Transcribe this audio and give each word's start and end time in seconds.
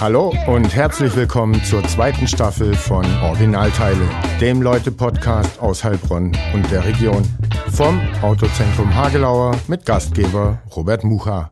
Hallo 0.00 0.32
und 0.46 0.76
herzlich 0.76 1.16
willkommen 1.16 1.60
zur 1.64 1.82
zweiten 1.82 2.28
Staffel 2.28 2.72
von 2.72 3.04
Originalteile, 3.20 4.08
dem 4.40 4.62
Leute-Podcast 4.62 5.58
aus 5.58 5.82
Heilbronn 5.82 6.38
und 6.54 6.70
der 6.70 6.84
Region. 6.84 7.24
Vom 7.72 8.00
Autozentrum 8.22 8.94
Hagelauer 8.94 9.58
mit 9.66 9.84
Gastgeber 9.84 10.62
Robert 10.76 11.02
Mucha. 11.02 11.50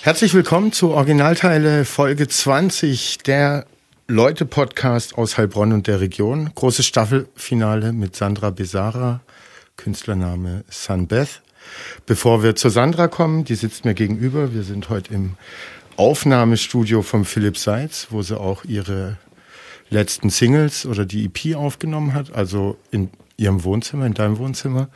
Herzlich 0.00 0.32
willkommen 0.32 0.72
zu 0.72 0.92
Originalteile 0.92 1.84
Folge 1.84 2.26
20 2.26 3.18
der 3.18 3.66
Leute-Podcast 4.10 5.16
aus 5.16 5.38
Heilbronn 5.38 5.72
und 5.72 5.86
der 5.86 6.00
Region. 6.00 6.50
Großes 6.56 6.84
Staffelfinale 6.84 7.92
mit 7.92 8.16
Sandra 8.16 8.50
Besara, 8.50 9.20
Künstlername 9.76 10.64
Sunbeth. 10.68 11.42
Bevor 12.06 12.42
wir 12.42 12.56
zu 12.56 12.70
Sandra 12.70 13.06
kommen, 13.06 13.44
die 13.44 13.54
sitzt 13.54 13.84
mir 13.84 13.94
gegenüber. 13.94 14.52
Wir 14.52 14.64
sind 14.64 14.88
heute 14.88 15.14
im 15.14 15.36
Aufnahmestudio 15.96 17.02
von 17.02 17.24
Philipp 17.24 17.56
Seitz, 17.56 18.08
wo 18.10 18.20
sie 18.22 18.36
auch 18.36 18.64
ihre 18.64 19.16
letzten 19.90 20.28
Singles 20.28 20.86
oder 20.86 21.06
die 21.06 21.26
EP 21.26 21.54
aufgenommen 21.54 22.12
hat, 22.12 22.34
also 22.34 22.78
in 22.90 23.10
ihrem 23.36 23.62
Wohnzimmer, 23.62 24.06
in 24.06 24.14
deinem 24.14 24.38
Wohnzimmer. 24.38 24.88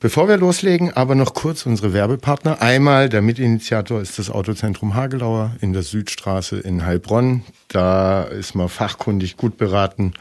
Bevor 0.00 0.28
wir 0.28 0.36
loslegen, 0.36 0.92
aber 0.92 1.16
noch 1.16 1.34
kurz 1.34 1.66
unsere 1.66 1.92
Werbepartner. 1.92 2.62
Einmal 2.62 3.08
der 3.08 3.20
Mitinitiator 3.20 4.00
ist 4.00 4.16
das 4.20 4.30
Autozentrum 4.30 4.94
Hagelauer 4.94 5.56
in 5.60 5.72
der 5.72 5.82
Südstraße 5.82 6.60
in 6.60 6.86
Heilbronn. 6.86 7.42
Da 7.66 8.22
ist 8.22 8.54
man 8.54 8.68
fachkundig 8.68 9.36
gut 9.36 9.56
beraten. 9.56 10.14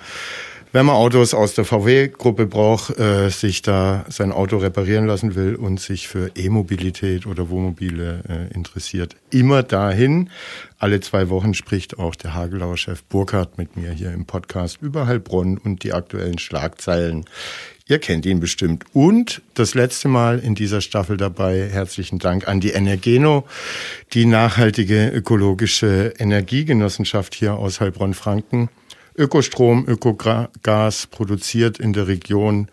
Wenn 0.71 0.87
man 0.87 0.95
Autos 0.95 1.35
aus 1.35 1.53
der 1.53 1.63
VW-Gruppe 1.63 2.47
braucht, 2.47 2.97
äh, 2.99 3.29
sich 3.29 3.61
da 3.61 4.03
sein 4.09 4.31
Auto 4.31 4.57
reparieren 4.57 5.05
lassen 5.05 5.35
will 5.35 5.55
und 5.55 5.79
sich 5.79 6.07
für 6.07 6.31
E-Mobilität 6.35 7.27
oder 7.27 7.49
Wohnmobile 7.49 8.23
äh, 8.27 8.53
interessiert, 8.53 9.15
immer 9.29 9.61
dahin. 9.61 10.31
Alle 10.79 11.01
zwei 11.01 11.29
Wochen 11.29 11.53
spricht 11.53 11.99
auch 11.99 12.15
der 12.15 12.33
Hagelauer 12.33 12.77
Chef 12.77 13.03
Burkhardt 13.03 13.59
mit 13.59 13.77
mir 13.77 13.91
hier 13.91 14.11
im 14.11 14.25
Podcast 14.25 14.79
über 14.81 15.05
Heilbronn 15.05 15.59
und 15.59 15.83
die 15.83 15.93
aktuellen 15.93 16.39
Schlagzeilen. 16.39 17.25
Ihr 17.89 17.99
kennt 17.99 18.25
ihn 18.25 18.41
bestimmt. 18.41 18.83
Und 18.91 19.41
das 19.53 19.73
letzte 19.73 20.09
Mal 20.09 20.39
in 20.39 20.55
dieser 20.55 20.81
Staffel 20.81 21.15
dabei, 21.15 21.69
herzlichen 21.71 22.19
Dank 22.19 22.45
an 22.47 22.59
die 22.59 22.71
Energeno, 22.71 23.45
die 24.11 24.25
nachhaltige 24.25 25.07
ökologische 25.07 26.13
Energiegenossenschaft 26.17 27.33
hier 27.33 27.53
aus 27.53 27.79
Heilbronn-Franken. 27.79 28.69
Ökostrom, 29.17 29.85
Ökogas 29.87 31.07
produziert 31.07 31.79
in 31.79 31.91
der 31.91 32.07
Region 32.07 32.67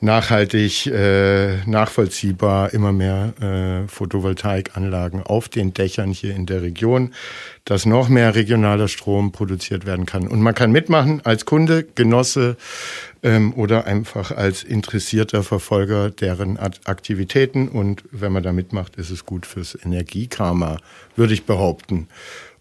nachhaltig, 0.00 0.86
äh, 0.86 1.64
nachvollziehbar 1.64 2.74
immer 2.74 2.92
mehr 2.92 3.32
äh, 3.40 3.88
Photovoltaikanlagen 3.88 5.22
auf 5.22 5.48
den 5.48 5.72
Dächern 5.72 6.10
hier 6.10 6.34
in 6.34 6.44
der 6.44 6.60
Region, 6.60 7.14
dass 7.64 7.86
noch 7.86 8.10
mehr 8.10 8.34
regionaler 8.34 8.88
Strom 8.88 9.32
produziert 9.32 9.86
werden 9.86 10.04
kann. 10.04 10.28
Und 10.28 10.42
man 10.42 10.54
kann 10.54 10.72
mitmachen 10.72 11.22
als 11.24 11.46
Kunde, 11.46 11.84
Genosse 11.94 12.58
ähm, 13.22 13.52
oder 13.54 13.86
einfach 13.86 14.30
als 14.30 14.62
interessierter 14.62 15.42
Verfolger 15.42 16.10
deren 16.10 16.58
Aktivitäten. 16.58 17.68
Und 17.68 18.04
wenn 18.10 18.32
man 18.32 18.42
da 18.42 18.52
mitmacht, 18.52 18.96
ist 18.96 19.10
es 19.10 19.26
gut 19.26 19.46
fürs 19.46 19.78
Energiekarma, 19.82 20.78
würde 21.16 21.34
ich 21.34 21.44
behaupten. 21.44 22.08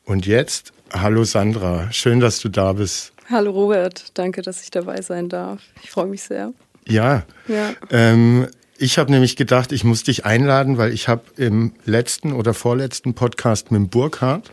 Und 0.06 0.26
jetzt, 0.26 0.74
hallo 0.92 1.24
Sandra, 1.24 1.92
schön, 1.92 2.20
dass 2.20 2.40
du 2.40 2.50
da 2.50 2.74
bist. 2.74 3.14
Hallo 3.30 3.52
Robert, 3.52 4.06
danke, 4.14 4.42
dass 4.42 4.64
ich 4.64 4.72
dabei 4.72 5.02
sein 5.02 5.28
darf. 5.28 5.62
Ich 5.84 5.92
freue 5.92 6.08
mich 6.08 6.24
sehr. 6.24 6.54
Ja. 6.88 7.24
ja. 7.48 7.74
Ähm, 7.92 8.48
ich 8.78 8.98
habe 8.98 9.12
nämlich 9.12 9.36
gedacht, 9.36 9.72
ich 9.72 9.84
muss 9.84 10.04
dich 10.04 10.26
einladen, 10.26 10.78
weil 10.78 10.94
ich 10.94 11.08
habe 11.08 11.24
im 11.36 11.74
letzten 11.84 12.32
oder 12.32 12.54
vorletzten 12.54 13.16
Podcast 13.16 13.72
mit 13.72 13.90
Burkhardt 13.90 14.52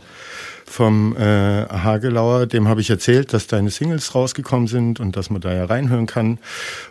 vom 0.65 1.17
äh, 1.17 1.21
Hagelauer, 1.21 2.47
dem 2.47 2.69
habe 2.69 2.81
ich 2.81 2.91
erzählt, 2.91 3.33
dass 3.33 3.47
deine 3.47 3.71
Singles 3.71 4.15
rausgekommen 4.15 4.67
sind 4.67 5.01
und 5.01 5.17
dass 5.17 5.31
man 5.31 5.41
da 5.41 5.55
ja 5.55 5.65
reinhören 5.65 6.07
kann. 6.07 6.39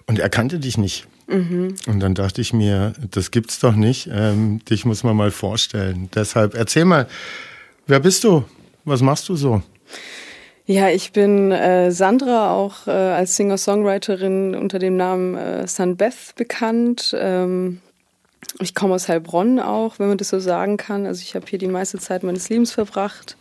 Und 0.08 0.20
er 0.20 0.30
kannte 0.30 0.60
dich 0.60 0.78
nicht. 0.78 1.08
Mhm. 1.28 1.76
Und 1.88 2.00
dann 2.00 2.16
dachte 2.16 2.42
ich 2.42 2.54
mir, 2.54 2.94
das 3.12 3.32
gibt's 3.32 3.60
doch 3.60 3.76
nicht. 3.76 4.10
Ähm, 4.12 4.64
dich 4.66 4.86
muss 4.86 5.04
man 5.04 5.16
mal 5.16 5.32
vorstellen. 5.32 6.10
Deshalb 6.14 6.56
erzähl 6.56 6.86
mal, 6.86 7.08
wer 7.88 8.00
bist 8.00 8.24
du? 8.24 8.44
Was 8.86 9.02
machst 9.02 9.30
du 9.30 9.36
so? 9.36 9.62
Ja, 10.66 10.90
ich 10.90 11.12
bin 11.12 11.52
äh, 11.52 11.92
Sandra, 11.92 12.54
auch 12.54 12.88
äh, 12.88 12.92
als 12.92 13.36
Singer-Songwriterin 13.36 14.56
unter 14.56 14.80
dem 14.80 14.96
Namen 14.96 15.36
äh, 15.36 15.68
Sunbeth 15.68 16.36
bekannt. 16.38 17.14
Ähm, 17.18 17.82
ich 18.60 18.76
komme 18.76 18.94
aus 18.94 19.08
Heilbronn 19.08 19.60
auch, 19.60 20.00
wenn 20.00 20.08
man 20.08 20.18
das 20.18 20.30
so 20.30 20.40
sagen 20.40 20.78
kann. 20.78 21.06
Also 21.06 21.22
ich 21.22 21.36
habe 21.36 21.46
hier 21.48 21.60
die 21.60 21.68
meiste 21.68 21.98
Zeit 21.98 22.24
meines 22.24 22.50
Lebens 22.50 22.72
verbracht. 22.72 23.38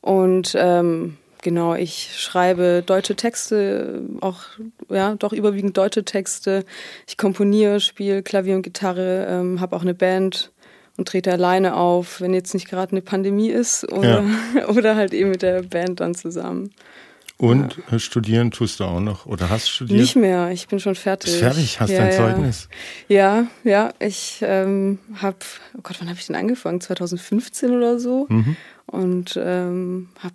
Und 0.00 0.54
ähm, 0.58 1.16
genau, 1.42 1.74
ich 1.74 2.14
schreibe 2.16 2.82
deutsche 2.84 3.16
Texte, 3.16 4.02
auch 4.20 4.40
ja, 4.88 5.14
doch 5.14 5.32
überwiegend 5.32 5.76
deutsche 5.76 6.04
Texte. 6.04 6.64
Ich 7.06 7.16
komponiere, 7.16 7.80
spiele 7.80 8.22
Klavier 8.22 8.56
und 8.56 8.62
Gitarre, 8.62 9.26
ähm, 9.28 9.60
habe 9.60 9.76
auch 9.76 9.82
eine 9.82 9.94
Band 9.94 10.52
und 10.96 11.08
trete 11.08 11.32
alleine 11.32 11.76
auf, 11.76 12.20
wenn 12.20 12.34
jetzt 12.34 12.54
nicht 12.54 12.68
gerade 12.68 12.92
eine 12.92 13.02
Pandemie 13.02 13.50
ist 13.50 13.90
oder, 13.92 14.24
ja. 14.54 14.68
oder 14.76 14.96
halt 14.96 15.12
eben 15.12 15.30
mit 15.30 15.42
der 15.42 15.62
Band 15.62 16.00
dann 16.00 16.14
zusammen. 16.14 16.72
Und 17.38 17.76
ja. 17.90 17.96
Äh, 17.96 17.98
studieren 17.98 18.50
tust 18.50 18.80
du 18.80 18.84
auch 18.84 19.00
noch 19.00 19.26
oder 19.26 19.50
hast 19.50 19.68
studiert? 19.68 20.00
Nicht 20.00 20.16
mehr, 20.16 20.50
ich 20.52 20.68
bin 20.68 20.80
schon 20.80 20.94
fertig. 20.94 21.32
Bist 21.32 21.42
fertig, 21.42 21.80
hast 21.80 21.90
ja, 21.90 21.98
dein 21.98 22.12
Zeugnis? 22.12 22.68
Ja, 23.08 23.46
ja, 23.62 23.92
ich 23.98 24.38
ähm, 24.42 24.98
habe, 25.16 25.36
oh 25.76 25.80
Gott, 25.82 25.96
wann 26.00 26.08
habe 26.08 26.18
ich 26.18 26.26
denn 26.26 26.36
angefangen? 26.36 26.80
2015 26.80 27.70
oder 27.72 27.98
so. 27.98 28.26
Mhm. 28.30 28.56
Und 28.86 29.38
ähm, 29.42 30.08
habe, 30.20 30.34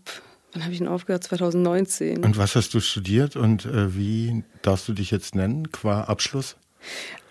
wann 0.53 0.63
habe 0.63 0.73
ich 0.73 0.77
denn 0.77 0.87
aufgehört? 0.87 1.23
2019. 1.23 2.23
Und 2.23 2.37
was 2.37 2.55
hast 2.55 2.73
du 2.75 2.79
studiert 2.79 3.35
und 3.35 3.65
äh, 3.65 3.95
wie 3.95 4.43
darfst 4.61 4.87
du 4.87 4.93
dich 4.93 5.09
jetzt 5.09 5.33
nennen 5.33 5.71
qua 5.71 6.01
Abschluss? 6.03 6.55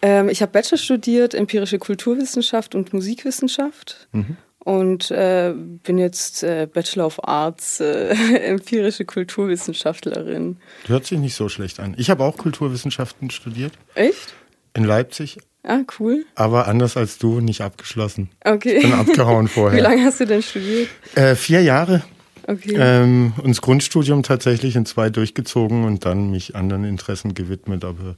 Ähm, 0.03 0.29
ich 0.29 0.43
habe 0.43 0.51
Bachelor 0.51 0.79
studiert, 0.79 1.35
empirische 1.35 1.79
Kulturwissenschaft 1.79 2.75
und 2.75 2.93
Musikwissenschaft. 2.93 4.09
Mhm. 4.13 4.37
Und 4.71 5.11
äh, 5.11 5.53
bin 5.53 5.99
jetzt 5.99 6.45
äh, 6.45 6.69
Bachelor 6.73 7.07
of 7.07 7.27
Arts, 7.27 7.81
äh, 7.81 8.11
empirische 8.45 9.05
Kulturwissenschaftlerin. 9.05 10.59
Hört 10.87 11.07
sich 11.07 11.19
nicht 11.19 11.35
so 11.35 11.49
schlecht 11.49 11.81
an. 11.81 11.97
Ich 11.99 12.09
habe 12.09 12.23
auch 12.23 12.37
Kulturwissenschaften 12.37 13.31
studiert. 13.31 13.73
Echt? 13.97 14.33
In 14.75 14.85
Leipzig. 14.85 15.39
Ah, 15.65 15.81
cool. 15.99 16.25
Aber 16.37 16.69
anders 16.69 16.97
als 16.97 17.19
du, 17.19 17.41
nicht 17.41 17.63
abgeschlossen. 17.63 18.31
Okay. 18.45 18.77
Ich 18.77 18.83
bin 18.85 18.93
abgehauen 18.93 19.49
vorher. 19.49 19.77
Wie 19.77 19.83
lange 19.83 20.05
hast 20.05 20.21
du 20.21 20.27
denn 20.27 20.41
studiert? 20.41 20.89
Äh, 21.17 21.35
vier 21.35 21.63
Jahre. 21.63 22.05
Okay. 22.47 22.77
Ähm, 22.79 23.33
und 23.43 23.49
das 23.49 23.63
Grundstudium 23.63 24.23
tatsächlich 24.23 24.77
in 24.77 24.87
zwei 24.87 25.11
durchgezogen 25.11 25.83
und 25.83 26.05
dann 26.05 26.31
mich 26.31 26.55
anderen 26.55 26.85
Interessen 26.85 27.35
gewidmet, 27.35 27.85
aber 27.85 28.15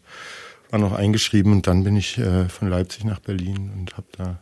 war 0.68 0.78
noch 0.78 0.92
eingeschrieben 0.92 1.52
und 1.52 1.66
dann 1.66 1.82
bin 1.82 1.96
ich 1.96 2.18
äh, 2.18 2.50
von 2.50 2.68
Leipzig 2.68 3.04
nach 3.04 3.20
Berlin 3.20 3.72
und 3.74 3.96
habe 3.96 4.06
da 4.18 4.41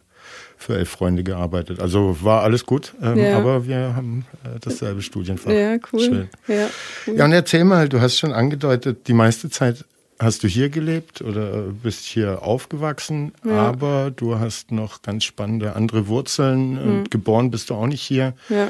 für 0.60 0.76
elf 0.76 0.90
Freunde 0.90 1.24
gearbeitet. 1.24 1.80
Also 1.80 2.18
war 2.22 2.42
alles 2.42 2.66
gut, 2.66 2.92
ähm, 3.02 3.16
ja. 3.16 3.38
aber 3.38 3.66
wir 3.66 3.96
haben 3.96 4.26
äh, 4.44 4.58
dasselbe 4.60 5.00
Studienfach. 5.00 5.50
Ja, 5.50 5.76
cool. 5.92 6.00
Schön. 6.00 6.28
Ja, 6.46 6.68
cool. 7.06 7.16
ja, 7.16 7.24
und 7.24 7.32
erzähl 7.32 7.64
mal, 7.64 7.88
du 7.88 8.00
hast 8.00 8.18
schon 8.18 8.32
angedeutet, 8.32 9.08
die 9.08 9.14
meiste 9.14 9.48
Zeit 9.48 9.84
hast 10.18 10.42
du 10.42 10.48
hier 10.48 10.68
gelebt 10.68 11.22
oder 11.22 11.62
bist 11.82 12.04
hier 12.04 12.42
aufgewachsen, 12.42 13.32
ja. 13.42 13.52
aber 13.52 14.12
du 14.14 14.38
hast 14.38 14.70
noch 14.70 15.00
ganz 15.00 15.24
spannende 15.24 15.74
andere 15.76 16.08
Wurzeln. 16.08 16.72
Mhm. 17.00 17.04
Geboren 17.08 17.50
bist 17.50 17.70
du 17.70 17.74
auch 17.74 17.86
nicht 17.86 18.02
hier. 18.02 18.34
Ja. 18.50 18.68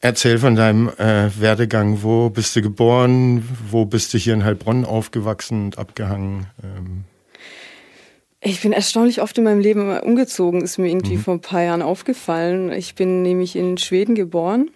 Erzähl 0.00 0.38
von 0.38 0.54
deinem 0.54 0.88
äh, 0.98 1.28
Werdegang. 1.38 2.02
Wo 2.02 2.30
bist 2.30 2.56
du 2.56 2.62
geboren? 2.62 3.46
Wo 3.70 3.84
bist 3.84 4.14
du 4.14 4.18
hier 4.18 4.32
in 4.32 4.44
Heilbronn 4.44 4.86
aufgewachsen 4.86 5.66
und 5.66 5.78
abgehangen? 5.78 6.46
Ähm. 6.62 7.04
Ich 8.46 8.60
bin 8.60 8.72
erstaunlich 8.72 9.22
oft 9.22 9.38
in 9.38 9.44
meinem 9.44 9.60
Leben 9.60 9.98
umgezogen, 10.00 10.60
ist 10.60 10.76
mir 10.76 10.88
irgendwie 10.88 11.16
mhm. 11.16 11.20
vor 11.20 11.34
ein 11.34 11.40
paar 11.40 11.62
Jahren 11.62 11.80
aufgefallen. 11.80 12.70
Ich 12.72 12.94
bin 12.94 13.22
nämlich 13.22 13.56
in 13.56 13.78
Schweden 13.78 14.14
geboren 14.14 14.68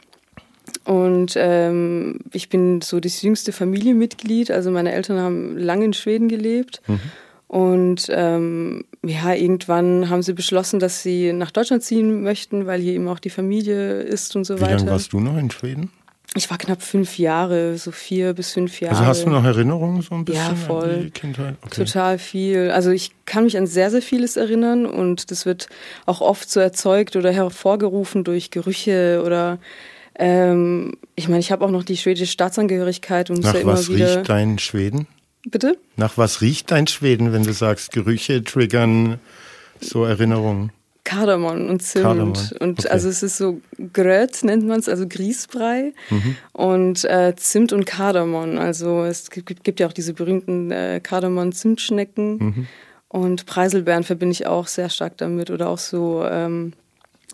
und 0.85 1.35
ähm, 1.37 2.21
ich 2.33 2.49
bin 2.49 2.81
so 2.81 2.99
das 2.99 3.21
jüngste 3.21 3.53
Familienmitglied. 3.53 4.51
Also 4.51 4.71
meine 4.71 4.93
Eltern 4.93 5.19
haben 5.19 5.59
lange 5.59 5.85
in 5.85 5.93
Schweden 5.93 6.29
gelebt. 6.29 6.81
Mhm. 6.87 7.01
Und 7.47 8.07
ähm, 8.11 8.85
ja, 9.05 9.35
irgendwann 9.35 10.09
haben 10.09 10.23
sie 10.23 10.33
beschlossen, 10.33 10.81
dass 10.81 11.03
sie 11.03 11.35
nach 11.35 11.51
Deutschland 11.51 11.83
ziehen 11.83 12.23
möchten, 12.23 12.67
weil 12.67 12.81
hier 12.81 12.95
eben 12.95 13.09
auch 13.09 13.19
die 13.19 13.31
Familie 13.31 14.01
ist 14.01 14.35
und 14.35 14.45
so 14.45 14.57
Wie 14.57 14.61
weiter. 14.63 14.73
Wie 14.73 14.79
lange 14.79 14.91
warst 14.93 15.13
du 15.13 15.21
noch 15.21 15.37
in 15.37 15.51
Schweden? 15.51 15.91
Ich 16.35 16.51
war 16.51 16.59
knapp 16.59 16.83
fünf 16.83 17.19
Jahre, 17.19 17.79
so 17.79 17.91
vier 17.91 18.35
bis 18.35 18.53
fünf 18.53 18.81
Jahre. 18.81 18.97
Also 18.97 19.07
hast 19.07 19.25
du 19.25 19.31
noch 19.31 19.45
Erinnerungen 19.45 20.03
so 20.03 20.15
ein 20.15 20.25
bisschen 20.25 20.43
ja, 20.43 20.55
voll. 20.55 20.91
an 20.91 21.03
die 21.03 21.11
Kindheit? 21.11 21.57
Okay. 21.63 21.85
Total 21.85 22.19
viel. 22.19 22.71
Also 22.71 22.91
ich 22.91 23.13
kann 23.25 23.45
mich 23.45 23.57
an 23.57 23.67
sehr, 23.67 23.91
sehr 23.91 24.03
vieles 24.03 24.37
erinnern 24.37 24.87
und 24.87 25.31
das 25.31 25.47
wird 25.47 25.69
auch 26.07 26.21
oft 26.21 26.51
so 26.51 26.61
erzeugt 26.61 27.17
oder 27.17 27.33
hervorgerufen 27.33 28.25
durch 28.25 28.51
Gerüche 28.51 29.23
oder 29.25 29.59
Ähm, 30.21 30.95
ich 31.15 31.29
meine, 31.29 31.39
ich 31.39 31.53
habe 31.53 31.65
auch 31.65 31.71
noch 31.71 31.85
die 31.85 31.97
schwedische 31.97 32.27
Staatsangehörigkeit 32.27 33.31
und 33.31 33.39
Nach 33.41 33.55
ja 33.55 33.65
was 33.65 33.89
immer 33.89 33.97
wieder. 33.97 34.17
riecht 34.17 34.29
dein 34.29 34.59
Schweden? 34.59 35.07
Bitte? 35.49 35.79
Nach 35.97 36.19
was 36.19 36.41
riecht 36.41 36.73
dein 36.73 36.89
Schweden, 36.89 37.33
wenn 37.33 37.45
du 37.45 37.53
sagst, 37.53 37.93
Gerüche 37.93 38.43
triggern 38.43 39.21
so 39.81 40.05
Erinnerungen? 40.05 40.73
Kardamom 41.09 41.69
und 41.71 41.83
Zimt. 41.83 42.05
Kardamom, 42.05 42.35
Und 42.61 42.81
okay. 42.81 42.89
also 42.89 43.09
es 43.09 43.23
ist 43.23 43.37
so 43.39 43.61
Gröt 43.93 44.45
nennt 44.45 44.67
man 44.67 44.79
es, 44.81 44.89
also 44.89 45.07
Grießbrei 45.09 45.93
Mhm. 46.11 46.37
und 46.53 47.05
äh, 47.05 47.35
Zimt 47.37 47.73
und 47.73 47.87
Kardamom. 47.87 48.59
Also 48.59 49.05
es 49.05 49.31
gibt, 49.31 49.65
gibt 49.65 49.81
ja 49.81 49.87
auch 49.87 49.93
diese 49.95 50.13
berühmten 50.13 50.71
äh, 50.71 51.01
Kardamom-Zimtschnecken 51.03 52.37
Mhm. 52.39 52.67
und 53.09 53.47
Preiselbeeren 53.47 54.05
verbinde 54.05 54.33
ich 54.33 54.47
auch 54.47 54.67
sehr 54.67 54.91
stark 54.91 55.17
damit 55.17 55.51
oder 55.51 55.69
auch 55.71 55.79
so 55.79 56.25
ähm, 56.31 56.73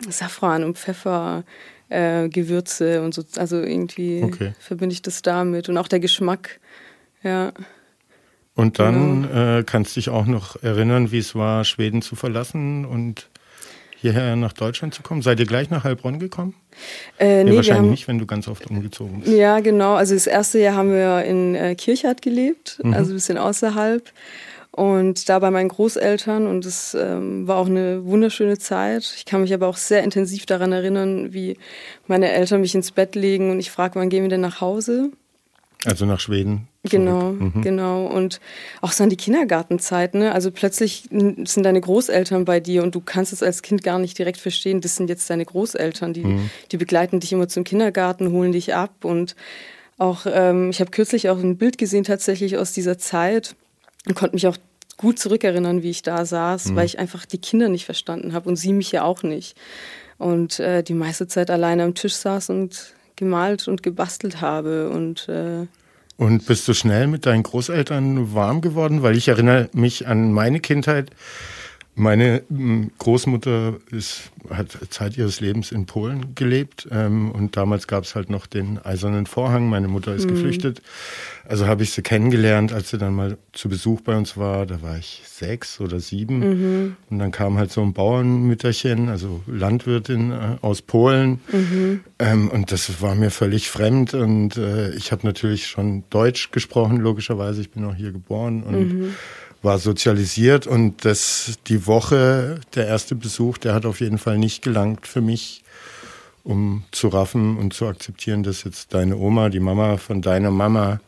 Safran 0.09 0.63
und 0.63 0.77
Pfeffer. 0.77 1.43
Äh, 1.87 2.29
Gewürze 2.29 3.03
und 3.03 3.13
so, 3.13 3.21
also 3.37 3.57
irgendwie 3.61 4.23
Okay. 4.23 4.53
verbinde 4.59 4.93
ich 4.93 5.03
das 5.03 5.21
damit 5.21 5.69
und 5.69 5.77
auch 5.77 5.87
der 5.87 5.99
Geschmack, 5.99 6.59
ja. 7.21 7.51
Und 8.55 8.79
dann 8.79 9.21
Genau. 9.21 9.57
äh, 9.59 9.63
kannst 9.63 9.95
du 9.95 9.99
dich 9.99 10.09
auch 10.09 10.25
noch 10.25 10.55
erinnern, 10.63 11.11
wie 11.11 11.19
es 11.19 11.35
war, 11.35 11.63
Schweden 11.63 12.01
zu 12.01 12.15
verlassen 12.15 12.85
und 12.85 13.29
hierher 14.13 14.35
nach 14.35 14.53
Deutschland 14.53 14.93
zu 14.93 15.01
kommen. 15.01 15.21
Seid 15.21 15.39
ihr 15.39 15.45
gleich 15.45 15.69
nach 15.69 15.83
Heilbronn 15.83 16.19
gekommen? 16.19 16.53
Äh, 17.17 17.43
Nee, 17.43 17.51
nee, 17.51 17.55
wahrscheinlich 17.57 17.77
haben, 17.79 17.89
nicht, 17.89 18.07
wenn 18.07 18.19
du 18.19 18.25
ganz 18.25 18.47
oft 18.47 18.69
umgezogen 18.69 19.21
bist. 19.21 19.33
Ja, 19.35 19.59
genau. 19.59 19.95
Also 19.95 20.13
das 20.13 20.27
erste 20.27 20.59
Jahr 20.59 20.75
haben 20.75 20.91
wir 20.91 21.23
in 21.23 21.55
äh, 21.55 21.75
Kirchhardt 21.75 22.21
gelebt, 22.21 22.79
Mhm. 22.83 22.93
also 22.93 23.11
ein 23.11 23.15
bisschen 23.15 23.37
außerhalb. 23.37 24.11
Und 24.71 25.29
da 25.29 25.39
bei 25.39 25.51
meinen 25.51 25.69
Großeltern 25.69 26.47
und 26.47 26.65
es 26.65 26.93
ähm, 26.99 27.47
war 27.47 27.57
auch 27.57 27.67
eine 27.67 28.03
wunderschöne 28.05 28.57
Zeit. 28.59 29.13
Ich 29.15 29.23
kann 29.23 29.39
mich 29.41 29.53
aber 29.53 29.67
auch 29.67 29.77
sehr 29.77 30.03
intensiv 30.03 30.45
daran 30.45 30.73
erinnern, 30.73 31.31
wie 31.33 31.57
meine 32.07 32.29
Eltern 32.33 32.59
mich 32.59 32.75
ins 32.75 32.91
Bett 32.91 33.15
legen 33.15 33.51
und 33.51 33.59
ich 33.59 33.71
frage, 33.71 33.95
wann 33.95 34.09
gehen 34.09 34.23
wir 34.23 34.29
denn 34.29 34.41
nach 34.41 34.59
Hause? 34.59 35.11
Also 35.85 36.05
nach 36.05 36.19
Schweden. 36.19 36.67
Genau, 36.89 37.31
Mhm. 37.31 37.61
genau. 37.61 38.05
Und 38.07 38.39
auch 38.81 38.91
so 38.91 39.03
an 39.03 39.09
die 39.09 39.17
Kindergartenzeit, 39.17 40.13
ne? 40.13 40.31
Also 40.33 40.51
plötzlich 40.51 41.07
sind 41.11 41.63
deine 41.63 41.81
Großeltern 41.81 42.45
bei 42.45 42.59
dir 42.59 42.83
und 42.83 42.95
du 42.95 43.01
kannst 43.01 43.33
es 43.33 43.41
als 43.43 43.61
Kind 43.61 43.83
gar 43.83 43.99
nicht 43.99 44.17
direkt 44.17 44.37
verstehen, 44.37 44.81
das 44.81 44.95
sind 44.95 45.09
jetzt 45.09 45.29
deine 45.29 45.45
Großeltern, 45.45 46.13
die, 46.13 46.23
Mhm. 46.25 46.49
die 46.71 46.77
begleiten 46.77 47.19
dich 47.19 47.31
immer 47.33 47.47
zum 47.47 47.63
Kindergarten, 47.63 48.31
holen 48.31 48.51
dich 48.51 48.73
ab. 48.73 49.03
Und 49.05 49.35
auch, 49.97 50.25
ähm, 50.31 50.69
ich 50.69 50.79
habe 50.81 50.91
kürzlich 50.91 51.29
auch 51.29 51.37
ein 51.39 51.57
Bild 51.57 51.77
gesehen 51.77 52.03
tatsächlich 52.03 52.57
aus 52.57 52.73
dieser 52.73 52.97
Zeit 52.97 53.55
und 54.07 54.15
konnte 54.15 54.35
mich 54.35 54.47
auch 54.47 54.57
gut 54.97 55.19
zurückerinnern, 55.19 55.83
wie 55.83 55.89
ich 55.89 56.03
da 56.03 56.25
saß, 56.25 56.67
Mhm. 56.67 56.75
weil 56.75 56.85
ich 56.85 56.99
einfach 56.99 57.25
die 57.25 57.37
Kinder 57.39 57.69
nicht 57.69 57.85
verstanden 57.85 58.33
habe 58.33 58.47
und 58.49 58.55
sie 58.55 58.73
mich 58.73 58.91
ja 58.91 59.03
auch 59.03 59.23
nicht. 59.23 59.57
Und 60.17 60.59
äh, 60.61 60.83
die 60.83 60.93
meiste 60.93 61.27
Zeit 61.27 61.49
alleine 61.49 61.83
am 61.83 61.93
Tisch 61.95 62.13
saß 62.15 62.49
und 62.49 62.93
gemalt 63.17 63.67
und 63.67 63.83
gebastelt 63.83 64.39
habe 64.41 64.89
und 64.89 65.27
äh, 65.29 65.67
Und 66.17 66.45
bist 66.45 66.67
du 66.67 66.73
schnell 66.73 67.07
mit 67.07 67.25
deinen 67.25 67.43
Großeltern 67.43 68.33
warm 68.33 68.61
geworden? 68.61 69.03
Weil 69.03 69.17
ich 69.17 69.27
erinnere 69.27 69.69
mich 69.73 70.07
an 70.07 70.31
meine 70.31 70.59
Kindheit. 70.59 71.11
Meine 71.97 72.43
m, 72.49 72.91
Großmutter 72.99 73.75
ist, 73.89 74.31
hat 74.49 74.77
Zeit 74.89 75.17
ihres 75.17 75.39
Lebens 75.39 75.71
in 75.71 75.85
Polen 75.85 76.35
gelebt 76.35 76.87
ähm, 76.91 77.31
und 77.31 77.55
damals 77.55 77.87
gab 77.87 78.03
es 78.03 78.15
halt 78.15 78.29
noch 78.29 78.47
den 78.47 78.83
eisernen 78.83 79.25
Vorhang. 79.25 79.69
Meine 79.69 79.87
Mutter 79.87 80.13
ist 80.13 80.27
geflüchtet. 80.27 80.81
Also 81.47 81.67
habe 81.67 81.83
ich 81.83 81.91
sie 81.91 82.01
kennengelernt, 82.01 82.73
als 82.73 82.89
sie 82.89 82.97
dann 82.97 83.13
mal 83.13 83.37
zu 83.53 83.69
Besuch 83.69 84.01
bei 84.01 84.17
uns 84.17 84.35
war. 84.35 84.65
Da 84.65 84.81
war 84.81 84.97
ich 84.97 85.21
sechs 85.25 85.79
oder 85.79 85.99
sieben. 85.99 86.41
Und 87.09 87.19
dann 87.19 87.31
kam 87.31 87.57
halt 87.57 87.71
so 87.71 87.81
ein 87.81 87.93
Bauernmütterchen, 87.93 89.09
also 89.09 89.41
Landwirtin 89.47 90.31
äh, 90.31 90.57
aus 90.61 90.81
Polen. 90.81 91.39
Ähm, 92.19 92.49
und 92.49 92.71
das 92.71 93.01
war 93.01 93.15
mir 93.15 93.29
völlig 93.29 93.69
fremd. 93.69 94.15
Und 94.15 94.57
äh, 94.57 94.93
ich 94.95 95.11
habe 95.11 95.25
natürlich 95.25 95.67
schon 95.67 96.03
Deutsch 96.09 96.51
gesprochen, 96.51 96.97
logischerweise. 96.97 97.61
Ich 97.61 97.71
bin 97.71 97.85
auch 97.85 97.95
hier 97.95 98.11
geboren 98.11 98.63
und 98.63 99.13
war 99.65 99.79
sozialisiert. 99.79 100.67
Und 100.67 101.03
das 101.03 101.57
die 101.67 101.85
Woche, 101.87 102.61
der 102.75 102.87
erste 102.87 103.15
Besuch, 103.15 103.57
der 103.57 103.73
hat 103.73 103.85
auf 103.85 103.99
jeden 103.99 104.17
Fall 104.17 104.37
nicht 104.37 104.61
gelangt 104.61 105.07
für 105.07 105.21
mich, 105.21 105.63
um 106.45 106.85
zu 106.91 107.09
raffen 107.09 107.57
und 107.57 107.73
zu 107.73 107.87
akzeptieren, 107.87 108.43
dass 108.43 108.63
jetzt 108.63 108.93
deine 108.93 109.17
Oma, 109.17 109.49
die 109.49 109.59
Mama 109.59 109.97
von 109.97 110.21
deiner 110.21 110.51
Mama, 110.51 111.01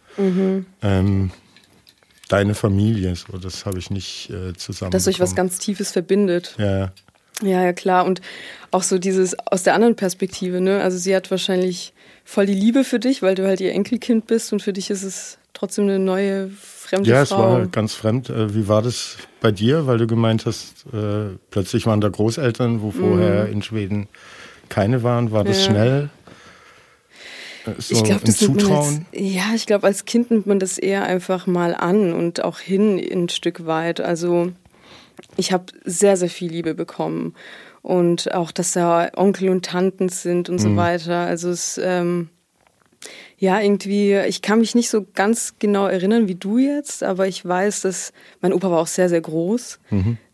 ähm, 0.81 1.31
deine 2.27 2.55
Familie, 2.55 3.15
so 3.15 3.37
das 3.37 3.65
habe 3.65 3.79
ich 3.79 3.89
nicht 3.89 4.29
äh, 4.29 4.53
zusammen. 4.53 4.91
dass 4.91 5.07
euch 5.07 5.19
was 5.19 5.35
ganz 5.35 5.59
Tiefes 5.59 5.91
verbindet. 5.91 6.55
ja, 6.57 6.91
Ja, 7.43 7.63
ja, 7.63 7.73
klar. 7.73 8.05
Und 8.05 8.21
auch 8.71 8.83
so 8.83 8.97
dieses 8.97 9.37
aus 9.37 9.61
der 9.63 9.75
anderen 9.75 9.95
Perspektive, 9.95 10.59
ne? 10.59 10.81
Also 10.81 10.97
sie 10.97 11.15
hat 11.15 11.29
wahrscheinlich 11.29 11.93
voll 12.25 12.47
die 12.47 12.55
Liebe 12.55 12.83
für 12.83 12.99
dich, 12.99 13.21
weil 13.21 13.35
du 13.35 13.45
halt 13.45 13.61
ihr 13.61 13.73
Enkelkind 13.73 14.25
bist 14.25 14.51
und 14.51 14.61
für 14.61 14.73
dich 14.73 14.89
ist 14.89 15.03
es 15.03 15.37
trotzdem 15.57 15.85
eine 15.85 15.99
neue 15.99 16.49
fremde 16.49 17.09
ja, 17.09 17.21
es 17.23 17.29
Frau. 17.29 17.37
war 17.53 17.65
ganz 17.67 17.93
fremd. 17.93 18.29
Äh, 18.29 18.53
Wie 18.53 18.67
war 18.67 18.81
das 18.81 19.17
bei 19.41 19.51
dir, 19.51 19.87
weil 19.87 19.97
du 19.97 20.07
gemeint 20.07 20.45
hast, 20.45 20.85
äh, 20.93 21.35
plötzlich 21.51 21.85
waren 21.85 21.99
da 22.01 22.09
Großeltern, 22.09 22.81
wo 22.81 22.91
vorher 22.91 23.47
in 23.49 23.61
Schweden 23.61 24.07
keine 24.69 25.03
waren. 25.03 25.31
War 25.31 25.43
das 25.43 25.57
Mhm. 25.57 25.63
Ja. 25.63 25.69
schnell? 25.71 26.09
Äh, 27.65 27.71
So 27.81 27.95
ich 27.95 28.03
glaube, 28.03 28.21
das 28.25 28.37
Zutrauen? 28.37 29.05
als, 29.11 29.21
ja, 29.21 29.43
ich 29.55 29.65
glaube, 29.65 29.87
als 29.87 30.05
Kind 30.05 30.31
nimmt 30.31 30.47
man 30.47 30.59
das 30.59 30.77
eher 30.77 31.03
einfach 31.03 31.47
mal 31.47 31.75
an 31.75 32.13
und 32.13 32.43
auch 32.43 32.59
hin 32.59 32.97
ein 32.99 33.29
Stück 33.29 33.65
weit. 33.65 33.99
Also 33.99 34.51
ich 35.35 35.51
habe 35.51 35.65
sehr, 35.83 36.15
sehr 36.17 36.29
viel 36.29 36.51
Liebe 36.51 36.73
bekommen 36.75 37.33
und 37.81 38.33
auch, 38.33 38.51
dass 38.51 38.73
da 38.73 39.09
Onkel 39.15 39.49
und 39.49 39.65
Tanten 39.65 40.09
sind 40.09 40.49
und 40.49 40.59
so 40.59 40.75
weiter. 40.75 41.17
Also 41.19 41.49
es, 41.49 41.79
ähm, 41.83 42.29
ja, 43.39 43.61
irgendwie, 43.61 44.15
ich 44.27 44.41
kann 44.41 44.59
mich 44.59 44.73
nicht 44.73 44.89
so 44.89 45.05
ganz 45.13 45.55
genau 45.59 45.85
erinnern 45.85 46.27
wie 46.27 46.35
du 46.35 46.57
jetzt, 46.57 47.03
aber 47.03 47.27
ich 47.27 47.45
weiß, 47.45 47.81
dass 47.81 48.11
mein 48.41 48.51
Opa 48.51 48.71
war 48.71 48.79
auch 48.79 48.87
sehr, 48.87 49.09
sehr 49.09 49.21
groß, 49.21 49.79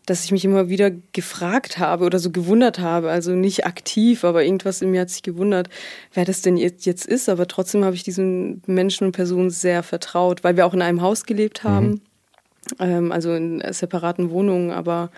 dass 0.06 0.24
ich 0.24 0.32
mich 0.32 0.44
immer 0.44 0.70
wieder 0.70 0.90
gefragt 1.12 1.78
habe 1.78 2.04
oder 2.04 2.18
so 2.18 2.30
gewundert 2.30 2.78
habe. 2.78 3.10
Also 3.10 3.32
nicht 3.32 3.66
aktiv, 3.66 4.24
aber 4.24 4.44
irgendwas 4.44 4.80
in 4.80 4.90
mir 4.90 5.02
hat 5.02 5.10
sich 5.10 5.22
gewundert, 5.22 5.68
wer 6.14 6.24
das 6.24 6.40
denn 6.40 6.56
jetzt, 6.56 6.86
jetzt 6.86 7.06
ist. 7.06 7.28
Aber 7.28 7.46
trotzdem 7.46 7.84
habe 7.84 7.94
ich 7.94 8.04
diesen 8.04 8.62
Menschen 8.66 9.06
und 9.06 9.12
Personen 9.12 9.50
sehr 9.50 9.82
vertraut, 9.82 10.42
weil 10.42 10.56
wir 10.56 10.64
auch 10.64 10.74
in 10.74 10.82
einem 10.82 11.02
Haus 11.02 11.24
gelebt 11.24 11.62
haben, 11.62 12.00
ähm, 12.80 13.12
also 13.12 13.34
in 13.34 13.62
separaten 13.70 14.30
Wohnungen, 14.30 14.70
aber 14.70 15.10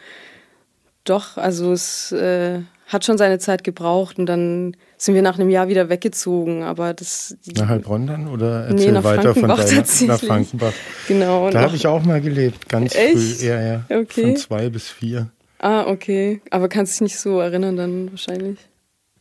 doch, 1.05 1.37
also 1.37 1.73
es 1.73 2.11
äh, 2.11 2.61
hat 2.87 3.05
schon 3.05 3.19
seine 3.19 3.39
Zeit 3.39 3.65
gebraucht 3.65 4.19
und 4.19 4.27
dann 4.27 4.77
sind 4.97 5.15
wir 5.15 5.23
nach 5.23 5.39
einem 5.39 5.51
Jahr 5.51 5.69
wieder 5.69 5.89
weggezogen, 5.89 6.63
aber 6.63 6.95
das 6.95 7.37
Nach 7.57 7.69
Heilbronn 7.69 8.07
dann? 8.07 8.29
Oder 8.29 8.67
Nee, 8.67 8.73
erzähl 8.73 8.93
nach 8.93 9.05
weiter 9.05 9.35
von 9.35 9.51
Frankenbach 9.51 9.65
deiner, 9.67 10.13
nach. 10.13 10.21
Frankenbach. 10.21 10.73
genau. 11.09 11.51
Da 11.51 11.61
habe 11.63 11.77
ich 11.77 11.87
auch 11.87 12.03
mal 12.05 12.21
gelebt, 12.21 12.69
ganz 12.69 12.95
Echt? 12.95 13.19
früh. 13.41 13.47
Ja, 13.47 13.61
ja. 13.61 13.85
Okay. 13.91 14.23
Von 14.23 14.37
zwei 14.37 14.69
bis 14.71 14.89
vier. 14.89 15.31
Ah, 15.59 15.87
okay. 15.87 16.41
Aber 16.51 16.69
kannst 16.69 16.95
dich 16.95 17.01
nicht 17.01 17.19
so 17.19 17.41
erinnern 17.41 17.77
dann 17.77 18.11
wahrscheinlich. 18.11 18.59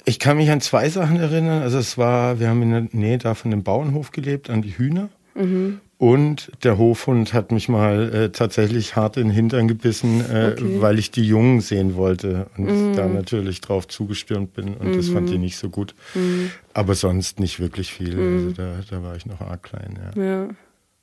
Ich 0.05 0.19
kann 0.19 0.37
mich 0.37 0.51
an 0.51 0.61
zwei 0.61 0.87
Sachen 0.89 1.19
erinnern. 1.19 1.63
Also 1.63 1.79
es 1.79 1.97
war, 1.97 2.39
wir 2.39 2.49
haben 2.49 2.61
in 2.61 2.71
der 2.71 2.87
Nähe 2.91 3.17
da 3.17 3.33
von 3.33 3.49
dem 3.49 3.63
Bauernhof 3.63 4.11
gelebt, 4.11 4.49
an 4.51 4.61
die 4.61 4.77
Hühner. 4.77 5.09
Mhm. 5.33 5.79
Und 5.97 6.51
der 6.63 6.77
Hofhund 6.77 7.33
hat 7.33 7.53
mich 7.53 7.69
mal 7.69 8.13
äh, 8.13 8.29
tatsächlich 8.29 8.97
hart 8.97 9.15
in 9.15 9.29
den 9.29 9.31
Hintern 9.33 9.67
gebissen, 9.69 10.19
äh, 10.29 10.51
Okay. 10.51 10.63
Mhm. 10.63 10.81
weil 10.81 10.99
ich 10.99 11.09
die 11.11 11.25
Jungen 11.25 11.61
sehen 11.61 11.95
wollte 11.95 12.47
und 12.57 12.93
da 12.95 13.07
natürlich 13.07 13.61
drauf 13.61 13.87
zugestürmt 13.87 14.53
bin 14.53 14.73
und 14.75 14.95
das 14.95 15.07
fand 15.09 15.29
die 15.29 15.37
nicht 15.37 15.57
so 15.57 15.69
gut. 15.69 15.95
Mhm. 16.13 16.51
Aber 16.73 16.95
sonst 16.95 17.39
nicht 17.39 17.59
wirklich 17.61 17.93
viel. 17.93 18.19
Also 18.19 18.51
da, 18.51 18.79
da 18.89 19.03
war 19.03 19.15
ich 19.15 19.25
noch 19.25 19.39
arg 19.39 19.63
klein. 19.63 19.97
Ja. 20.15 20.23
Ja. 20.23 20.47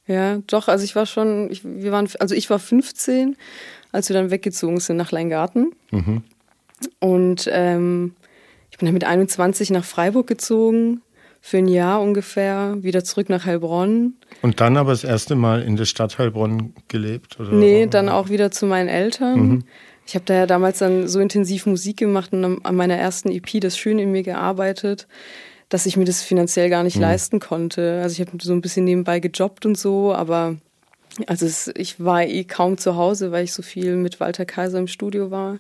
Ja, 0.09 0.39
doch, 0.49 0.67
also 0.67 0.85
ich 0.85 0.97
war 0.97 1.07
schon, 1.07 1.49
ich, 1.51 1.63
wir 1.65 1.93
waren, 1.93 2.09
also 2.19 2.35
ich 2.35 2.51
war 2.51 2.59
15, 2.59 3.37
als 3.93 4.09
wir 4.09 4.15
dann 4.15 4.31
weggezogen 4.33 4.81
sind 4.81 4.97
nach 4.97 5.13
Leingarten. 5.13 5.71
Mhm. 5.93 6.23
Und 6.99 7.49
ähm, 7.53 8.15
ich 8.73 8.79
bin 8.79 8.87
dann 8.87 8.95
mit 8.95 9.05
21 9.05 9.71
nach 9.71 9.85
Freiburg 9.85 10.27
gezogen, 10.27 11.03
für 11.45 11.59
ein 11.59 11.67
Jahr 11.67 12.01
ungefähr, 12.01 12.77
wieder 12.83 13.03
zurück 13.03 13.29
nach 13.29 13.45
Heilbronn. 13.45 14.15
Und 14.43 14.61
dann 14.61 14.77
aber 14.77 14.93
das 14.93 15.03
erste 15.03 15.35
Mal 15.35 15.61
in 15.63 15.75
der 15.77 15.87
Stadt 15.87 16.17
Heilbronn 16.19 16.73
gelebt? 16.87 17.39
Oder? 17.41 17.51
Nee, 17.53 17.87
dann 17.87 18.09
auch 18.09 18.29
wieder 18.29 18.53
zu 18.53 18.65
meinen 18.65 18.89
Eltern. 18.89 19.65
Ich 20.07 20.15
habe 20.15 20.25
da 20.25 20.35
ja 20.35 20.47
damals 20.47 20.79
dann 20.79 21.09
so 21.09 21.19
intensiv 21.19 21.67
Musik 21.67 21.97
gemacht 21.97 22.33
und 22.33 22.65
an- 22.65 22.75
meiner 22.77 22.95
ersten 22.97 23.29
EP 23.31 23.59
das 23.61 23.77
Schön 23.77 23.99
in 23.99 24.13
mir 24.13 24.23
gearbeitet, 24.23 25.09
dass 25.69 25.85
ich 25.87 25.97
mir 25.97 26.05
das 26.05 26.23
finanziell 26.23 26.71
gar 26.71 26.85
nicht 26.85 26.97
leisten 26.97 27.41
konnte. 27.41 28.01
Also 28.03 28.21
ich 28.23 28.27
habe 28.29 28.39
so 28.41 28.53
ein 28.53 28.61
bisschen 28.61 28.85
nebenbei 28.85 29.19
gejobbt 29.19 29.67
und 29.67 29.77
so, 29.77 30.15
aber 30.15 30.57
also 31.27 31.45
es, 31.45 31.71
ich 31.77 31.99
war 32.03 32.23
eh 32.25 32.45
kaum 32.45 32.79
zu 32.79 32.95
Hause, 32.97 33.33
weil 33.33 33.43
ich 33.45 33.53
so 33.53 33.63
viel 33.63 33.97
mit 33.97 34.21
Walter 34.21 34.45
Kaiser 34.45 34.79
im 34.79 34.87
Studio 34.87 35.31
war. 35.33 35.59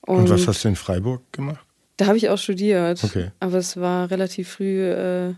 Und 0.00 0.30
was 0.30 0.46
hast 0.48 0.64
du 0.64 0.68
in 0.68 0.76
Freiburg 0.76 1.20
gemacht? 1.32 1.64
Da 1.96 2.06
habe 2.06 2.16
ich 2.16 2.28
auch 2.28 2.38
studiert. 2.38 3.02
Okay. 3.04 3.30
Aber 3.40 3.58
es 3.58 3.76
war 3.76 4.10
relativ 4.10 4.48
früh 4.48 4.90
äh, 4.90 5.34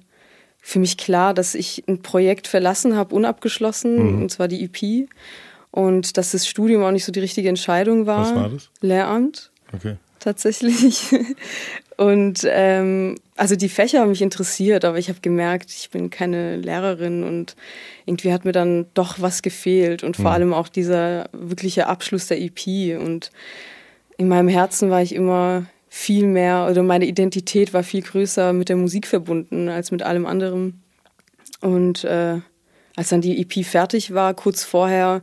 für 0.61 0.79
mich 0.79 0.97
klar, 0.97 1.35
dass 1.35 1.55
ich 1.55 1.85
ein 1.87 2.03
Projekt 2.03 2.47
verlassen 2.49 2.97
habe, 2.97 3.15
unabgeschlossen, 3.15 4.15
Mhm. 4.15 4.23
und 4.23 4.31
zwar 4.31 4.49
die 4.49 4.65
EP. 4.65 5.09
Und 5.71 6.17
dass 6.17 6.31
das 6.31 6.49
Studium 6.49 6.83
auch 6.83 6.91
nicht 6.91 7.05
so 7.05 7.13
die 7.13 7.21
richtige 7.21 7.49
Entscheidung 7.49 8.07
war. 8.07 8.21
Was 8.21 8.35
war 8.35 8.49
das? 8.49 8.71
Lehramt, 8.81 9.51
Okay. 9.75 9.97
tatsächlich. 10.19 11.15
Und 11.97 12.41
ähm, 12.45 13.15
also 13.37 13.57
die 13.57 13.71
Fächer 13.71 14.01
haben 14.01 14.11
mich 14.11 14.21
interessiert, 14.21 14.85
aber 14.85 14.99
ich 14.99 15.09
habe 15.09 15.21
gemerkt, 15.23 15.71
ich 15.71 15.89
bin 15.91 16.11
keine 16.11 16.57
Lehrerin 16.57 17.25
und 17.25 17.57
irgendwie 18.05 18.35
hat 18.35 18.45
mir 18.45 18.53
dann 18.53 18.85
doch 18.93 19.21
was 19.21 19.41
gefehlt 19.41 20.05
und 20.05 20.15
vor 20.15 20.27
mhm. 20.27 20.35
allem 20.35 20.53
auch 20.55 20.69
dieser 20.69 21.31
wirkliche 21.33 21.87
Abschluss 21.87 22.27
der 22.27 22.39
EP. 22.39 22.99
Und 23.01 23.31
in 24.19 24.29
meinem 24.29 24.49
Herzen 24.49 24.91
war 24.91 25.01
ich 25.01 25.15
immer 25.15 25.65
viel 25.97 26.27
mehr, 26.27 26.69
oder 26.71 26.83
meine 26.83 27.07
Identität 27.07 27.73
war 27.73 27.83
viel 27.83 28.03
größer 28.03 28.53
mit 28.53 28.69
der 28.69 28.77
Musik 28.77 29.07
verbunden 29.07 29.71
als 29.71 29.91
mit 29.91 30.03
allem 30.03 30.27
anderen. 30.27 30.83
Und 31.63 32.05
äh, 32.05 32.41
als 32.97 33.09
dann 33.09 33.23
die 33.23 33.41
EP 33.41 33.65
fertig 33.65 34.13
war, 34.13 34.35
kurz 34.35 34.63
vorher, 34.63 35.23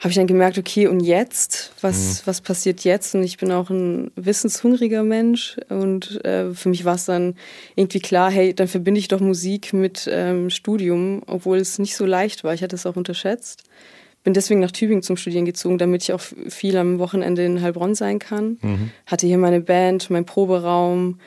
habe 0.00 0.08
ich 0.08 0.14
dann 0.14 0.26
gemerkt, 0.26 0.56
okay, 0.56 0.86
und 0.86 1.00
jetzt? 1.00 1.72
Was, 1.82 1.96
mhm. 1.96 2.26
was 2.26 2.40
passiert 2.40 2.84
jetzt? 2.84 3.14
Und 3.14 3.22
ich 3.22 3.36
bin 3.36 3.52
auch 3.52 3.68
ein 3.68 4.10
wissenshungriger 4.16 5.02
Mensch. 5.02 5.58
Und 5.68 6.24
äh, 6.24 6.54
für 6.54 6.70
mich 6.70 6.86
war 6.86 6.94
es 6.94 7.04
dann 7.04 7.34
irgendwie 7.76 8.00
klar, 8.00 8.30
hey, 8.30 8.54
dann 8.54 8.66
verbinde 8.66 9.00
ich 9.00 9.08
doch 9.08 9.20
Musik 9.20 9.74
mit 9.74 10.08
ähm, 10.10 10.48
Studium, 10.48 11.22
obwohl 11.26 11.58
es 11.58 11.78
nicht 11.78 11.96
so 11.96 12.06
leicht 12.06 12.44
war. 12.44 12.54
Ich 12.54 12.62
hatte 12.62 12.76
es 12.76 12.86
auch 12.86 12.96
unterschätzt. 12.96 13.64
Bin 14.28 14.34
deswegen 14.34 14.60
nach 14.60 14.72
Tübingen 14.72 15.02
zum 15.02 15.16
Studieren 15.16 15.46
gezogen, 15.46 15.78
damit 15.78 16.02
ich 16.02 16.12
auch 16.12 16.20
viel 16.20 16.76
am 16.76 16.98
Wochenende 16.98 17.46
in 17.46 17.62
Heilbronn 17.62 17.94
sein 17.94 18.18
kann. 18.18 18.58
Mhm. 18.60 18.90
Hatte 19.06 19.26
hier 19.26 19.38
meine 19.38 19.62
Band, 19.62 20.10
mein 20.10 20.26
Proberaum, 20.26 21.18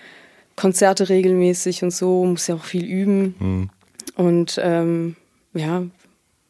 Konzerte 0.56 1.10
regelmäßig 1.10 1.82
und 1.82 1.90
so, 1.90 2.24
muss 2.26 2.46
ja 2.46 2.54
auch 2.54 2.64
viel 2.64 2.86
üben. 2.86 3.34
Mhm. 3.40 3.70
Und 4.18 4.62
ähm, 4.62 5.16
ja, 5.56 5.82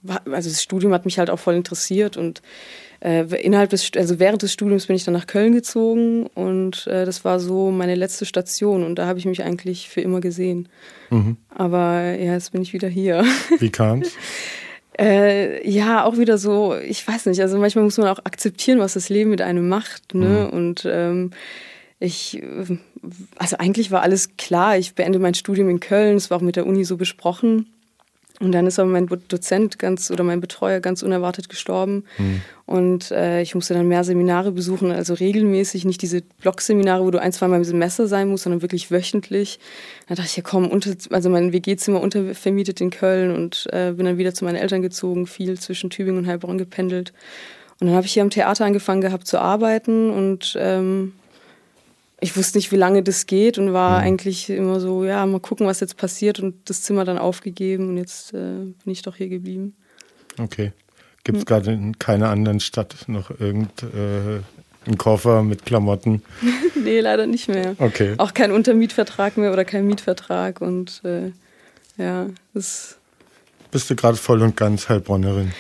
also 0.06 0.50
das 0.50 0.62
Studium 0.62 0.92
hat 0.92 1.06
mich 1.06 1.20
halt 1.20 1.30
auch 1.30 1.40
voll 1.40 1.56
interessiert 1.56 2.18
und 2.18 2.42
äh, 3.00 3.24
innerhalb 3.42 3.70
des, 3.70 3.90
also 3.96 4.20
während 4.20 4.42
des 4.42 4.52
Studiums 4.52 4.88
bin 4.88 4.98
ich 4.98 5.06
dann 5.06 5.14
nach 5.14 5.28
Köln 5.28 5.54
gezogen 5.54 6.28
und 6.36 6.86
äh, 6.88 7.06
das 7.06 7.24
war 7.24 7.40
so 7.40 7.72
meine 7.72 7.96
letzte 7.96 8.26
Station 8.26 8.84
und 8.84 8.96
da 8.96 9.06
habe 9.08 9.20
ich 9.20 9.26
mich 9.26 9.42
eigentlich 9.42 9.88
für 9.88 10.02
immer 10.02 10.20
gesehen. 10.20 10.68
Mhm. 11.12 11.38
Aber 11.48 12.02
ja, 12.02 12.34
jetzt 12.34 12.52
bin 12.52 12.62
ich 12.62 12.74
wieder 12.74 12.90
hier. 12.90 13.24
Wie 13.60 13.70
kam's? 13.70 14.12
äh, 15.00 15.68
ja, 15.70 16.04
auch 16.04 16.18
wieder 16.18 16.38
so, 16.38 16.76
ich 16.76 17.08
weiß 17.08 17.28
nicht, 17.28 17.42
also 17.42 17.58
manchmal 17.58 17.84
muss 17.84 17.98
man 17.98 18.08
auch 18.08 18.20
akzeptieren, 18.26 18.80
was 18.80 18.94
das 18.94 19.10
Leben 19.10 19.30
mit 19.30 19.42
einem 19.42 19.70
macht, 19.70 20.14
ne? 20.14 20.50
Mhm. 20.52 20.58
Und 20.58 20.88
ähm, 20.90 21.32
ich, 22.00 22.42
also 23.38 23.58
eigentlich 23.58 23.92
war 23.92 24.02
alles 24.02 24.36
klar. 24.36 24.78
Ich 24.78 24.96
beende 24.96 25.20
mein 25.20 25.36
Studium 25.36 25.70
in 25.70 25.80
Köln. 25.80 26.18
Es 26.18 26.32
war 26.32 26.38
auch 26.38 26.42
mit 26.42 26.56
der 26.56 26.66
Uni 26.66 26.84
so 26.84 26.98
besprochen. 26.98 27.68
Und 28.42 28.54
dann 28.54 28.66
ist 28.66 28.80
aber 28.80 28.90
mein 28.90 29.08
Dozent 29.28 29.78
ganz 29.78 30.10
oder 30.10 30.24
mein 30.24 30.42
Betreuer 30.42 30.80
ganz 30.80 31.04
unerwartet 31.04 31.48
gestorben. 31.48 32.06
Mhm. 32.18 32.42
Und 32.66 33.12
äh, 33.12 33.42
ich 33.42 33.54
musste 33.54 33.76
dann 33.76 33.88
mehr 33.88 34.04
Seminare 34.04 34.52
besuchen, 34.52 34.92
also 34.92 35.14
regelmäßig, 35.14 35.86
nicht 35.86 36.02
diese 36.02 36.22
Blogseminare, 36.42 37.06
wo 37.06 37.12
du 37.12 37.22
ein, 37.22 37.34
zwei 37.34 37.48
Mal 37.48 37.58
im 37.58 37.64
Semester 37.64 38.08
sein 38.08 38.30
musst, 38.30 38.44
sondern 38.44 38.64
wirklich 38.64 38.90
wöchentlich. 38.90 39.60
Da 40.08 40.16
dachte 40.16 40.30
ich, 40.30 40.38
ja 40.38 40.44
komm, 40.44 40.68
unter, 40.68 40.92
also 41.12 41.30
mein 41.30 41.54
WG-Zimmer 41.54 42.02
untervermietet 42.02 42.82
in 42.82 42.90
Köln 42.90 43.36
und 43.36 43.68
äh, 43.72 43.94
bin 43.96 44.08
dann 44.08 44.18
wieder 44.18 44.34
zu 44.34 44.44
meinen 44.44 44.56
Eltern 44.56 44.82
gezogen, 44.82 45.28
viel 45.28 45.60
zwischen 45.60 45.92
Tübingen 45.92 46.24
und 46.24 46.28
Heilbronn 46.28 46.58
gependelt. 46.58 47.14
Und 47.80 47.88
dann 47.88 47.96
habe 47.96 48.08
ich 48.08 48.14
hier 48.14 48.24
am 48.24 48.30
Theater 48.32 48.66
angefangen 48.66 49.02
gehabt 49.02 49.28
zu 49.28 49.40
arbeiten 49.40 50.10
und 50.10 50.56
ähm, 50.60 51.14
ich 52.22 52.38
wusste 52.38 52.60
nicht, 52.60 52.72
wie 52.72 52.78
lange 52.78 53.02
das 53.02 53.26
geht 53.26 53.58
und 53.58 53.74
war 53.74 54.00
mhm. 54.00 54.06
eigentlich 54.06 54.50
immer 54.50 54.80
so, 54.80 55.04
ja, 55.04 55.26
mal 55.26 55.40
gucken, 55.40 55.66
was 55.66 55.80
jetzt 55.80 55.98
passiert 55.98 56.40
und 56.40 56.70
das 56.70 56.84
Zimmer 56.84 57.04
dann 57.04 57.18
aufgegeben 57.18 57.90
und 57.90 57.98
jetzt 57.98 58.34
äh, 58.34 58.38
bin 58.38 58.76
ich 58.86 59.02
doch 59.02 59.16
hier 59.16 59.28
geblieben. 59.28 59.76
Okay. 60.40 60.72
Gibt 61.24 61.40
es 61.40 61.44
mhm. 61.44 61.48
gerade 61.48 61.72
in 61.74 62.00
keiner 62.00 62.30
anderen 62.30 62.60
Stadt 62.60 62.96
noch 63.08 63.32
irgendeinen 63.32 64.44
äh, 64.88 64.96
Koffer 64.96 65.42
mit 65.42 65.66
Klamotten? 65.66 66.22
nee, 66.76 67.00
leider 67.00 67.26
nicht 67.26 67.48
mehr. 67.48 67.76
Okay. 67.80 68.14
Auch 68.18 68.36
kein 68.36 68.52
Untermietvertrag 68.52 69.38
mehr 69.38 69.52
oder 69.52 69.66
kein 69.66 69.88
Mietvertrag 69.88 70.62
und 70.62 71.02
äh, 71.04 71.32
ja, 71.98 72.28
das. 72.54 72.98
Bist 73.72 73.90
du 73.90 73.96
gerade 73.96 74.18
voll 74.18 74.44
und 74.44 74.56
ganz 74.56 74.90
Heilbronnerin? 74.90 75.52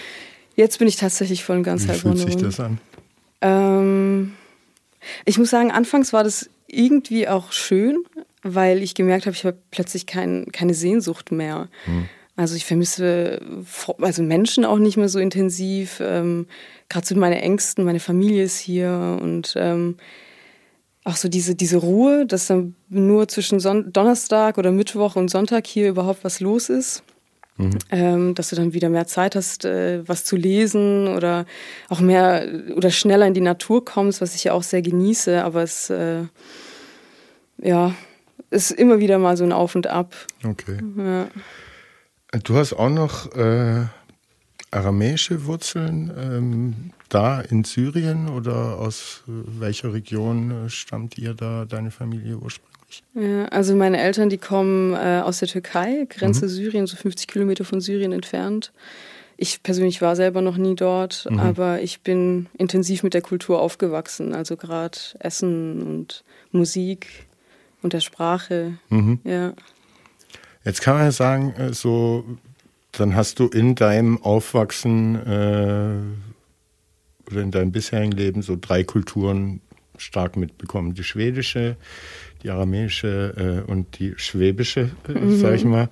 Jetzt 0.56 0.78
bin 0.78 0.88
ich 0.88 0.96
tatsächlich 0.96 1.44
voll 1.44 1.58
und 1.58 1.64
ganz 1.64 1.86
Wie 1.86 1.90
Heilbronnerin. 1.90 2.28
Wie 2.28 2.32
fühlt 2.34 2.40
sich 2.40 2.58
das 2.58 2.60
an? 2.60 2.80
Ähm, 3.42 4.34
ich 5.26 5.38
muss 5.38 5.50
sagen, 5.50 5.72
anfangs 5.72 6.14
war 6.14 6.24
das 6.24 6.50
irgendwie 6.68 7.28
auch 7.28 7.52
schön, 7.52 8.04
weil 8.44 8.82
ich 8.82 8.96
gemerkt 8.96 9.26
habe, 9.26 9.36
ich 9.36 9.46
habe 9.46 9.58
plötzlich 9.72 10.06
kein, 10.06 10.52
keine 10.52 10.74
Sehnsucht 10.74 11.32
mehr. 11.32 11.70
Hm. 11.86 12.08
Also 12.36 12.56
ich 12.56 12.66
vermisse 12.66 13.42
also 14.00 14.24
Menschen 14.24 14.66
auch 14.66 14.78
nicht 14.78 14.98
mehr 14.98 15.10
so 15.10 15.20
intensiv. 15.20 16.02
Ähm, 16.04 16.48
Gerade 16.90 17.06
so 17.06 17.16
meine 17.16 17.42
Ängsten, 17.42 17.86
meine 17.86 18.00
Familie 18.00 18.44
ist 18.44 18.58
hier 18.58 19.20
und 19.22 19.54
ähm, 19.58 19.98
auch 21.04 21.16
so 21.16 21.30
diese, 21.30 21.56
diese 21.56 21.78
Ruhe, 21.78 22.26
dass 22.26 22.48
dann 22.48 22.76
nur 22.90 23.28
zwischen 23.28 23.60
Son 23.60 23.92
Donnerstag 23.92 24.58
oder 24.58 24.72
Mittwoch 24.72 25.16
und 25.16 25.30
Sonntag 25.30 25.68
hier 25.68 25.90
überhaupt 25.90 26.24
was 26.24 26.40
los 26.40 26.70
ist. 26.70 27.04
Mhm. 27.62 27.78
Ähm, 27.92 28.36
dass 28.36 28.50
du 28.50 28.56
dann 28.56 28.74
wieder 28.74 28.90
mehr 28.90 29.08
Zeit 29.08 29.36
hast, 29.36 29.66
äh, 29.66 30.08
was 30.08 30.26
zu 30.26 30.36
lesen 30.36 31.08
oder 31.08 31.46
auch 31.90 32.00
mehr 32.00 32.48
oder 32.76 32.90
schneller 32.90 33.28
in 33.28 33.34
die 33.34 33.42
Natur 33.42 33.86
kommst, 33.86 34.22
was 34.22 34.36
ich 34.36 34.46
ja 34.46 34.54
auch 34.54 34.64
sehr 34.64 34.82
genieße, 34.82 35.44
aber 35.44 35.64
es 35.64 35.90
äh, 35.90 36.24
ja, 37.58 37.94
ist 38.50 38.72
immer 38.72 39.00
wieder 39.00 39.20
mal 39.20 39.38
so 39.38 39.44
ein 39.44 39.52
Auf 39.52 39.76
und 39.76 39.88
Ab. 39.88 40.16
Okay. 40.44 40.78
Ja. 40.98 41.28
Du 42.44 42.56
hast 42.56 42.74
auch 42.74 42.90
noch 42.90 43.34
äh, 43.36 43.86
aramäische 44.72 45.46
Wurzeln 45.46 46.12
ähm, 46.18 46.92
da 47.10 47.42
in 47.42 47.64
Syrien 47.66 48.30
oder 48.30 48.80
aus 48.80 49.24
welcher 49.28 49.94
Region 49.94 50.66
äh, 50.66 50.70
stammt 50.70 51.18
ihr 51.18 51.34
da, 51.34 51.66
deine 51.66 51.92
Familie 51.92 52.38
ursprünglich? 52.38 52.71
Ja, 53.14 53.46
also 53.46 53.76
meine 53.76 54.00
Eltern, 54.00 54.30
die 54.30 54.38
kommen 54.38 54.94
äh, 54.94 55.22
aus 55.24 55.40
der 55.40 55.48
Türkei, 55.48 56.06
Grenze 56.10 56.46
mhm. 56.46 56.50
Syrien, 56.50 56.88
so 56.88 56.96
50 56.96 57.28
Kilometer 57.28 57.66
von 57.66 57.82
Syrien 57.82 58.12
entfernt. 58.12 58.72
Ich 59.38 59.64
persönlich 59.64 60.02
war 60.02 60.16
selber 60.16 60.42
noch 60.42 60.58
nie 60.58 60.76
dort, 60.76 61.28
mhm. 61.30 61.40
aber 61.40 61.82
ich 61.82 62.02
bin 62.02 62.48
intensiv 62.58 63.02
mit 63.04 63.14
der 63.14 63.22
Kultur 63.22 63.60
aufgewachsen, 63.60 64.36
also 64.36 64.56
gerade 64.56 64.98
Essen 65.20 65.82
und 65.82 66.24
Musik 66.52 67.08
und 67.82 67.94
der 67.94 68.02
Sprache. 68.02 68.78
Mhm. 68.90 69.20
Ja. 69.24 69.54
Jetzt 70.64 70.82
kann 70.82 70.96
man 70.96 71.06
ja 71.06 71.12
sagen, 71.12 71.54
äh, 71.58 71.74
so, 71.74 72.24
dann 72.92 73.16
hast 73.16 73.40
du 73.40 73.48
in 73.48 73.76
deinem 73.76 74.22
Aufwachsen 74.22 75.16
äh, 75.16 75.96
oder 77.32 77.42
in 77.42 77.52
deinem 77.52 77.72
bisherigen 77.72 78.12
Leben 78.12 78.42
so 78.42 78.58
drei 78.60 78.84
Kulturen 78.84 79.62
stark 79.98 80.36
mitbekommen. 80.36 80.94
Die 80.94 81.04
schwedische, 81.04 81.78
die 82.44 82.50
aramäische 82.50 83.64
äh, 83.68 83.72
und 83.72 84.00
die 84.00 84.14
schwäbische, 84.18 84.92
äh, 85.08 85.12
mhm. 85.12 85.40
sag 85.40 85.56
ich 85.56 85.66
mal. 85.66 85.90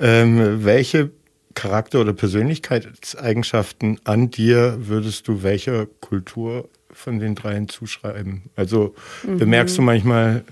Ähm, 0.00 0.64
welche 0.64 1.10
Charakter- 1.54 2.00
oder 2.00 2.12
Persönlichkeitseigenschaften 2.12 4.00
an 4.04 4.30
dir 4.30 4.76
würdest 4.80 5.28
du 5.28 5.42
welcher 5.42 5.86
Kultur 5.86 6.68
von 6.90 7.18
den 7.18 7.34
dreien 7.34 7.68
zuschreiben? 7.68 8.42
Also 8.56 8.94
mhm. 9.26 9.38
bemerkst 9.38 9.78
du 9.78 9.82
manchmal 9.82 10.44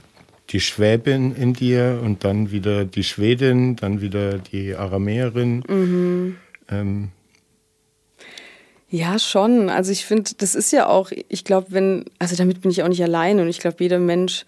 die 0.51 0.61
Schwäbin 0.61 1.35
in 1.35 1.55
dir 1.55 2.01
und 2.03 2.25
dann 2.25 2.51
wieder 2.51 2.85
die 2.85 3.05
Schwedin, 3.05 3.77
dann 3.77 4.01
wieder 4.01 4.39
die 4.39 4.75
Aramäerin? 4.75 5.65
Mhm. 5.69 6.37
Ähm, 6.71 7.09
ja, 8.91 9.19
schon. 9.19 9.71
Also 9.71 9.91
ich 9.91 10.05
finde, 10.05 10.33
das 10.37 10.55
ist 10.55 10.71
ja 10.71 10.87
auch, 10.87 11.11
ich 11.29 11.45
glaube, 11.45 11.69
wenn, 11.71 12.05
also 12.19 12.37
damit 12.37 12.61
bin 12.61 12.71
ich 12.71 12.83
auch 12.83 12.89
nicht 12.89 13.03
allein 13.03 13.41
und 13.41 13.49
ich 13.49 13.59
glaube, 13.59 13.77
jeder 13.81 13.99
Mensch, 13.99 14.45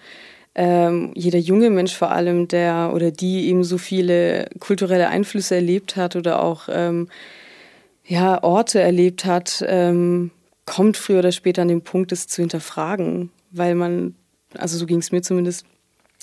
ähm, 0.54 1.12
jeder 1.14 1.38
junge 1.38 1.70
Mensch 1.70 1.94
vor 1.94 2.12
allem, 2.12 2.46
der 2.48 2.92
oder 2.94 3.10
die 3.10 3.48
eben 3.48 3.64
so 3.64 3.78
viele 3.78 4.48
kulturelle 4.60 5.08
Einflüsse 5.08 5.56
erlebt 5.56 5.96
hat 5.96 6.14
oder 6.14 6.42
auch 6.42 6.68
ähm, 6.70 7.08
ja, 8.06 8.42
Orte 8.42 8.80
erlebt 8.80 9.24
hat, 9.24 9.64
ähm, 9.66 10.30
kommt 10.66 10.96
früher 10.96 11.20
oder 11.20 11.32
später 11.32 11.62
an 11.62 11.68
den 11.68 11.82
Punkt, 11.82 12.12
es 12.12 12.28
zu 12.28 12.42
hinterfragen, 12.42 13.30
weil 13.50 13.74
man, 13.74 14.14
also 14.56 14.78
so 14.78 14.86
ging 14.86 14.98
es 14.98 15.10
mir 15.10 15.22
zumindest, 15.22 15.66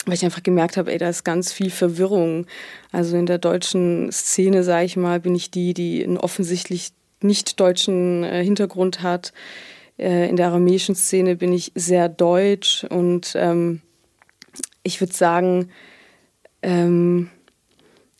weil 0.05 0.15
ich 0.15 0.25
einfach 0.25 0.43
gemerkt 0.43 0.77
habe, 0.77 0.91
ey, 0.91 0.97
da 0.97 1.09
ist 1.09 1.23
ganz 1.23 1.51
viel 1.51 1.69
Verwirrung. 1.69 2.47
Also 2.91 3.17
in 3.17 3.25
der 3.25 3.37
deutschen 3.37 4.11
Szene, 4.11 4.63
sage 4.63 4.85
ich 4.85 4.97
mal, 4.97 5.19
bin 5.19 5.35
ich 5.35 5.51
die, 5.51 5.73
die 5.73 6.03
einen 6.03 6.17
offensichtlich 6.17 6.91
nicht 7.21 7.59
deutschen 7.59 8.23
äh, 8.23 8.43
Hintergrund 8.43 9.03
hat. 9.03 9.33
Äh, 9.99 10.27
in 10.27 10.37
der 10.37 10.47
aramäischen 10.47 10.95
Szene 10.95 11.35
bin 11.35 11.53
ich 11.53 11.71
sehr 11.75 12.09
deutsch 12.09 12.83
und 12.89 13.33
ähm, 13.35 13.81
ich 14.83 14.99
würde 15.01 15.13
sagen, 15.13 15.69
ähm, 16.61 17.29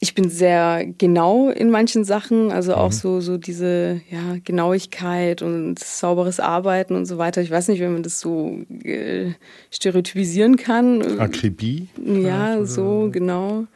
ich 0.04 0.16
bin 0.16 0.30
sehr 0.30 0.84
genau 0.98 1.50
in 1.50 1.70
manchen 1.70 2.04
Sachen, 2.04 2.52
also 2.52 2.74
auch 2.74 2.90
mhm. 2.90 2.96
so, 2.96 3.22
so 3.22 3.38
diese 3.38 4.02
ja, 4.10 4.38
Genauigkeit 4.44 5.44
und 5.44 5.78
sauberes 5.78 6.40
Arbeiten 6.40 6.96
und 6.96 7.06
so 7.06 7.20
weiter. 7.20 7.40
Ich 7.42 7.52
weiß 7.52 7.68
nicht, 7.68 7.80
wenn 7.82 7.94
man 7.94 8.02
das 8.02 8.20
so 8.20 8.58
äh, 8.84 9.34
stereotypisieren 9.70 10.58
kann. 10.58 11.20
Akribie? 11.20 11.90
Ja, 12.04 12.66
so, 12.66 13.10
genau. 13.12 13.68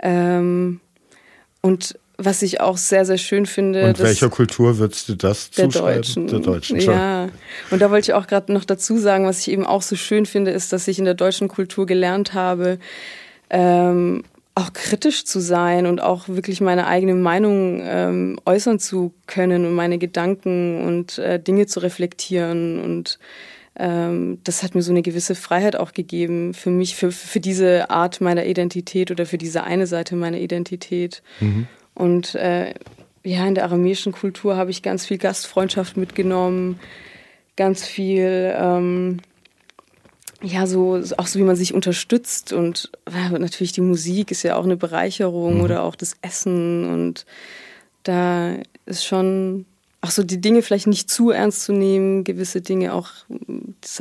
Ähm, 0.00 0.80
und 1.62 1.98
was 2.16 2.42
ich 2.42 2.60
auch 2.60 2.76
sehr, 2.76 3.04
sehr 3.04 3.18
schön 3.18 3.46
finde. 3.46 3.86
Und 3.86 3.98
welcher 3.98 4.28
Kultur 4.28 4.78
würdest 4.78 5.08
du 5.08 5.14
das 5.14 5.50
der 5.50 5.68
zuschreiben? 5.68 6.02
Deutschen. 6.02 6.26
Der 6.28 6.38
Deutschen. 6.38 6.80
schon. 6.80 6.94
Ja. 6.94 7.28
Und 7.70 7.82
da 7.82 7.90
wollte 7.90 8.10
ich 8.10 8.14
auch 8.14 8.26
gerade 8.26 8.52
noch 8.52 8.64
dazu 8.64 8.98
sagen, 8.98 9.26
was 9.26 9.40
ich 9.40 9.50
eben 9.50 9.66
auch 9.66 9.82
so 9.82 9.96
schön 9.96 10.26
finde, 10.26 10.52
ist, 10.52 10.72
dass 10.72 10.86
ich 10.86 10.98
in 10.98 11.04
der 11.04 11.14
deutschen 11.14 11.48
Kultur 11.48 11.86
gelernt 11.86 12.34
habe, 12.34 12.78
ähm, 13.50 14.22
auch 14.54 14.72
kritisch 14.72 15.24
zu 15.24 15.40
sein 15.40 15.86
und 15.86 16.00
auch 16.00 16.28
wirklich 16.28 16.60
meine 16.60 16.86
eigene 16.86 17.14
Meinung 17.14 17.82
ähm, 17.84 18.38
äußern 18.46 18.78
zu 18.78 19.12
können 19.26 19.66
und 19.66 19.74
meine 19.74 19.98
Gedanken 19.98 20.84
und 20.84 21.18
äh, 21.18 21.40
Dinge 21.40 21.66
zu 21.66 21.80
reflektieren. 21.80 22.80
Und 22.80 23.18
ähm, 23.76 24.38
das 24.44 24.62
hat 24.62 24.76
mir 24.76 24.82
so 24.82 24.92
eine 24.92 25.02
gewisse 25.02 25.34
Freiheit 25.34 25.74
auch 25.74 25.92
gegeben 25.92 26.54
für 26.54 26.70
mich, 26.70 26.94
für, 26.94 27.10
für 27.10 27.40
diese 27.40 27.90
Art 27.90 28.20
meiner 28.20 28.46
Identität 28.46 29.10
oder 29.10 29.26
für 29.26 29.38
diese 29.38 29.64
eine 29.64 29.88
Seite 29.88 30.14
meiner 30.14 30.38
Identität. 30.38 31.24
Mhm. 31.40 31.66
Und 31.94 32.34
äh, 32.34 32.74
ja, 33.22 33.46
in 33.46 33.54
der 33.54 33.64
aramäischen 33.64 34.12
Kultur 34.12 34.56
habe 34.56 34.70
ich 34.70 34.82
ganz 34.82 35.06
viel 35.06 35.18
Gastfreundschaft 35.18 35.96
mitgenommen, 35.96 36.78
ganz 37.56 37.84
viel, 37.84 38.54
ähm, 38.56 39.20
ja, 40.42 40.66
so 40.66 41.00
auch 41.16 41.26
so 41.26 41.38
wie 41.38 41.44
man 41.44 41.56
sich 41.56 41.72
unterstützt 41.72 42.52
und 42.52 42.90
ja, 43.10 43.30
natürlich 43.30 43.72
die 43.72 43.80
Musik 43.80 44.30
ist 44.30 44.42
ja 44.42 44.56
auch 44.56 44.64
eine 44.64 44.76
Bereicherung 44.76 45.56
Mhm. 45.56 45.60
oder 45.62 45.82
auch 45.84 45.96
das 45.96 46.16
Essen 46.20 46.90
und 46.90 47.24
da 48.02 48.56
ist 48.84 49.06
schon 49.06 49.64
auch 50.02 50.10
so 50.10 50.22
die 50.22 50.40
Dinge 50.40 50.60
vielleicht 50.60 50.86
nicht 50.86 51.08
zu 51.08 51.30
ernst 51.30 51.62
zu 51.62 51.72
nehmen, 51.72 52.24
gewisse 52.24 52.60
Dinge 52.60 52.92
auch, 52.92 53.08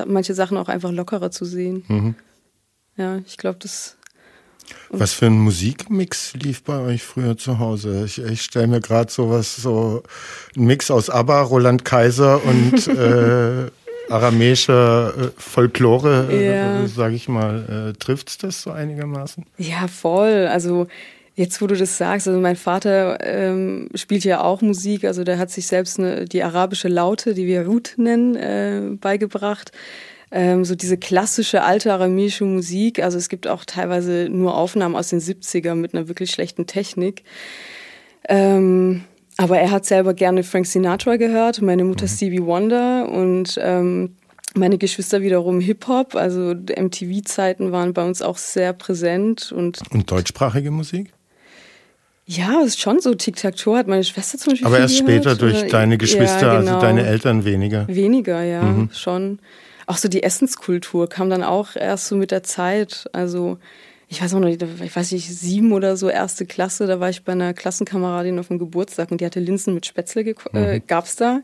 manche 0.06 0.34
Sachen 0.34 0.58
auch 0.58 0.68
einfach 0.68 0.92
lockerer 0.92 1.32
zu 1.32 1.46
sehen. 1.46 1.86
Mhm. 1.88 2.16
Ja, 2.98 3.20
ich 3.26 3.38
glaube, 3.38 3.60
das 3.60 3.96
Was 4.90 5.14
für 5.14 5.26
ein 5.28 5.40
Musikmix 5.40 6.34
lief 6.36 6.64
bei 6.64 6.78
euch 6.80 7.04
früher 7.04 7.38
zu 7.38 7.60
Hause? 7.60 8.04
Ich, 8.06 8.22
ich 8.22 8.42
stelle 8.42 8.68
mir 8.68 8.80
gerade 8.80 9.12
sowas, 9.12 9.56
so 9.56 10.04
ein 10.56 10.66
Mix 10.66 10.92
aus 10.92 11.10
ABBA, 11.10 11.42
Roland 11.44 11.84
Kaiser 11.86 12.42
und 12.46 12.88
äh, 12.98 13.70
aramäischer 14.10 15.14
äh, 15.18 15.30
Folklore, 15.38 16.28
Ja. 16.32 16.84
äh, 16.84 16.88
sage 16.88 17.16
ich 17.16 17.28
mal. 17.28 17.92
Äh, 17.92 17.98
trifft's 17.98 18.38
das 18.38 18.62
so 18.62 18.72
einigermaßen? 18.72 19.46
Ja, 19.58 19.88
voll. 19.88 20.48
Also 20.48 20.88
jetzt, 21.36 21.62
wo 21.62 21.68
du 21.68 21.76
das 21.76 21.98
sagst, 21.98 22.28
also 22.28 22.40
mein 22.40 22.56
Vater 22.56 23.18
ähm, 23.22 23.90
spielt 23.96 24.24
ja 24.24 24.42
auch 24.42 24.62
Musik, 24.62 25.04
also 25.06 25.24
der 25.24 25.40
hat 25.40 25.50
sich 25.50 25.68
selbst 25.68 26.00
eine, 26.00 26.26
die 26.26 26.44
arabische 26.44 26.88
Laute, 26.88 27.34
die 27.34 27.48
wir 27.48 27.66
Rut 27.66 27.94
nennen, 27.98 28.36
äh, 28.36 28.82
beigebracht. 29.00 29.72
Ähm, 30.36 30.66
so 30.66 30.74
diese 30.74 30.98
klassische 30.98 31.62
alte 31.64 31.94
aramäische 31.94 32.44
Musik. 32.44 33.04
Also 33.04 33.20
es 33.20 33.30
gibt 33.30 33.48
auch 33.48 33.66
teilweise 33.66 34.28
nur 34.32 34.58
Aufnahmen 34.58 34.96
aus 34.96 35.10
den 35.10 35.20
70ern 35.20 35.76
mit 35.76 35.94
einer 35.94 36.08
wirklich 36.08 36.32
schlechten 36.32 36.66
Technik. 36.66 37.24
Ähm, 38.28 39.04
aber 39.38 39.60
er 39.60 39.72
hat 39.72 39.86
selber 39.86 40.14
gerne 40.14 40.44
Frank 40.44 40.66
Sinatra 40.66 41.18
gehört, 41.18 41.62
meine 41.62 41.84
Mutter 41.84 42.08
Stevie 42.08 42.44
Wonder 42.44 43.10
und 43.10 43.60
ähm, 43.62 44.16
meine 44.56 44.78
Geschwister 44.78 45.22
wiederum 45.22 45.60
Hip-Hop. 45.60 46.16
Also 46.16 46.54
MTV-Zeiten 46.56 47.72
waren 47.72 47.94
bei 47.94 48.04
uns 48.06 48.22
auch 48.22 48.38
sehr 48.38 48.74
präsent 48.74 49.52
und 49.52 49.82
Und 49.92 50.10
deutschsprachige 50.10 50.72
Musik? 50.72 51.12
ja, 52.26 52.62
es 52.62 52.70
ist 52.70 52.82
schon 52.82 53.00
so. 53.02 53.14
Tic-Tac-Toe 53.14 53.78
hat 53.78 53.88
meine 53.88 54.04
Schwester 54.04 54.38
zum 54.38 54.54
Beispiel 54.54 54.68
Aber 54.68 54.80
erst 54.80 55.00
gehört, 55.06 55.24
später 55.24 55.36
durch 55.36 55.60
oder- 55.60 55.68
deine 55.70 55.98
Geschwister, 55.98 56.48
ja, 56.48 56.54
also 56.54 56.68
genau. 56.70 56.80
deine 56.82 57.06
Eltern 57.06 57.44
weniger. 57.46 57.86
Weniger, 57.88 58.42
ja, 58.44 58.62
Mhm. 58.64 58.90
schon. 58.94 59.40
Auch 59.86 59.98
so 59.98 60.08
die 60.08 60.24
Essenskultur 60.24 61.10
kam 61.10 61.30
dann 61.30 61.44
auch 61.44 61.76
erst 61.76 62.08
so 62.08 62.16
mit 62.16 62.32
der 62.32 62.44
Zeit. 62.44 63.10
Also 63.14 63.58
ich 64.08 64.22
weiß 64.22 64.36
auch 64.36 64.40
noch, 64.40 64.48
nicht, 64.48 64.62
ich 64.62 64.96
weiß 64.96 65.12
nicht, 65.12 65.28
sieben 65.36 65.72
oder 65.72 65.98
so, 65.98 66.08
erste 66.08 66.46
Klasse, 66.46 66.86
da 66.86 67.00
war 67.00 67.10
ich 67.10 67.24
bei 67.24 67.32
einer 67.32 67.54
Klassenkameradin 67.54 68.38
auf 68.38 68.50
dem 68.50 68.60
Geburtstag 68.60 69.10
und 69.12 69.22
die 69.22 69.26
hatte 69.26 69.40
Linsen 69.40 69.74
mit 69.74 69.86
Spätzle, 69.86 70.22
äh, 70.54 70.76
Mhm. 70.76 70.84
gab's 70.88 71.16
da. 71.16 71.42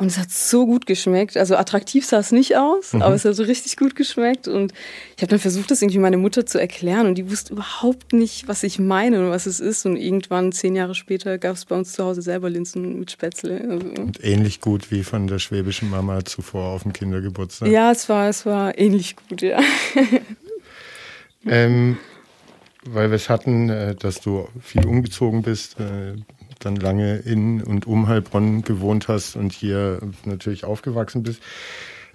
Und 0.00 0.06
es 0.06 0.16
hat 0.18 0.30
so 0.30 0.64
gut 0.64 0.86
geschmeckt. 0.86 1.36
Also 1.36 1.56
attraktiv 1.56 2.06
sah 2.06 2.18
es 2.20 2.32
nicht 2.32 2.56
aus, 2.56 2.94
Mhm. 2.94 3.02
aber 3.02 3.14
es 3.14 3.24
hat 3.26 3.34
so 3.34 3.42
richtig 3.42 3.76
gut 3.76 3.94
geschmeckt. 3.94 4.48
Und 4.48 4.72
ich 5.16 5.22
habe 5.22 5.28
dann 5.28 5.38
versucht, 5.38 5.70
das 5.70 5.82
irgendwie 5.82 5.98
meiner 5.98 6.16
Mutter 6.16 6.46
zu 6.46 6.58
erklären 6.58 7.06
und 7.06 7.16
die 7.16 7.30
wusste 7.30 7.52
überhaupt 7.52 8.14
nicht, 8.14 8.48
was 8.48 8.62
ich 8.62 8.78
meine 8.78 9.20
und 9.22 9.30
was 9.30 9.44
es 9.44 9.60
ist. 9.60 9.84
Und 9.84 9.96
irgendwann, 9.98 10.52
zehn 10.52 10.74
Jahre 10.74 10.94
später, 10.94 11.36
gab's 11.36 11.66
bei 11.66 11.76
uns 11.76 11.92
zu 11.92 12.02
Hause 12.02 12.22
selber 12.22 12.48
Linsen 12.48 12.98
mit 12.98 13.10
Spätzle. 13.10 13.60
Also, 13.68 13.86
Und 14.00 14.24
ähnlich 14.24 14.62
gut 14.62 14.90
wie 14.90 15.04
von 15.04 15.26
der 15.26 15.38
schwäbischen 15.38 15.90
Mama 15.90 16.24
zuvor 16.24 16.70
auf 16.70 16.82
dem 16.84 16.94
Kindergeburtstag. 16.94 17.68
Ja, 17.68 17.92
es 17.92 18.08
war, 18.08 18.28
es 18.30 18.46
war 18.46 18.78
ähnlich 18.78 19.16
gut, 19.28 19.42
ja. 19.42 19.60
Ähm, 21.46 21.96
weil 22.84 23.10
wir 23.10 23.16
es 23.16 23.28
hatten, 23.28 23.68
äh, 23.70 23.94
dass 23.94 24.20
du 24.20 24.48
viel 24.60 24.84
umgezogen 24.86 25.42
bist, 25.42 25.78
äh, 25.80 26.14
dann 26.60 26.76
lange 26.76 27.16
in 27.16 27.62
und 27.62 27.86
um 27.86 28.08
Heilbronn 28.08 28.62
gewohnt 28.62 29.08
hast 29.08 29.36
und 29.36 29.52
hier 29.52 30.00
natürlich 30.24 30.64
aufgewachsen 30.64 31.22
bist. 31.22 31.42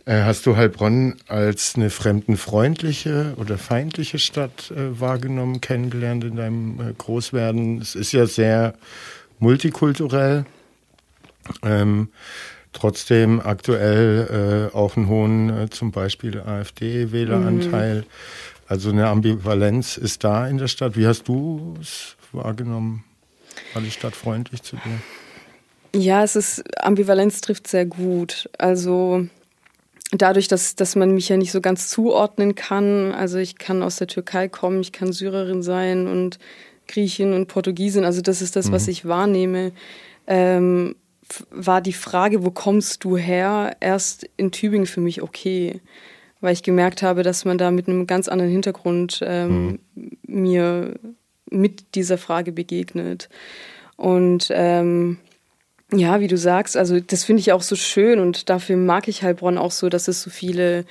Äh, 0.06 0.22
hast 0.24 0.46
du 0.46 0.56
Heilbronn 0.56 1.16
als 1.28 1.74
eine 1.76 1.90
fremdenfreundliche 1.90 3.34
oder 3.38 3.58
feindliche 3.58 4.20
Stadt 4.20 4.72
äh, 4.72 5.00
wahrgenommen, 5.00 5.62
kennengelernt 5.62 6.24
in 6.24 6.36
deinem 6.36 6.80
äh, 6.80 6.94
Großwerden? 6.94 7.82
Es 7.82 7.96
ist 7.96 8.12
ja 8.12 8.28
sehr 8.28 8.76
multikulturell. 9.40 10.46
Ähm, 11.64 12.10
trotzdem 12.72 13.40
aktuell 13.40 14.70
äh, 14.72 14.76
auch 14.76 14.96
einen 14.96 15.08
hohen, 15.08 15.50
äh, 15.50 15.70
zum 15.70 15.92
Beispiel 15.92 16.40
AfD-Wähleranteil. 16.40 18.06
Also 18.68 18.90
eine 18.90 19.08
Ambivalenz 19.08 19.98
ist 19.98 20.24
da 20.24 20.48
in 20.48 20.58
der 20.58 20.68
Stadt. 20.68 20.98
Wie 20.98 21.08
hast 21.08 21.28
du 21.28 21.76
es 21.80 22.16
wahrgenommen? 22.32 23.04
War 23.76 23.82
die 23.82 23.92
Stadt 23.92 24.16
freundlich 24.16 24.64
zu 24.64 24.78
dir? 24.78 26.02
Ja, 26.02 26.24
es 26.24 26.38
ist, 26.38 26.64
Ambivalenz 26.82 27.42
trifft 27.42 27.68
sehr 27.68 27.86
gut. 27.86 28.50
Also 28.58 29.28
dadurch, 30.12 30.48
dass, 30.48 30.76
dass 30.76 30.96
man 30.96 31.12
mich 31.12 31.28
ja 31.28 31.36
nicht 31.36 31.52
so 31.52 31.60
ganz 31.60 31.90
zuordnen 31.90 32.56
kann, 32.56 33.12
also 33.12 33.38
ich 33.38 33.58
kann 33.58 33.84
aus 33.84 33.98
der 33.98 34.08
Türkei 34.08 34.48
kommen, 34.48 34.80
ich 34.80 34.94
kann 34.94 35.12
Syrerin 35.12 35.62
sein 35.62 36.08
und 36.08 36.40
Griechin 36.88 37.34
und 37.34 37.48
Portugiesin, 37.48 38.06
also 38.06 38.22
das 38.22 38.42
ist 38.42 38.56
das, 38.56 38.72
was 38.72 38.88
ich 38.88 39.06
wahrnehme, 39.06 39.74
ähm, 40.26 40.96
war 41.50 41.82
die 41.82 41.94
Frage, 41.94 42.46
wo 42.46 42.52
kommst 42.52 43.04
du 43.04 43.18
her, 43.18 43.76
erst 43.82 44.26
in 44.38 44.52
Tübingen 44.52 44.86
für 44.86 45.02
mich 45.02 45.22
okay. 45.22 45.82
Weil 46.40 46.54
ich 46.54 46.64
gemerkt 46.64 47.02
habe, 47.02 47.24
dass 47.24 47.44
man 47.44 47.58
da 47.58 47.72
mit 47.72 47.90
einem 47.90 48.08
ganz 48.08 48.30
anderen 48.30 48.52
Hintergrund 48.52 49.20
ähm, 49.22 49.80
mir 50.28 50.94
mit 51.50 51.96
dieser 51.96 52.18
Frage 52.18 52.52
begegnet. 52.52 53.30
Und 53.98 54.48
ähm, 54.52 55.18
ja, 55.94 56.20
wie 56.20 56.28
du 56.28 56.38
sagst, 56.38 56.76
also 56.76 57.00
das 57.00 57.24
finde 57.24 57.42
ich 57.42 57.52
auch 57.52 57.62
so 57.62 57.76
schön 57.76 58.20
und 58.20 58.50
dafür 58.50 58.78
mag 58.78 59.08
ich 59.08 59.24
Heilbronn 59.24 59.58
auch 59.58 59.72
so, 59.72 59.90
dass 59.90 60.08
es 60.08 60.22
so 60.22 60.30
viele 60.30 60.86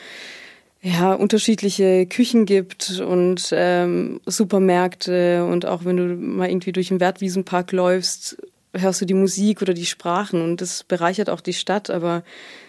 ja, 0.83 1.15
unterschiedliche 1.15 2.07
Küchen 2.07 2.45
gibt 2.45 3.01
und 3.01 3.49
ähm, 3.53 4.21
Supermärkte 4.27 5.45
und 5.47 5.67
auch 5.67 5.85
wenn 5.85 5.97
du 5.97 6.05
mal 6.15 6.49
irgendwie 6.49 6.73
durch 6.73 6.89
den 6.89 7.01
Wertwiesenpark 7.01 7.73
läufst, 7.73 8.37
hörst 8.73 9.01
du 9.01 9.05
die 9.07 9.15
Musik 9.15 9.63
oder 9.63 9.73
die 9.73 9.87
Sprachen 9.87 10.43
und 10.43 10.61
das 10.61 10.85
bereichert 10.85 11.31
auch 11.31 11.41
die 11.41 11.55
Stadt, 11.55 11.91
aber 11.91 12.23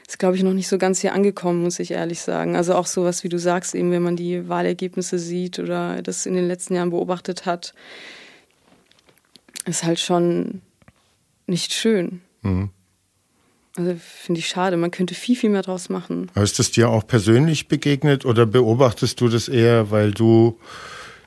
ist, 0.08 0.20
glaube 0.20 0.36
ich, 0.36 0.44
noch 0.44 0.54
nicht 0.54 0.68
so 0.68 0.78
ganz 0.78 1.00
hier 1.00 1.14
angekommen, 1.14 1.64
muss 1.64 1.80
ich 1.80 1.92
ehrlich 1.92 2.22
sagen. 2.22 2.56
Also 2.56 2.76
auch 2.76 2.86
sowas, 2.86 3.24
wie 3.24 3.30
du 3.30 3.40
sagst, 3.40 3.74
eben 3.74 3.92
wenn 3.92 4.04
man 4.04 4.16
die 4.16 4.48
Wahlergebnisse 4.48 5.18
sieht 5.18 5.60
oder 5.60 6.02
das 6.02 6.26
in 6.26 6.36
den 6.36 6.48
letzten 6.48 6.76
Jahren 6.76 6.92
beobachtet 6.92 7.46
hat, 7.46 7.74
ist 9.66 9.84
halt 9.84 10.00
schon 10.00 10.62
nicht 11.48 11.74
schön. 11.74 12.22
Mhm. 12.42 12.70
Also 13.78 13.96
finde 14.00 14.40
ich 14.40 14.48
schade. 14.48 14.78
Man 14.78 14.92
könnte 14.92 15.16
viel, 15.16 15.36
viel 15.36 15.50
mehr 15.50 15.64
draus 15.64 15.90
machen. 15.90 16.30
Aber 16.34 16.44
ist 16.44 16.60
das 16.60 16.72
dir 16.72 16.90
auch 16.90 17.06
persönlich 17.06 17.68
begegnet 17.68 18.26
oder 18.26 18.46
beobachtest 18.46 19.20
du 19.20 19.28
das 19.28 19.50
eher, 19.50 19.92
weil 19.92 20.12
du 20.12 20.58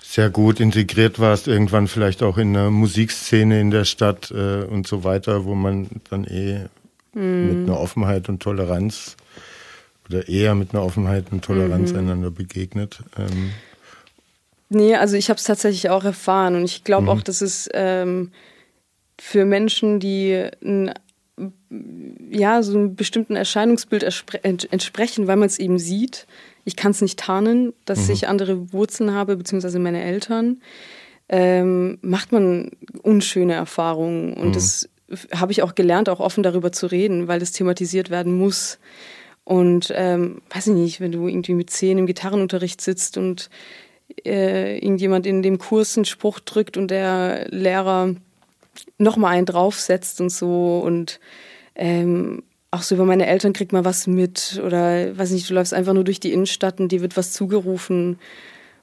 sehr 0.00 0.30
gut 0.30 0.58
integriert 0.58 1.18
warst, 1.18 1.48
irgendwann 1.48 1.86
vielleicht 1.86 2.22
auch 2.22 2.38
in 2.38 2.56
einer 2.56 2.70
Musikszene 2.70 3.60
in 3.60 3.70
der 3.70 3.84
Stadt 3.84 4.30
äh, 4.30 4.62
und 4.62 4.86
so 4.86 5.04
weiter, 5.04 5.44
wo 5.44 5.54
man 5.54 5.88
dann 6.08 6.24
eh 6.24 6.64
mit 7.18 7.68
einer 7.68 7.78
Offenheit 7.80 8.28
und 8.28 8.40
Toleranz 8.42 9.16
oder 10.08 10.28
eher 10.28 10.54
mit 10.54 10.72
einer 10.74 10.84
Offenheit 10.84 11.26
und 11.32 11.44
Toleranz 11.44 11.92
einander 11.94 12.30
begegnet? 12.30 13.00
Ähm, 13.18 13.50
Nee, 14.70 14.96
also 14.96 15.16
ich 15.16 15.30
habe 15.30 15.38
es 15.38 15.44
tatsächlich 15.44 15.88
auch 15.88 16.04
erfahren 16.04 16.54
und 16.54 16.62
ich 16.64 16.84
glaube 16.84 17.10
auch, 17.10 17.22
dass 17.22 17.40
es 17.40 17.70
ähm, 17.72 18.32
für 19.18 19.46
Menschen, 19.46 19.98
die 19.98 20.46
ein, 20.62 20.92
ja, 22.30 22.62
so 22.62 22.76
einem 22.76 22.94
bestimmten 22.94 23.34
Erscheinungsbild 23.34 24.02
entsprechen, 24.42 25.26
weil 25.26 25.36
man 25.36 25.46
es 25.46 25.58
eben 25.58 25.78
sieht. 25.78 26.26
Ich 26.66 26.76
kann 26.76 26.90
es 26.90 27.00
nicht 27.00 27.18
tarnen, 27.18 27.72
dass 27.86 28.10
ich 28.10 28.28
andere 28.28 28.70
Wurzeln 28.74 29.14
habe, 29.14 29.36
beziehungsweise 29.38 29.78
meine 29.78 30.02
Eltern. 30.02 30.60
Ähm, 31.30 31.98
macht 32.02 32.32
man 32.32 32.72
unschöne 33.02 33.54
Erfahrungen. 33.54 34.34
Und 34.34 34.54
das 34.54 34.84
f- 34.84 34.90
habe 35.34 35.52
ich 35.52 35.62
auch 35.62 35.74
gelernt, 35.74 36.08
auch 36.08 36.20
offen 36.20 36.42
darüber 36.42 36.72
zu 36.72 36.86
reden, 36.86 37.28
weil 37.28 37.40
das 37.40 37.52
thematisiert 37.52 38.10
werden 38.10 38.36
muss. 38.36 38.78
Und 39.44 39.92
ähm, 39.96 40.42
weiß 40.50 40.66
ich 40.68 40.74
nicht, 40.74 41.00
wenn 41.00 41.12
du 41.12 41.26
irgendwie 41.26 41.54
mit 41.54 41.70
zehn 41.70 41.96
im 41.96 42.06
Gitarrenunterricht 42.06 42.80
sitzt 42.80 43.16
und 43.16 43.48
äh, 44.26 44.76
irgendjemand 44.76 45.26
in 45.26 45.42
dem 45.42 45.58
Kurs 45.58 45.96
einen 45.96 46.04
Spruch 46.04 46.40
drückt 46.40 46.76
und 46.76 46.90
der 46.90 47.48
Lehrer 47.48 48.14
nochmal 48.98 49.36
einen 49.36 49.46
draufsetzt 49.46 50.20
und 50.20 50.30
so 50.30 50.80
und 50.84 51.20
ähm, 51.74 52.42
auch 52.70 52.82
so 52.82 52.94
über 52.94 53.04
meine 53.04 53.26
Eltern 53.26 53.54
kriegt 53.54 53.72
man 53.72 53.84
was 53.84 54.06
mit 54.06 54.60
oder 54.64 55.16
weiß 55.16 55.30
nicht, 55.30 55.48
du 55.48 55.54
läufst 55.54 55.72
einfach 55.72 55.94
nur 55.94 56.04
durch 56.04 56.20
die 56.20 56.32
Innenstadt 56.32 56.80
und 56.80 56.92
dir 56.92 57.00
wird 57.00 57.16
was 57.16 57.32
zugerufen. 57.32 58.18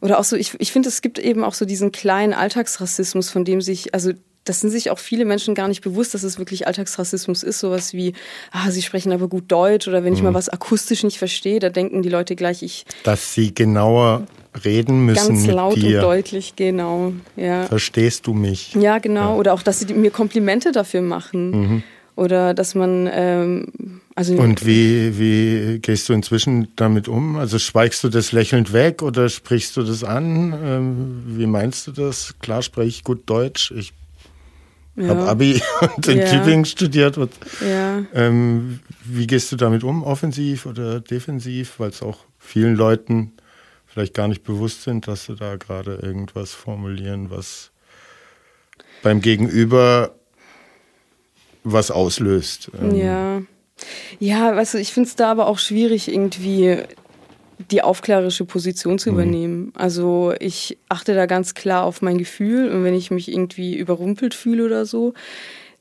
Oder 0.02 0.20
auch 0.20 0.24
so, 0.24 0.36
ich, 0.36 0.60
ich 0.60 0.72
finde, 0.72 0.90
es 0.90 1.02
gibt 1.02 1.20
eben 1.20 1.44
auch 1.44 1.54
so 1.54 1.66
diesen 1.66 1.92
kleinen 1.92 2.34
Alltagsrassismus, 2.34 3.30
von 3.30 3.46
dem 3.46 3.62
sich, 3.62 3.94
also 3.94 4.14
das 4.46 4.62
sind 4.62 4.70
sich 4.70 4.92
auch 4.92 5.00
viele 5.00 5.26
Menschen 5.26 5.56
gar 5.56 5.68
nicht 5.68 5.82
bewusst, 5.82 6.14
dass 6.14 6.24
es 6.24 6.38
wirklich 6.38 6.68
Alltagsrassismus 6.68 7.44
ist. 7.44 7.60
Sowas 7.60 7.94
wie, 7.94 8.14
ah, 8.52 8.72
sie 8.72 8.82
sprechen 8.82 9.12
aber 9.12 9.28
gut 9.28 9.52
Deutsch 9.52 9.88
oder 9.88 10.04
wenn 10.04 10.14
ich 10.14 10.20
mhm. 10.20 10.26
mal 10.26 10.34
was 10.36 10.50
akustisch 10.50 11.04
nicht 11.04 11.18
verstehe, 11.18 11.60
da 11.60 11.70
denken 11.70 12.04
die 12.04 12.10
Leute 12.10 12.36
gleich, 12.36 12.62
ich. 12.62 12.86
Dass 13.04 13.34
sie 13.34 13.54
genauer 13.54 14.28
reden 14.64 15.06
müssen. 15.06 15.36
Ganz 15.36 15.48
laut 15.48 15.76
dir. 15.76 15.98
und 15.98 16.04
deutlich, 16.04 16.56
genau. 16.56 17.14
Ja. 17.36 17.64
Verstehst 17.64 18.28
du 18.28 18.34
mich? 18.34 18.74
Ja, 18.76 19.00
genau. 19.00 19.34
Ja. 19.34 19.36
Oder 19.36 19.54
auch, 19.54 19.64
dass 19.64 19.80
sie 19.80 19.94
mir 19.94 20.12
Komplimente 20.12 20.72
dafür 20.72 21.02
machen. 21.02 21.50
Mhm. 21.50 21.84
Oder 22.16 22.54
dass 22.54 22.76
man 22.76 23.10
ähm, 23.12 24.02
also 24.16 24.34
Und 24.36 24.66
wie, 24.66 25.20
wie 25.20 25.80
gehst 25.80 26.08
du 26.08 26.14
inzwischen 26.14 26.70
damit 26.78 27.10
um? 27.10 27.36
Also 27.36 27.60
schweigst 27.60 28.02
du 28.04 28.10
das 28.10 28.32
lächelnd 28.32 28.72
weg 28.72 29.02
oder 29.02 29.28
sprichst 29.28 29.76
du 29.76 29.84
das 29.84 30.06
an? 30.06 30.54
Ähm, 30.64 31.24
wie 31.26 31.46
meinst 31.46 31.88
du 31.88 31.92
das? 31.92 32.36
Klar 32.40 32.62
spreche 32.62 32.88
ich 32.88 33.04
gut 33.04 33.24
Deutsch. 33.30 33.72
Ich 33.76 33.92
ja. 34.96 35.08
habe 35.10 35.28
Abi 35.28 35.62
und 35.96 36.08
in 36.08 36.20
ja. 36.20 36.26
Tübingen 36.26 36.66
studiert. 36.66 37.18
Und, 37.18 37.32
ja. 37.62 38.04
ähm, 38.14 38.80
wie 39.04 39.28
gehst 39.28 39.52
du 39.52 39.56
damit 39.56 39.84
um? 39.84 40.04
Offensiv 40.04 40.66
oder 40.66 41.00
defensiv? 41.00 41.80
Weil 41.80 41.90
es 41.90 42.02
auch 42.02 42.20
vielen 42.40 42.76
Leuten 42.76 43.34
vielleicht 43.86 44.14
gar 44.14 44.28
nicht 44.28 44.44
bewusst 44.44 44.84
sind, 44.84 45.08
dass 45.08 45.26
sie 45.26 45.36
da 45.36 45.56
gerade 45.56 45.96
irgendwas 45.96 46.54
formulieren, 46.54 47.30
was 47.30 47.72
beim 49.04 49.22
Gegenüber 49.22 50.16
was 51.64 51.92
auslöst. 51.92 52.72
Ähm, 52.80 52.96
ja. 52.96 53.42
Ja, 54.20 54.56
weißt 54.56 54.76
du, 54.76 54.78
ich 54.80 54.94
finde 54.94 55.10
es 55.10 55.16
da 55.16 55.32
aber 55.32 55.48
auch 55.48 55.60
schwierig, 55.60 56.08
irgendwie 56.08 56.78
die 57.72 57.82
aufklärerische 57.82 58.46
Position 58.46 59.00
zu 59.00 59.12
mhm. 59.12 59.16
übernehmen. 59.16 59.74
Also 59.76 60.34
ich 60.40 60.78
achte 60.90 61.16
da 61.16 61.26
ganz 61.26 61.54
klar 61.54 61.84
auf 61.84 62.02
mein 62.02 62.18
Gefühl 62.18 62.70
und 62.70 62.84
wenn 62.84 62.94
ich 62.94 63.12
mich 63.12 63.32
irgendwie 63.32 63.76
überrumpelt 63.76 64.34
fühle 64.34 64.66
oder 64.66 64.86
so, 64.86 65.14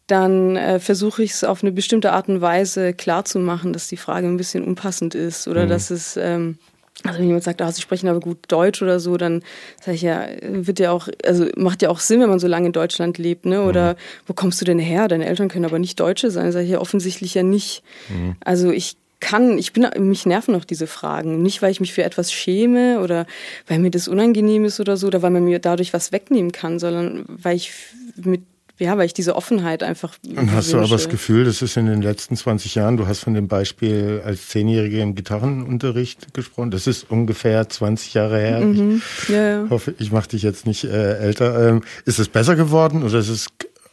dann 0.06 0.56
äh, 0.56 0.80
versuche 0.80 1.22
ich 1.22 1.32
es 1.32 1.44
auf 1.44 1.62
eine 1.62 1.72
bestimmte 1.72 2.12
Art 2.12 2.28
und 2.28 2.40
Weise 2.40 2.92
klarzumachen, 2.92 3.72
dass 3.72 3.88
die 3.88 3.96
Frage 3.96 4.26
ein 4.26 4.36
bisschen 4.36 4.62
unpassend 4.64 5.14
ist 5.14 5.48
oder 5.48 5.64
mhm. 5.64 5.68
dass 5.70 5.90
es 5.90 6.16
ähm, 6.16 6.58
also 7.02 7.18
wenn 7.18 7.26
jemand 7.26 7.44
sagt, 7.44 7.60
ah, 7.60 7.72
sie 7.72 7.82
sprechen 7.82 8.08
aber 8.08 8.20
gut 8.20 8.38
Deutsch 8.48 8.80
oder 8.80 9.00
so, 9.00 9.16
dann 9.16 9.42
sage 9.80 9.96
ich 9.96 10.02
ja, 10.02 10.26
wird 10.42 10.78
ja 10.78 10.92
auch, 10.92 11.08
also 11.24 11.46
macht 11.56 11.82
ja 11.82 11.90
auch 11.90 11.98
Sinn, 11.98 12.20
wenn 12.20 12.30
man 12.30 12.38
so 12.38 12.46
lange 12.46 12.66
in 12.66 12.72
Deutschland 12.72 13.18
lebt, 13.18 13.46
ne? 13.46 13.62
Oder 13.62 13.94
mhm. 13.94 13.96
wo 14.28 14.32
kommst 14.32 14.60
du 14.60 14.64
denn 14.64 14.78
her? 14.78 15.08
Deine 15.08 15.26
Eltern 15.26 15.48
können 15.48 15.64
aber 15.64 15.80
nicht 15.80 15.98
Deutsche 15.98 16.30
sein. 16.30 16.52
Sage 16.52 16.64
ich 16.64 16.70
ja 16.70 16.80
offensichtlich 16.80 17.34
ja 17.34 17.42
nicht. 17.42 17.82
Mhm. 18.08 18.36
Also 18.40 18.70
ich 18.70 18.96
kann, 19.24 19.56
ich 19.56 19.72
bin, 19.72 19.88
mich 20.00 20.26
nerven 20.26 20.54
auch 20.54 20.66
diese 20.66 20.86
Fragen. 20.86 21.40
Nicht, 21.42 21.62
weil 21.62 21.70
ich 21.70 21.80
mich 21.80 21.94
für 21.94 22.04
etwas 22.04 22.30
schäme 22.30 23.00
oder 23.00 23.26
weil 23.66 23.78
mir 23.78 23.90
das 23.90 24.06
unangenehm 24.06 24.66
ist 24.66 24.80
oder 24.80 24.98
so, 24.98 25.06
oder 25.06 25.22
weil 25.22 25.30
man 25.30 25.44
mir 25.44 25.60
dadurch 25.60 25.94
was 25.94 26.12
wegnehmen 26.12 26.52
kann, 26.52 26.78
sondern 26.78 27.24
weil 27.28 27.56
ich 27.56 27.72
mit 28.16 28.42
ja, 28.76 28.98
weil 28.98 29.06
ich 29.06 29.14
diese 29.14 29.36
Offenheit 29.36 29.84
einfach. 29.84 30.14
Und 30.24 30.50
hast 30.50 30.66
wünsche. 30.66 30.70
du 30.72 30.78
aber 30.78 30.88
das 30.88 31.08
Gefühl, 31.08 31.44
das 31.44 31.62
ist 31.62 31.76
in 31.76 31.86
den 31.86 32.02
letzten 32.02 32.36
20 32.36 32.74
Jahren, 32.74 32.96
du 32.96 33.06
hast 33.06 33.20
von 33.20 33.32
dem 33.32 33.46
Beispiel 33.46 34.20
als 34.24 34.48
Zehnjährige 34.48 35.00
im 35.00 35.14
Gitarrenunterricht 35.14 36.34
gesprochen, 36.34 36.72
das 36.72 36.88
ist 36.88 37.08
ungefähr 37.08 37.68
20 37.68 38.14
Jahre 38.14 38.40
her. 38.40 38.60
Mhm. 38.60 39.00
Ich 39.22 39.28
ja, 39.28 39.62
ja. 39.62 39.70
hoffe, 39.70 39.94
ich 40.00 40.10
mache 40.10 40.30
dich 40.30 40.42
jetzt 40.42 40.66
nicht 40.66 40.82
äh, 40.82 41.18
älter. 41.18 41.68
Ähm, 41.68 41.84
ist 42.04 42.18
es 42.18 42.28
besser 42.28 42.56
geworden 42.56 43.04
oder 43.04 43.20
ist 43.20 43.28
es 43.28 43.46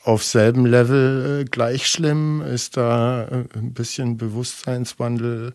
auf 0.04 0.24
selben 0.24 0.66
Level 0.66 1.42
äh, 1.42 1.46
gleich 1.46 1.88
schlimm? 1.88 2.42
Ist 2.42 2.78
da 2.78 3.24
äh, 3.24 3.58
ein 3.58 3.74
bisschen 3.74 4.18
Bewusstseinswandel 4.18 5.54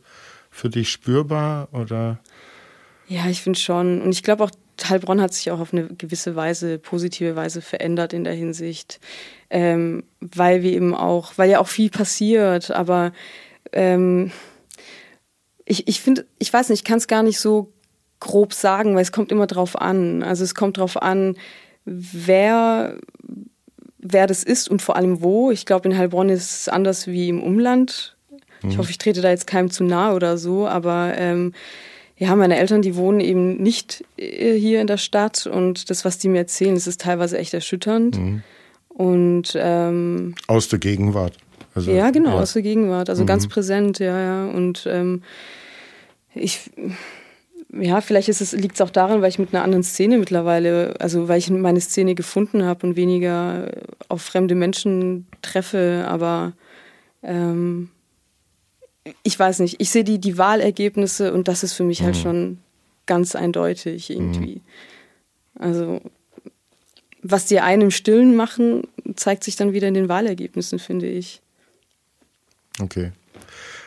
für 0.51 0.69
dich 0.69 0.91
spürbar 0.91 1.69
oder? 1.73 2.19
Ja, 3.09 3.27
ich 3.29 3.43
finde 3.43 3.59
schon. 3.59 4.03
Und 4.03 4.11
ich 4.11 4.23
glaube 4.23 4.45
auch, 4.45 4.51
Heilbronn 4.85 5.21
hat 5.21 5.33
sich 5.33 5.51
auch 5.51 5.61
auf 5.61 5.73
eine 5.73 5.87
gewisse 5.87 6.37
Weise, 6.37 6.79
positive 6.79 7.37
Weise 7.37 7.63
verändert 7.63 8.13
in 8.13 8.25
der 8.25 8.35
Hinsicht, 8.35 9.01
ähm, 9.49 10.05
weil 10.21 10.63
wir 10.63 10.73
eben 10.73 10.95
auch, 10.95 11.33
weil 11.37 11.51
ja 11.51 11.61
auch 11.61 11.69
viel 11.69 11.91
passiert, 11.91 12.71
aber 12.71 13.13
ähm, 13.73 14.33
ich, 15.65 15.89
ich 15.89 16.01
finde, 16.01 16.27
ich 16.39 16.53
weiß 16.53 16.69
nicht, 16.69 16.81
ich 16.81 16.85
kann 16.85 16.99
es 16.99 17.09
gar 17.09 17.23
nicht 17.23 17.41
so 17.41 17.73
grob 18.21 18.53
sagen, 18.53 18.95
weil 18.95 19.03
es 19.03 19.13
kommt 19.13 19.33
immer 19.33 19.47
drauf 19.47 19.81
an. 19.81 20.23
Also 20.23 20.45
es 20.45 20.55
kommt 20.55 20.79
drauf 20.79 21.01
an, 21.01 21.37
wer, 21.85 22.99
wer 24.12 24.27
das 24.27 24.42
ist 24.42 24.69
und 24.69 24.83
vor 24.83 24.97
allem 24.97 25.23
wo. 25.23 25.51
Ich 25.51 25.66
glaube, 25.66 25.88
in 25.88 25.97
Heilbronn 25.97 26.29
ist 26.29 26.61
es 26.61 26.69
anders 26.69 27.07
wie 27.07 27.29
im 27.29 27.42
Umland. 27.42 28.16
Ich 28.62 28.75
mhm. 28.75 28.79
hoffe, 28.79 28.90
ich 28.90 28.99
trete 28.99 29.21
da 29.21 29.31
jetzt 29.31 29.47
keinem 29.47 29.71
zu 29.71 29.85
nahe 29.85 30.14
oder 30.14 30.38
so, 30.38 30.66
aber 30.66 31.14
ähm, 31.16 31.53
ja, 32.19 32.35
meine 32.35 32.57
Eltern, 32.57 32.83
die 32.83 32.97
wohnen 32.97 33.21
eben 33.21 33.57
nicht 33.62 34.05
äh, 34.16 34.55
hier 34.55 34.81
in 34.81 34.87
der 34.87 34.97
Stadt 34.97 35.47
und 35.47 35.90
das, 35.90 36.05
was 36.05 36.19
die 36.19 36.29
mir 36.29 36.38
erzählen, 36.38 36.75
das 36.75 36.87
ist 36.87 37.01
teilweise 37.03 37.38
echt 37.38 37.53
erschütternd. 37.53 38.19
Mhm. 38.19 38.42
Und 38.88 39.53
ähm, 39.57 40.35
aus 40.47 40.69
der 40.69 40.79
Gegenwart. 40.79 41.35
Also, 41.75 41.90
ja, 41.90 42.11
genau, 42.11 42.31
ja. 42.31 42.40
aus 42.40 42.55
der 42.55 42.62
Gegenwart. 42.62 43.11
Also 43.11 43.23
mhm. 43.23 43.27
ganz 43.27 43.47
präsent, 43.49 43.99
ja, 43.99 44.19
ja. 44.19 44.47
Und 44.47 44.88
ähm, 44.90 45.23
ich 46.35 46.71
ja, 47.73 48.01
vielleicht 48.01 48.29
ist 48.29 48.40
es, 48.40 48.53
liegt 48.53 48.77
es 48.77 48.81
auch 48.81 48.90
daran, 48.90 49.23
weil 49.23 49.29
ich 49.29 49.38
mit 49.38 49.55
einer 49.55 49.64
anderen 49.64 49.83
Szene 49.83 50.19
mittlerweile, 50.19 50.95
also 51.01 51.29
weil 51.29 51.38
ich 51.38 51.51
meine 51.51 51.81
Szene 51.81 52.14
gefunden 52.14 52.64
habe 52.64 52.87
und 52.87 52.97
weniger 52.97 53.71
auf 54.09 54.23
fremde 54.23 54.55
Menschen 54.55 55.27
treffe, 55.42 56.05
aber 56.09 56.53
ähm, 57.23 57.90
ich 59.23 59.38
weiß 59.38 59.61
nicht, 59.61 59.81
ich 59.81 59.90
sehe 59.90 60.05
die, 60.05 60.19
die 60.19 60.38
Wahlergebnisse 60.38 61.33
und 61.33 61.49
das 61.49 61.62
ist 61.62 61.75
für 61.75 61.85
mich 61.85 62.03
halt 62.03 62.14
mhm. 62.14 62.16
halt 62.16 62.23
schon 62.23 62.59
ganz 63.07 63.35
eindeutig 63.35 64.11
irgendwie. 64.11 64.57
Mhm. 64.57 65.62
Also, 65.62 66.01
was 67.23 67.47
die 67.47 67.61
einen 67.61 67.83
im 67.83 67.90
Stillen 67.90 68.37
machen, 68.37 68.87
zeigt 69.16 69.45
sich 69.45 69.57
dann 69.57 69.73
wieder 69.73 69.88
in 69.88 69.95
den 69.95 70.09
Wahlergebnissen, 70.09 70.79
finde 70.79 71.07
ich. 71.09 71.40
Okay. 72.81 73.12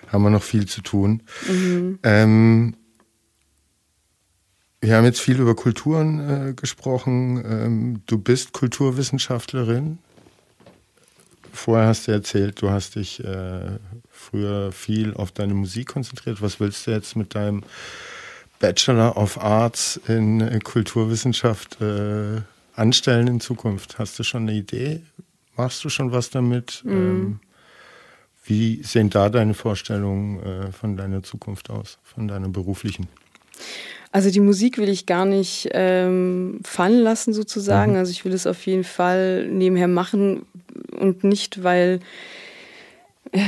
Haben 0.08 0.24
wir 0.24 0.30
noch 0.30 0.44
viel 0.44 0.68
zu 0.68 0.82
tun. 0.82 1.22
Mhm. 1.48 2.00
Ähm, 2.04 2.76
wir 4.82 4.96
haben 4.96 5.06
jetzt 5.06 5.20
viel 5.20 5.40
über 5.40 5.56
Kulturen 5.56 6.50
äh, 6.50 6.54
gesprochen. 6.54 7.44
Ähm, 7.46 8.02
du 8.06 8.18
bist 8.18 8.54
Kulturwissenschaftlerin. 8.54 10.00
Vorher 11.52 11.88
hast 11.88 12.08
du 12.08 12.12
erzählt, 12.12 12.62
du 12.62 12.70
hast 12.70 12.96
dich 12.96 13.24
äh, 13.24 13.80
früher 14.10 14.72
viel 14.72 15.14
auf 15.16 15.32
deine 15.32 15.54
Musik 15.54 15.90
konzentriert. 15.90 16.42
Was 16.42 16.60
willst 16.60 16.88
du 16.88 16.92
jetzt 16.92 17.16
mit 17.16 17.36
deinem 17.36 17.64
Bachelor 18.60 19.18
of 19.18 19.42
Arts 19.42 20.00
in 20.08 20.40
äh, 20.40 20.60
Kulturwissenschaft 20.60 21.82
äh, 21.82 22.42
anstellen 22.76 23.28
in 23.28 23.40
Zukunft? 23.42 24.00
Hast 24.00 24.18
du 24.20 24.24
schon 24.24 24.44
eine 24.44 24.54
Idee? 24.54 25.02
Machst 25.58 25.84
du 25.84 25.90
schon 25.90 26.14
was 26.14 26.30
damit? 26.30 26.82
Mhm. 26.86 26.92
Ähm, 26.92 27.40
wie 28.46 28.82
sehen 28.84 29.10
da 29.10 29.30
deine 29.30 29.54
Vorstellungen 29.54 30.42
äh, 30.42 30.72
von 30.72 30.96
deiner 30.96 31.22
Zukunft 31.22 31.70
aus, 31.70 32.00
von 32.04 32.28
deiner 32.28 32.48
beruflichen? 32.48 33.08
Also 34.12 34.32
die 34.32 34.40
Musik 34.40 34.78
will 34.80 34.90
ich 34.90 35.06
gar 35.06 35.26
nicht 35.26 35.70
ähm, 35.72 36.62
fallen 36.64 37.00
lassen 37.00 37.34
sozusagen. 37.34 37.92
Mhm. 37.94 37.98
Also 38.00 38.12
ich 38.12 38.26
will 38.26 38.34
es 38.34 38.48
auf 38.48 38.66
jeden 38.66 38.84
Fall 38.84 39.48
nebenher 39.48 39.88
machen 39.88 40.46
und 40.98 41.24
nicht, 41.24 41.64
weil 41.64 42.00
äh, 43.32 43.40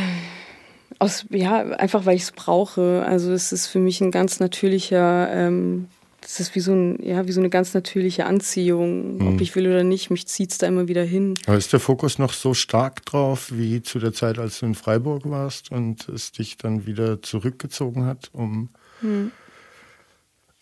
aus, 1.00 1.26
ja, 1.32 1.62
einfach 1.62 2.06
weil 2.06 2.16
ich 2.16 2.24
es 2.24 2.32
brauche. 2.32 3.04
Also 3.08 3.32
es 3.32 3.52
ist 3.52 3.68
für 3.68 3.80
mich 3.80 4.02
ein 4.02 4.12
ganz 4.12 4.40
natürlicher, 4.40 5.32
ähm, 5.34 5.88
das 6.22 6.40
ist 6.40 6.54
wie 6.54 6.60
so, 6.60 6.74
ein, 6.74 7.00
ja, 7.04 7.28
wie 7.28 7.32
so 7.32 7.42
eine 7.42 7.50
ganz 7.50 7.74
natürliche 7.74 8.28
Anziehung, 8.28 9.18
mhm. 9.18 9.28
ob 9.30 9.42
ich 9.42 9.56
will 9.56 9.68
oder 9.68 9.84
nicht, 9.84 10.12
mich 10.12 10.28
zieht 10.28 10.52
es 10.52 10.60
da 10.60 10.68
immer 10.68 10.88
wieder 10.88 11.04
hin. 11.04 11.34
Aber 11.48 11.58
ist 11.58 11.74
der 11.74 11.80
Fokus 11.80 12.20
noch 12.20 12.34
so 12.34 12.54
stark 12.54 13.04
drauf 13.08 13.52
wie 13.52 13.82
zu 13.82 13.98
der 13.98 14.14
Zeit, 14.14 14.38
als 14.38 14.60
du 14.60 14.68
in 14.68 14.76
Freiburg 14.76 15.28
warst 15.28 15.72
und 15.72 16.08
es 16.08 16.32
dich 16.32 16.58
dann 16.58 16.86
wieder 16.86 17.24
zurückgezogen 17.24 18.06
hat, 18.06 18.30
um 18.32 18.70
mhm. 19.02 19.32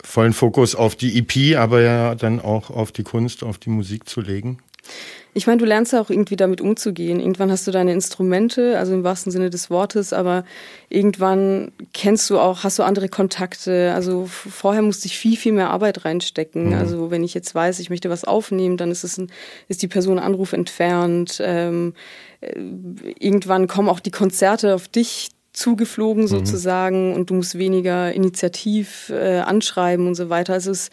Vollen 0.03 0.33
Fokus 0.33 0.75
auf 0.75 0.95
die 0.95 1.17
EP, 1.17 1.57
aber 1.57 1.81
ja 1.81 2.15
dann 2.15 2.39
auch 2.39 2.69
auf 2.69 2.91
die 2.91 3.03
Kunst, 3.03 3.43
auf 3.43 3.57
die 3.57 3.69
Musik 3.69 4.07
zu 4.07 4.21
legen? 4.21 4.59
Ich 5.35 5.45
meine, 5.45 5.59
du 5.59 5.65
lernst 5.65 5.93
ja 5.93 6.01
auch 6.01 6.09
irgendwie 6.09 6.35
damit 6.35 6.59
umzugehen. 6.59 7.19
Irgendwann 7.19 7.51
hast 7.51 7.67
du 7.67 7.71
deine 7.71 7.93
Instrumente, 7.93 8.79
also 8.79 8.93
im 8.93 9.03
wahrsten 9.03 9.31
Sinne 9.31 9.51
des 9.51 9.69
Wortes, 9.69 10.11
aber 10.11 10.43
irgendwann 10.89 11.71
kennst 11.93 12.29
du 12.31 12.39
auch, 12.39 12.63
hast 12.63 12.79
du 12.79 12.83
andere 12.83 13.09
Kontakte. 13.09 13.93
Also 13.93 14.25
vorher 14.25 14.81
musste 14.81 15.05
ich 15.05 15.17
viel, 15.17 15.37
viel 15.37 15.51
mehr 15.51 15.69
Arbeit 15.69 16.03
reinstecken. 16.03 16.69
Mhm. 16.69 16.73
Also 16.73 17.11
wenn 17.11 17.23
ich 17.23 17.35
jetzt 17.35 17.53
weiß, 17.53 17.79
ich 17.79 17.91
möchte 17.91 18.09
was 18.09 18.23
aufnehmen, 18.23 18.77
dann 18.77 18.89
ist 18.89 19.03
es 19.03 19.17
ein, 19.17 19.31
ist 19.67 19.83
die 19.83 19.87
Person 19.87 20.17
Anruf 20.17 20.51
entfernt. 20.51 21.39
Ähm, 21.43 21.93
äh, 22.41 22.59
irgendwann 23.19 23.67
kommen 23.67 23.87
auch 23.87 23.99
die 23.99 24.11
Konzerte 24.11 24.73
auf 24.73 24.87
dich 24.87 25.29
zugeflogen 25.53 26.23
mhm. 26.23 26.27
sozusagen 26.27 27.13
und 27.13 27.29
du 27.29 27.33
musst 27.33 27.57
weniger 27.57 28.13
initiativ 28.13 29.09
äh, 29.09 29.39
anschreiben 29.39 30.07
und 30.07 30.15
so 30.15 30.29
weiter. 30.29 30.53
Also 30.53 30.71
es 30.71 30.89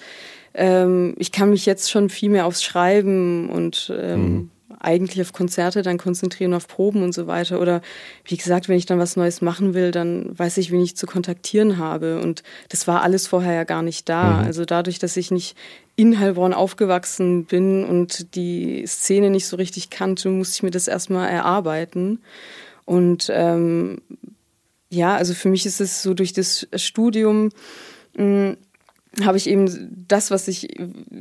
ähm, 0.56 1.14
ich 1.18 1.32
kann 1.32 1.50
mich 1.50 1.66
jetzt 1.66 1.90
schon 1.90 2.08
viel 2.08 2.30
mehr 2.30 2.46
aufs 2.46 2.64
Schreiben 2.64 3.50
und 3.50 3.92
ähm, 3.94 4.20
mhm. 4.22 4.50
eigentlich 4.80 5.20
auf 5.20 5.34
Konzerte 5.34 5.82
dann 5.82 5.98
konzentrieren, 5.98 6.54
auf 6.54 6.66
Proben 6.66 7.02
und 7.02 7.12
so 7.12 7.26
weiter. 7.26 7.60
Oder 7.60 7.82
wie 8.24 8.38
gesagt, 8.38 8.68
wenn 8.68 8.78
ich 8.78 8.86
dann 8.86 8.98
was 8.98 9.16
Neues 9.16 9.42
machen 9.42 9.74
will, 9.74 9.90
dann 9.90 10.36
weiß 10.36 10.56
ich, 10.56 10.72
wen 10.72 10.80
ich 10.80 10.96
zu 10.96 11.06
kontaktieren 11.06 11.76
habe. 11.76 12.20
Und 12.20 12.42
das 12.70 12.88
war 12.88 13.02
alles 13.02 13.26
vorher 13.26 13.52
ja 13.52 13.64
gar 13.64 13.82
nicht 13.82 14.08
da. 14.08 14.40
Mhm. 14.40 14.46
Also 14.46 14.64
dadurch, 14.64 14.98
dass 14.98 15.16
ich 15.18 15.30
nicht 15.30 15.56
in 15.94 16.18
Heilbronn 16.18 16.54
aufgewachsen 16.54 17.44
bin 17.44 17.84
und 17.84 18.34
die 18.34 18.86
Szene 18.86 19.28
nicht 19.28 19.46
so 19.46 19.56
richtig 19.56 19.90
kannte, 19.90 20.30
musste 20.30 20.56
ich 20.56 20.62
mir 20.62 20.70
das 20.70 20.88
erstmal 20.88 21.28
erarbeiten. 21.28 22.20
Und 22.86 23.30
ähm, 23.30 24.00
ja, 24.90 25.16
also 25.16 25.34
für 25.34 25.48
mich 25.48 25.66
ist 25.66 25.80
es 25.80 26.02
so 26.02 26.14
durch 26.14 26.32
das 26.32 26.66
Studium 26.74 27.50
mh, 28.16 28.24
mm, 28.24 28.56
habe 29.24 29.38
ich 29.38 29.48
eben 29.48 30.04
das, 30.08 30.30
was 30.30 30.46
ich, 30.46 30.68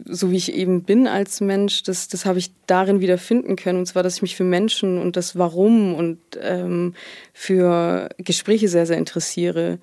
so 0.05 0.31
wie 0.31 0.35
ich 0.35 0.53
eben 0.53 0.83
bin 0.83 1.07
als 1.07 1.39
Mensch, 1.39 1.83
das, 1.83 2.07
das 2.09 2.25
habe 2.25 2.39
ich 2.39 2.51
darin 2.67 2.99
wieder 2.99 3.17
finden 3.17 3.55
können. 3.55 3.79
Und 3.79 3.85
zwar, 3.85 4.03
dass 4.03 4.17
ich 4.17 4.21
mich 4.21 4.35
für 4.35 4.43
Menschen 4.43 4.97
und 4.97 5.15
das 5.15 5.37
Warum 5.37 5.95
und 5.95 6.19
ähm, 6.41 6.93
für 7.33 8.09
Gespräche 8.17 8.67
sehr, 8.67 8.85
sehr 8.85 8.97
interessiere. 8.97 9.79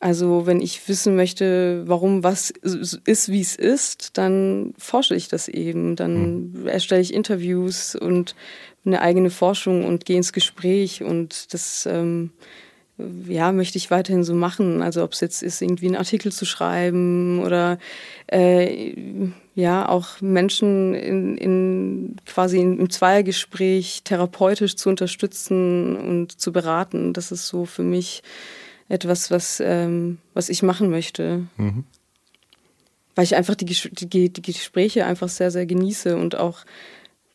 Also 0.00 0.46
wenn 0.46 0.60
ich 0.60 0.86
wissen 0.88 1.14
möchte, 1.14 1.84
warum 1.86 2.24
was 2.24 2.50
ist, 2.50 3.28
wie 3.30 3.40
es 3.40 3.54
ist, 3.54 4.18
dann 4.18 4.74
forsche 4.76 5.14
ich 5.14 5.28
das 5.28 5.48
eben. 5.48 5.96
Dann 5.96 6.52
mhm. 6.52 6.66
erstelle 6.66 7.02
ich 7.02 7.14
Interviews 7.14 7.94
und 7.94 8.34
eine 8.84 9.00
eigene 9.00 9.30
Forschung 9.30 9.84
und 9.84 10.04
gehe 10.04 10.16
ins 10.16 10.32
Gespräch. 10.32 11.02
Und 11.02 11.54
das 11.54 11.86
ähm, 11.86 12.32
ja, 12.96 13.50
möchte 13.52 13.78
ich 13.78 13.90
weiterhin 13.90 14.24
so 14.24 14.34
machen. 14.34 14.82
Also 14.82 15.02
ob 15.02 15.12
es 15.12 15.20
jetzt 15.20 15.42
ist, 15.42 15.60
irgendwie 15.60 15.86
einen 15.86 15.96
Artikel 15.96 16.30
zu 16.30 16.44
schreiben 16.44 17.42
oder 17.42 17.78
äh, 18.28 18.96
ja, 19.54 19.88
auch 19.88 20.20
Menschen 20.20 20.94
in, 20.94 21.36
in 21.36 22.16
quasi 22.26 22.60
im 22.60 22.90
Zweiergespräch 22.90 24.02
therapeutisch 24.04 24.76
zu 24.76 24.88
unterstützen 24.88 25.96
und 25.96 26.40
zu 26.40 26.52
beraten. 26.52 27.12
Das 27.12 27.32
ist 27.32 27.48
so 27.48 27.64
für 27.64 27.82
mich 27.82 28.22
etwas, 28.88 29.30
was, 29.30 29.60
ähm, 29.64 30.18
was 30.32 30.48
ich 30.48 30.62
machen 30.62 30.90
möchte. 30.90 31.46
Mhm. 31.56 31.84
Weil 33.14 33.24
ich 33.24 33.36
einfach 33.36 33.54
die, 33.54 33.66
die, 33.66 34.32
die 34.32 34.42
Gespräche 34.42 35.06
einfach 35.06 35.28
sehr, 35.28 35.50
sehr 35.50 35.66
genieße 35.66 36.16
und 36.16 36.36
auch 36.36 36.64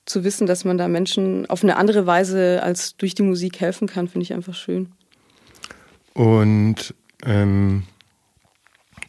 zu 0.05 0.23
wissen, 0.23 0.47
dass 0.47 0.65
man 0.65 0.77
da 0.77 0.87
Menschen 0.87 1.49
auf 1.49 1.63
eine 1.63 1.77
andere 1.77 2.05
Weise 2.05 2.63
als 2.63 2.97
durch 2.97 3.13
die 3.13 3.23
Musik 3.23 3.59
helfen 3.61 3.87
kann, 3.87 4.07
finde 4.07 4.23
ich 4.23 4.33
einfach 4.33 4.55
schön. 4.55 4.91
Und 6.13 6.93
ähm, 7.23 7.83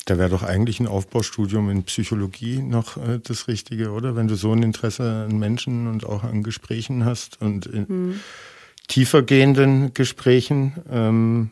da 0.07 0.19
wäre 0.19 0.31
doch 0.31 0.43
eigentlich 0.43 0.81
ein 0.81 0.87
Aufbaustudium 0.87 1.71
in 1.71 1.85
Psychologie 1.85 2.59
noch 2.63 2.97
äh, 2.97 3.21
das 3.23 3.49
Richtige, 3.49 3.91
oder? 3.91 4.17
Wenn 4.17 4.29
du 4.29 4.35
so 4.35 4.53
ein 4.53 4.63
Interesse 4.63 5.27
an 5.29 5.39
Menschen 5.39 5.87
und 5.87 6.05
auch 6.05 6.25
an 6.25 6.43
Gesprächen 6.43 7.05
hast 7.05 7.41
und 7.41 7.67
in 7.67 7.87
mhm. 7.89 8.21
tiefergehenden 8.89 9.95
Gesprächen. 9.95 10.73
Ähm, 10.91 11.51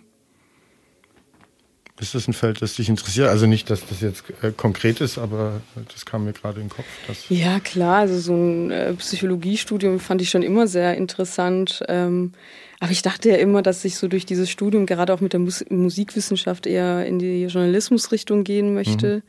ist 2.01 2.15
das 2.15 2.29
ein 2.29 2.33
Feld, 2.33 2.63
das 2.63 2.75
dich 2.75 2.89
interessiert? 2.89 3.29
Also 3.29 3.47
nicht, 3.47 3.71
dass 3.71 3.85
das 3.87 4.01
jetzt 4.01 4.23
äh, 4.43 4.53
konkret 4.53 5.01
ist, 5.01 5.19
aber 5.19 5.61
das 5.93 6.07
kam 6.07 6.25
mir 6.25 6.33
gerade 6.33 6.61
in 6.61 6.69
den 6.69 6.73
Kopf. 6.73 6.87
ja, 7.29 7.59
klar. 7.59 7.99
Also 7.99 8.19
so 8.21 8.35
ein 8.35 8.71
äh, 8.71 8.95
Psychologiestudium 8.95 9.99
fand 9.99 10.23
ich 10.23 10.31
schon 10.31 10.43
immer 10.43 10.69
sehr 10.69 10.97
interessant. 10.97 11.83
Ähm, 11.89 12.33
aber 12.81 12.93
ich 12.93 13.03
dachte 13.03 13.31
ja 13.31 13.37
immer, 13.37 13.63
dass 13.63 13.85
ich 13.85 13.97
so 13.97 14.09
durch 14.09 14.27
dieses 14.27 14.51
Studium 14.51 14.87
gerade 14.87 15.13
auch 15.13 15.21
mit 15.21 15.33
der 15.33 15.41
Mus 15.41 15.65
Musikwissenschaft 15.69 16.67
eher 16.67 17.07
in 17.07 17.19
die 17.19 17.45
Journalismusrichtung 17.45 18.45
gehen 18.45 18.75
möchte. 18.75 19.17
Mhm. 19.17 19.23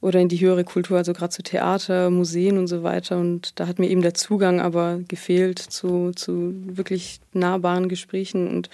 Oder 0.00 0.18
in 0.18 0.28
die 0.28 0.40
höhere 0.40 0.64
Kultur, 0.64 0.98
also 0.98 1.12
gerade 1.12 1.30
zu 1.30 1.44
Theater, 1.44 2.10
Museen 2.10 2.58
und 2.58 2.66
so 2.66 2.82
weiter. 2.82 3.18
Und 3.18 3.60
da 3.60 3.68
hat 3.68 3.78
mir 3.78 3.88
eben 3.88 4.02
der 4.02 4.14
Zugang 4.14 4.60
aber 4.60 4.98
gefehlt 5.06 5.60
zu, 5.60 6.10
zu 6.16 6.54
wirklich 6.66 7.20
nahbaren 7.32 7.88
Gesprächen. 7.88 8.48
Und 8.48 8.68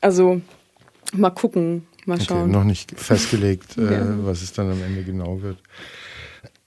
also 0.00 0.40
mal 1.12 1.28
gucken, 1.28 1.86
Mal 2.04 2.20
schauen. 2.20 2.42
Okay, 2.42 2.52
noch 2.52 2.64
nicht 2.64 2.98
festgelegt, 2.98 3.76
äh, 3.78 3.94
ja. 3.94 4.06
was 4.24 4.42
es 4.42 4.52
dann 4.52 4.70
am 4.70 4.82
Ende 4.82 5.04
genau 5.04 5.40
wird. 5.42 5.58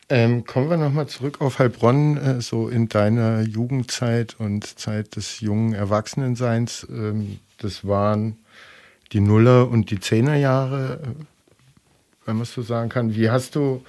Ähm, 0.08 0.46
kommen 0.46 0.70
wir 0.70 0.78
nochmal 0.78 1.08
zurück 1.08 1.42
auf 1.42 1.58
Heilbronn, 1.58 2.18
äh, 2.18 2.42
so 2.42 2.70
in 2.70 2.90
deiner 2.90 3.42
Jugendzeit 3.42 4.36
und 4.38 4.78
Zeit 4.78 5.16
des 5.16 5.40
jungen 5.40 5.74
Erwachsenenseins. 5.74 6.86
Ähm, 6.92 7.40
das 7.58 7.88
waren 7.88 8.38
die 9.14 9.20
Nuller- 9.20 9.68
und 9.68 9.90
die 9.90 10.00
Zehnerjahre, 10.00 11.00
äh, 11.02 11.08
wenn 12.26 12.36
man 12.36 12.44
es 12.44 12.54
so 12.54 12.62
sagen 12.62 12.90
kann. 12.90 13.16
Wie 13.16 13.32
hast 13.32 13.56
du 13.56 13.84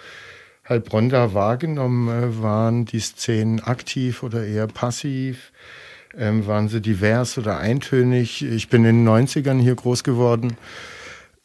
Heilbronn 0.66 1.10
da 1.10 1.34
wahrgenommen? 1.34 2.08
Äh, 2.08 2.42
waren 2.42 2.86
die 2.86 3.00
Szenen 3.00 3.60
aktiv 3.60 4.22
oder 4.22 4.46
eher 4.46 4.68
passiv? 4.68 5.52
Ähm, 6.16 6.46
waren 6.46 6.68
sie 6.68 6.80
divers 6.80 7.36
oder 7.36 7.58
eintönig? 7.58 8.42
Ich 8.42 8.70
bin 8.70 8.86
in 8.86 9.04
den 9.04 9.08
90ern 9.08 9.60
hier 9.60 9.74
groß 9.74 10.02
geworden. 10.02 10.56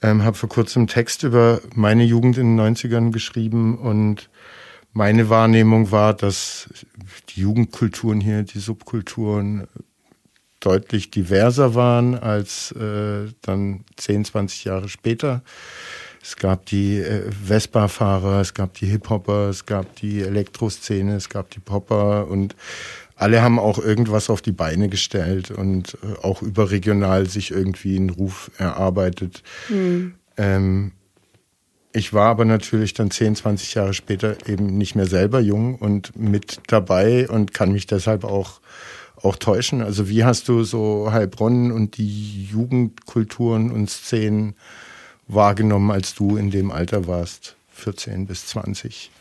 Ähm, 0.02 0.24
habe 0.24 0.38
vor 0.38 0.48
kurzem 0.48 0.88
Text 0.88 1.24
über 1.24 1.60
meine 1.76 2.06
Jugend 2.06 2.38
in 2.38 2.56
den 2.56 2.76
90ern 2.76 3.12
geschrieben 3.12 3.78
und 3.78 4.30
meine 4.94 5.30
Wahrnehmung 5.30 5.92
war, 5.92 6.14
dass 6.14 6.70
die 7.30 7.42
Jugendkulturen 7.42 8.22
hier, 8.22 8.44
die 8.44 8.60
Subkulturen 8.60 9.68
deutlich 10.60 11.10
diverser 11.10 11.76
waren 11.76 12.16
als 12.16 12.72
äh, 12.74 13.32
dann 13.42 13.84
10, 13.98 14.26
20 14.26 14.66
Jahre 14.66 14.90
später. 14.90 15.42
Es 16.22 16.36
gab 16.36 16.68
die 16.68 17.00
äh, 17.00 17.32
Vespa-Fahrer, 17.32 18.42
es 18.42 18.54
gab 18.54 18.76
die 18.76 18.86
Hip-Hopper, 18.86 19.50
es 19.50 19.66
gab 19.66 19.96
die 19.96 20.22
Elektroszene, 20.22 21.16
es 21.16 21.30
gab 21.30 21.50
die 21.50 21.60
Popper 21.60 22.28
und 22.28 22.56
alle 23.16 23.42
haben 23.42 23.60
auch 23.60 23.80
irgendwas 23.80 24.30
auf 24.30 24.42
die 24.42 24.52
Beine 24.52 24.88
gestellt 24.88 25.52
und 25.52 25.98
äh, 26.04 26.24
auch 26.24 26.42
überregional 26.42 27.28
sich 27.28 27.52
irgendwie 27.52 27.96
einen 27.98 28.12
Ruf 28.12 28.52
erarbeitet. 28.58 29.42
Mhm. 29.70 30.14
Ähm, 30.38 30.92
ich 31.94 32.14
war 32.14 32.30
aber 32.30 32.46
natürlich 32.46 32.94
dann 32.94 33.12
10, 33.12 33.36
20 33.36 33.74
Jahre 33.74 33.94
später 33.94 34.38
eben 34.48 34.78
nicht 34.78 34.96
mehr 34.96 35.08
selber 35.08 35.40
jung 35.40 35.76
und 35.76 36.18
mit 36.18 36.60
dabei 36.68 37.30
und 37.30 37.54
kann 37.54 37.72
mich 37.72 37.86
deshalb 37.86 38.24
auch, 38.24 38.62
auch 39.22 39.36
täuschen. 39.36 39.82
Also 39.82 40.08
wie 40.08 40.24
hast 40.24 40.48
du 40.48 40.64
so 40.64 41.12
Heilbronn 41.12 41.72
und 41.72 41.98
die 41.98 42.46
Jugendkulturen 42.46 43.72
und 43.72 43.90
Szenen 43.90 44.56
wahrgenommen, 45.28 45.92
als 45.92 46.14
du 46.16 46.38
in 46.38 46.50
dem 46.50 46.72
Alter 46.72 47.08
warst, 47.08 47.56
14 47.74 48.26
bis 48.26 48.48
20? 48.48 49.12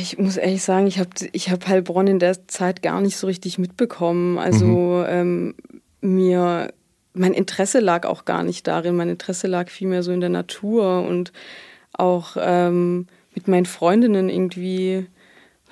Ich 0.00 0.16
muss 0.18 0.36
ehrlich 0.38 0.62
sagen, 0.62 0.86
ich 0.86 0.98
habe 0.98 1.10
ich 1.32 1.50
hab 1.50 1.66
Heilbronn 1.66 2.06
in 2.06 2.18
der 2.18 2.48
Zeit 2.48 2.82
gar 2.82 3.00
nicht 3.00 3.16
so 3.16 3.26
richtig 3.26 3.58
mitbekommen. 3.58 4.38
Also 4.38 4.64
mhm. 4.64 5.06
ähm, 5.08 5.54
mir, 6.00 6.72
mein 7.14 7.34
Interesse 7.34 7.80
lag 7.80 8.06
auch 8.06 8.24
gar 8.24 8.42
nicht 8.42 8.66
darin. 8.66 8.96
Mein 8.96 9.10
Interesse 9.10 9.46
lag 9.46 9.68
vielmehr 9.68 10.02
so 10.02 10.12
in 10.12 10.20
der 10.20 10.30
Natur 10.30 11.02
und 11.02 11.32
auch 11.92 12.36
ähm, 12.38 13.06
mit 13.34 13.48
meinen 13.48 13.66
Freundinnen 13.66 14.28
irgendwie 14.28 15.06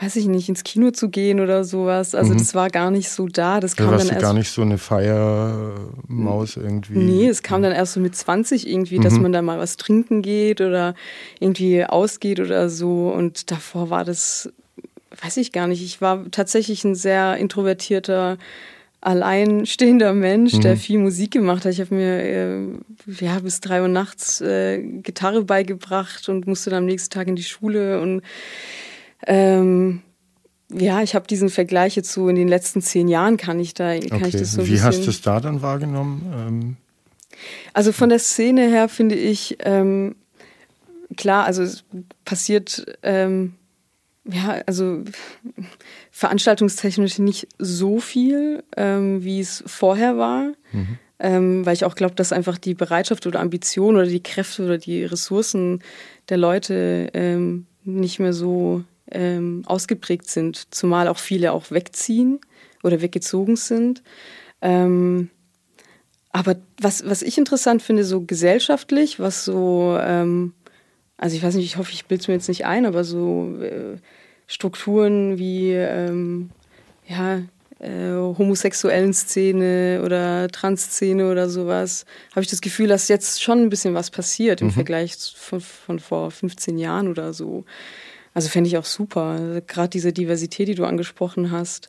weiß 0.01 0.17
ich 0.17 0.27
nicht, 0.27 0.49
ins 0.49 0.65
Kino 0.65 0.91
zu 0.93 1.11
gehen 1.11 1.41
oder 1.41 1.63
sowas. 1.63 2.15
Also 2.15 2.33
mhm. 2.33 2.39
das 2.39 2.55
war 2.55 2.71
gar 2.71 2.91
nicht 2.91 3.11
so 3.11 3.27
da. 3.27 3.61
Das 3.61 3.77
kam 3.77 3.91
ja, 3.91 3.99
dann 3.99 4.09
erst 4.09 4.21
gar 4.21 4.33
nicht 4.33 4.51
so 4.51 4.63
eine 4.63 4.79
Feiermaus 4.79 6.57
irgendwie. 6.57 6.99
Nee, 6.99 7.29
es 7.29 7.43
kam 7.43 7.63
dann 7.63 7.73
erst 7.73 7.93
so 7.93 8.01
mit 8.01 8.17
20 8.17 8.67
irgendwie, 8.67 8.99
mhm. 8.99 9.03
dass 9.03 9.19
man 9.19 9.33
da 9.33 9.43
mal 9.43 9.59
was 9.59 9.77
trinken 9.77 10.23
geht 10.23 10.63
oder 10.63 10.95
irgendwie 11.39 11.85
ausgeht 11.85 12.41
oder 12.41 12.71
so. 12.71 13.11
Und 13.11 13.51
davor 13.51 13.91
war 13.91 14.05
das, 14.05 14.51
weiß 15.23 15.37
ich 15.37 15.53
gar 15.53 15.67
nicht. 15.67 15.83
Ich 15.83 16.01
war 16.01 16.31
tatsächlich 16.31 16.83
ein 16.85 16.95
sehr 16.95 17.37
introvertierter 17.37 18.39
alleinstehender 19.01 20.13
Mensch, 20.13 20.55
mhm. 20.55 20.61
der 20.61 20.77
viel 20.77 20.99
Musik 20.99 21.33
gemacht 21.33 21.65
hat. 21.65 21.73
Ich 21.73 21.81
habe 21.81 21.95
mir 21.95 22.23
äh, 22.23 22.59
ja 23.21 23.39
bis 23.39 23.61
drei 23.61 23.81
Uhr 23.83 23.89
nachts 23.89 24.41
äh, 24.41 24.79
Gitarre 24.79 25.45
beigebracht 25.45 26.29
und 26.29 26.47
musste 26.47 26.71
dann 26.71 26.81
am 26.81 26.87
nächsten 26.87 27.11
Tag 27.11 27.27
in 27.27 27.37
die 27.37 27.43
Schule 27.43 28.01
und 28.01 28.23
ähm, 29.27 30.03
ja, 30.73 31.03
ich 31.03 31.15
habe 31.15 31.27
diesen 31.27 31.49
Vergleich 31.49 31.97
jetzt 31.97 32.13
so 32.13 32.29
in 32.29 32.37
den 32.37 32.49
letzten 32.49 32.81
zehn 32.81 33.09
Jahren 33.09 33.37
kann 33.37 33.59
ich 33.59 33.75
da, 33.75 33.99
kann 33.99 34.13
okay. 34.13 34.29
ich 34.29 34.37
das 34.37 34.53
so 34.53 34.67
Wie 34.67 34.81
hast 34.81 35.05
du 35.05 35.11
es 35.11 35.21
da 35.21 35.41
dann 35.41 35.63
wahrgenommen? 35.63 36.33
Ähm 36.35 36.77
also 37.73 37.93
von 37.93 38.09
der 38.09 38.19
Szene 38.19 38.69
her 38.69 38.89
finde 38.89 39.15
ich, 39.15 39.59
ähm, 39.61 40.17
klar, 41.17 41.45
also 41.45 41.63
es 41.63 41.85
passiert, 42.25 42.99
ähm, 43.03 43.55
ja, 44.25 44.63
also 44.67 45.03
veranstaltungstechnisch 46.21 47.19
nicht 47.19 47.49
so 47.59 47.99
viel, 47.99 48.63
ähm, 48.77 49.25
wie 49.25 49.41
es 49.41 49.65
vorher 49.67 50.19
war. 50.19 50.53
Mhm. 50.71 50.99
Ähm, 51.19 51.67
weil 51.67 51.73
ich 51.73 51.87
auch 51.87 51.95
glaube, 51.95 52.15
dass 52.15 52.33
einfach 52.33 52.59
die 52.59 52.75
Bereitschaft 52.75 53.27
oder 53.27 53.41
Ambition 53.41 53.97
oder 53.97 54.05
die 54.05 54.23
Kräfte 54.23 54.65
oder 54.65 54.77
die 54.77 55.03
Ressourcen 55.05 55.83
der 56.29 56.37
Leute 56.37 57.09
ähm, 57.15 57.67
nicht 57.85 58.19
mehr 58.19 58.35
so 58.35 58.85
ähm, 59.11 59.63
ausgeprägt 59.65 60.29
sind, 60.29 60.75
zumal 60.75 61.09
auch 61.09 61.19
viele 61.19 61.53
auch 61.53 61.71
wegziehen 61.71 62.39
oder 62.83 63.01
weggezogen 63.01 63.57
sind. 63.57 64.03
Ähm, 64.61 65.31
aber 66.33 66.57
was, 66.79 67.03
was 67.09 67.23
ich 67.23 67.39
interessant 67.39 67.81
finde, 67.81 68.05
so 68.05 68.21
gesellschaftlich, 68.21 69.19
was 69.19 69.47
so, 69.47 69.97
ähm, 69.99 70.53
also 71.17 71.35
ich 71.35 71.43
weiß 71.43 71.55
nicht, 71.55 71.67
ich 71.67 71.79
hoffe, 71.79 71.93
ich 71.93 72.05
bilde 72.05 72.21
es 72.21 72.29
mir 72.29 72.35
jetzt 72.35 72.49
nicht 72.49 72.67
ein, 72.67 72.85
aber 72.85 73.05
so 73.05 73.57
äh, 73.61 73.97
Strukturen 74.51 75.39
wie, 75.39 75.71
ähm, 75.71 76.51
ja, 77.07 77.41
äh, 77.79 78.11
homosexuellen 78.11 79.15
Szene 79.15 80.03
oder 80.05 80.49
Trans-Szene 80.49 81.31
oder 81.31 81.49
sowas, 81.49 82.05
habe 82.33 82.43
ich 82.43 82.51
das 82.51 82.61
Gefühl, 82.61 82.89
dass 82.89 83.07
jetzt 83.07 83.41
schon 83.41 83.63
ein 83.63 83.71
bisschen 83.71 83.95
was 83.95 84.11
passiert 84.11 84.61
im 84.61 84.67
mhm. 84.67 84.73
Vergleich 84.73 85.15
von, 85.37 85.61
von 85.61 86.01
vor 86.01 86.33
15 86.33 86.79
Jahren 86.79 87.07
oder 87.07 87.33
so. 87.33 87.65
Also 88.35 88.49
fände 88.49 88.67
ich 88.67 88.77
auch 88.77 88.85
super. 88.85 89.63
Gerade 89.69 89.91
diese 89.91 90.13
Diversität, 90.13 90.67
die 90.67 90.75
du 90.75 90.85
angesprochen 90.85 91.53
hast. 91.53 91.89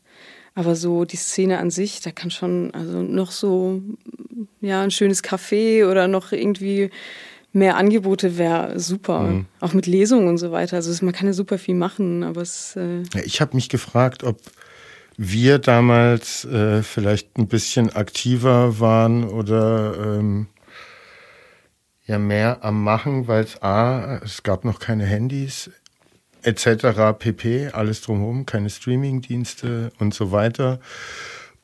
Aber 0.53 0.75
so 0.75 1.03
die 1.03 1.17
Szene 1.17 1.57
an 1.57 1.71
sich, 1.71 1.99
da 2.01 2.11
kann 2.11 2.29
schon, 2.29 2.71
also 2.75 3.01
noch 3.01 3.31
so, 3.31 3.81
ja, 4.59 4.83
ein 4.83 4.91
schönes 4.91 5.23
Café 5.23 5.89
oder 5.89 6.07
noch 6.07 6.31
irgendwie 6.31 6.91
mehr 7.53 7.75
Angebote 7.77 8.37
wäre 8.37 8.79
super. 8.79 9.21
Mhm. 9.21 9.45
Auch 9.59 9.73
mit 9.73 9.87
Lesungen 9.87 10.27
und 10.27 10.37
so 10.37 10.51
weiter. 10.51 10.77
Also 10.77 11.05
man 11.05 11.13
kann 11.13 11.27
ja 11.27 11.33
super 11.33 11.57
viel 11.57 11.75
machen, 11.75 12.23
aber 12.23 12.41
es. 12.41 12.75
Äh 12.75 13.03
ja, 13.13 13.21
ich 13.23 13.41
habe 13.41 13.55
mich 13.55 13.69
gefragt, 13.69 14.23
ob 14.23 14.39
wir 15.17 15.59
damals 15.59 16.45
äh, 16.45 16.81
vielleicht 16.83 17.37
ein 17.37 17.47
bisschen 17.47 17.93
aktiver 17.95 18.79
waren 18.79 19.23
oder 19.23 20.17
ähm, 20.17 20.47
ja 22.05 22.17
mehr 22.17 22.63
am 22.63 22.83
Machen, 22.83 23.27
weil 23.27 23.43
es 23.43 23.61
A, 23.61 24.17
es 24.23 24.43
gab 24.43 24.65
noch 24.65 24.79
keine 24.79 25.05
Handys 25.05 25.69
etc. 26.43 27.17
pp, 27.17 27.69
alles 27.71 28.01
drumherum, 28.01 28.45
keine 28.45 28.69
Streamingdienste 28.69 29.91
und 29.99 30.13
so 30.13 30.31
weiter. 30.31 30.79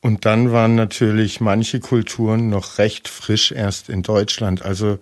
Und 0.01 0.25
dann 0.25 0.51
waren 0.51 0.75
natürlich 0.75 1.41
manche 1.41 1.79
Kulturen 1.79 2.49
noch 2.49 2.77
recht 2.77 3.07
frisch 3.07 3.51
erst 3.51 3.89
in 3.89 4.03
Deutschland. 4.03 4.63
Also 4.63 4.99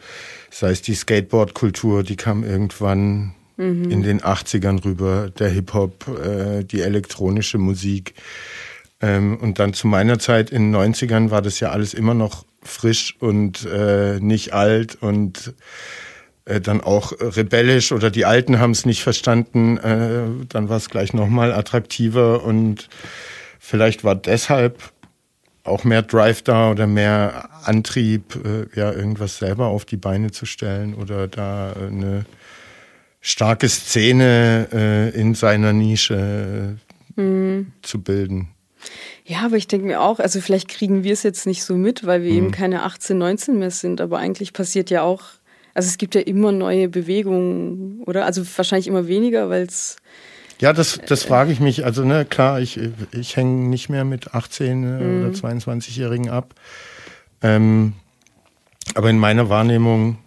sei 0.50 0.72
es 0.72 0.82
die 0.82 0.96
Skateboard-Kultur, 0.96 2.04
die 2.04 2.16
kam 2.16 2.44
irgendwann 2.44 3.36
mhm. 3.58 3.92
in 3.92 4.04
den 4.04 4.22
80ern 4.22 4.84
rüber, 4.86 5.30
der 5.38 5.50
Hip-Hop, 5.50 6.08
äh, 6.24 6.64
die 6.64 6.82
elektronische 6.82 7.58
Musik. 7.58 8.14
Ähm, 9.02 9.38
und 9.38 9.60
dann 9.60 9.74
zu 9.74 9.88
meiner 9.88 10.18
Zeit 10.20 10.50
in 10.50 10.72
den 10.72 10.94
90ern 10.94 11.30
war 11.30 11.42
das 11.42 11.60
ja 11.60 11.72
alles 11.72 11.94
immer 11.94 12.14
noch 12.14 12.46
frisch 12.64 13.16
und 13.20 13.66
äh, 13.66 14.20
nicht 14.20 14.54
alt 14.54 14.96
und 15.02 15.54
äh, 16.46 16.62
dann 16.62 16.82
auch 16.82 17.12
rebellisch 17.20 17.92
oder 17.92 18.10
die 18.10 18.26
Alten 18.26 18.60
haben 18.60 18.72
es 18.72 18.86
nicht 18.86 19.04
verstanden, 19.04 19.78
äh, 19.78 20.24
dann 20.50 20.70
war 20.70 20.78
es 20.78 20.90
gleich 20.90 21.14
nochmal 21.14 21.54
attraktiver 21.54 22.44
und 22.44 22.90
vielleicht 23.66 24.04
war 24.04 24.16
deshalb 24.16 24.82
auch 25.64 25.84
mehr 25.84 26.04
Drive 26.04 26.44
da 26.44 26.72
oder 26.72 26.86
mehr 26.86 27.50
Antrieb, 27.64 28.36
äh, 28.46 28.80
ja, 28.80 28.92
irgendwas 28.92 29.38
selber 29.38 29.68
auf 29.68 29.86
die 29.86 29.98
Beine 29.98 30.32
zu 30.32 30.46
stellen 30.46 30.94
oder 30.94 31.28
da 31.28 31.74
eine 31.74 32.26
starke 33.20 33.68
Szene 33.68 34.68
äh, 34.72 35.20
in 35.20 35.34
seiner 35.34 35.74
Nische 35.74 36.78
mhm. 37.16 37.72
zu 37.82 38.02
bilden. 38.02 38.50
Ja, 39.26 39.40
aber 39.46 39.58
ich 39.58 39.68
denke 39.68 39.88
mir 39.88 40.02
auch, 40.02 40.20
also 40.20 40.40
vielleicht 40.40 40.68
kriegen 40.68 41.04
wir 41.04 41.14
es 41.14 41.24
jetzt 41.24 41.48
nicht 41.48 41.64
so 41.64 41.76
mit, 41.76 42.06
weil 42.06 42.22
wir 42.22 42.32
mhm. 42.32 42.38
eben 42.38 42.52
keine 42.52 42.84
18, 42.84 43.18
19 43.18 43.58
mehr 43.58 43.72
sind, 43.72 44.00
aber 44.02 44.20
eigentlich 44.20 44.54
passiert 44.54 44.92
ja 44.92 45.02
auch 45.02 45.24
also 45.76 45.88
es 45.88 45.98
gibt 45.98 46.16
ja 46.16 46.22
immer 46.22 46.54
neue 46.54 46.88
Bewegungen, 46.88 48.02
oder? 48.06 48.26
Also 48.26 48.44
wahrscheinlich 48.56 48.88
immer 48.88 49.08
weniger, 49.08 49.50
weil 49.50 49.64
es. 49.64 49.98
Ja, 50.60 50.74
das, 50.74 51.00
das 51.06 51.24
äh, 51.24 51.28
frage 51.28 51.52
ich 51.52 51.60
mich. 51.60 51.86
Also, 51.86 52.04
ne, 52.04 52.26
klar, 52.26 52.60
ich, 52.60 52.80
ich 53.12 53.36
hänge 53.36 53.68
nicht 53.68 53.90
mehr 53.90 54.06
mit 54.06 54.34
18 54.34 54.80
mhm. 54.80 55.26
oder 55.26 55.34
22-Jährigen 55.34 56.30
ab. 56.30 56.54
Ähm, 57.42 57.94
aber 58.94 59.10
in 59.10 59.20
meiner 59.20 59.50
Wahrnehmung, 59.50 60.18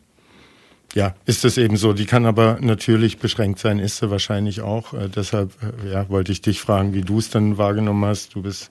ja, 0.94 1.14
ist 1.26 1.44
es 1.44 1.58
eben 1.58 1.76
so. 1.76 1.92
Die 1.92 2.06
kann 2.06 2.26
aber 2.26 2.58
natürlich 2.60 3.18
beschränkt 3.18 3.58
sein, 3.58 3.78
ist 3.78 3.98
sie 3.98 4.10
wahrscheinlich 4.10 4.60
auch. 4.60 4.94
Äh, 4.94 5.08
deshalb, 5.08 5.52
äh, 5.62 5.92
ja, 5.92 6.08
wollte 6.08 6.32
ich 6.32 6.42
dich 6.42 6.60
fragen, 6.60 6.92
wie 6.92 7.02
du 7.02 7.18
es 7.18 7.30
dann 7.30 7.58
wahrgenommen 7.58 8.04
hast. 8.04 8.34
Du 8.34 8.42
bist, 8.42 8.70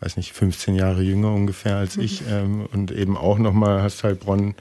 weiß 0.00 0.16
nicht, 0.16 0.32
15 0.32 0.74
Jahre 0.74 1.02
jünger 1.02 1.32
ungefähr 1.32 1.76
als 1.76 1.96
mhm. 1.96 2.02
ich 2.02 2.22
ähm, 2.30 2.66
und 2.72 2.90
eben 2.90 3.16
auch 3.16 3.38
nochmal 3.38 3.82
hast 3.82 4.04
Heilbronn 4.04 4.54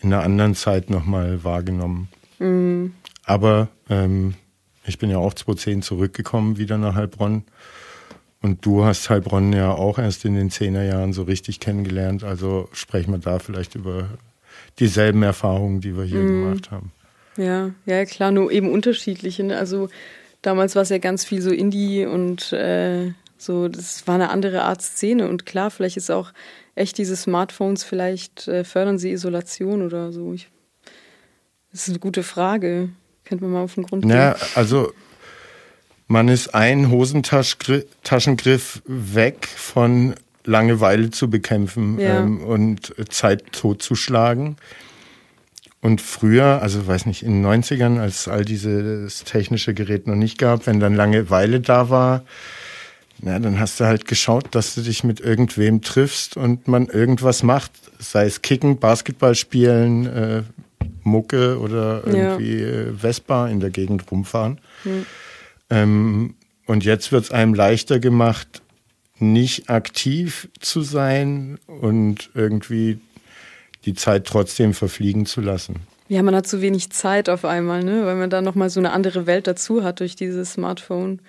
in 0.00 0.12
einer 0.12 0.22
anderen 0.22 0.54
Zeit 0.54 0.90
nochmal 0.90 1.44
wahrgenommen. 1.44 2.08
Mhm. 2.38 2.94
Aber 3.24 3.68
ähm, 3.88 4.34
ich 4.84 4.98
bin 4.98 5.10
ja 5.10 5.18
auch 5.18 5.34
2010 5.34 5.82
zurückgekommen 5.82 6.58
wieder 6.58 6.78
nach 6.78 6.94
Heilbronn. 6.94 7.44
Und 8.40 8.66
du 8.66 8.84
hast 8.84 9.08
Heilbronn 9.08 9.52
ja 9.52 9.72
auch 9.72 9.98
erst 9.98 10.24
in 10.24 10.34
den 10.34 10.50
Zehnerjahren 10.50 11.12
so 11.12 11.22
richtig 11.22 11.60
kennengelernt. 11.60 12.24
Also 12.24 12.68
sprechen 12.72 13.12
wir 13.12 13.18
da 13.18 13.38
vielleicht 13.38 13.76
über 13.76 14.08
dieselben 14.80 15.22
Erfahrungen, 15.22 15.80
die 15.80 15.96
wir 15.96 16.04
hier 16.04 16.18
mhm. 16.18 16.44
gemacht 16.44 16.70
haben. 16.72 16.92
Ja, 17.36 17.70
ja, 17.86 18.04
klar, 18.04 18.32
nur 18.32 18.50
eben 18.50 18.70
unterschiedliche. 18.70 19.44
Ne? 19.44 19.56
Also 19.56 19.88
damals 20.42 20.74
war 20.74 20.82
es 20.82 20.88
ja 20.88 20.98
ganz 20.98 21.24
viel 21.24 21.40
so 21.40 21.50
Indie 21.50 22.04
und 22.04 22.52
äh, 22.52 23.12
so, 23.38 23.68
das 23.68 24.06
war 24.06 24.16
eine 24.16 24.30
andere 24.30 24.62
Art 24.62 24.82
Szene. 24.82 25.28
Und 25.28 25.46
klar, 25.46 25.70
vielleicht 25.70 25.96
ist 25.96 26.10
auch 26.10 26.32
echt 26.74 26.98
diese 26.98 27.16
Smartphones, 27.16 27.84
vielleicht 27.84 28.48
äh, 28.48 28.64
fördern 28.64 28.98
sie 28.98 29.12
Isolation 29.12 29.82
oder 29.82 30.12
so. 30.12 30.32
Ich, 30.32 30.48
das 31.70 31.82
ist 31.82 31.90
eine 31.90 32.00
gute 32.00 32.22
Frage. 32.22 32.90
Könnte 33.32 33.44
man 33.46 33.54
mal 33.54 33.62
auf 33.62 33.76
den 33.76 33.84
Grund 33.84 34.02
gehen. 34.02 34.10
Ja, 34.10 34.36
also 34.56 34.92
man 36.06 36.28
ist 36.28 36.54
ein 36.54 36.90
Hosentaschengriff 36.90 38.82
weg 38.84 39.48
von 39.48 40.12
Langeweile 40.44 41.10
zu 41.10 41.30
bekämpfen 41.30 41.98
ja. 41.98 42.20
ähm, 42.20 42.44
und 42.44 42.92
Zeit 43.08 43.50
totzuschlagen. 43.52 44.56
Und 45.80 46.02
früher, 46.02 46.60
also 46.60 46.86
weiß 46.86 47.06
nicht, 47.06 47.22
in 47.22 47.42
den 47.42 47.62
90ern, 47.62 47.98
als 47.98 48.28
all 48.28 48.44
dieses 48.44 49.24
technische 49.24 49.72
Gerät 49.72 50.06
noch 50.06 50.14
nicht 50.14 50.36
gab, 50.36 50.66
wenn 50.66 50.78
dann 50.78 50.94
Langeweile 50.94 51.60
da 51.60 51.88
war, 51.88 52.24
ja, 53.22 53.38
dann 53.38 53.58
hast 53.58 53.80
du 53.80 53.86
halt 53.86 54.06
geschaut, 54.06 54.54
dass 54.54 54.74
du 54.74 54.82
dich 54.82 55.04
mit 55.04 55.20
irgendwem 55.20 55.80
triffst 55.80 56.36
und 56.36 56.68
man 56.68 56.88
irgendwas 56.88 57.42
macht. 57.42 57.72
Sei 57.98 58.26
es 58.26 58.42
Kicken, 58.42 58.78
Basketball 58.78 59.34
spielen, 59.34 60.06
äh, 60.06 60.42
Mucke 61.04 61.58
oder 61.58 62.02
irgendwie 62.06 62.60
ja. 62.60 62.68
äh, 62.68 62.92
Vespa 62.92 63.48
in 63.48 63.60
der 63.60 63.70
Gegend 63.70 64.10
rumfahren. 64.10 64.60
Mhm. 64.84 65.06
Ähm, 65.70 66.34
und 66.66 66.84
jetzt 66.84 67.12
wird 67.12 67.24
es 67.24 67.30
einem 67.30 67.54
leichter 67.54 67.98
gemacht, 67.98 68.62
nicht 69.18 69.70
aktiv 69.70 70.48
zu 70.60 70.82
sein 70.82 71.58
und 71.66 72.30
irgendwie 72.34 72.98
die 73.84 73.94
Zeit 73.94 74.26
trotzdem 74.26 74.74
verfliegen 74.74 75.26
zu 75.26 75.40
lassen. 75.40 75.76
Ja, 76.08 76.22
man 76.22 76.34
hat 76.34 76.46
zu 76.46 76.60
wenig 76.60 76.90
Zeit 76.90 77.28
auf 77.28 77.44
einmal, 77.44 77.82
ne? 77.82 78.04
weil 78.04 78.16
man 78.16 78.30
da 78.30 78.42
nochmal 78.42 78.70
so 78.70 78.80
eine 78.80 78.92
andere 78.92 79.26
Welt 79.26 79.46
dazu 79.46 79.82
hat 79.82 80.00
durch 80.00 80.14
dieses 80.14 80.52
Smartphone. 80.52 81.20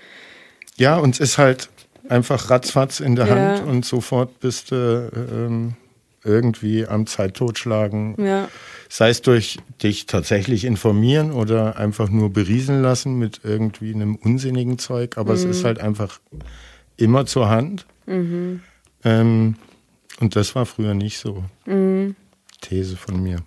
Ja, 0.76 0.98
und 0.98 1.16
es 1.16 1.20
ist 1.20 1.38
halt 1.38 1.70
einfach 2.10 2.50
ratzfatz 2.50 3.00
in 3.00 3.16
der 3.16 3.28
ja. 3.28 3.36
Hand 3.36 3.68
und 3.68 3.86
sofort 3.86 4.40
bist 4.40 4.72
du 4.72 5.10
ähm, 5.16 5.76
irgendwie 6.24 6.86
am 6.86 7.06
Zeit 7.06 7.36
totschlagen. 7.36 8.16
Ja. 8.24 8.50
Sei 8.96 9.10
es 9.10 9.24
durch 9.24 9.58
dich 9.82 10.06
tatsächlich 10.06 10.66
informieren 10.66 11.32
oder 11.32 11.78
einfach 11.78 12.10
nur 12.10 12.32
berieseln 12.32 12.84
lassen 12.84 13.18
mit 13.18 13.42
irgendwie 13.44 13.92
einem 13.92 14.18
unsinnigen 14.18 14.78
Zeug, 14.78 15.18
aber 15.18 15.32
mhm. 15.32 15.38
es 15.40 15.44
ist 15.46 15.62
mhm. 15.64 15.66
halt 15.66 15.80
einfach 15.80 16.20
immer 16.96 17.26
zur 17.26 17.50
Hand. 17.50 17.88
Mhm. 18.06 18.62
Ähm, 19.04 19.56
und 20.20 20.36
das 20.36 20.54
war 20.54 20.68
früher 20.68 20.94
nicht 20.94 21.18
so. 21.18 21.44
Mhm. 21.66 22.16
These 22.62 22.96
von 22.96 23.24
mir. 23.24 23.38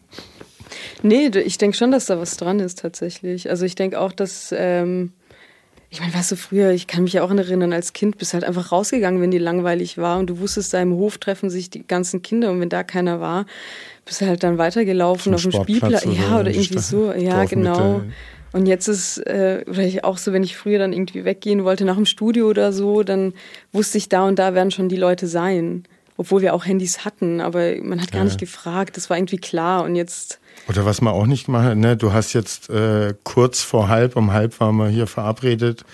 Nee, 1.04 1.28
ich 1.28 1.58
denke 1.58 1.76
schon, 1.76 1.92
dass 1.92 2.06
da 2.06 2.18
was 2.18 2.36
dran 2.36 2.58
ist 2.58 2.80
tatsächlich. 2.80 3.48
Also 3.48 3.66
ich 3.66 3.76
denke 3.76 4.00
auch, 4.00 4.10
dass 4.10 4.50
ähm, 4.50 5.12
ich 5.90 6.00
meine, 6.00 6.12
weißt 6.12 6.32
du, 6.32 6.36
früher, 6.36 6.72
ich 6.72 6.88
kann 6.88 7.04
mich 7.04 7.12
ja 7.12 7.22
auch 7.22 7.30
erinnern, 7.30 7.72
als 7.72 7.92
Kind 7.92 8.18
bist 8.18 8.34
halt 8.34 8.42
einfach 8.42 8.72
rausgegangen, 8.72 9.22
wenn 9.22 9.30
die 9.30 9.38
langweilig 9.38 9.96
war 9.96 10.18
und 10.18 10.28
du 10.28 10.40
wusstest, 10.40 10.74
da 10.74 10.82
im 10.82 10.92
Hof 10.92 11.18
treffen 11.18 11.50
sich 11.50 11.70
die 11.70 11.86
ganzen 11.86 12.22
Kinder 12.22 12.50
und 12.50 12.60
wenn 12.60 12.68
da 12.68 12.82
keiner 12.82 13.20
war, 13.20 13.46
bist 14.06 14.22
halt 14.22 14.42
dann 14.42 14.56
weitergelaufen 14.56 15.34
auf 15.34 15.42
dem 15.42 15.52
Spielplatz. 15.52 16.04
Ja, 16.04 16.40
oder 16.40 16.50
irgendwie 16.50 16.78
so. 16.78 17.12
Ja, 17.12 17.44
genau. 17.44 18.02
Und 18.52 18.66
jetzt 18.66 18.88
ist, 18.88 19.18
äh, 19.18 19.64
oder 19.68 19.82
ich 19.82 20.04
auch 20.04 20.16
so, 20.16 20.32
wenn 20.32 20.42
ich 20.42 20.56
früher 20.56 20.78
dann 20.78 20.94
irgendwie 20.94 21.26
weggehen 21.26 21.64
wollte 21.64 21.84
nach 21.84 21.96
dem 21.96 22.06
Studio 22.06 22.48
oder 22.48 22.72
so, 22.72 23.02
dann 23.02 23.34
wusste 23.72 23.98
ich, 23.98 24.08
da 24.08 24.26
und 24.26 24.38
da 24.38 24.54
werden 24.54 24.70
schon 24.70 24.88
die 24.88 24.96
Leute 24.96 25.26
sein. 25.26 25.84
Obwohl 26.16 26.40
wir 26.40 26.54
auch 26.54 26.64
Handys 26.64 27.04
hatten, 27.04 27.42
aber 27.42 27.74
man 27.82 28.00
hat 28.00 28.10
gar 28.10 28.20
ja. 28.20 28.24
nicht 28.24 28.40
gefragt, 28.40 28.96
das 28.96 29.10
war 29.10 29.18
irgendwie 29.18 29.36
klar 29.36 29.84
und 29.84 29.96
jetzt 29.96 30.40
oder 30.68 30.84
was 30.84 31.00
man 31.00 31.12
auch 31.12 31.26
nicht 31.26 31.48
hat, 31.48 31.76
ne? 31.76 31.96
du 31.96 32.12
hast 32.12 32.32
jetzt 32.32 32.70
äh, 32.70 33.14
kurz 33.22 33.62
vor 33.62 33.88
halb, 33.88 34.16
um 34.16 34.32
halb 34.32 34.58
waren 34.58 34.76
wir 34.76 34.88
hier 34.88 35.06
verabredet, 35.06 35.84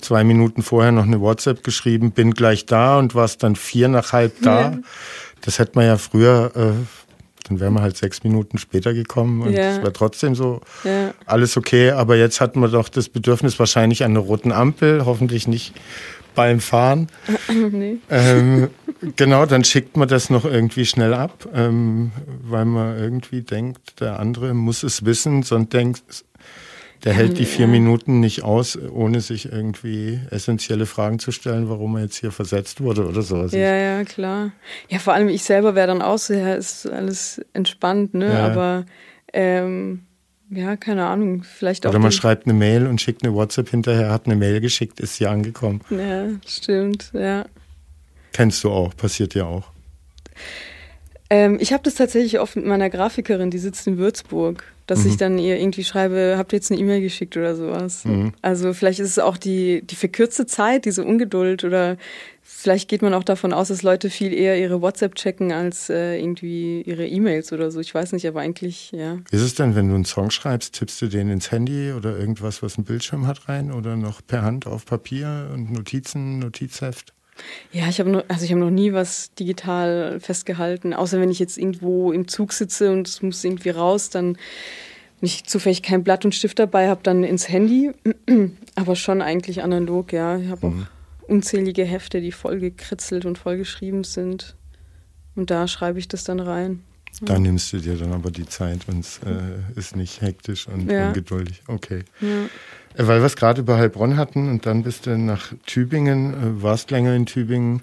zwei 0.00 0.24
Minuten 0.24 0.62
vorher 0.62 0.92
noch 0.92 1.04
eine 1.04 1.20
WhatsApp 1.20 1.64
geschrieben, 1.64 2.10
bin 2.10 2.34
gleich 2.34 2.66
da 2.66 2.98
und 2.98 3.14
warst 3.14 3.42
dann 3.42 3.56
vier 3.56 3.88
nach 3.88 4.12
halb 4.12 4.42
da. 4.42 4.60
Ja. 4.60 4.78
Das 5.42 5.58
hätte 5.58 5.72
man 5.76 5.86
ja 5.86 5.96
früher, 5.96 6.50
äh, 6.56 6.72
dann 7.44 7.60
wären 7.60 7.74
wir 7.74 7.82
halt 7.82 7.96
sechs 7.96 8.24
Minuten 8.24 8.58
später 8.58 8.94
gekommen 8.94 9.42
und 9.42 9.54
es 9.54 9.76
ja. 9.76 9.82
wäre 9.82 9.92
trotzdem 9.92 10.34
so 10.34 10.60
ja. 10.84 11.12
alles 11.26 11.56
okay. 11.56 11.90
Aber 11.90 12.16
jetzt 12.16 12.40
hatten 12.40 12.60
wir 12.60 12.68
doch 12.68 12.88
das 12.88 13.08
Bedürfnis 13.08 13.58
wahrscheinlich 13.58 14.04
an 14.04 14.12
einer 14.12 14.20
roten 14.20 14.52
Ampel, 14.52 15.04
hoffentlich 15.04 15.48
nicht 15.48 15.74
beim 16.34 16.60
Fahren. 16.60 17.08
nee. 17.72 17.98
ähm, 18.10 18.70
genau, 19.16 19.44
dann 19.44 19.64
schickt 19.64 19.96
man 19.96 20.08
das 20.08 20.30
noch 20.30 20.44
irgendwie 20.44 20.86
schnell 20.86 21.14
ab, 21.14 21.48
ähm, 21.52 22.12
weil 22.42 22.64
man 22.64 22.96
irgendwie 22.96 23.42
denkt, 23.42 24.00
der 24.00 24.20
andere 24.20 24.54
muss 24.54 24.84
es 24.84 25.04
wissen, 25.04 25.42
sonst 25.42 25.72
denkt, 25.72 26.24
Der 27.04 27.12
hält 27.12 27.38
die 27.38 27.44
vier 27.44 27.68
Minuten 27.68 28.18
nicht 28.20 28.42
aus, 28.42 28.76
ohne 28.76 29.20
sich 29.20 29.52
irgendwie 29.52 30.20
essentielle 30.30 30.86
Fragen 30.86 31.18
zu 31.18 31.30
stellen, 31.30 31.68
warum 31.68 31.96
er 31.96 32.02
jetzt 32.02 32.16
hier 32.16 32.32
versetzt 32.32 32.80
wurde 32.80 33.06
oder 33.06 33.22
sowas. 33.22 33.52
Ja, 33.52 33.76
ja, 33.76 34.04
klar. 34.04 34.50
Ja, 34.88 34.98
vor 34.98 35.14
allem 35.14 35.28
ich 35.28 35.44
selber 35.44 35.74
wäre 35.74 35.86
dann 35.86 36.02
auch 36.02 36.18
so, 36.18 36.34
ja, 36.34 36.54
ist 36.54 36.90
alles 36.90 37.40
entspannt, 37.52 38.14
ne? 38.14 38.32
Ja. 38.32 38.46
Aber 38.46 38.86
ähm, 39.32 40.00
ja, 40.50 40.76
keine 40.76 41.06
Ahnung, 41.06 41.44
vielleicht 41.44 41.86
auch. 41.86 41.90
Oder 41.90 41.98
man 41.98 42.12
schreibt 42.12 42.46
eine 42.46 42.54
Mail 42.54 42.86
und 42.86 43.00
schickt 43.00 43.22
eine 43.22 43.34
WhatsApp 43.34 43.68
hinterher, 43.68 44.10
hat 44.10 44.26
eine 44.26 44.36
Mail 44.36 44.60
geschickt, 44.60 44.98
ist 44.98 45.16
sie 45.16 45.26
angekommen. 45.26 45.82
Ja, 45.90 46.26
stimmt, 46.46 47.10
ja. 47.12 47.44
Kennst 48.32 48.64
du 48.64 48.70
auch, 48.70 48.96
passiert 48.96 49.34
ja 49.34 49.44
auch. 49.44 49.70
Ähm, 51.30 51.58
ich 51.60 51.72
habe 51.72 51.82
das 51.82 51.94
tatsächlich 51.94 52.40
oft 52.40 52.56
mit 52.56 52.64
meiner 52.64 52.88
Grafikerin, 52.88 53.50
die 53.50 53.58
sitzt 53.58 53.86
in 53.86 53.98
Würzburg, 53.98 54.64
dass 54.86 55.04
mhm. 55.04 55.10
ich 55.10 55.16
dann 55.18 55.38
ihr 55.38 55.58
irgendwie 55.58 55.84
schreibe, 55.84 56.36
habt 56.38 56.52
ihr 56.52 56.56
jetzt 56.56 56.70
eine 56.72 56.80
E-Mail 56.80 57.02
geschickt 57.02 57.36
oder 57.36 57.54
sowas. 57.54 58.04
Mhm. 58.04 58.32
Also 58.40 58.72
vielleicht 58.72 59.00
ist 59.00 59.10
es 59.10 59.18
auch 59.18 59.36
die, 59.36 59.82
die 59.82 59.96
verkürzte 59.96 60.46
Zeit, 60.46 60.86
diese 60.86 61.04
Ungeduld 61.04 61.64
oder 61.64 61.98
vielleicht 62.42 62.88
geht 62.88 63.02
man 63.02 63.12
auch 63.12 63.24
davon 63.24 63.52
aus, 63.52 63.68
dass 63.68 63.82
Leute 63.82 64.08
viel 64.08 64.32
eher 64.32 64.58
ihre 64.58 64.80
WhatsApp 64.80 65.16
checken 65.16 65.52
als 65.52 65.90
äh, 65.90 66.18
irgendwie 66.18 66.80
ihre 66.80 67.06
E-Mails 67.06 67.52
oder 67.52 67.70
so. 67.70 67.80
Ich 67.80 67.94
weiß 67.94 68.12
nicht, 68.12 68.26
aber 68.26 68.40
eigentlich, 68.40 68.90
ja. 68.92 69.18
Ist 69.30 69.42
es 69.42 69.54
denn, 69.54 69.76
wenn 69.76 69.88
du 69.88 69.94
einen 69.94 70.06
Song 70.06 70.30
schreibst, 70.30 70.74
tippst 70.74 71.00
du 71.02 71.08
den 71.08 71.28
ins 71.28 71.50
Handy 71.50 71.92
oder 71.92 72.18
irgendwas, 72.18 72.62
was 72.62 72.78
einen 72.78 72.86
Bildschirm 72.86 73.26
hat 73.26 73.50
rein 73.50 73.70
oder 73.70 73.96
noch 73.96 74.22
per 74.26 74.42
Hand 74.42 74.66
auf 74.66 74.86
Papier 74.86 75.50
und 75.52 75.70
Notizen, 75.70 76.38
Notizheft? 76.38 77.12
Ja, 77.72 77.88
ich 77.88 78.00
habe 78.00 78.10
noch, 78.10 78.24
also 78.28 78.44
ich 78.44 78.50
habe 78.50 78.60
noch 78.60 78.70
nie 78.70 78.92
was 78.92 79.32
digital 79.34 80.18
festgehalten, 80.20 80.94
außer 80.94 81.20
wenn 81.20 81.30
ich 81.30 81.38
jetzt 81.38 81.58
irgendwo 81.58 82.12
im 82.12 82.28
Zug 82.28 82.52
sitze 82.52 82.90
und 82.90 83.08
es 83.08 83.22
muss 83.22 83.44
irgendwie 83.44 83.70
raus, 83.70 84.10
dann 84.10 84.36
wenn 85.20 85.26
ich 85.26 85.44
zufällig 85.44 85.82
kein 85.82 86.04
Blatt 86.04 86.24
und 86.24 86.34
Stift 86.34 86.58
dabei 86.58 86.88
habe, 86.88 87.00
dann 87.02 87.24
ins 87.24 87.48
Handy. 87.48 87.90
Aber 88.76 88.94
schon 88.94 89.20
eigentlich 89.20 89.62
analog, 89.62 90.12
ja. 90.12 90.38
Ich 90.38 90.48
habe 90.48 90.66
mhm. 90.66 90.82
auch 90.82 91.28
unzählige 91.28 91.84
Hefte, 91.84 92.20
die 92.20 92.32
voll 92.32 92.60
gekritzelt 92.60 93.24
und 93.24 93.36
vollgeschrieben 93.36 94.04
sind. 94.04 94.56
Und 95.34 95.50
da 95.50 95.66
schreibe 95.68 95.98
ich 95.98 96.08
das 96.08 96.24
dann 96.24 96.40
rein. 96.40 96.82
Da 97.20 97.34
ja. 97.34 97.38
nimmst 97.38 97.72
du 97.72 97.78
dir 97.78 97.96
dann 97.96 98.12
aber 98.12 98.30
die 98.30 98.46
Zeit 98.46 98.86
und 98.88 99.00
es 99.00 99.18
äh, 99.24 99.78
ist 99.78 99.96
nicht 99.96 100.20
hektisch 100.20 100.68
und 100.68 100.90
ja. 100.90 101.08
ungeduldig. 101.08 101.62
Okay. 101.66 102.04
Ja. 102.20 102.48
Weil 103.00 103.20
wir 103.20 103.26
es 103.26 103.36
gerade 103.36 103.60
über 103.60 103.76
Heilbronn 103.76 104.16
hatten 104.16 104.48
und 104.48 104.66
dann 104.66 104.82
bist 104.82 105.06
du 105.06 105.16
nach 105.16 105.52
Tübingen, 105.66 106.34
äh, 106.34 106.62
warst 106.62 106.90
länger 106.90 107.14
in 107.14 107.26
Tübingen. 107.26 107.82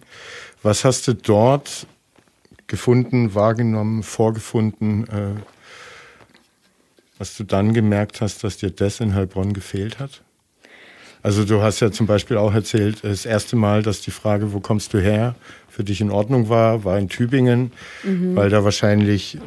Was 0.61 0.83
hast 0.83 1.07
du 1.07 1.13
dort 1.13 1.87
gefunden, 2.67 3.33
wahrgenommen, 3.33 4.03
vorgefunden, 4.03 5.07
äh, 5.07 5.39
was 7.17 7.37
du 7.37 7.45
dann 7.45 7.73
gemerkt 7.73 8.19
hast, 8.19 8.43
dass 8.43 8.57
dir 8.57 8.71
das 8.71 8.99
in 8.99 9.15
Heilbronn 9.15 9.53
gefehlt 9.53 9.99
hat? 9.99 10.21
Also 11.23 11.45
du 11.45 11.61
hast 11.61 11.79
ja 11.79 11.91
zum 11.91 12.07
Beispiel 12.07 12.35
auch 12.35 12.53
erzählt, 12.53 13.03
das 13.03 13.25
erste 13.25 13.55
Mal, 13.55 13.83
dass 13.83 14.01
die 14.01 14.11
Frage, 14.11 14.51
wo 14.51 14.59
kommst 14.59 14.93
du 14.93 14.99
her, 14.99 15.35
für 15.69 15.83
dich 15.83 16.01
in 16.01 16.11
Ordnung 16.11 16.49
war, 16.49 16.83
war 16.83 16.99
in 16.99 17.09
Tübingen, 17.09 17.71
mhm. 18.03 18.35
weil 18.35 18.49
da 18.49 18.63
wahrscheinlich 18.63 19.37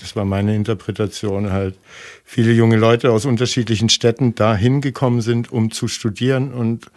das 0.00 0.16
war 0.16 0.24
meine 0.24 0.54
Interpretation, 0.54 1.52
halt 1.52 1.76
viele 2.24 2.52
junge 2.52 2.76
Leute 2.76 3.10
aus 3.12 3.24
unterschiedlichen 3.24 3.88
Städten 3.88 4.34
da 4.34 4.54
hingekommen 4.54 5.20
sind, 5.20 5.52
um 5.52 5.70
zu 5.70 5.88
studieren 5.88 6.52
und 6.52 6.90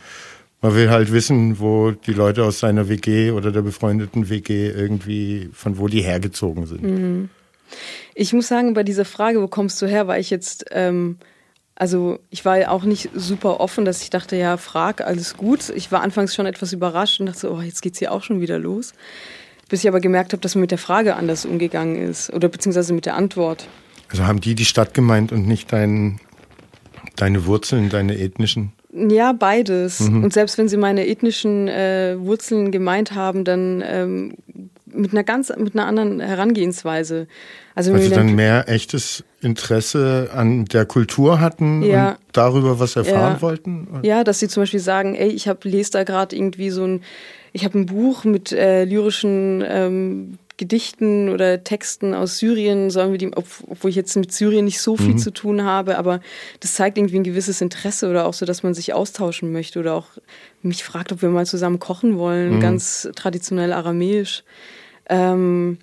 man 0.62 0.76
will 0.76 0.89
halt 0.89 1.12
wissen, 1.12 1.60
wo 1.60 1.91
die 1.91 2.14
Leute 2.14 2.45
aus 2.45 2.60
seiner 2.60 2.88
WG 2.88 3.32
oder 3.32 3.51
der 3.51 3.62
befreundeten 3.62 4.30
WG 4.30 4.70
irgendwie, 4.70 5.49
von 5.54 5.78
wo 5.78 5.89
die 5.89 6.01
hergezogen 6.01 6.66
sind. 6.66 6.84
Mhm. 6.84 7.30
Ich 8.16 8.32
muss 8.32 8.47
sagen, 8.47 8.74
bei 8.74 8.84
dieser 8.84 9.04
Frage, 9.04 9.41
wo 9.41 9.47
kommst 9.47 9.82
du 9.82 9.88
her, 9.88 10.08
war 10.08 10.20
ich 10.20 10.30
jetzt, 10.30 10.66
ähm, 10.72 11.18
also 11.76 12.20
ich 12.30 12.45
war 12.45 12.58
ja 12.58 12.70
auch 12.70 12.84
nicht 12.84 13.10
super 13.14 13.60
offen, 13.60 13.84
dass 13.84 14.04
ich 14.04 14.10
dachte, 14.10 14.38
ja, 14.38 14.56
frag, 14.56 15.01
alles 15.01 15.36
gut. 15.36 15.70
Ich 15.76 15.91
war 15.91 16.01
anfangs 16.01 16.34
schon 16.34 16.45
etwas 16.45 16.72
überrascht 16.72 17.20
und 17.20 17.26
dachte, 17.26 17.51
oh, 17.51 17.60
jetzt 17.60 17.82
geht's 17.82 17.99
hier 17.99 18.14
auch 18.14 18.24
schon 18.24 18.39
wieder 18.39 18.58
los 18.58 18.93
bis 19.74 19.84
ich 19.84 19.88
aber 19.88 20.02
gemerkt 20.02 20.34
habe, 20.34 20.42
dass 20.42 20.54
man 20.54 20.62
mit 20.62 20.70
der 20.70 20.78
Frage 20.78 21.16
anders 21.16 21.48
umgegangen 21.48 21.96
ist 21.96 22.32
oder 22.32 22.48
beziehungsweise 22.48 22.94
mit 22.94 23.08
der 23.08 23.16
Antwort. 23.16 23.68
Also 24.08 24.28
haben 24.28 24.40
die 24.40 24.54
die 24.54 24.66
Stadt 24.66 24.94
gemeint 24.94 25.32
und 25.32 25.48
nicht 25.48 25.74
dein, 25.74 26.20
deine 27.16 27.48
Wurzeln, 27.48 27.90
deine 27.90 28.20
ethnischen? 28.20 28.72
Ja, 28.94 29.34
beides. 29.34 30.02
Mhm. 30.02 30.26
Und 30.26 30.32
selbst 30.32 30.60
wenn 30.60 30.70
sie 30.70 30.78
meine 30.78 31.08
ethnischen 31.08 31.68
äh, 31.68 32.18
Wurzeln 32.20 32.72
gemeint 32.72 33.16
haben, 33.16 33.46
dann 33.46 33.84
ähm, 33.84 34.36
mit 34.86 35.12
einer 35.12 35.24
ganz, 35.24 35.52
mit 35.58 35.74
einer 35.74 35.88
anderen 35.88 36.20
Herangehensweise. 36.20 37.26
Also, 37.74 37.94
also 37.94 38.14
dann 38.14 38.36
mehr 38.36 38.70
echtes 38.70 39.24
Interesse 39.42 40.30
an 40.36 40.66
der 40.66 40.86
Kultur 40.86 41.40
hatten 41.40 41.82
ja. 41.82 42.10
und 42.12 42.18
darüber 42.32 42.80
was 42.80 42.96
erfahren 42.96 43.38
ja. 43.38 43.42
wollten? 43.42 43.88
Ja, 44.04 44.24
dass 44.24 44.40
sie 44.40 44.50
zum 44.50 44.62
Beispiel 44.62 44.80
sagen, 44.80 45.16
ey, 45.16 45.30
ich 45.30 45.48
hab, 45.48 45.64
lese 45.64 45.90
da 45.94 46.04
gerade 46.04 46.36
irgendwie 46.36 46.70
so 46.70 46.86
ein 46.86 47.02
ich 47.54 47.64
habe 47.64 47.80
ein 47.80 47.86
Buch 47.86 48.24
mit 48.24 48.51
äh, 48.51 48.84
lyrischen 48.84 49.64
ähm, 49.66 50.38
Gedichten 50.58 51.30
oder 51.30 51.64
Texten 51.64 52.14
aus 52.14 52.38
Syrien, 52.38 52.89
sollen 52.89 53.12
wir 53.12 53.18
die, 53.18 53.32
obwohl 53.36 53.89
ich 53.89 53.95
jetzt 53.95 54.16
mit 54.16 54.32
Syrien 54.32 54.66
nicht 54.66 54.82
so 54.82 54.97
viel 54.97 55.14
mhm. 55.14 55.18
zu 55.18 55.32
tun 55.32 55.64
habe, 55.64 55.97
aber 55.97 56.20
das 56.60 56.76
zeigt 56.76 56.97
irgendwie 56.97 57.18
ein 57.18 57.24
gewisses 57.24 57.62
Interesse 57.62 58.10
oder 58.10 58.26
auch 58.26 58.34
so, 58.34 58.45
dass 58.45 58.64
man 58.64 58.74
sich 58.74 58.93
austauschen 58.93 59.51
möchte 59.51 59.80
oder 59.80 59.95
auch 59.95 60.08
mich 60.62 60.84
fragt, 60.84 61.12
ob 61.12 61.22
wir 61.22 61.30
mal 61.30 61.45
zusammen 61.45 61.80
kochen 61.80 62.18
wollen, 62.18 62.56
mhm. 62.56 62.60
ganz 62.60 63.10
traditionell 63.16 63.74
aramäisch. 63.74 64.43
Ähm, 65.10 65.78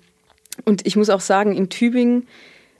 und 0.65 0.85
ich 0.85 0.95
muss 0.95 1.09
auch 1.09 1.21
sagen, 1.21 1.55
in 1.55 1.69
Tübingen 1.69 2.27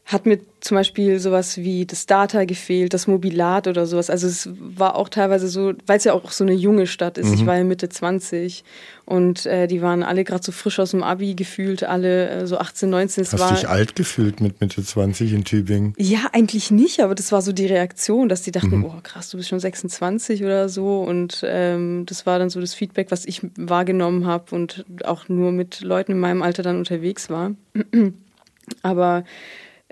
hat 0.06 0.26
mir 0.26 0.40
zum 0.60 0.76
Beispiel 0.76 1.20
sowas 1.20 1.58
wie 1.58 1.86
das 1.86 2.06
Data 2.06 2.44
gefehlt, 2.44 2.94
das 2.94 3.08
Mobilat 3.08 3.68
oder 3.68 3.86
sowas. 3.86 4.10
Also 4.10 4.28
es 4.28 4.50
war 4.60 4.96
auch 4.96 5.10
teilweise 5.10 5.48
so, 5.48 5.74
weil 5.88 5.98
es 5.98 6.04
ja 6.04 6.14
auch 6.14 6.32
so 6.32 6.44
eine 6.44 6.54
junge 6.54 6.86
Stadt 6.86 7.18
ist. 7.18 7.28
Mhm. 7.28 7.34
Ich 7.34 7.46
war 7.46 7.58
ja 7.58 7.64
Mitte 7.64 7.88
20 7.88 8.64
und 9.06 9.46
äh, 9.46 9.68
die 9.68 9.82
waren 9.82 10.04
alle 10.04 10.24
gerade 10.24 10.44
so 10.44 10.52
frisch 10.52 10.80
aus 10.80 10.92
dem 10.92 11.02
Abi 11.02 11.34
gefühlt, 11.34 11.84
alle 11.84 12.30
äh, 12.30 12.48
so 12.48 12.58
18, 12.58 12.90
19. 12.90 13.24
Es 13.24 13.34
Hast 13.34 13.50
du 13.50 13.56
dich 13.56 13.70
alt 13.70 13.96
gefühlt 13.96 14.42
mit 14.42 14.60
Mitte 14.60 14.84
20 14.84 15.34
in 15.34 15.46
Tübingen? 15.46 15.94
Ja, 15.98 16.28
eigentlich 16.34 16.72
nicht, 16.72 17.00
aber 17.02 17.16
das 17.16 17.32
war 17.32 17.42
so 17.42 17.54
die 17.54 17.68
Reaktion, 17.68 18.28
dass 18.28 18.42
die 18.42 18.52
dachten, 18.52 18.80
mhm. 18.80 18.86
oh 18.86 19.00
krass, 19.02 19.30
du 19.30 19.38
bist 19.38 19.50
schon 19.50 19.60
26 19.60 20.44
oder 20.44 20.68
so. 20.68 21.02
Und 21.02 21.42
ähm, 21.46 22.06
das 22.06 22.26
war 22.26 22.38
dann 22.38 22.50
so 22.50 22.60
das 22.60 22.74
Feedback, 22.74 23.12
was 23.12 23.26
ich 23.26 23.42
wahrgenommen 23.56 24.26
habe 24.26 24.54
und 24.56 24.86
auch 25.06 25.30
nur 25.30 25.52
mit 25.52 25.82
Leuten 25.82 26.12
in 26.12 26.20
meinem 26.20 26.42
Alter 26.42 26.64
dann 26.64 26.78
unterwegs 26.78 27.30
war. 27.30 27.52
aber 28.84 29.24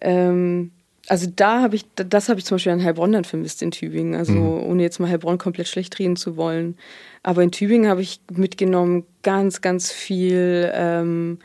ähm, 0.02 0.72
also 1.10 1.28
da 1.36 1.62
habe 1.62 1.76
ich, 1.76 1.86
das 1.96 2.30
habe 2.30 2.40
ich 2.40 2.46
zum 2.46 2.56
Beispiel 2.56 2.72
an 2.72 2.84
Heilbronn 2.84 3.12
dann 3.12 3.24
vermisst 3.24 3.64
in 3.64 3.72
Tübingen. 3.72 4.14
Also 4.14 4.34
mhm. 4.34 4.64
ohne 4.64 4.84
jetzt 4.84 5.00
mal 5.00 5.10
Heilbronn 5.10 5.40
komplett 5.40 5.68
schlecht 5.68 5.98
reden 5.98 6.16
zu 6.16 6.38
wollen. 6.38 6.78
Aber 7.24 7.42
in 7.42 7.52
Tübingen 7.52 7.90
habe 7.90 8.02
ich 8.02 8.22
mitgenommen 8.32 9.06
ganz, 9.24 9.62
ganz 9.62 9.92
viel 9.92 10.72
ähm, 10.74 11.40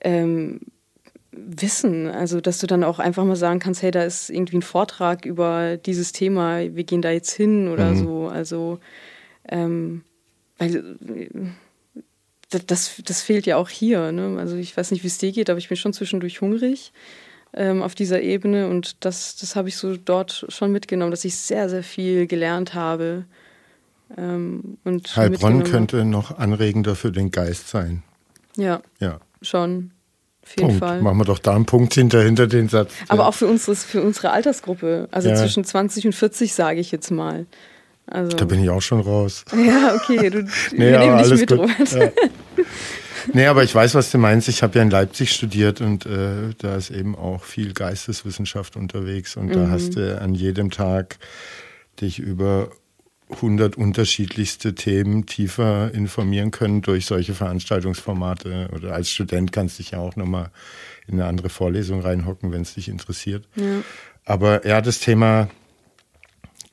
ähm, 0.00 0.60
Wissen. 1.32 2.08
Also 2.08 2.40
dass 2.40 2.58
du 2.58 2.66
dann 2.66 2.82
auch 2.82 2.98
einfach 2.98 3.24
mal 3.24 3.36
sagen 3.36 3.58
kannst, 3.58 3.82
hey, 3.82 3.90
da 3.90 4.04
ist 4.04 4.30
irgendwie 4.30 4.56
ein 4.56 4.62
Vortrag 4.62 5.26
über 5.26 5.76
dieses 5.76 6.12
Thema, 6.12 6.60
wir 6.60 6.84
gehen 6.84 7.02
da 7.02 7.10
jetzt 7.10 7.32
hin 7.32 7.68
oder 7.68 7.90
mhm. 7.90 7.96
so. 7.96 8.28
Also 8.28 8.78
ähm, 9.50 10.02
weil 10.56 10.96
äh, 11.14 11.28
das, 12.66 13.02
das 13.04 13.20
fehlt 13.20 13.44
ja 13.44 13.58
auch 13.58 13.68
hier. 13.68 14.12
Ne? 14.12 14.38
Also 14.38 14.56
ich 14.56 14.74
weiß 14.74 14.92
nicht, 14.92 15.02
wie 15.02 15.08
es 15.08 15.18
dir 15.18 15.32
geht, 15.32 15.50
aber 15.50 15.58
ich 15.58 15.68
bin 15.68 15.76
schon 15.76 15.92
zwischendurch 15.92 16.40
hungrig 16.40 16.92
ähm, 17.54 17.82
auf 17.82 17.94
dieser 17.94 18.20
Ebene. 18.20 18.68
Und 18.68 19.04
das, 19.04 19.36
das 19.36 19.56
habe 19.56 19.68
ich 19.68 19.76
so 19.76 19.96
dort 19.96 20.46
schon 20.48 20.72
mitgenommen, 20.72 21.10
dass 21.10 21.24
ich 21.24 21.36
sehr, 21.36 21.68
sehr 21.68 21.82
viel 21.82 22.26
gelernt 22.26 22.74
habe. 22.74 23.24
Ähm, 24.16 24.78
und 24.84 25.16
Heilbronn 25.16 25.64
könnte 25.64 26.04
noch 26.04 26.38
anregender 26.38 26.94
für 26.94 27.12
den 27.12 27.30
Geist 27.30 27.68
sein. 27.68 28.02
Ja, 28.56 28.80
ja. 29.00 29.18
schon. 29.42 29.90
Auf 30.42 30.50
jeden 30.56 30.68
Punkt. 30.68 30.84
Fall. 30.84 31.00
Machen 31.00 31.18
wir 31.18 31.24
doch 31.24 31.38
da 31.38 31.54
einen 31.54 31.64
Punkt 31.64 31.94
hinter, 31.94 32.22
hinter 32.22 32.46
den 32.46 32.68
Satz. 32.68 32.92
Aber 33.08 33.26
auch 33.26 33.34
für, 33.34 33.46
unseres, 33.46 33.82
für 33.82 34.02
unsere 34.02 34.30
Altersgruppe. 34.30 35.08
Also 35.10 35.30
ja. 35.30 35.36
zwischen 35.36 35.64
20 35.64 36.06
und 36.06 36.12
40, 36.12 36.52
sage 36.52 36.80
ich 36.80 36.92
jetzt 36.92 37.10
mal. 37.10 37.46
Also, 38.06 38.36
da 38.36 38.44
bin 38.44 38.62
ich 38.62 38.68
auch 38.68 38.82
schon 38.82 39.00
raus. 39.00 39.44
Ja, 39.56 39.94
okay. 39.94 40.28
Du, 40.28 40.42
nee, 40.72 40.90
wir 40.90 40.98
nehmen 40.98 41.18
dich 41.18 41.40
mit, 41.40 41.48
gut. 41.48 41.58
Robert. 41.60 41.92
Ja. 41.92 42.10
Nee, 43.32 43.46
aber 43.46 43.62
ich 43.64 43.74
weiß, 43.74 43.94
was 43.94 44.10
du 44.10 44.18
meinst. 44.18 44.48
Ich 44.48 44.62
habe 44.62 44.76
ja 44.78 44.82
in 44.82 44.90
Leipzig 44.90 45.32
studiert 45.32 45.80
und 45.80 46.06
äh, 46.06 46.50
da 46.58 46.76
ist 46.76 46.90
eben 46.90 47.16
auch 47.16 47.44
viel 47.44 47.72
Geisteswissenschaft 47.72 48.76
unterwegs 48.76 49.36
und 49.36 49.46
mhm. 49.46 49.52
da 49.52 49.68
hast 49.70 49.96
du 49.96 50.20
an 50.20 50.34
jedem 50.34 50.70
Tag 50.70 51.18
dich 52.00 52.18
über 52.18 52.70
100 53.30 53.76
unterschiedlichste 53.76 54.74
Themen 54.74 55.26
tiefer 55.26 55.92
informieren 55.94 56.50
können 56.50 56.82
durch 56.82 57.06
solche 57.06 57.34
Veranstaltungsformate. 57.34 58.68
Oder 58.74 58.94
als 58.94 59.10
Student 59.10 59.52
kannst 59.52 59.78
du 59.78 59.82
dich 59.82 59.92
ja 59.92 59.98
auch 59.98 60.16
nochmal 60.16 60.50
in 61.06 61.14
eine 61.14 61.26
andere 61.26 61.48
Vorlesung 61.48 62.00
reinhocken, 62.00 62.52
wenn 62.52 62.62
es 62.62 62.74
dich 62.74 62.88
interessiert. 62.88 63.48
Ja. 63.56 63.82
Aber 64.24 64.66
ja, 64.66 64.80
das 64.80 65.00
Thema 65.00 65.48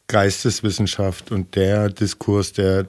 Geisteswissenschaft 0.08 1.32
und 1.32 1.56
der 1.56 1.90
Diskurs, 1.90 2.52
der 2.54 2.88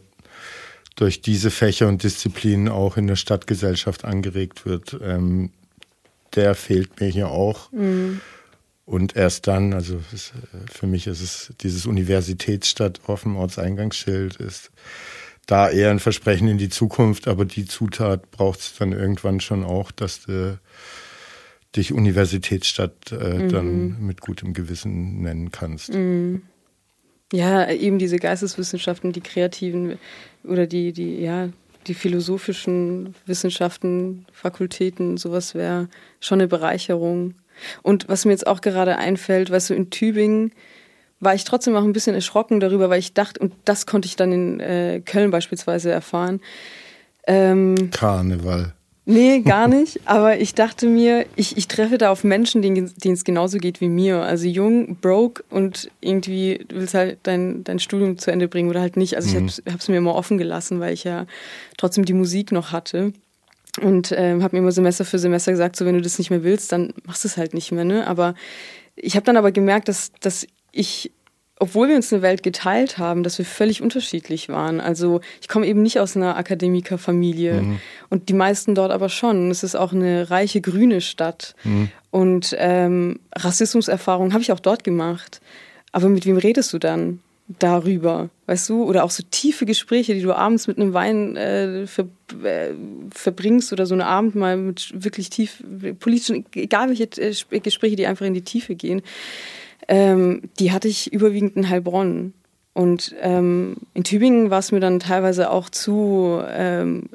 durch 0.96 1.22
diese 1.22 1.50
Fächer 1.50 1.88
und 1.88 2.02
Disziplinen 2.02 2.68
auch 2.68 2.96
in 2.96 3.06
der 3.06 3.16
Stadtgesellschaft 3.16 4.04
angeregt 4.04 4.66
wird, 4.66 4.96
ähm, 5.02 5.50
der 6.34 6.54
fehlt 6.54 7.00
mir 7.00 7.08
hier 7.08 7.28
auch. 7.28 7.70
Mhm. 7.72 8.20
Und 8.84 9.16
erst 9.16 9.46
dann, 9.46 9.72
also 9.72 10.00
es, 10.12 10.32
für 10.70 10.86
mich 10.86 11.06
ist 11.06 11.20
es 11.20 11.52
dieses 11.60 11.86
Universitätsstadt 11.86 13.00
auf 13.06 13.22
dem 13.22 13.36
Ortseingangsschild, 13.36 14.36
ist 14.36 14.70
da 15.46 15.70
eher 15.70 15.90
ein 15.90 15.98
Versprechen 15.98 16.48
in 16.48 16.58
die 16.58 16.68
Zukunft, 16.68 17.28
aber 17.28 17.44
die 17.44 17.64
Zutat 17.64 18.30
braucht 18.30 18.60
es 18.60 18.74
dann 18.76 18.92
irgendwann 18.92 19.40
schon 19.40 19.64
auch, 19.64 19.92
dass 19.92 20.22
du 20.22 20.58
dich 21.76 21.92
Universitätsstadt 21.92 23.12
äh, 23.12 23.34
mhm. 23.34 23.48
dann 23.48 24.06
mit 24.06 24.20
gutem 24.20 24.52
Gewissen 24.52 25.22
nennen 25.22 25.50
kannst. 25.50 25.94
Mhm. 25.94 26.42
Ja, 27.32 27.68
eben 27.70 27.98
diese 27.98 28.18
Geisteswissenschaften, 28.18 29.12
die 29.12 29.22
kreativen 29.22 29.98
oder 30.44 30.66
die, 30.66 30.92
die, 30.92 31.20
ja, 31.20 31.48
die 31.86 31.94
philosophischen 31.94 33.14
Wissenschaften, 33.26 34.26
Fakultäten, 34.32 35.16
sowas 35.16 35.54
wäre 35.54 35.88
schon 36.20 36.40
eine 36.40 36.48
Bereicherung. 36.48 37.34
Und 37.82 38.08
was 38.08 38.24
mir 38.24 38.32
jetzt 38.32 38.46
auch 38.46 38.60
gerade 38.60 38.98
einfällt, 38.98 39.50
weißt 39.50 39.70
du, 39.70 39.74
in 39.74 39.90
Tübingen 39.90 40.52
war 41.20 41.34
ich 41.34 41.44
trotzdem 41.44 41.76
auch 41.76 41.84
ein 41.84 41.92
bisschen 41.92 42.14
erschrocken 42.14 42.60
darüber, 42.60 42.90
weil 42.90 42.98
ich 42.98 43.14
dachte, 43.14 43.40
und 43.40 43.54
das 43.64 43.86
konnte 43.86 44.06
ich 44.06 44.16
dann 44.16 44.32
in 44.32 44.60
äh, 44.60 45.00
Köln 45.04 45.30
beispielsweise 45.30 45.90
erfahren. 45.90 46.40
Ähm, 47.26 47.90
Karneval. 47.92 48.74
Nee, 49.04 49.40
gar 49.40 49.66
nicht. 49.66 50.00
Aber 50.04 50.38
ich 50.38 50.54
dachte 50.54 50.86
mir, 50.86 51.26
ich, 51.34 51.56
ich 51.56 51.66
treffe 51.66 51.98
da 51.98 52.10
auf 52.10 52.22
Menschen, 52.22 52.62
denen, 52.62 52.92
denen 53.02 53.14
es 53.14 53.24
genauso 53.24 53.58
geht 53.58 53.80
wie 53.80 53.88
mir. 53.88 54.22
Also 54.22 54.46
jung, 54.46 54.96
broke 54.96 55.42
und 55.50 55.90
irgendwie 56.00 56.64
du 56.68 56.76
willst 56.76 56.94
halt 56.94 57.18
dein, 57.24 57.64
dein 57.64 57.80
Studium 57.80 58.16
zu 58.18 58.30
Ende 58.30 58.46
bringen 58.46 58.70
oder 58.70 58.80
halt 58.80 58.96
nicht. 58.96 59.16
Also 59.16 59.38
mhm. 59.38 59.46
ich 59.46 59.62
habe 59.66 59.78
es 59.78 59.88
mir 59.88 59.96
immer 59.96 60.14
offen 60.14 60.38
gelassen, 60.38 60.78
weil 60.78 60.92
ich 60.92 61.02
ja 61.02 61.26
trotzdem 61.78 62.04
die 62.04 62.12
Musik 62.12 62.52
noch 62.52 62.70
hatte. 62.70 63.12
Und 63.80 64.12
ähm, 64.16 64.42
habe 64.42 64.54
mir 64.54 64.60
immer 64.60 64.72
Semester 64.72 65.04
für 65.04 65.18
Semester 65.18 65.50
gesagt, 65.50 65.76
so 65.76 65.84
wenn 65.84 65.94
du 65.94 66.02
das 66.02 66.18
nicht 66.18 66.30
mehr 66.30 66.44
willst, 66.44 66.70
dann 66.70 66.94
machst 67.04 67.24
du 67.24 67.28
es 67.28 67.36
halt 67.36 67.54
nicht 67.54 67.72
mehr. 67.72 67.84
Ne? 67.84 68.06
Aber 68.06 68.34
ich 68.94 69.16
habe 69.16 69.24
dann 69.24 69.36
aber 69.36 69.50
gemerkt, 69.50 69.88
dass, 69.88 70.12
dass 70.20 70.46
ich 70.70 71.10
obwohl 71.58 71.88
wir 71.88 71.96
uns 71.96 72.12
eine 72.12 72.22
Welt 72.22 72.42
geteilt 72.42 72.98
haben, 72.98 73.22
dass 73.22 73.38
wir 73.38 73.44
völlig 73.44 73.82
unterschiedlich 73.82 74.48
waren. 74.48 74.80
Also 74.80 75.20
ich 75.40 75.48
komme 75.48 75.66
eben 75.66 75.82
nicht 75.82 76.00
aus 76.00 76.16
einer 76.16 76.36
Akademikerfamilie 76.36 77.62
mhm. 77.62 77.80
und 78.10 78.28
die 78.28 78.34
meisten 78.34 78.74
dort 78.74 78.90
aber 78.90 79.08
schon. 79.08 79.50
Es 79.50 79.62
ist 79.62 79.76
auch 79.76 79.92
eine 79.92 80.30
reiche 80.30 80.60
grüne 80.60 81.00
Stadt 81.00 81.54
mhm. 81.62 81.90
und 82.10 82.56
ähm, 82.58 83.20
Rassismuserfahrungen 83.36 84.32
habe 84.32 84.42
ich 84.42 84.50
auch 84.50 84.60
dort 84.60 84.82
gemacht. 84.82 85.40
Aber 85.92 86.08
mit 86.08 86.26
wem 86.26 86.36
redest 86.36 86.72
du 86.72 86.78
dann 86.78 87.20
darüber, 87.58 88.30
weißt 88.46 88.70
du? 88.70 88.84
Oder 88.84 89.04
auch 89.04 89.10
so 89.10 89.22
tiefe 89.30 89.66
Gespräche, 89.66 90.14
die 90.14 90.22
du 90.22 90.32
abends 90.32 90.66
mit 90.66 90.78
einem 90.78 90.94
Wein 90.94 91.36
äh, 91.36 91.86
ver, 91.86 92.08
äh, 92.42 92.70
verbringst 93.10 93.72
oder 93.72 93.86
so 93.86 93.94
einen 93.94 94.02
Abend 94.02 94.34
mal 94.34 94.56
mit 94.56 94.90
wirklich 94.94 95.28
tief 95.30 95.62
politischen, 96.00 96.46
egal 96.54 96.88
welche 96.88 97.04
äh, 97.20 97.60
Gespräche, 97.60 97.96
die 97.96 98.06
einfach 98.06 98.26
in 98.26 98.34
die 98.34 98.42
Tiefe 98.42 98.74
gehen 98.74 99.02
ähm, 99.88 100.42
die 100.58 100.72
hatte 100.72 100.88
ich 100.88 101.12
überwiegend 101.12 101.56
in 101.56 101.68
Heilbronn. 101.68 102.34
Und 102.74 103.14
ähm, 103.20 103.76
in 103.94 104.04
Tübingen 104.04 104.50
war 104.50 104.58
es 104.58 104.72
mir 104.72 104.80
dann 104.80 105.00
teilweise 105.00 105.50
auch 105.50 105.68
zu, 105.68 106.40
ähm, 106.48 107.10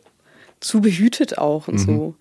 zu 0.59 0.81
behütet 0.81 1.37
auch 1.37 1.67
und 1.67 1.75
mhm. 1.75 1.85
so. 1.85 2.15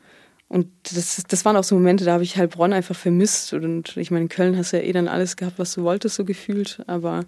Und 0.49 0.68
das, 0.94 1.22
das 1.26 1.44
waren 1.44 1.57
auch 1.57 1.64
so 1.64 1.74
Momente, 1.74 2.05
da 2.05 2.12
habe 2.12 2.22
ich 2.22 2.36
Heilbronn 2.36 2.72
einfach 2.72 2.94
vermisst. 2.94 3.53
Und 3.53 3.97
ich 3.97 4.11
meine, 4.11 4.22
in 4.22 4.28
Köln 4.28 4.57
hast 4.57 4.72
du 4.72 4.78
ja 4.78 4.84
eh 4.84 4.92
dann 4.92 5.09
alles 5.09 5.36
gehabt, 5.36 5.59
was 5.59 5.74
du 5.74 5.82
wolltest, 5.82 6.14
so 6.14 6.24
gefühlt. 6.24 6.82
Aber 6.86 7.24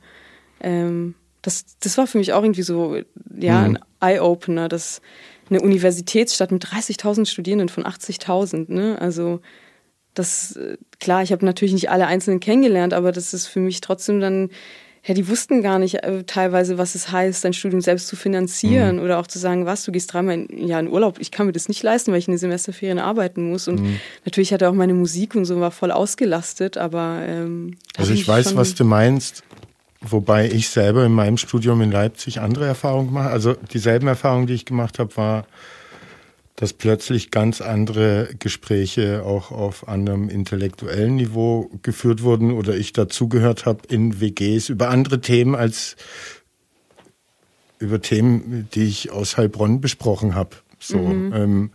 ähm, 0.60 1.14
das, 1.42 1.64
das 1.80 1.98
war 1.98 2.06
für 2.06 2.18
mich 2.18 2.32
auch 2.32 2.42
irgendwie 2.42 2.62
so, 2.62 2.96
ja, 3.38 3.60
mhm. 3.60 3.76
ein 3.76 3.78
Eye-Opener, 4.00 4.68
dass 4.68 5.02
eine 5.50 5.60
Universitätsstadt 5.60 6.52
mit 6.52 6.64
30.000 6.64 7.26
Studierenden 7.26 7.68
von 7.68 7.84
80.000, 7.84 8.72
ne, 8.72 8.98
also 9.00 9.40
das, 10.18 10.58
klar, 11.00 11.22
ich 11.22 11.32
habe 11.32 11.44
natürlich 11.44 11.72
nicht 11.72 11.90
alle 11.90 12.06
Einzelnen 12.06 12.40
kennengelernt, 12.40 12.94
aber 12.94 13.12
das 13.12 13.34
ist 13.34 13.46
für 13.46 13.60
mich 13.60 13.80
trotzdem 13.80 14.20
dann, 14.20 14.50
ja, 15.04 15.14
die 15.14 15.28
wussten 15.28 15.62
gar 15.62 15.78
nicht 15.78 16.02
äh, 16.02 16.24
teilweise, 16.24 16.76
was 16.76 16.94
es 16.94 17.10
heißt, 17.10 17.44
dein 17.44 17.52
Studium 17.52 17.80
selbst 17.80 18.08
zu 18.08 18.16
finanzieren 18.16 18.96
mhm. 18.96 19.02
oder 19.02 19.18
auch 19.18 19.26
zu 19.26 19.38
sagen, 19.38 19.64
was, 19.64 19.84
du 19.84 19.92
gehst 19.92 20.12
dreimal 20.12 20.34
im 20.34 20.66
Jahr 20.66 20.80
in 20.80 20.88
Urlaub. 20.88 21.18
Ich 21.20 21.30
kann 21.30 21.46
mir 21.46 21.52
das 21.52 21.68
nicht 21.68 21.82
leisten, 21.82 22.12
weil 22.12 22.18
ich 22.18 22.28
in 22.28 22.34
den 22.34 22.38
Semesterferien 22.38 22.98
arbeiten 22.98 23.48
muss. 23.48 23.68
Und 23.68 23.80
mhm. 23.80 24.00
natürlich 24.24 24.52
hatte 24.52 24.68
auch 24.68 24.74
meine 24.74 24.94
Musik 24.94 25.34
und 25.34 25.44
so 25.44 25.60
war 25.60 25.70
voll 25.70 25.92
ausgelastet, 25.92 26.76
aber. 26.76 27.22
Ähm, 27.26 27.76
also 27.96 28.12
ich 28.12 28.26
weiß, 28.26 28.56
was 28.56 28.74
du 28.74 28.84
meinst. 28.84 29.44
Wobei 30.00 30.48
ich 30.48 30.68
selber 30.68 31.04
in 31.04 31.12
meinem 31.12 31.38
Studium 31.38 31.80
in 31.80 31.90
Leipzig 31.90 32.40
andere 32.40 32.66
Erfahrungen 32.66 33.08
gemacht 33.08 33.32
Also 33.32 33.54
dieselben 33.54 34.06
Erfahrungen, 34.06 34.46
die 34.46 34.54
ich 34.54 34.64
gemacht 34.64 35.00
habe, 35.00 35.16
war 35.16 35.46
dass 36.58 36.72
plötzlich 36.72 37.30
ganz 37.30 37.60
andere 37.60 38.30
Gespräche 38.36 39.22
auch 39.24 39.52
auf 39.52 39.86
anderem 39.86 40.28
intellektuellen 40.28 41.14
Niveau 41.14 41.70
geführt 41.82 42.24
wurden 42.24 42.50
oder 42.50 42.76
ich 42.76 42.92
dazugehört 42.92 43.64
habe 43.64 43.82
in 43.88 44.20
WGs 44.20 44.68
über 44.68 44.88
andere 44.88 45.20
Themen 45.20 45.54
als 45.54 45.94
über 47.78 48.02
Themen, 48.02 48.68
die 48.74 48.82
ich 48.82 49.12
aus 49.12 49.36
Heilbronn 49.36 49.80
besprochen 49.80 50.34
habe. 50.34 50.56
So, 50.80 50.98
mhm. 50.98 51.32
ähm, 51.32 51.70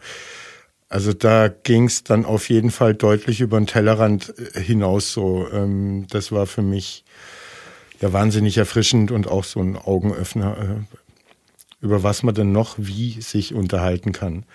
also 0.90 1.14
da 1.14 1.48
ging 1.48 1.86
es 1.86 2.04
dann 2.04 2.26
auf 2.26 2.50
jeden 2.50 2.70
Fall 2.70 2.94
deutlich 2.94 3.40
über 3.40 3.58
den 3.62 3.68
Tellerrand 3.68 4.34
äh, 4.54 4.60
hinaus. 4.60 5.14
So, 5.14 5.48
ähm, 5.50 6.08
das 6.10 6.34
war 6.34 6.46
für 6.46 6.62
mich 6.62 7.06
ja 8.02 8.12
wahnsinnig 8.12 8.58
erfrischend 8.58 9.12
und 9.12 9.30
auch 9.30 9.46
so 9.46 9.62
ein 9.62 9.78
Augenöffner. 9.78 10.58
Äh, 10.58 10.98
über 11.84 12.02
was 12.02 12.24
man 12.24 12.34
denn 12.34 12.52
noch 12.54 12.76
wie 12.78 13.22
sich 13.22 13.54
unterhalten 13.54 14.14
kann. 14.14 14.46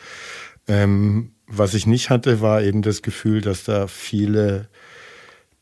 Ähm, 0.67 1.33
was 1.47 1.75
ich 1.75 1.87
nicht 1.87 2.11
hatte, 2.11 2.41
war 2.41 2.63
eben 2.63 2.83
das 2.83 3.03
Gefühl, 3.03 3.43
dass 3.43 3.65
da 3.65 3.87
viele 3.87 4.69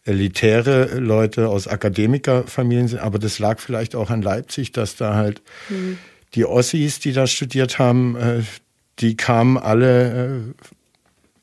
elitäre 0.05 0.99
Leute 1.01 1.49
aus 1.49 1.67
Akademikerfamilien 1.67 2.87
sind, 2.87 3.01
aber 3.01 3.19
das 3.19 3.41
lag 3.41 3.59
vielleicht 3.59 3.97
auch 3.97 4.11
an 4.11 4.23
Leipzig, 4.23 4.71
dass 4.71 4.95
da 4.95 5.17
halt 5.17 5.43
mhm. 5.69 5.99
die 6.35 6.45
Ossis, 6.45 7.01
die 7.01 7.13
da 7.13 7.27
studiert 7.27 7.81
haben, 7.81 8.15
äh, 8.15 8.43
die 9.01 9.17
kamen 9.17 9.59
alle 9.59 10.55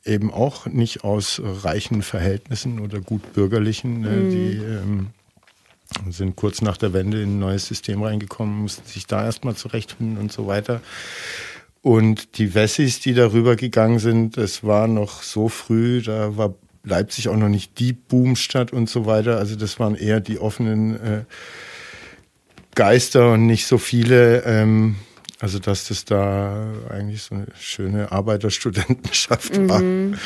äh, 0.06 0.10
eben 0.14 0.32
auch 0.32 0.64
nicht 0.66 1.04
aus 1.04 1.40
reichen 1.44 2.00
Verhältnissen 2.00 2.80
oder 2.80 3.00
gut 3.00 3.34
bürgerlichen, 3.34 4.04
äh, 4.04 4.08
mhm. 4.08 4.30
die 4.30 4.56
ähm, 4.56 5.06
sind 6.10 6.36
kurz 6.36 6.62
nach 6.62 6.76
der 6.76 6.92
Wende 6.92 7.22
in 7.22 7.36
ein 7.36 7.38
neues 7.38 7.66
System 7.66 8.02
reingekommen, 8.02 8.62
mussten 8.62 8.86
sich 8.86 9.06
da 9.06 9.24
erstmal 9.24 9.54
zurechtfinden 9.54 10.18
und 10.18 10.32
so 10.32 10.46
weiter. 10.46 10.80
Und 11.82 12.38
die 12.38 12.54
Wessis, 12.54 13.00
die 13.00 13.14
darüber 13.14 13.56
gegangen 13.56 13.98
sind, 13.98 14.38
es 14.38 14.64
war 14.64 14.88
noch 14.88 15.22
so 15.22 15.48
früh, 15.48 16.00
da 16.02 16.36
war 16.36 16.54
Leipzig 16.82 17.28
auch 17.28 17.36
noch 17.36 17.48
nicht 17.48 17.78
die 17.78 17.92
Boomstadt 17.92 18.72
und 18.72 18.88
so 18.88 19.06
weiter. 19.06 19.38
Also 19.38 19.56
das 19.56 19.78
waren 19.78 19.94
eher 19.94 20.20
die 20.20 20.38
offenen 20.38 21.00
äh, 21.00 21.24
Geister 22.74 23.32
und 23.32 23.46
nicht 23.46 23.66
so 23.66 23.78
viele. 23.78 24.42
Ähm, 24.44 24.96
also 25.40 25.58
dass 25.58 25.88
das 25.88 26.06
da 26.06 26.72
eigentlich 26.88 27.22
so 27.22 27.34
eine 27.34 27.46
schöne 27.58 28.12
Arbeiterstudentenschaft 28.12 29.68
war. 29.68 29.80
Mhm. 29.80 30.16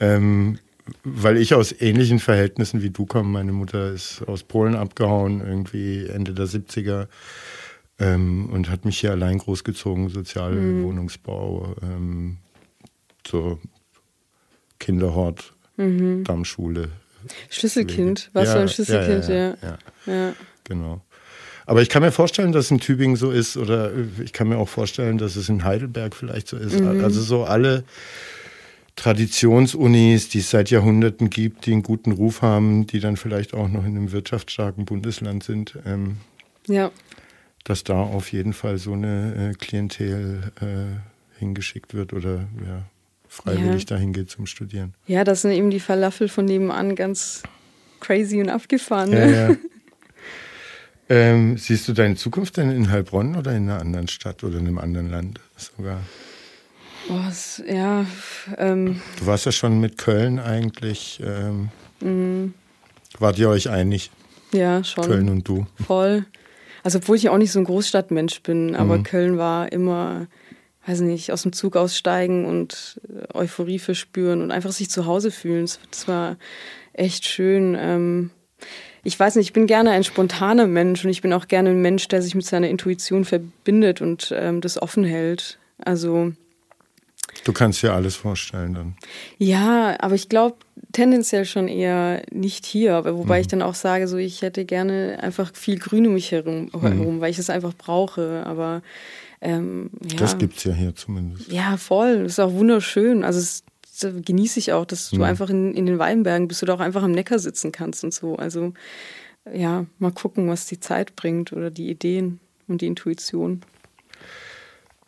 Ähm, 0.00 0.58
weil 1.04 1.36
ich 1.36 1.54
aus 1.54 1.72
ähnlichen 1.72 2.18
Verhältnissen 2.18 2.82
wie 2.82 2.90
du 2.90 3.06
komme. 3.06 3.28
Meine 3.28 3.52
Mutter 3.52 3.90
ist 3.90 4.22
aus 4.26 4.42
Polen 4.42 4.74
abgehauen, 4.74 5.40
irgendwie 5.40 6.06
Ende 6.06 6.32
der 6.32 6.46
70er. 6.46 7.08
Ähm, 7.98 8.50
und 8.50 8.68
hat 8.68 8.84
mich 8.84 8.98
hier 8.98 9.12
allein 9.12 9.38
großgezogen, 9.38 10.10
Sozialwohnungsbau, 10.10 11.74
mhm. 11.80 11.90
ähm, 11.90 12.36
so 13.26 13.58
Kinderhort, 14.78 15.54
mhm. 15.78 16.22
Dammschule. 16.24 16.90
Schlüsselkind, 17.48 18.30
warst 18.34 18.48
ja, 18.48 18.54
du 18.54 18.60
ein 18.60 18.68
Schlüsselkind, 18.68 19.28
ja 19.28 19.34
ja, 19.34 19.56
ja 19.62 19.78
ja, 20.06 20.32
Genau. 20.64 21.00
Aber 21.64 21.82
ich 21.82 21.88
kann 21.88 22.02
mir 22.02 22.12
vorstellen, 22.12 22.52
dass 22.52 22.66
es 22.66 22.70
in 22.70 22.78
Tübingen 22.78 23.16
so 23.16 23.30
ist, 23.30 23.56
oder 23.56 23.92
ich 24.22 24.32
kann 24.32 24.48
mir 24.48 24.58
auch 24.58 24.68
vorstellen, 24.68 25.18
dass 25.18 25.34
es 25.34 25.48
in 25.48 25.64
Heidelberg 25.64 26.14
vielleicht 26.14 26.48
so 26.48 26.56
ist. 26.56 26.78
Mhm. 26.78 27.02
Also 27.02 27.20
so 27.22 27.44
alle 27.44 27.82
Traditionsunis, 28.96 30.30
die 30.30 30.38
es 30.38 30.50
seit 30.50 30.70
Jahrhunderten 30.70 31.28
gibt, 31.28 31.66
die 31.66 31.72
einen 31.72 31.82
guten 31.82 32.12
Ruf 32.12 32.40
haben, 32.40 32.86
die 32.86 32.98
dann 32.98 33.16
vielleicht 33.16 33.52
auch 33.52 33.68
noch 33.68 33.84
in 33.84 33.96
einem 33.96 34.10
wirtschaftsstarken 34.10 34.86
Bundesland 34.86 35.44
sind. 35.44 35.78
Ähm, 35.86 36.16
ja. 36.66 36.90
Dass 37.64 37.84
da 37.84 38.00
auf 38.00 38.32
jeden 38.32 38.54
Fall 38.54 38.78
so 38.78 38.94
eine 38.94 39.52
äh, 39.52 39.54
Klientel 39.54 40.50
äh, 40.60 41.38
hingeschickt 41.38 41.92
wird 41.92 42.14
oder 42.14 42.48
ja, 42.64 42.82
freiwillig 43.28 43.82
ja. 43.82 43.96
dahin 43.96 44.14
geht 44.14 44.30
zum 44.30 44.46
Studieren. 44.46 44.94
Ja, 45.06 45.24
das 45.24 45.42
sind 45.42 45.52
eben 45.52 45.70
die 45.70 45.80
Falafel 45.80 46.28
von 46.28 46.46
nebenan 46.46 46.96
ganz 46.96 47.42
crazy 48.00 48.40
und 48.40 48.48
abgefahren. 48.48 49.10
Ne? 49.10 49.30
Ja, 49.30 49.48
ja. 49.50 49.56
ähm, 51.10 51.58
siehst 51.58 51.86
du 51.86 51.92
deine 51.92 52.16
Zukunft 52.16 52.56
denn 52.56 52.70
in 52.70 52.90
Heilbronn 52.90 53.36
oder 53.36 53.52
in 53.52 53.68
einer 53.68 53.80
anderen 53.80 54.08
Stadt 54.08 54.42
oder 54.42 54.58
in 54.58 54.66
einem 54.66 54.78
anderen 54.78 55.10
Land 55.10 55.40
sogar? 55.56 56.00
Oh, 57.08 57.70
ja. 57.70 58.04
Ähm, 58.58 59.00
du 59.18 59.26
warst 59.26 59.46
ja 59.46 59.52
schon 59.52 59.80
mit 59.80 59.98
Köln 59.98 60.38
eigentlich. 60.38 61.20
Ähm, 61.24 61.68
mhm. 62.00 62.54
Wart 63.18 63.38
ihr 63.38 63.48
euch 63.48 63.70
einig? 63.70 64.10
Ja, 64.52 64.82
schon. 64.82 65.04
Köln 65.04 65.28
und 65.28 65.46
du. 65.46 65.66
Voll. 65.86 66.26
Also, 66.82 66.98
obwohl 66.98 67.16
ich 67.16 67.28
auch 67.28 67.38
nicht 67.38 67.52
so 67.52 67.58
ein 67.58 67.64
Großstadtmensch 67.64 68.42
bin, 68.42 68.74
aber 68.76 68.98
mhm. 68.98 69.02
Köln 69.02 69.38
war 69.38 69.72
immer, 69.72 70.26
weiß 70.86 71.00
nicht, 71.00 71.32
aus 71.32 71.42
dem 71.42 71.52
Zug 71.52 71.76
aussteigen 71.76 72.44
und 72.44 73.00
Euphorie 73.34 73.78
verspüren 73.78 74.42
und 74.42 74.50
einfach 74.50 74.72
sich 74.72 74.90
zu 74.90 75.06
Hause 75.06 75.30
fühlen. 75.30 75.68
Das, 75.90 76.08
war 76.08 76.36
echt 76.92 77.24
schön. 77.24 77.76
Ähm, 77.78 78.30
ich 79.02 79.18
weiß 79.18 79.36
nicht, 79.36 79.46
ich 79.46 79.52
bin 79.52 79.66
gerne 79.66 79.90
ein 79.90 80.04
spontaner 80.04 80.66
Mensch 80.66 81.04
und 81.04 81.10
ich 81.10 81.22
bin 81.22 81.32
auch 81.32 81.48
gerne 81.48 81.70
ein 81.70 81.82
Mensch, 81.82 82.08
der 82.08 82.22
sich 82.22 82.34
mit 82.34 82.46
seiner 82.46 82.68
Intuition 82.68 83.24
verbindet 83.24 84.00
und 84.00 84.32
ähm, 84.36 84.60
das 84.60 84.80
offen 84.80 85.04
hält. 85.04 85.58
Also 85.78 86.32
Du 87.46 87.52
kannst 87.52 87.80
dir 87.80 87.92
alles 87.92 88.16
vorstellen 88.16 88.74
dann. 88.74 88.96
Ja, 89.38 89.94
aber 90.00 90.16
ich 90.16 90.28
glaube 90.28 90.56
tendenziell 90.90 91.44
schon 91.44 91.68
eher 91.68 92.22
nicht 92.32 92.66
hier, 92.66 93.04
wobei 93.04 93.36
mhm. 93.36 93.40
ich 93.40 93.46
dann 93.46 93.62
auch 93.62 93.76
sage, 93.76 94.08
so 94.08 94.16
ich 94.16 94.42
hätte 94.42 94.64
gerne 94.64 95.18
einfach 95.22 95.54
viel 95.54 95.78
Grün 95.78 96.08
um 96.08 96.14
mich 96.14 96.32
herum, 96.32 96.70
mhm. 96.72 97.20
weil 97.20 97.30
ich 97.30 97.38
es 97.38 97.48
einfach 97.48 97.72
brauche. 97.72 98.42
Aber 98.44 98.82
ähm, 99.40 99.90
ja. 100.10 100.16
Das 100.16 100.38
gibt 100.38 100.56
es 100.56 100.64
ja 100.64 100.72
hier 100.72 100.96
zumindest. 100.96 101.52
Ja, 101.52 101.76
voll. 101.76 102.24
Das 102.24 102.32
ist 102.32 102.40
auch 102.40 102.52
wunderschön. 102.52 103.22
Also 103.22 103.38
es, 103.38 103.62
das 104.00 104.12
genieße 104.24 104.58
ich 104.58 104.72
auch, 104.72 104.84
dass 104.84 105.10
du 105.10 105.18
mhm. 105.18 105.22
einfach 105.22 105.48
in, 105.48 105.72
in 105.72 105.86
den 105.86 106.00
Weinbergen 106.00 106.48
bist 106.48 106.64
oder 106.64 106.74
auch 106.74 106.80
einfach 106.80 107.04
am 107.04 107.12
Neckar 107.12 107.38
sitzen 107.38 107.70
kannst 107.70 108.02
und 108.02 108.12
so. 108.12 108.34
Also 108.34 108.72
ja, 109.54 109.86
mal 110.00 110.10
gucken, 110.10 110.48
was 110.48 110.66
die 110.66 110.80
Zeit 110.80 111.14
bringt 111.14 111.52
oder 111.52 111.70
die 111.70 111.90
Ideen 111.90 112.40
und 112.66 112.80
die 112.80 112.88
Intuition. 112.88 113.62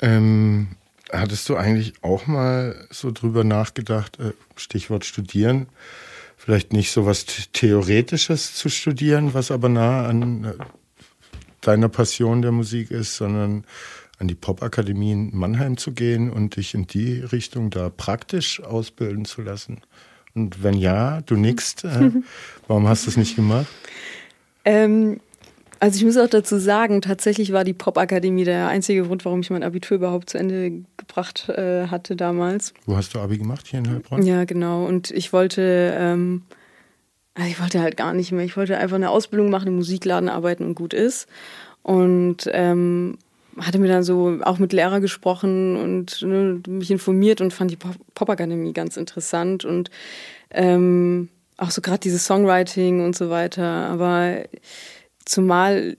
Ähm, 0.01 0.69
hattest 1.13 1.49
du 1.49 1.57
eigentlich 1.57 1.95
auch 2.03 2.27
mal 2.27 2.87
so 2.91 3.11
drüber 3.11 3.45
nachgedacht, 3.45 4.19
äh, 4.19 4.33
Stichwort 4.57 5.05
studieren, 5.05 5.67
vielleicht 6.37 6.73
nicht 6.73 6.91
so 6.91 7.07
was 7.07 7.25
Theoretisches 7.53 8.55
zu 8.55 8.69
studieren, 8.69 9.35
was 9.35 9.51
aber 9.51 9.69
nah 9.69 10.07
an 10.07 10.45
äh, 10.45 10.53
deiner 11.61 11.89
Passion 11.89 12.43
der 12.43 12.53
Musik 12.53 12.91
ist, 12.91 13.17
sondern 13.17 13.65
an 14.19 14.29
die 14.29 14.35
Popakademie 14.35 15.13
in 15.13 15.37
Mannheim 15.37 15.77
zu 15.77 15.93
gehen 15.93 16.31
und 16.31 16.57
dich 16.57 16.75
in 16.75 16.87
die 16.87 17.21
Richtung 17.21 17.71
da 17.71 17.89
praktisch 17.89 18.63
ausbilden 18.63 19.25
zu 19.25 19.43
lassen? 19.43 19.81
Und 20.35 20.63
wenn 20.63 20.75
ja, 20.75 21.21
du 21.23 21.37
nickst, 21.37 21.85
äh, 21.85 22.11
warum 22.67 22.89
hast 22.89 23.07
du 23.07 23.11
es 23.11 23.17
nicht 23.17 23.37
gemacht? 23.37 23.67
Ähm, 24.65 25.21
also 25.81 25.97
ich 25.97 26.05
muss 26.05 26.17
auch 26.17 26.29
dazu 26.29 26.59
sagen, 26.59 27.01
tatsächlich 27.03 27.53
war 27.53 27.65
die 27.65 27.73
Popakademie 27.73 28.45
der 28.45 28.69
einzige 28.69 29.03
Grund, 29.03 29.25
warum 29.25 29.41
ich 29.41 29.51
mein 29.51 29.63
Abitur 29.63 29.97
überhaupt 29.97 30.31
zu 30.31 30.39
Ende 30.39 30.83
gebracht 30.97 31.49
äh, 31.49 31.87
hatte 31.87 32.17
damals. 32.17 32.75
Wo 32.87 32.97
hast 32.97 33.15
du 33.15 33.19
Abi 33.21 33.39
gemacht? 33.39 33.67
Hier 33.67 33.79
in 33.81 33.91
Heilbronn? 33.91 34.23
Ja, 34.23 34.45
genau. 34.45 34.85
Und 34.85 35.11
ich 35.11 35.33
wollte, 35.33 35.95
ähm, 35.97 36.43
also 37.35 37.49
ich 37.49 37.61
wollte 37.61 37.81
halt 37.81 37.97
gar 37.97 38.13
nicht 38.13 38.33
mehr. 38.33 38.45
Ich 38.45 38.57
wollte 38.57 38.79
einfach 38.79 38.97
eine 38.97 39.11
Ausbildung 39.11 39.51
machen, 39.51 39.69
im 39.69 39.77
Musikladen 39.77 40.29
arbeiten 40.29 40.65
und 40.65 40.75
gut 40.75 40.95
ist. 40.95 41.29
Und 41.83 42.49
ähm, 42.53 43.19
hatte 43.61 43.79
mir 43.79 43.89
dann 43.89 44.03
so 44.03 44.39
auch 44.43 44.59
mit 44.59 44.73
Lehrer 44.73 45.01
gesprochen 45.01 45.77
und 45.77 46.23
ne, 46.23 46.61
mich 46.69 46.91
informiert 46.91 47.41
und 47.41 47.53
fand 47.53 47.71
die 47.71 47.79
Popakademie 48.15 48.73
ganz 48.73 48.97
interessant 48.97 49.65
und 49.65 49.91
ähm, 50.51 51.29
auch 51.57 51.71
so 51.71 51.81
gerade 51.81 51.99
dieses 51.99 52.25
Songwriting 52.25 53.05
und 53.05 53.17
so 53.17 53.31
weiter. 53.31 53.65
Aber 53.65 54.45
zumal 55.29 55.97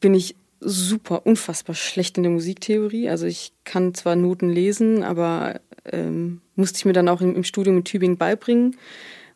bin 0.00 0.14
ich 0.14 0.34
super, 0.60 1.26
unfassbar 1.26 1.74
schlecht 1.74 2.16
in 2.16 2.24
der 2.24 2.32
Musiktheorie. 2.32 3.08
Also 3.08 3.26
ich 3.26 3.52
kann 3.64 3.94
zwar 3.94 4.16
Noten 4.16 4.48
lesen, 4.48 5.04
aber 5.04 5.60
ähm, 5.84 6.40
musste 6.56 6.78
ich 6.78 6.84
mir 6.84 6.92
dann 6.92 7.08
auch 7.08 7.20
im, 7.20 7.36
im, 7.36 7.44
Studium 7.44 7.78
in 7.78 7.84
Tübingen 7.84 8.16
beibringen, 8.16 8.76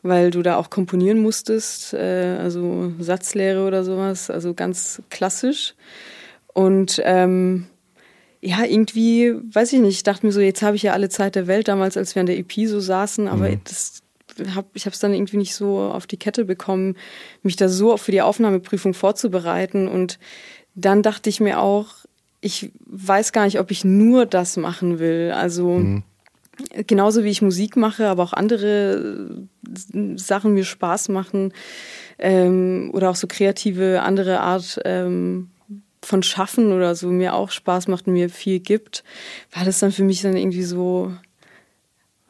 weil 0.03 0.31
du 0.31 0.43
da 0.43 0.57
auch 0.57 0.71
komponieren 0.71 1.21
musstest, 1.21 1.95
äh, 1.95 2.37
also 2.41 2.93
Satzlehre 2.99 3.67
oder 3.67 3.85
sowas, 3.85 4.31
also 4.31 4.53
ganz 4.55 5.01
klassisch. 5.11 5.75
Und 6.53 7.01
ähm, 7.05 7.67
ja, 8.41 8.65
irgendwie, 8.65 9.35
weiß 9.55 9.73
ich 9.73 9.81
nicht, 9.81 9.97
ich 9.97 10.03
dachte 10.03 10.27
mir 10.27 10.33
so, 10.33 10.41
jetzt 10.41 10.63
habe 10.63 10.75
ich 10.75 10.83
ja 10.83 10.93
alle 10.93 11.09
Zeit 11.09 11.37
der 11.37 11.47
Welt, 11.47 11.69
damals, 11.69 11.97
als 11.97 12.17
wir 12.17 12.21
an 12.21 12.27
der 12.27 12.39
EP 12.39 12.53
so 12.67 12.81
saßen, 12.81 13.29
aber 13.29 13.49
mhm. 13.49 13.61
das 13.63 14.02
hab, 14.55 14.67
ich 14.75 14.87
habe 14.87 14.95
es 14.95 15.01
dann 15.01 15.15
irgendwie 15.15 15.37
nicht 15.37 15.55
so 15.55 15.79
auf 15.81 16.07
die 16.07 16.17
Kette 16.17 16.45
bekommen, 16.45 16.97
mich 17.43 17.57
da 17.57 17.69
so 17.69 17.97
für 17.97 18.13
die 18.13 18.23
Aufnahmeprüfung 18.23 18.95
vorzubereiten. 18.95 19.89
Und 19.89 20.19
dann 20.75 21.03
dachte 21.03 21.31
ich 21.31 21.41
mir 21.41 21.61
auch, 21.61 21.89
ich 22.41 22.73
weiß 22.87 23.33
gar 23.33 23.45
nicht, 23.45 23.61
ob 23.61 23.71
ich 23.71 23.85
nur 23.85 24.27
das 24.27 24.57
machen 24.57 24.99
will. 24.99 25.33
Also 25.35 25.79
mhm. 25.79 26.03
genauso 26.87 27.25
wie 27.25 27.31
ich 27.31 27.41
Musik 27.41 27.77
mache, 27.77 28.09
aber 28.09 28.23
auch 28.25 28.33
andere 28.33 29.47
Sachen 30.17 30.55
mir 30.55 30.65
Spaß 30.65 31.09
machen 31.09 31.53
ähm, 32.19 32.91
oder 32.93 33.11
auch 33.11 33.17
so 33.17 33.27
kreative 33.27 34.03
andere 34.03 34.41
Art 34.41 34.81
ähm, 34.85 35.51
von 36.03 36.23
Schaffen 36.23 36.73
oder 36.73 36.95
so 36.95 37.09
mir 37.09 37.35
auch 37.35 37.51
Spaß 37.51 37.89
macht 37.89 38.07
und 38.07 38.15
mir 38.15 38.29
viel 38.29 38.59
gibt, 38.59 39.05
war 39.53 39.65
das 39.65 39.79
dann 39.79 39.93
für 39.93 40.03
mich 40.03 40.23
dann 40.23 40.37
irgendwie 40.37 40.65
so, 40.65 41.13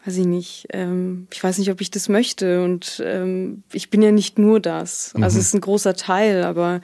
weiß 0.04 0.16
ich 0.16 0.26
nicht, 0.26 0.66
ähm, 0.70 1.28
ich 1.32 1.42
weiß 1.42 1.58
nicht, 1.58 1.70
ob 1.70 1.80
ich 1.80 1.90
das 1.90 2.08
möchte 2.08 2.64
und 2.64 3.02
ähm, 3.04 3.62
ich 3.72 3.90
bin 3.90 4.02
ja 4.02 4.12
nicht 4.12 4.38
nur 4.38 4.60
das. 4.60 5.12
Also 5.14 5.18
mhm. 5.18 5.24
es 5.24 5.36
ist 5.36 5.54
ein 5.54 5.60
großer 5.60 5.94
Teil, 5.94 6.44
aber 6.44 6.80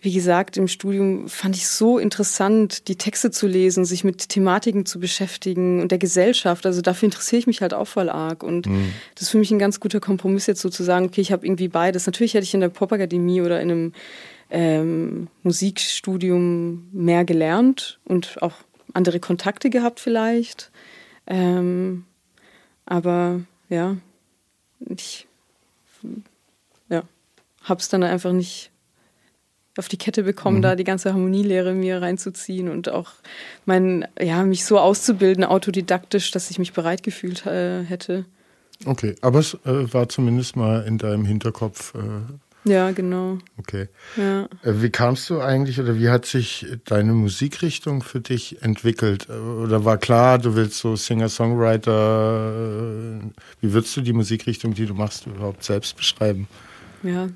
wie 0.00 0.12
gesagt, 0.12 0.56
im 0.56 0.68
Studium 0.68 1.28
fand 1.28 1.56
ich 1.56 1.66
so 1.66 1.98
interessant, 1.98 2.86
die 2.86 2.94
Texte 2.94 3.32
zu 3.32 3.48
lesen, 3.48 3.84
sich 3.84 4.04
mit 4.04 4.28
Thematiken 4.28 4.86
zu 4.86 5.00
beschäftigen 5.00 5.80
und 5.80 5.90
der 5.90 5.98
Gesellschaft. 5.98 6.64
Also 6.64 6.80
dafür 6.80 7.06
interessiere 7.06 7.40
ich 7.40 7.48
mich 7.48 7.60
halt 7.60 7.74
auch 7.74 7.88
voll 7.88 8.08
arg. 8.08 8.44
Und 8.44 8.66
mhm. 8.68 8.92
das 9.14 9.24
ist 9.24 9.30
für 9.30 9.38
mich 9.38 9.50
ein 9.50 9.58
ganz 9.58 9.80
guter 9.80 9.98
Kompromiss 9.98 10.46
jetzt 10.46 10.60
sozusagen, 10.60 11.06
okay, 11.06 11.22
ich 11.22 11.32
habe 11.32 11.44
irgendwie 11.44 11.66
beides. 11.66 12.06
Natürlich 12.06 12.34
hätte 12.34 12.44
ich 12.44 12.54
in 12.54 12.60
der 12.60 12.68
Popakademie 12.68 13.40
oder 13.40 13.60
in 13.60 13.70
einem 13.70 13.92
ähm, 14.50 15.28
Musikstudium 15.42 16.88
mehr 16.92 17.24
gelernt 17.24 17.98
und 18.04 18.40
auch 18.42 18.54
andere 18.92 19.18
Kontakte 19.18 19.70
gehabt 19.70 19.98
vielleicht. 19.98 20.70
Ähm, 21.26 22.04
aber 22.86 23.40
ja, 23.68 23.96
ich 24.80 25.26
ja, 26.88 27.02
habe 27.62 27.80
es 27.80 27.88
dann 27.88 28.02
einfach 28.02 28.32
nicht 28.32 28.70
auf 29.76 29.88
die 29.88 29.98
Kette 29.98 30.22
bekommen, 30.22 30.58
mhm. 30.58 30.62
da 30.62 30.76
die 30.76 30.84
ganze 30.84 31.12
Harmonielehre 31.12 31.74
mir 31.74 32.00
reinzuziehen 32.00 32.68
und 32.68 32.88
auch 32.88 33.10
mein, 33.66 34.06
ja, 34.18 34.42
mich 34.44 34.64
so 34.64 34.78
auszubilden, 34.78 35.44
autodidaktisch, 35.44 36.30
dass 36.30 36.50
ich 36.50 36.58
mich 36.58 36.72
bereit 36.72 37.02
gefühlt 37.02 37.44
äh, 37.44 37.84
hätte. 37.84 38.24
Okay, 38.84 39.16
aber 39.20 39.40
es 39.40 39.54
äh, 39.64 39.92
war 39.92 40.08
zumindest 40.08 40.56
mal 40.56 40.82
in 40.86 40.98
deinem 40.98 41.24
Hinterkopf 41.24 41.94
äh, 41.94 41.98
ja, 42.66 42.90
genau. 42.90 43.38
Okay. 43.58 43.88
Ja. 44.16 44.48
Äh, 44.62 44.82
wie 44.82 44.90
kamst 44.90 45.30
du 45.30 45.40
eigentlich 45.40 45.80
oder 45.80 45.98
wie 45.98 46.08
hat 46.08 46.26
sich 46.26 46.66
deine 46.84 47.12
Musikrichtung 47.12 48.02
für 48.02 48.20
dich 48.20 48.60
entwickelt? 48.62 49.28
Äh, 49.28 49.34
oder 49.34 49.84
war 49.84 49.98
klar, 49.98 50.38
du 50.38 50.56
willst 50.56 50.78
so 50.78 50.96
Singer-Songwriter? 50.96 53.22
Äh, 53.22 53.26
wie 53.60 53.72
würdest 53.72 53.96
du 53.96 54.00
die 54.00 54.12
Musikrichtung, 54.12 54.74
die 54.74 54.86
du 54.86 54.94
machst, 54.94 55.26
überhaupt 55.26 55.62
selbst 55.62 55.96
beschreiben? 55.96 56.48
Ja, 57.04 57.28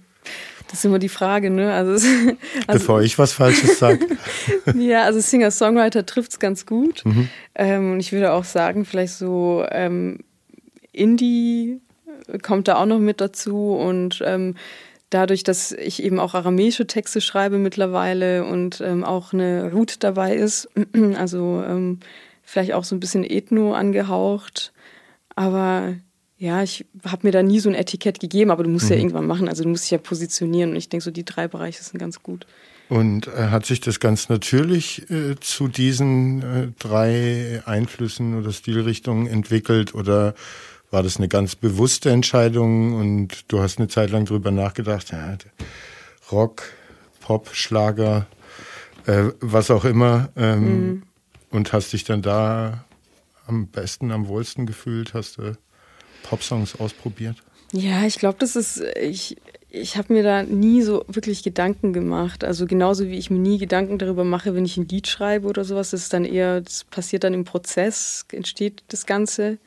das 0.68 0.80
ist 0.80 0.84
immer 0.84 0.98
die 0.98 1.08
Frage, 1.08 1.50
ne? 1.50 1.72
Also, 1.72 1.92
also 2.66 2.80
Bevor 2.80 3.02
ich 3.02 3.16
was 3.18 3.32
Falsches 3.32 3.78
sage. 3.78 4.04
ja, 4.74 5.04
also 5.04 5.20
Singer-Songwriter 5.20 6.06
trifft 6.06 6.32
es 6.32 6.38
ganz 6.40 6.66
gut. 6.66 7.04
Mhm. 7.04 7.28
Ähm, 7.54 7.92
und 7.92 8.00
ich 8.00 8.10
würde 8.10 8.32
auch 8.32 8.44
sagen, 8.44 8.84
vielleicht 8.84 9.14
so 9.14 9.64
ähm, 9.70 10.18
Indie 10.92 11.80
kommt 12.42 12.68
da 12.68 12.76
auch 12.76 12.86
noch 12.86 12.98
mit 12.98 13.20
dazu 13.20 13.74
und 13.74 14.22
ähm, 14.24 14.54
dadurch, 15.10 15.42
dass 15.42 15.72
ich 15.72 16.02
eben 16.02 16.18
auch 16.18 16.34
aramäische 16.34 16.86
Texte 16.86 17.20
schreibe 17.20 17.58
mittlerweile 17.58 18.44
und 18.44 18.80
ähm, 18.80 19.04
auch 19.04 19.32
eine 19.32 19.72
Root 19.72 20.02
dabei 20.02 20.34
ist, 20.34 20.68
also 21.16 21.62
ähm, 21.66 21.98
vielleicht 22.42 22.72
auch 22.72 22.84
so 22.84 22.96
ein 22.96 23.00
bisschen 23.00 23.24
Ethno 23.24 23.74
angehaucht. 23.74 24.72
Aber 25.34 25.94
ja, 26.38 26.62
ich 26.62 26.86
habe 27.04 27.26
mir 27.26 27.32
da 27.32 27.42
nie 27.42 27.60
so 27.60 27.68
ein 27.68 27.74
Etikett 27.74 28.18
gegeben, 28.18 28.50
aber 28.50 28.64
du 28.64 28.70
musst 28.70 28.86
mhm. 28.86 28.92
ja 28.92 28.96
irgendwann 28.98 29.26
machen, 29.26 29.48
also 29.48 29.62
du 29.62 29.68
musst 29.68 29.84
dich 29.84 29.90
ja 29.90 29.98
positionieren 29.98 30.70
und 30.70 30.76
ich 30.76 30.88
denke 30.88 31.04
so, 31.04 31.10
die 31.10 31.24
drei 31.24 31.48
Bereiche 31.48 31.82
sind 31.82 31.98
ganz 31.98 32.22
gut. 32.22 32.46
Und 32.88 33.28
äh, 33.28 33.50
hat 33.50 33.66
sich 33.66 33.80
das 33.80 34.00
ganz 34.00 34.28
natürlich 34.28 35.08
äh, 35.10 35.36
zu 35.38 35.68
diesen 35.68 36.42
äh, 36.42 36.68
drei 36.78 37.62
Einflüssen 37.64 38.36
oder 38.36 38.52
Stilrichtungen 38.52 39.28
entwickelt 39.28 39.94
oder 39.94 40.34
war 40.90 41.02
das 41.02 41.18
eine 41.18 41.28
ganz 41.28 41.54
bewusste 41.54 42.10
Entscheidung 42.10 42.94
und 42.94 43.52
du 43.52 43.60
hast 43.60 43.78
eine 43.78 43.88
Zeit 43.88 44.10
lang 44.10 44.24
drüber 44.24 44.50
nachgedacht, 44.50 45.12
ja, 45.12 45.36
Rock, 46.32 46.64
Pop, 47.20 47.50
Schlager, 47.52 48.26
äh, 49.06 49.30
was 49.40 49.70
auch 49.70 49.84
immer, 49.84 50.30
ähm, 50.36 50.86
mhm. 50.86 51.02
und 51.50 51.72
hast 51.72 51.92
dich 51.92 52.04
dann 52.04 52.22
da 52.22 52.84
am 53.46 53.68
besten, 53.68 54.10
am 54.10 54.28
wohlsten 54.28 54.66
gefühlt, 54.66 55.14
hast 55.14 55.38
du 55.38 55.56
Popsongs 56.22 56.78
ausprobiert? 56.78 57.36
Ja, 57.72 58.04
ich 58.04 58.18
glaube, 58.18 58.38
das 58.40 58.56
ist, 58.56 58.82
ich, 59.00 59.36
ich 59.68 59.96
habe 59.96 60.12
mir 60.12 60.22
da 60.22 60.42
nie 60.42 60.82
so 60.82 61.04
wirklich 61.06 61.42
Gedanken 61.42 61.92
gemacht. 61.92 62.42
Also 62.44 62.66
genauso 62.66 63.06
wie 63.06 63.16
ich 63.16 63.30
mir 63.30 63.38
nie 63.38 63.58
Gedanken 63.58 63.98
darüber 63.98 64.24
mache, 64.24 64.54
wenn 64.54 64.64
ich 64.64 64.76
ein 64.76 64.88
Lied 64.88 65.06
schreibe 65.06 65.46
oder 65.46 65.64
sowas, 65.64 65.90
das 65.90 66.02
ist 66.02 66.12
dann 66.12 66.24
eher, 66.24 66.60
das 66.60 66.84
passiert 66.84 67.24
dann 67.24 67.34
im 67.34 67.44
Prozess, 67.44 68.24
entsteht 68.32 68.82
das 68.88 69.06
Ganze. 69.06 69.58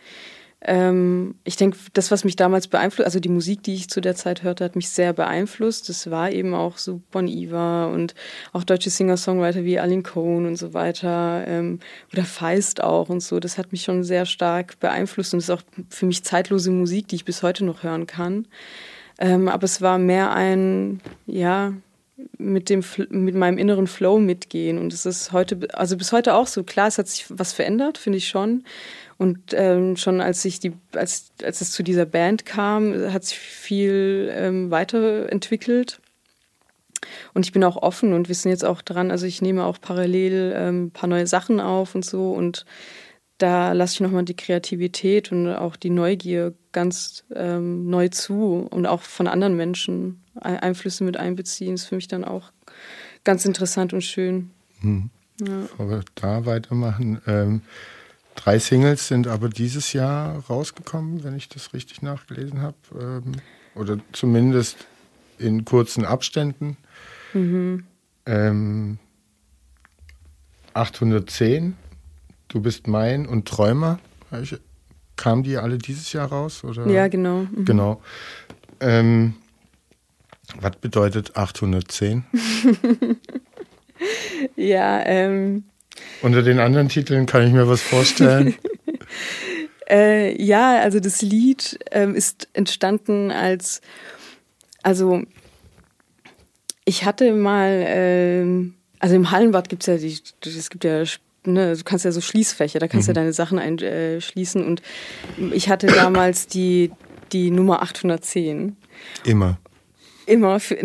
Ähm, 0.65 1.35
ich 1.43 1.57
denke, 1.57 1.77
das, 1.93 2.09
was 2.09 2.23
mich 2.23 2.37
damals 2.37 2.67
beeinflusst, 2.67 3.05
also 3.05 3.19
die 3.19 3.29
Musik, 3.29 3.63
die 3.63 3.73
ich 3.73 3.89
zu 3.89 3.99
der 3.99 4.15
Zeit 4.15 4.43
hörte, 4.43 4.63
hat 4.63 4.75
mich 4.77 4.89
sehr 4.89 5.11
beeinflusst. 5.11 5.89
Das 5.89 6.09
war 6.09 6.31
eben 6.31 6.53
auch 6.53 6.77
so 6.77 7.01
Bon 7.11 7.27
Iver 7.27 7.89
und 7.93 8.15
auch 8.53 8.63
deutsche 8.63 8.89
Singer-Songwriter 8.89 9.65
wie 9.65 9.79
Aline 9.79 10.03
Cohn 10.03 10.45
und 10.45 10.55
so 10.55 10.73
weiter 10.73 11.43
ähm, 11.47 11.79
oder 12.13 12.23
Feist 12.23 12.81
auch 12.81 13.09
und 13.09 13.21
so. 13.21 13.41
Das 13.41 13.57
hat 13.57 13.73
mich 13.73 13.83
schon 13.83 14.03
sehr 14.03 14.25
stark 14.25 14.79
beeinflusst 14.79 15.33
und 15.33 15.39
ist 15.39 15.49
auch 15.49 15.63
für 15.89 16.05
mich 16.05 16.23
zeitlose 16.23 16.71
Musik, 16.71 17.09
die 17.09 17.15
ich 17.15 17.25
bis 17.25 17.43
heute 17.43 17.65
noch 17.65 17.83
hören 17.83 18.07
kann. 18.07 18.47
Ähm, 19.19 19.49
aber 19.49 19.65
es 19.65 19.81
war 19.81 19.97
mehr 19.97 20.31
ein, 20.33 21.01
ja, 21.25 21.73
mit 22.37 22.69
dem 22.69 22.83
mit 23.09 23.35
meinem 23.35 23.57
inneren 23.57 23.87
Flow 23.87 24.19
mitgehen 24.19 24.77
und 24.77 24.93
es 24.93 25.05
ist 25.05 25.31
heute 25.31 25.67
also 25.73 25.97
bis 25.97 26.11
heute 26.11 26.35
auch 26.35 26.47
so 26.47 26.63
klar 26.63 26.87
es 26.87 26.97
hat 26.97 27.07
sich 27.07 27.25
was 27.29 27.53
verändert 27.53 27.97
finde 27.97 28.17
ich 28.17 28.27
schon 28.27 28.63
und 29.23 29.39
ähm, 29.53 29.95
schon 29.95 30.19
als 30.19 30.43
ich 30.43 30.59
die, 30.59 30.73
als, 30.93 31.31
als 31.41 31.61
es 31.61 31.71
zu 31.71 31.81
dieser 31.81 32.05
Band 32.05 32.45
kam, 32.45 32.93
hat 33.13 33.23
sich 33.23 33.39
viel 33.39 34.29
ähm, 34.35 34.69
weiterentwickelt. 34.69 36.01
Und 37.33 37.45
ich 37.45 37.53
bin 37.53 37.63
auch 37.63 37.77
offen 37.77 38.11
und 38.11 38.27
wir 38.27 38.35
sind 38.35 38.51
jetzt 38.51 38.65
auch 38.65 38.81
dran, 38.81 39.11
also 39.11 39.25
ich 39.25 39.41
nehme 39.41 39.63
auch 39.63 39.79
parallel 39.79 40.53
ähm, 40.57 40.85
ein 40.87 40.91
paar 40.91 41.07
neue 41.07 41.25
Sachen 41.25 41.61
auf 41.61 41.95
und 41.95 42.03
so 42.03 42.33
und 42.33 42.65
da 43.37 43.71
lasse 43.71 43.93
ich 43.93 43.99
nochmal 44.01 44.25
die 44.25 44.35
Kreativität 44.35 45.31
und 45.31 45.47
auch 45.53 45.77
die 45.77 45.89
Neugier 45.89 46.53
ganz 46.73 47.23
ähm, 47.33 47.89
neu 47.89 48.09
zu 48.09 48.67
und 48.71 48.85
auch 48.85 49.03
von 49.03 49.27
anderen 49.27 49.55
Menschen 49.55 50.21
Einflüsse 50.35 51.05
mit 51.05 51.15
einbeziehen. 51.15 51.75
ist 51.75 51.85
für 51.85 51.95
mich 51.95 52.09
dann 52.09 52.25
auch 52.25 52.51
ganz 53.23 53.45
interessant 53.45 53.93
und 53.93 54.01
schön. 54.01 54.49
Hm. 54.81 55.09
Ja. 55.39 55.61
Bevor 55.61 55.89
wir 55.89 56.01
da 56.15 56.45
weitermachen, 56.45 57.21
ähm, 57.25 57.61
Drei 58.35 58.59
Singles 58.59 59.07
sind 59.07 59.27
aber 59.27 59.49
dieses 59.49 59.93
Jahr 59.93 60.39
rausgekommen, 60.49 61.23
wenn 61.23 61.35
ich 61.35 61.49
das 61.49 61.73
richtig 61.73 62.01
nachgelesen 62.01 62.61
habe. 62.61 62.75
Ähm, 62.99 63.33
oder 63.75 63.97
zumindest 64.11 64.87
in 65.37 65.65
kurzen 65.65 66.05
Abständen. 66.05 66.77
Mhm. 67.33 67.85
Ähm, 68.25 68.97
810, 70.73 71.75
Du 72.53 72.61
bist 72.61 72.87
mein 72.87 73.25
und 73.25 73.47
Träumer. 73.47 73.97
Kamen 75.15 75.41
die 75.41 75.57
alle 75.57 75.79
dieses 75.79 76.13
Jahr 76.13 76.27
raus? 76.27 76.63
Oder? 76.63 76.87
Ja, 76.87 77.07
genau. 77.07 77.47
Mhm. 77.51 77.65
Genau. 77.65 78.01
Ähm, 78.79 79.33
was 80.61 80.75
bedeutet 80.79 81.35
810? 81.35 82.25
ja, 84.55 85.03
ähm, 85.03 85.63
unter 86.21 86.41
den 86.41 86.59
anderen 86.59 86.89
Titeln 86.89 87.25
kann 87.25 87.45
ich 87.45 87.53
mir 87.53 87.67
was 87.67 87.81
vorstellen. 87.81 88.55
äh, 89.89 90.41
ja, 90.41 90.79
also 90.79 90.99
das 90.99 91.21
Lied 91.21 91.79
ähm, 91.91 92.15
ist 92.15 92.47
entstanden 92.53 93.31
als, 93.31 93.81
also 94.81 95.23
ich 96.85 97.05
hatte 97.05 97.33
mal, 97.33 97.83
ähm, 97.87 98.75
also 98.99 99.15
im 99.15 99.31
Hallenbad 99.31 99.69
gibt 99.69 99.83
es 99.83 99.87
ja 99.87 99.97
die, 99.97 100.17
es 100.49 100.69
gibt 100.69 100.83
ja 100.83 101.03
Ne, 101.45 101.75
du 101.75 101.83
kannst 101.83 102.05
ja 102.05 102.11
so 102.13 102.21
Schließfächer, 102.21 102.79
da 102.79 102.87
kannst 102.87 103.07
du 103.07 103.11
mhm. 103.11 103.15
ja 103.15 103.21
deine 103.21 103.33
Sachen 103.33 103.59
einschließen. 103.59 104.63
Äh, 104.63 104.65
und 104.65 104.81
ich 105.51 105.67
hatte 105.67 105.87
damals 105.87 106.47
die, 106.47 106.89
die 107.33 107.51
Nummer 107.51 107.81
810. 107.81 108.77
Immer. 109.25 109.57
Immer, 110.25 110.59
für, 110.59 110.77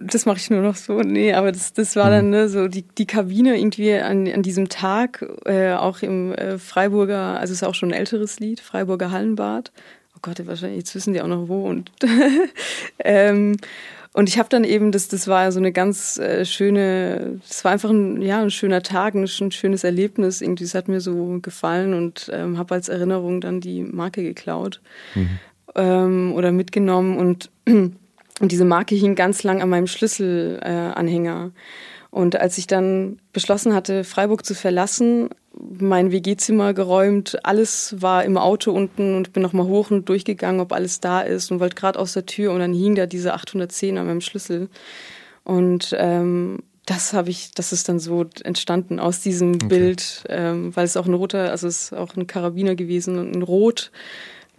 das 0.00 0.26
mache 0.26 0.36
ich 0.38 0.50
nur 0.50 0.62
noch 0.62 0.76
so. 0.76 1.00
Nee, 1.00 1.32
aber 1.32 1.50
das, 1.50 1.72
das 1.72 1.96
war 1.96 2.10
dann 2.10 2.26
mhm. 2.26 2.30
ne, 2.30 2.48
so 2.48 2.68
die, 2.68 2.82
die 2.82 3.06
Kabine 3.06 3.58
irgendwie 3.58 3.94
an, 3.94 4.28
an 4.28 4.42
diesem 4.42 4.68
Tag, 4.68 5.26
äh, 5.44 5.72
auch 5.72 6.02
im 6.02 6.32
äh, 6.32 6.58
Freiburger, 6.58 7.38
also 7.40 7.52
es 7.52 7.62
ist 7.62 7.68
auch 7.68 7.74
schon 7.74 7.90
ein 7.90 7.98
älteres 7.98 8.38
Lied, 8.38 8.60
Freiburger 8.60 9.10
Hallenbad. 9.10 9.72
Oh 10.14 10.18
Gott, 10.22 10.40
wahrscheinlich, 10.46 10.78
jetzt 10.78 10.94
wissen 10.94 11.14
die 11.14 11.20
auch 11.20 11.26
noch 11.26 11.48
wo. 11.48 11.66
Und, 11.66 11.90
ähm, 13.00 13.56
und 14.12 14.28
ich 14.28 14.38
habe 14.38 14.48
dann 14.48 14.64
eben, 14.64 14.92
das, 14.92 15.08
das 15.08 15.26
war 15.26 15.50
so 15.50 15.58
eine 15.58 15.72
ganz 15.72 16.18
äh, 16.18 16.44
schöne, 16.44 17.40
das 17.46 17.64
war 17.64 17.72
einfach 17.72 17.90
ein, 17.90 18.22
ja, 18.22 18.40
ein 18.40 18.50
schöner 18.50 18.82
Tag, 18.82 19.14
ein, 19.14 19.26
schönes 19.26 19.84
Erlebnis. 19.84 20.40
Irgendwie, 20.40 20.64
das 20.64 20.74
hat 20.74 20.88
mir 20.88 21.00
so 21.00 21.38
gefallen 21.42 21.92
und 21.92 22.30
ähm, 22.32 22.56
habe 22.56 22.74
als 22.74 22.88
Erinnerung 22.88 23.40
dann 23.40 23.60
die 23.60 23.82
Marke 23.82 24.22
geklaut 24.22 24.80
mhm. 25.14 25.38
ähm, 25.74 26.32
oder 26.34 26.52
mitgenommen 26.52 27.18
und 27.18 27.50
und 28.40 28.52
diese 28.52 28.64
Marke 28.64 28.94
hing 28.94 29.14
ganz 29.14 29.42
lang 29.42 29.62
an 29.62 29.68
meinem 29.68 29.86
Schlüsselanhänger. 29.86 31.52
Äh, 31.54 31.58
und 32.10 32.36
als 32.36 32.56
ich 32.58 32.66
dann 32.66 33.18
beschlossen 33.32 33.74
hatte, 33.74 34.04
Freiburg 34.04 34.44
zu 34.44 34.54
verlassen, 34.54 35.30
mein 35.58 36.12
WG-Zimmer 36.12 36.74
geräumt, 36.74 37.38
alles 37.44 37.96
war 38.00 38.24
im 38.24 38.36
Auto 38.36 38.72
unten 38.72 39.16
und 39.16 39.32
bin 39.32 39.42
nochmal 39.42 39.66
hoch 39.66 39.90
und 39.90 40.08
durchgegangen, 40.08 40.60
ob 40.60 40.72
alles 40.72 41.00
da 41.00 41.20
ist 41.20 41.50
und 41.50 41.60
wollte 41.60 41.76
gerade 41.76 41.98
aus 41.98 42.12
der 42.12 42.26
Tür 42.26 42.52
und 42.52 42.60
dann 42.60 42.74
hing 42.74 42.94
da 42.94 43.06
diese 43.06 43.34
810 43.34 43.98
an 43.98 44.06
meinem 44.06 44.20
Schlüssel. 44.20 44.68
Und 45.44 45.94
ähm, 45.98 46.60
das 46.86 47.12
habe 47.12 47.30
ich, 47.30 47.52
das 47.52 47.72
ist 47.72 47.88
dann 47.88 47.98
so 47.98 48.24
entstanden 48.44 49.00
aus 49.00 49.20
diesem 49.20 49.56
okay. 49.56 49.66
Bild, 49.66 50.24
ähm, 50.28 50.74
weil 50.74 50.84
es 50.84 50.96
auch 50.96 51.06
ein 51.06 51.14
roter, 51.14 51.50
also 51.50 51.66
es 51.66 51.84
ist 51.84 51.92
auch 51.92 52.16
ein 52.16 52.26
Karabiner 52.26 52.76
gewesen 52.76 53.18
und 53.18 53.34
ein 53.34 53.42
Rot. 53.42 53.90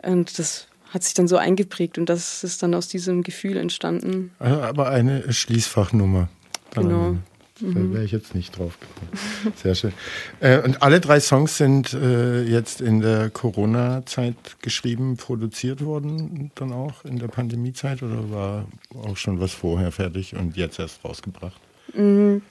Und 0.03 0.37
das 0.37 0.67
hat 0.89 1.03
sich 1.03 1.13
dann 1.13 1.27
so 1.27 1.37
eingeprägt 1.37 1.97
und 1.97 2.07
das 2.07 2.43
ist 2.43 2.63
dann 2.63 2.73
aus 2.73 2.87
diesem 2.87 3.23
Gefühl 3.23 3.57
entstanden. 3.57 4.31
Aber 4.39 4.89
eine 4.89 5.31
Schließfachnummer. 5.31 6.29
Genau. 6.73 7.17
Da 7.59 7.65
mhm. 7.67 7.93
wäre 7.93 8.03
ich 8.03 8.11
jetzt 8.11 8.35
nicht 8.35 8.57
drauf 8.57 8.77
gekommen. 8.79 9.55
Sehr 9.55 9.73
schön. 9.73 9.93
Äh, 10.39 10.59
und 10.59 10.83
alle 10.83 10.99
drei 10.99 11.19
Songs 11.19 11.57
sind 11.57 11.93
äh, 11.93 12.43
jetzt 12.43 12.81
in 12.81 13.01
der 13.01 13.31
Corona-Zeit 13.31 14.35
geschrieben, 14.61 15.17
produziert 15.17 15.83
worden, 15.83 16.51
dann 16.55 16.71
auch 16.71 17.03
in 17.03 17.17
der 17.17 17.27
Pandemiezeit 17.27 18.03
oder 18.03 18.29
war 18.29 18.67
auch 18.93 19.17
schon 19.17 19.39
was 19.39 19.53
vorher 19.53 19.91
fertig 19.91 20.35
und 20.35 20.55
jetzt 20.55 20.77
erst 20.77 21.03
rausgebracht? 21.03 21.59
Mhm. 21.95 22.43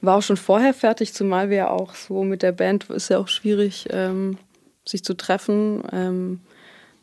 War 0.00 0.16
auch 0.16 0.22
schon 0.22 0.36
vorher 0.36 0.72
fertig, 0.72 1.12
zumal 1.12 1.50
wir 1.50 1.70
auch 1.70 1.94
so 1.94 2.22
mit 2.22 2.42
der 2.42 2.52
Band 2.52 2.88
ist 2.90 3.10
ja 3.10 3.18
auch 3.18 3.28
schwierig, 3.28 3.88
ähm, 3.90 4.38
sich 4.86 5.04
zu 5.04 5.14
treffen. 5.14 5.82
Ähm, 5.92 6.40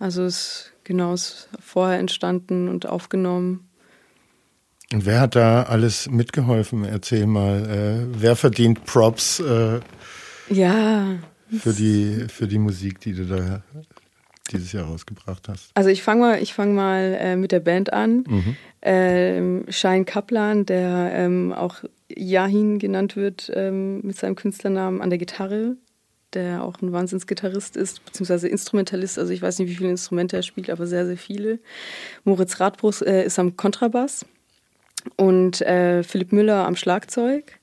also 0.02 0.24
es 0.24 0.72
genau 0.84 1.14
ist 1.14 1.47
vorher 1.60 1.99
entstanden 1.99 2.68
und 2.68 2.88
aufgenommen. 2.88 3.70
Und 4.91 5.06
wer 5.06 5.22
hat 5.22 5.36
da 5.36 5.64
alles 5.64 6.10
mitgeholfen? 6.10 6.84
Erzähl 6.84 7.28
mal. 7.28 8.10
Äh, 8.10 8.20
wer 8.20 8.36
verdient 8.36 8.84
Props? 8.86 9.39
Äh, 9.39 9.80
ja. 10.49 11.20
Für 11.49 11.74
die, 11.74 12.26
für 12.28 12.47
die 12.47 12.58
Musik, 12.58 12.99
die 12.99 13.14
du 13.14 13.26
da 13.26 13.62
dieses 14.52 14.72
Jahr 14.72 14.86
rausgebracht 14.86 15.47
hast? 15.47 15.70
Also 15.76 15.89
ich 15.89 16.02
fange 16.02 16.22
mal, 16.22 16.41
ich 16.41 16.54
fang 16.54 16.74
mal 16.74 17.18
äh, 17.20 17.36
mit 17.36 17.52
der 17.52 17.60
Band 17.60 17.93
an. 17.93 18.24
Mhm. 18.28 18.56
Ähm, 18.82 19.66
Shine 19.70 20.06
Kaplan, 20.06 20.66
der 20.66 21.12
ähm, 21.14 21.54
auch 21.54 21.76
Yahin 22.10 22.80
genannt 22.80 23.16
wird 23.16 23.52
ähm, 23.54 24.02
mit 24.02 24.18
seinem 24.18 24.36
Künstlernamen 24.36 24.99
an 25.02 25.12
der 25.12 25.20
Gitarre 25.20 25.78
der 26.34 26.64
auch 26.64 26.82
ein 26.82 26.92
Wahnsinnsgitarrist 26.92 27.76
ist, 27.76 28.04
beziehungsweise 28.06 28.48
Instrumentalist. 28.48 29.20
Also 29.20 29.34
ich 29.34 29.42
weiß 29.42 29.60
nicht, 29.60 29.70
wie 29.70 29.76
viele 29.76 29.90
Instrumente 29.90 30.38
er 30.38 30.44
spielt, 30.44 30.70
aber 30.70 30.88
sehr, 30.88 31.06
sehr 31.06 31.18
viele. 31.18 31.60
Moritz 32.24 32.60
Radbrust 32.60 33.02
äh, 33.02 33.26
ist 33.26 33.40
am 33.40 33.58
Kontrabass 33.58 34.26
und 35.16 35.62
äh, 35.62 36.04
Philipp 36.04 36.32
Müller 36.32 36.66
am 36.66 36.76
Schlagzeug 36.76 37.60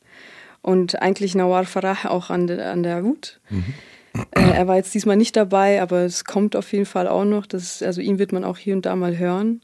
und 0.62 1.00
eigentlich 1.00 1.34
Nawar 1.34 1.64
Farah 1.64 2.10
auch 2.10 2.30
an, 2.30 2.46
de, 2.46 2.60
an 2.60 2.82
der 2.82 3.02
Hut. 3.02 3.40
Mhm. 3.50 3.74
Äh, 4.32 4.50
er 4.50 4.66
war 4.68 4.76
jetzt 4.76 4.94
diesmal 4.94 5.16
nicht 5.16 5.36
dabei, 5.36 5.80
aber 5.80 6.00
es 6.00 6.24
kommt 6.24 6.56
auf 6.56 6.72
jeden 6.72 6.86
Fall 6.86 7.08
auch 7.08 7.24
noch. 7.24 7.46
Das, 7.46 7.82
also 7.82 8.00
ihn 8.00 8.18
wird 8.18 8.32
man 8.32 8.44
auch 8.44 8.58
hier 8.58 8.74
und 8.74 8.86
da 8.86 8.96
mal 8.96 9.16
hören. 9.18 9.62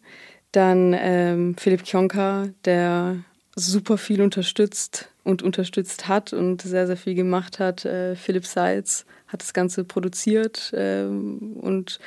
Dann 0.53 0.95
ähm, 0.97 1.57
Philipp 1.59 1.85
Kionka, 1.85 2.49
der 2.65 3.17
super 3.57 3.99
viel 3.99 4.23
unterstützt 4.23 5.11
und 5.25 5.43
unterstützt 5.43 6.07
hat 6.07 6.33
und 6.33 6.63
sehr, 6.63 6.87
sehr 6.87 6.97
viel 6.97 7.15
gemacht 7.15 7.59
hat. 7.59 7.85
Äh, 7.85 8.15
Philipp 8.15 8.47
Seitz 8.47 9.07
hat 9.27 9.43
das 9.43 9.53
Ganze 9.53 9.85
produziert 9.85 10.73
ähm, 10.77 11.57
und 11.61 11.99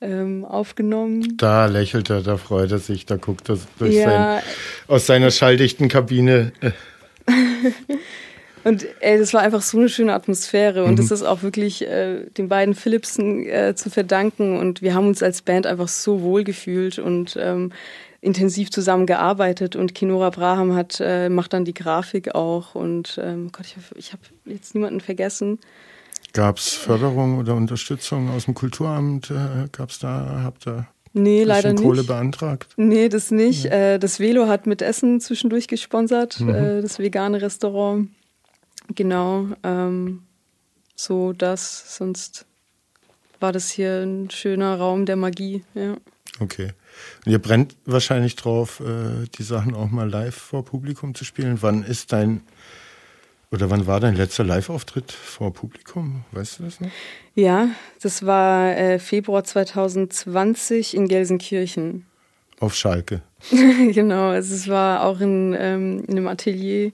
ähm, 0.00 0.44
aufgenommen. 0.44 1.36
Da 1.36 1.66
lächelt 1.66 2.10
er, 2.10 2.22
da 2.22 2.36
freut 2.36 2.72
er 2.72 2.78
sich, 2.78 3.06
da 3.06 3.16
guckt 3.16 3.48
er 3.48 3.58
durch 3.78 3.94
ja. 3.94 4.10
sein, 4.10 4.42
aus 4.88 5.06
seiner 5.06 5.30
schalldichten 5.30 5.88
Kabine. 5.88 6.52
und 8.64 8.86
ey, 9.00 9.18
das 9.18 9.32
war 9.32 9.40
einfach 9.40 9.62
so 9.62 9.78
eine 9.78 9.88
schöne 9.88 10.12
Atmosphäre 10.12 10.84
und 10.84 10.92
mhm. 10.92 10.96
das 10.96 11.10
ist 11.10 11.22
auch 11.22 11.42
wirklich 11.42 11.86
äh, 11.86 12.26
den 12.36 12.48
beiden 12.48 12.74
Philipsen 12.74 13.46
äh, 13.46 13.74
zu 13.74 13.88
verdanken 13.90 14.58
und 14.58 14.82
wir 14.82 14.94
haben 14.94 15.08
uns 15.08 15.22
als 15.22 15.42
Band 15.42 15.66
einfach 15.66 15.88
so 15.88 16.20
wohl 16.20 16.44
gefühlt 16.44 16.98
und 16.98 17.36
ähm, 17.40 17.72
intensiv 18.20 18.70
zusammengearbeitet 18.70 19.76
und 19.76 19.94
Kinora 19.94 20.30
Braham 20.30 20.74
hat, 20.74 20.98
äh, 21.00 21.28
macht 21.28 21.52
dann 21.52 21.64
die 21.64 21.74
Grafik 21.74 22.34
auch 22.34 22.74
und 22.74 23.20
ähm, 23.22 23.50
Gott, 23.52 23.66
ich, 23.66 23.76
ich 23.96 24.12
habe 24.12 24.22
jetzt 24.44 24.74
niemanden 24.74 25.00
vergessen. 25.00 25.58
Gab 26.32 26.58
es 26.58 26.74
Förderung 26.74 27.38
oder 27.38 27.54
Unterstützung 27.54 28.30
aus 28.30 28.44
dem 28.46 28.54
Kulturamt? 28.54 29.30
Äh, 29.30 29.68
Gab 29.72 29.90
es 29.90 29.98
da, 29.98 30.42
habt 30.42 30.66
ihr 30.66 30.86
Nee, 31.18 31.44
leider 31.44 31.72
nicht. 31.72 31.82
Kohle 31.82 32.04
beantragt? 32.04 32.74
Nee, 32.76 33.08
das 33.08 33.30
nicht. 33.30 33.64
Ja. 33.64 33.94
Äh, 33.94 33.98
das 33.98 34.20
Velo 34.20 34.48
hat 34.48 34.66
mit 34.66 34.82
Essen 34.82 35.18
zwischendurch 35.18 35.66
gesponsert, 35.66 36.40
mhm. 36.40 36.50
äh, 36.50 36.82
das 36.82 36.98
vegane 36.98 37.40
Restaurant. 37.40 38.10
Genau. 38.94 39.46
Ähm, 39.62 40.24
so 40.94 41.32
das, 41.32 41.96
sonst 41.96 42.44
war 43.40 43.52
das 43.52 43.70
hier 43.70 44.02
ein 44.02 44.28
schöner 44.30 44.76
Raum 44.76 45.06
der 45.06 45.16
Magie. 45.16 45.64
Ja. 45.74 45.96
Okay. 46.38 46.72
Und 47.24 47.32
ihr 47.32 47.38
brennt 47.38 47.76
wahrscheinlich 47.84 48.36
drauf, 48.36 48.80
äh, 48.80 49.26
die 49.38 49.42
Sachen 49.42 49.74
auch 49.74 49.90
mal 49.90 50.08
live 50.08 50.34
vor 50.34 50.64
Publikum 50.64 51.14
zu 51.14 51.24
spielen. 51.24 51.58
Wann 51.60 51.82
ist 51.82 52.12
dein 52.12 52.42
oder 53.52 53.70
wann 53.70 53.86
war 53.86 54.00
dein 54.00 54.16
letzter 54.16 54.44
Live-Auftritt 54.44 55.12
vor 55.12 55.52
Publikum? 55.52 56.24
Weißt 56.32 56.58
du 56.58 56.64
das 56.64 56.80
noch? 56.80 56.90
Ja, 57.34 57.68
das 58.02 58.26
war 58.26 58.76
äh, 58.76 58.98
Februar 58.98 59.44
2020 59.44 60.94
in 60.94 61.06
Gelsenkirchen. 61.06 62.06
Auf 62.58 62.74
Schalke. 62.74 63.22
genau, 63.50 64.30
also 64.30 64.54
es 64.54 64.68
war 64.68 65.04
auch 65.04 65.20
in, 65.20 65.54
ähm, 65.58 66.04
in 66.06 66.16
einem 66.16 66.26
Atelier. 66.26 66.90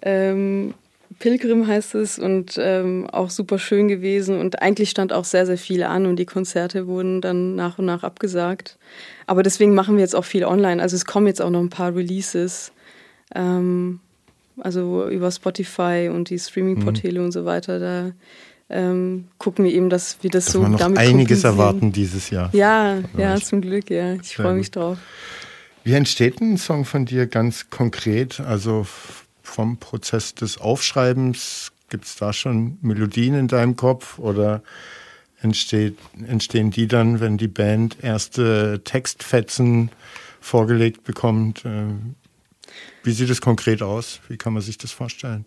Ähm, 0.00 0.74
Pilgrim 1.22 1.68
heißt 1.68 1.94
es 1.94 2.18
und 2.18 2.58
ähm, 2.58 3.06
auch 3.08 3.30
super 3.30 3.60
schön 3.60 3.86
gewesen 3.86 4.40
und 4.40 4.60
eigentlich 4.60 4.90
stand 4.90 5.12
auch 5.12 5.24
sehr, 5.24 5.46
sehr 5.46 5.56
viel 5.56 5.84
an 5.84 6.06
und 6.06 6.16
die 6.16 6.26
Konzerte 6.26 6.88
wurden 6.88 7.20
dann 7.20 7.54
nach 7.54 7.78
und 7.78 7.84
nach 7.84 8.02
abgesagt. 8.02 8.76
Aber 9.28 9.44
deswegen 9.44 9.72
machen 9.72 9.94
wir 9.94 10.00
jetzt 10.00 10.16
auch 10.16 10.24
viel 10.24 10.44
online. 10.44 10.82
Also 10.82 10.96
es 10.96 11.04
kommen 11.04 11.28
jetzt 11.28 11.40
auch 11.40 11.50
noch 11.50 11.60
ein 11.60 11.70
paar 11.70 11.94
Releases. 11.94 12.72
Ähm, 13.36 14.00
also 14.58 15.08
über 15.08 15.30
Spotify 15.30 16.10
und 16.12 16.28
die 16.28 16.40
Streaming-Portale 16.40 17.20
mhm. 17.20 17.26
und 17.26 17.32
so 17.32 17.44
weiter. 17.44 17.78
Da 17.78 18.10
ähm, 18.68 19.28
gucken 19.38 19.64
wir 19.64 19.72
eben, 19.72 19.90
dass 19.90 20.18
wir 20.22 20.30
das 20.30 20.46
Darf 20.46 20.52
so 20.54 20.62
man 20.62 20.72
noch 20.72 20.80
damit 20.80 20.98
einiges 20.98 21.44
erwarten 21.44 21.92
dieses 21.92 22.30
Jahr. 22.30 22.50
Ja, 22.52 22.98
ja, 23.16 23.36
zum 23.36 23.60
Glück, 23.60 23.90
ja. 23.90 24.14
Ich 24.14 24.34
freue 24.34 24.54
mich 24.54 24.72
drauf. 24.72 24.98
Wie 25.84 25.92
entsteht 25.92 26.40
ein 26.40 26.58
Song 26.58 26.84
von 26.84 27.06
dir 27.06 27.28
ganz 27.28 27.70
konkret? 27.70 28.40
Also 28.40 28.86
vom 29.52 29.76
Prozess 29.78 30.34
des 30.34 30.58
Aufschreibens, 30.58 31.72
gibt 31.90 32.04
es 32.06 32.16
da 32.16 32.32
schon 32.32 32.78
Melodien 32.80 33.34
in 33.34 33.48
deinem 33.48 33.76
Kopf 33.76 34.18
oder 34.18 34.62
entsteht, 35.42 35.98
entstehen 36.26 36.70
die 36.70 36.86
dann, 36.86 37.20
wenn 37.20 37.36
die 37.36 37.48
Band 37.48 37.98
erste 38.02 38.80
Textfetzen 38.84 39.90
vorgelegt 40.40 41.04
bekommt? 41.04 41.64
Äh, 41.64 41.84
wie 43.02 43.12
sieht 43.12 43.30
es 43.30 43.40
konkret 43.40 43.82
aus? 43.82 44.20
Wie 44.28 44.36
kann 44.36 44.52
man 44.52 44.62
sich 44.62 44.78
das 44.78 44.92
vorstellen? 44.92 45.44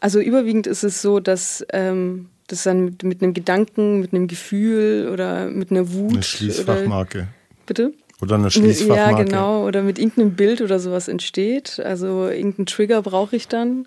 Also 0.00 0.18
überwiegend 0.20 0.66
ist 0.66 0.82
es 0.82 1.02
so, 1.02 1.20
dass 1.20 1.64
ähm, 1.72 2.30
das 2.46 2.64
dann 2.64 2.84
mit, 2.84 3.02
mit, 3.04 3.22
einem 3.22 3.34
Gedanken, 3.34 4.00
mit 4.00 4.12
einem 4.12 4.26
Gefühl 4.26 5.08
oder 5.12 5.48
mit 5.48 5.70
einer 5.70 5.92
Wut. 5.92 6.14
Eine 6.14 6.22
Schließfachmarke. 6.22 7.18
Oder, 7.18 7.28
bitte? 7.66 7.92
Oder 8.20 8.36
eine 8.36 8.50
Schließfachmarke. 8.50 9.18
Ja, 9.18 9.24
genau. 9.24 9.66
Oder 9.66 9.82
mit 9.82 9.98
irgendeinem 9.98 10.34
Bild 10.34 10.60
oder 10.60 10.78
sowas 10.78 11.08
entsteht. 11.08 11.80
Also 11.80 12.28
irgendeinen 12.28 12.66
Trigger 12.66 13.02
brauche 13.02 13.36
ich 13.36 13.48
dann. 13.48 13.86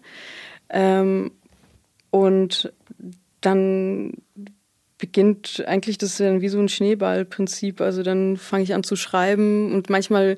Ähm, 0.70 1.32
und 2.10 2.72
dann 3.42 4.14
beginnt 4.98 5.64
eigentlich 5.68 5.98
das 5.98 6.18
dann 6.18 6.42
wie 6.42 6.50
so 6.50 6.60
ein 6.60 6.70
Schneeballprinzip. 6.70 7.82
Also 7.82 8.04
dann 8.04 8.38
fange 8.38 8.64
ich 8.64 8.74
an 8.74 8.84
zu 8.84 8.96
schreiben 8.96 9.74
und 9.74 9.90
manchmal 9.90 10.38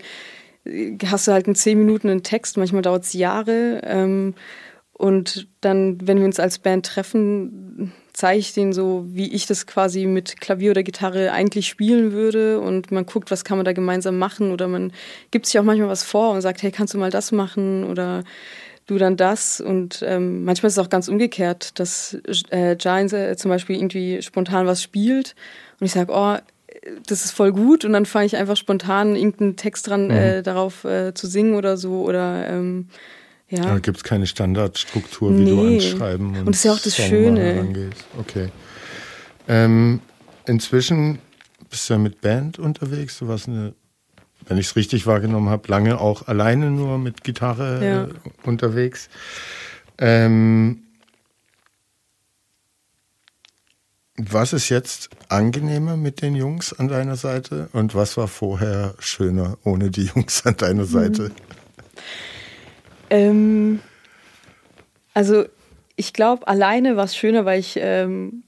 hast 1.06 1.28
du 1.28 1.32
halt 1.32 1.48
in 1.48 1.56
zehn 1.56 1.78
Minuten 1.78 2.10
einen 2.10 2.24
Text, 2.24 2.58
manchmal 2.58 2.82
dauert 2.82 3.04
es 3.04 3.14
Jahre. 3.14 3.82
Ähm, 3.84 4.34
und 4.94 5.48
dann, 5.62 6.08
wenn 6.08 6.18
wir 6.18 6.26
uns 6.26 6.40
als 6.40 6.58
Band 6.58 6.86
treffen, 6.86 7.92
zeige 8.16 8.40
ich 8.40 8.54
denen 8.54 8.72
so, 8.72 9.06
wie 9.10 9.34
ich 9.34 9.46
das 9.46 9.68
quasi 9.68 10.06
mit 10.06 10.40
Klavier 10.40 10.72
oder 10.72 10.84
Gitarre 10.84 11.34
eigentlich 11.34 11.68
spielen 11.68 12.14
würde. 12.14 12.62
Und 12.62 12.92
man 12.92 13.06
guckt, 13.06 13.30
was 13.30 13.44
kann 13.44 13.58
man 13.58 13.66
da 13.66 13.74
gemeinsam 13.74 14.18
machen. 14.18 14.52
Oder 14.52 14.70
man 14.70 14.94
gibt 15.32 15.46
sich 15.46 15.60
auch 15.60 15.64
manchmal 15.64 15.90
was 15.90 16.04
vor 16.04 16.32
und 16.32 16.42
sagt, 16.42 16.64
hey, 16.64 16.72
kannst 16.72 16.94
du 16.94 16.98
mal 16.98 17.12
das 17.12 17.34
machen? 17.34 17.84
Oder 17.84 18.24
du 18.88 18.98
dann 18.98 19.18
das. 19.18 19.60
Und 19.60 20.02
ähm, 20.08 20.46
manchmal 20.46 20.70
ist 20.70 20.78
es 20.78 20.84
auch 20.84 20.90
ganz 20.90 21.10
umgekehrt, 21.10 21.78
dass 21.78 22.18
äh, 22.52 22.78
Giants 22.78 23.12
äh, 23.12 23.36
zum 23.36 23.50
Beispiel 23.50 23.76
irgendwie 23.76 24.22
spontan 24.22 24.66
was 24.66 24.82
spielt. 24.82 25.36
Und 25.82 25.86
ich 25.86 25.92
sage, 25.92 26.14
oh, 26.14 26.38
das 27.08 27.26
ist 27.26 27.32
voll 27.32 27.52
gut 27.52 27.84
und 27.84 27.94
dann 27.94 28.06
fange 28.06 28.28
ich 28.28 28.38
einfach 28.38 28.58
spontan 28.58 29.16
irgendeinen 29.16 29.56
Text 29.56 29.88
dran, 29.88 30.06
mhm. 30.06 30.12
äh, 30.12 30.42
darauf 30.42 30.86
äh, 30.86 31.14
zu 31.14 31.28
singen 31.28 31.56
oder 31.56 31.78
so 31.78 32.04
oder 32.04 32.48
ähm, 32.48 32.88
ja. 33.56 33.64
Da 33.64 33.80
gibt 33.80 33.98
es 33.98 34.04
keine 34.04 34.28
Standardstruktur, 34.28 35.32
wie 35.38 35.44
nee. 35.44 35.50
du 35.50 35.68
anschreiben 35.68 36.30
und, 36.30 36.40
und 36.40 36.48
das 36.48 36.58
ist 36.58 36.64
ja 36.64 36.74
auch 36.74 36.80
das 36.80 36.96
Song 36.96 37.06
Schöne. 37.08 37.92
Okay. 38.20 38.50
Ähm, 39.48 40.02
inzwischen 40.46 41.20
bist 41.70 41.90
du 41.90 41.94
ja 41.94 42.00
mit 42.00 42.22
Band 42.22 42.60
unterwegs. 42.60 43.20
Du 43.20 43.28
warst 43.28 43.48
eine, 43.48 43.74
wenn 44.48 44.58
ich 44.58 44.68
es 44.68 44.76
richtig 44.76 45.08
wahrgenommen 45.08 45.50
habe, 45.50 45.68
lange 45.70 46.00
auch 46.00 46.28
alleine 46.28 46.72
nur 46.72 46.98
mit 46.98 47.24
Gitarre 47.24 47.86
ja. 47.86 48.04
äh, 48.06 48.10
unterwegs. 48.44 49.10
Ähm, 49.98 50.82
Was 54.18 54.54
ist 54.54 54.70
jetzt 54.70 55.10
angenehmer 55.28 55.98
mit 55.98 56.22
den 56.22 56.36
Jungs 56.36 56.72
an 56.72 56.88
deiner 56.88 57.18
Seite 57.18 57.68
und 57.74 57.96
was 57.96 58.16
war 58.16 58.30
vorher 58.30 58.96
schöner 59.00 59.58
ohne 59.66 59.92
die 59.92 60.06
Jungs 60.16 60.46
an 60.46 60.56
deiner 60.56 60.86
Seite? 60.86 61.24
Mhm. 61.24 61.65
Ähm, 63.16 63.80
also 65.14 65.46
ich 65.96 66.14
glaube, 66.14 66.48
alleine 66.48 66.98
war 66.98 67.06
es 67.06 67.16
schöner, 67.16 67.46
weil 67.46 67.60
ich 67.60 67.78
ähm, 67.82 68.44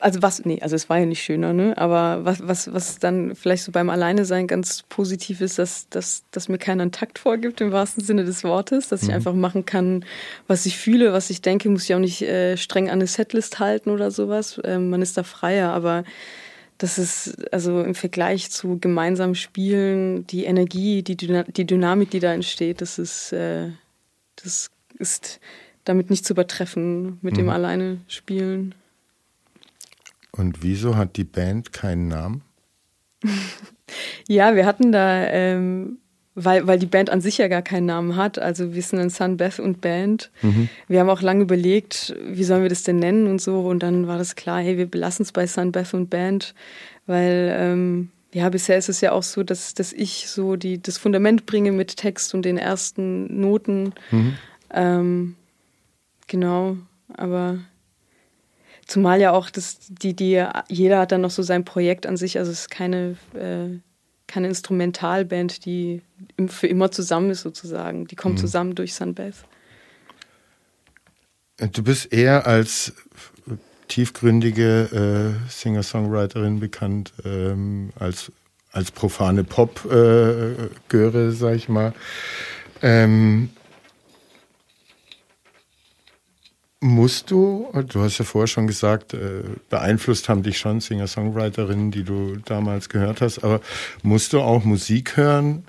also 0.00 0.22
was, 0.22 0.44
nee, 0.44 0.58
also 0.62 0.74
es 0.74 0.88
war 0.88 0.98
ja 0.98 1.06
nicht 1.06 1.22
schöner, 1.22 1.52
ne? 1.52 1.76
Aber 1.76 2.24
was, 2.24 2.46
was, 2.46 2.72
was 2.72 2.98
dann 2.98 3.34
vielleicht 3.34 3.64
so 3.64 3.72
beim 3.72 3.90
Alleine 3.90 4.24
sein 4.24 4.46
ganz 4.46 4.84
positiv 4.88 5.40
ist, 5.40 5.58
dass, 5.58 5.88
dass, 5.90 6.24
dass 6.30 6.48
mir 6.48 6.58
keiner 6.58 6.82
einen 6.82 6.92
Takt 6.92 7.18
vorgibt 7.18 7.60
im 7.60 7.72
wahrsten 7.72 8.02
Sinne 8.02 8.24
des 8.24 8.42
Wortes, 8.42 8.88
dass 8.88 9.02
ich 9.02 9.08
mhm. 9.08 9.16
einfach 9.16 9.34
machen 9.34 9.66
kann, 9.66 10.04
was 10.46 10.64
ich 10.66 10.78
fühle, 10.78 11.12
was 11.12 11.30
ich 11.30 11.42
denke, 11.42 11.68
muss 11.68 11.84
ich 11.84 11.94
auch 11.94 11.98
nicht 11.98 12.22
äh, 12.22 12.56
streng 12.56 12.88
an 12.88 12.94
eine 12.94 13.06
Setlist 13.06 13.58
halten 13.58 13.90
oder 13.90 14.10
sowas. 14.10 14.60
Ähm, 14.64 14.88
man 14.88 15.02
ist 15.02 15.18
da 15.18 15.24
freier, 15.24 15.72
aber 15.72 16.04
das 16.78 16.98
ist 16.98 17.52
also 17.52 17.82
im 17.82 17.94
Vergleich 17.94 18.50
zu 18.50 18.78
gemeinsam 18.78 19.34
Spielen, 19.34 20.26
die 20.26 20.44
Energie, 20.44 21.02
die, 21.02 21.16
Dyna 21.16 21.44
die 21.44 21.66
Dynamik, 21.66 22.10
die 22.10 22.20
da 22.20 22.32
entsteht, 22.32 22.80
das 22.80 22.98
ist, 22.98 23.32
äh, 23.32 23.68
das 24.42 24.70
ist 24.98 25.40
damit 25.84 26.10
nicht 26.10 26.24
zu 26.24 26.32
übertreffen 26.32 27.18
mit 27.22 27.34
mhm. 27.34 27.38
dem 27.38 27.48
alleine 27.48 27.98
Spielen. 28.08 28.74
Und 30.30 30.62
wieso 30.62 30.96
hat 30.96 31.16
die 31.16 31.24
Band 31.24 31.72
keinen 31.72 32.08
Namen? 32.08 32.42
ja, 34.28 34.54
wir 34.54 34.64
hatten 34.64 34.92
da, 34.92 35.26
ähm, 35.26 35.98
weil, 36.34 36.66
weil 36.66 36.78
die 36.78 36.86
Band 36.86 37.10
an 37.10 37.20
sich 37.20 37.38
ja 37.38 37.48
gar 37.48 37.62
keinen 37.62 37.86
Namen 37.86 38.16
hat. 38.16 38.38
Also 38.38 38.74
wir 38.74 38.82
sind 38.82 38.98
ein 38.98 39.10
Sun, 39.10 39.36
Beth 39.36 39.60
und 39.60 39.80
Band. 39.82 40.30
Mhm. 40.40 40.68
Wir 40.88 41.00
haben 41.00 41.10
auch 41.10 41.20
lange 41.20 41.42
überlegt, 41.42 42.16
wie 42.26 42.44
sollen 42.44 42.62
wir 42.62 42.70
das 42.70 42.84
denn 42.84 42.98
nennen 42.98 43.26
und 43.26 43.40
so. 43.40 43.60
Und 43.60 43.82
dann 43.82 44.06
war 44.06 44.16
das 44.16 44.34
klar, 44.34 44.60
hey, 44.60 44.78
wir 44.78 44.86
belassen 44.86 45.24
es 45.24 45.32
bei 45.32 45.46
Sun, 45.46 45.72
Beth 45.72 45.92
und 45.92 46.08
Band, 46.08 46.54
weil 47.06 47.54
ähm, 47.54 48.10
ja, 48.32 48.48
bisher 48.48 48.78
ist 48.78 48.88
es 48.88 49.00
ja 49.00 49.12
auch 49.12 49.22
so, 49.22 49.42
dass, 49.42 49.74
dass 49.74 49.92
ich 49.92 50.28
so 50.28 50.56
die, 50.56 50.80
das 50.80 50.98
Fundament 50.98 51.46
bringe 51.46 51.72
mit 51.72 51.96
Text 51.96 52.34
und 52.34 52.42
den 52.42 52.58
ersten 52.58 53.40
Noten. 53.40 53.94
Mhm. 54.10 54.36
Ähm, 54.70 55.36
genau, 56.26 56.76
aber 57.14 57.58
Zumal 58.92 59.20
ja 59.20 59.32
auch 59.32 59.48
das, 59.48 59.78
die, 59.88 60.14
die, 60.14 60.44
jeder 60.68 60.98
hat 60.98 61.12
dann 61.12 61.20
noch 61.20 61.30
so 61.30 61.42
sein 61.42 61.64
Projekt 61.64 62.04
an 62.06 62.18
sich, 62.18 62.38
also 62.38 62.50
es 62.50 62.60
ist 62.60 62.70
keine, 62.70 63.16
äh, 63.34 63.78
keine 64.26 64.48
Instrumentalband, 64.48 65.64
die 65.64 66.02
für 66.48 66.66
immer 66.66 66.90
zusammen 66.90 67.30
ist 67.30 67.42
sozusagen. 67.42 68.06
Die 68.06 68.16
kommt 68.16 68.34
mhm. 68.34 68.40
zusammen 68.40 68.74
durch 68.74 68.94
Sunbeth. 68.94 69.46
Du 71.56 71.82
bist 71.82 72.12
eher 72.12 72.46
als 72.46 72.92
tiefgründige 73.92 75.36
äh, 75.44 75.50
Singer-Songwriterin 75.50 76.60
bekannt, 76.60 77.12
ähm, 77.26 77.90
als, 77.98 78.32
als 78.72 78.90
profane 78.90 79.44
Pop-Göre, 79.44 81.28
äh, 81.28 81.30
sag 81.32 81.56
ich 81.56 81.68
mal. 81.68 81.92
Ähm, 82.80 83.50
Musst 86.84 87.30
du, 87.30 87.70
du 87.86 88.00
hast 88.00 88.18
ja 88.18 88.24
vorher 88.24 88.48
schon 88.48 88.66
gesagt, 88.66 89.14
äh, 89.14 89.44
beeinflusst 89.70 90.28
haben 90.28 90.42
dich 90.42 90.58
schon 90.58 90.80
Singer-Songwriterinnen, 90.80 91.92
die 91.92 92.02
du 92.02 92.38
damals 92.44 92.88
gehört 92.88 93.20
hast, 93.20 93.44
aber 93.44 93.60
musst 94.02 94.32
du 94.32 94.40
auch 94.40 94.64
Musik 94.64 95.16
hören, 95.16 95.64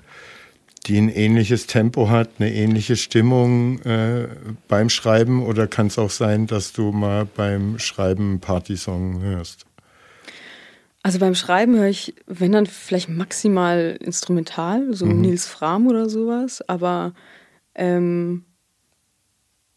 die 0.86 0.98
ein 0.98 1.08
ähnliches 1.08 1.66
Tempo 1.66 2.08
hat, 2.08 2.30
eine 2.38 2.52
ähnliche 2.52 2.96
Stimmung 2.96 3.80
äh, 3.80 4.28
beim 4.68 4.90
Schreiben 4.90 5.44
oder 5.44 5.66
kann 5.66 5.88
es 5.88 5.98
auch 5.98 6.10
sein, 6.10 6.46
dass 6.46 6.72
du 6.72 6.92
mal 6.92 7.24
beim 7.24 7.78
Schreiben 7.78 8.30
einen 8.30 8.40
Partysong 8.40 9.22
hörst? 9.22 9.66
Also 11.02 11.18
beim 11.18 11.34
Schreiben 11.34 11.76
höre 11.76 11.88
ich, 11.88 12.14
wenn 12.26 12.52
dann 12.52 12.66
vielleicht 12.66 13.08
maximal 13.08 13.98
instrumental, 14.00 14.94
so 14.94 15.06
mhm. 15.06 15.20
Nils 15.20 15.46
Fram 15.46 15.86
oder 15.86 16.08
sowas, 16.08 16.66
aber 16.66 17.12
ähm, 17.74 18.44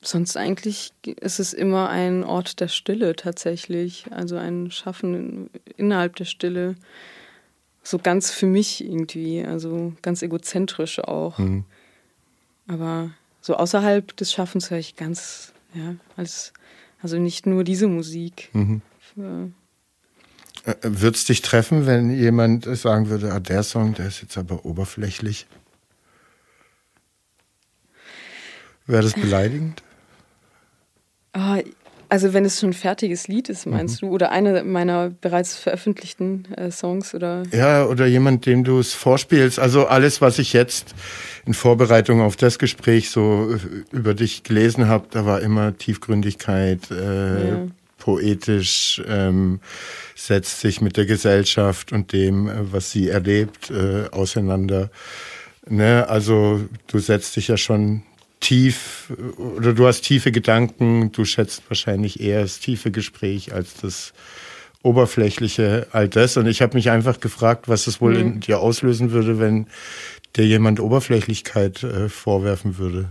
Sonst 0.01 0.37
eigentlich 0.37 0.93
ist 1.03 1.39
es 1.39 1.53
immer 1.53 1.89
ein 1.89 2.23
Ort 2.23 2.59
der 2.59 2.67
Stille 2.67 3.15
tatsächlich, 3.15 4.05
also 4.11 4.37
ein 4.37 4.69
Schaffen 4.71 5.49
innerhalb 5.75 6.15
der 6.15 6.25
Stille. 6.25 6.75
So 7.87 7.99
ganz 7.99 8.31
für 8.31 8.47
mich 8.47 8.83
irgendwie, 8.83 9.45
also 9.45 9.93
ganz 10.01 10.21
egozentrisch 10.21 10.99
auch. 10.99 11.37
Mhm. 11.37 11.63
Aber 12.67 13.11
so 13.39 13.55
außerhalb 13.55 14.13
des 14.17 14.33
Schaffens 14.33 14.69
höre 14.69 14.79
ich 14.79 14.97
ganz, 14.97 15.53
ja, 15.73 15.95
als, 16.17 16.51
also 17.01 17.17
nicht 17.17 17.45
nur 17.45 17.63
diese 17.63 17.87
Musik. 17.87 18.49
Mhm. 18.51 18.81
Äh, 19.15 20.75
Würde 20.81 21.15
es 21.15 21.23
dich 21.23 21.41
treffen, 21.41 21.85
wenn 21.85 22.11
jemand 22.11 22.65
sagen 22.65 23.07
würde, 23.07 23.31
ah, 23.31 23.39
der 23.39 23.63
Song, 23.63 23.93
der 23.93 24.07
ist 24.07 24.21
jetzt 24.21 24.37
aber 24.37 24.65
oberflächlich? 24.65 25.47
Wäre 28.85 29.03
das 29.03 29.13
beleidigend? 29.13 29.81
Oh, 31.33 31.55
also 32.09 32.33
wenn 32.33 32.45
es 32.45 32.59
schon 32.59 32.69
ein 32.69 32.73
fertiges 32.73 33.27
Lied 33.27 33.49
ist, 33.49 33.65
meinst 33.65 34.01
mhm. 34.01 34.07
du? 34.07 34.13
Oder 34.13 34.31
einer 34.31 34.63
meiner 34.63 35.09
bereits 35.09 35.57
veröffentlichten 35.57 36.47
äh, 36.55 36.71
Songs? 36.71 37.13
oder? 37.13 37.43
Ja, 37.51 37.85
oder 37.85 38.05
jemand, 38.05 38.45
dem 38.45 38.63
du 38.63 38.79
es 38.79 38.93
vorspielst. 38.93 39.59
Also 39.59 39.87
alles, 39.87 40.21
was 40.21 40.39
ich 40.39 40.53
jetzt 40.53 40.95
in 41.45 41.53
Vorbereitung 41.53 42.21
auf 42.21 42.35
das 42.35 42.59
Gespräch 42.59 43.09
so 43.09 43.53
äh, 43.53 43.95
über 43.95 44.13
dich 44.13 44.43
gelesen 44.43 44.87
habe, 44.87 45.07
da 45.11 45.25
war 45.25 45.41
immer 45.41 45.77
Tiefgründigkeit, 45.77 46.91
äh, 46.91 47.49
ja. 47.49 47.67
poetisch, 47.97 49.01
ähm, 49.07 49.59
setzt 50.15 50.61
sich 50.61 50.81
mit 50.81 50.97
der 50.97 51.05
Gesellschaft 51.05 51.91
und 51.91 52.13
dem, 52.13 52.47
äh, 52.47 52.71
was 52.71 52.91
sie 52.91 53.09
erlebt, 53.09 53.69
äh, 53.69 54.09
auseinander. 54.11 54.89
Ne? 55.69 56.07
Also 56.07 56.61
du 56.87 56.99
setzt 56.99 57.35
dich 57.35 57.49
ja 57.49 57.57
schon 57.57 58.03
tief 58.39 59.11
oder 59.37 59.73
du 59.73 59.87
hast 59.87 60.01
tiefe 60.01 60.31
Gedanken, 60.31 61.11
du 61.11 61.25
schätzt 61.25 61.63
wahrscheinlich 61.69 62.19
eher 62.19 62.41
das 62.41 62.59
tiefe 62.59 62.91
Gespräch 62.91 63.53
als 63.53 63.75
das 63.75 64.13
oberflächliche, 64.83 65.87
all 65.91 66.07
das. 66.07 66.37
Und 66.37 66.47
ich 66.47 66.61
habe 66.61 66.75
mich 66.75 66.89
einfach 66.89 67.19
gefragt, 67.19 67.67
was 67.67 67.87
es 67.87 67.99
wohl 67.99 68.13
mhm. 68.13 68.19
in 68.19 68.39
dir 68.41 68.59
auslösen 68.59 69.11
würde, 69.11 69.39
wenn 69.39 69.67
dir 70.35 70.45
jemand 70.45 70.79
Oberflächlichkeit 70.79 71.83
äh, 71.83 72.09
vorwerfen 72.09 72.77
würde. 72.77 73.09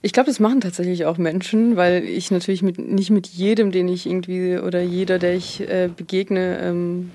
Ich 0.00 0.12
glaube, 0.12 0.28
das 0.28 0.40
machen 0.40 0.60
tatsächlich 0.60 1.06
auch 1.06 1.18
Menschen, 1.18 1.76
weil 1.76 2.04
ich 2.04 2.30
natürlich 2.30 2.62
mit, 2.62 2.78
nicht 2.78 3.10
mit 3.10 3.28
jedem, 3.28 3.70
den 3.70 3.88
ich 3.88 4.06
irgendwie 4.06 4.58
oder 4.58 4.82
jeder, 4.82 5.18
der 5.18 5.34
ich 5.34 5.60
äh, 5.60 5.88
begegne, 5.94 6.58
ähm, 6.60 7.10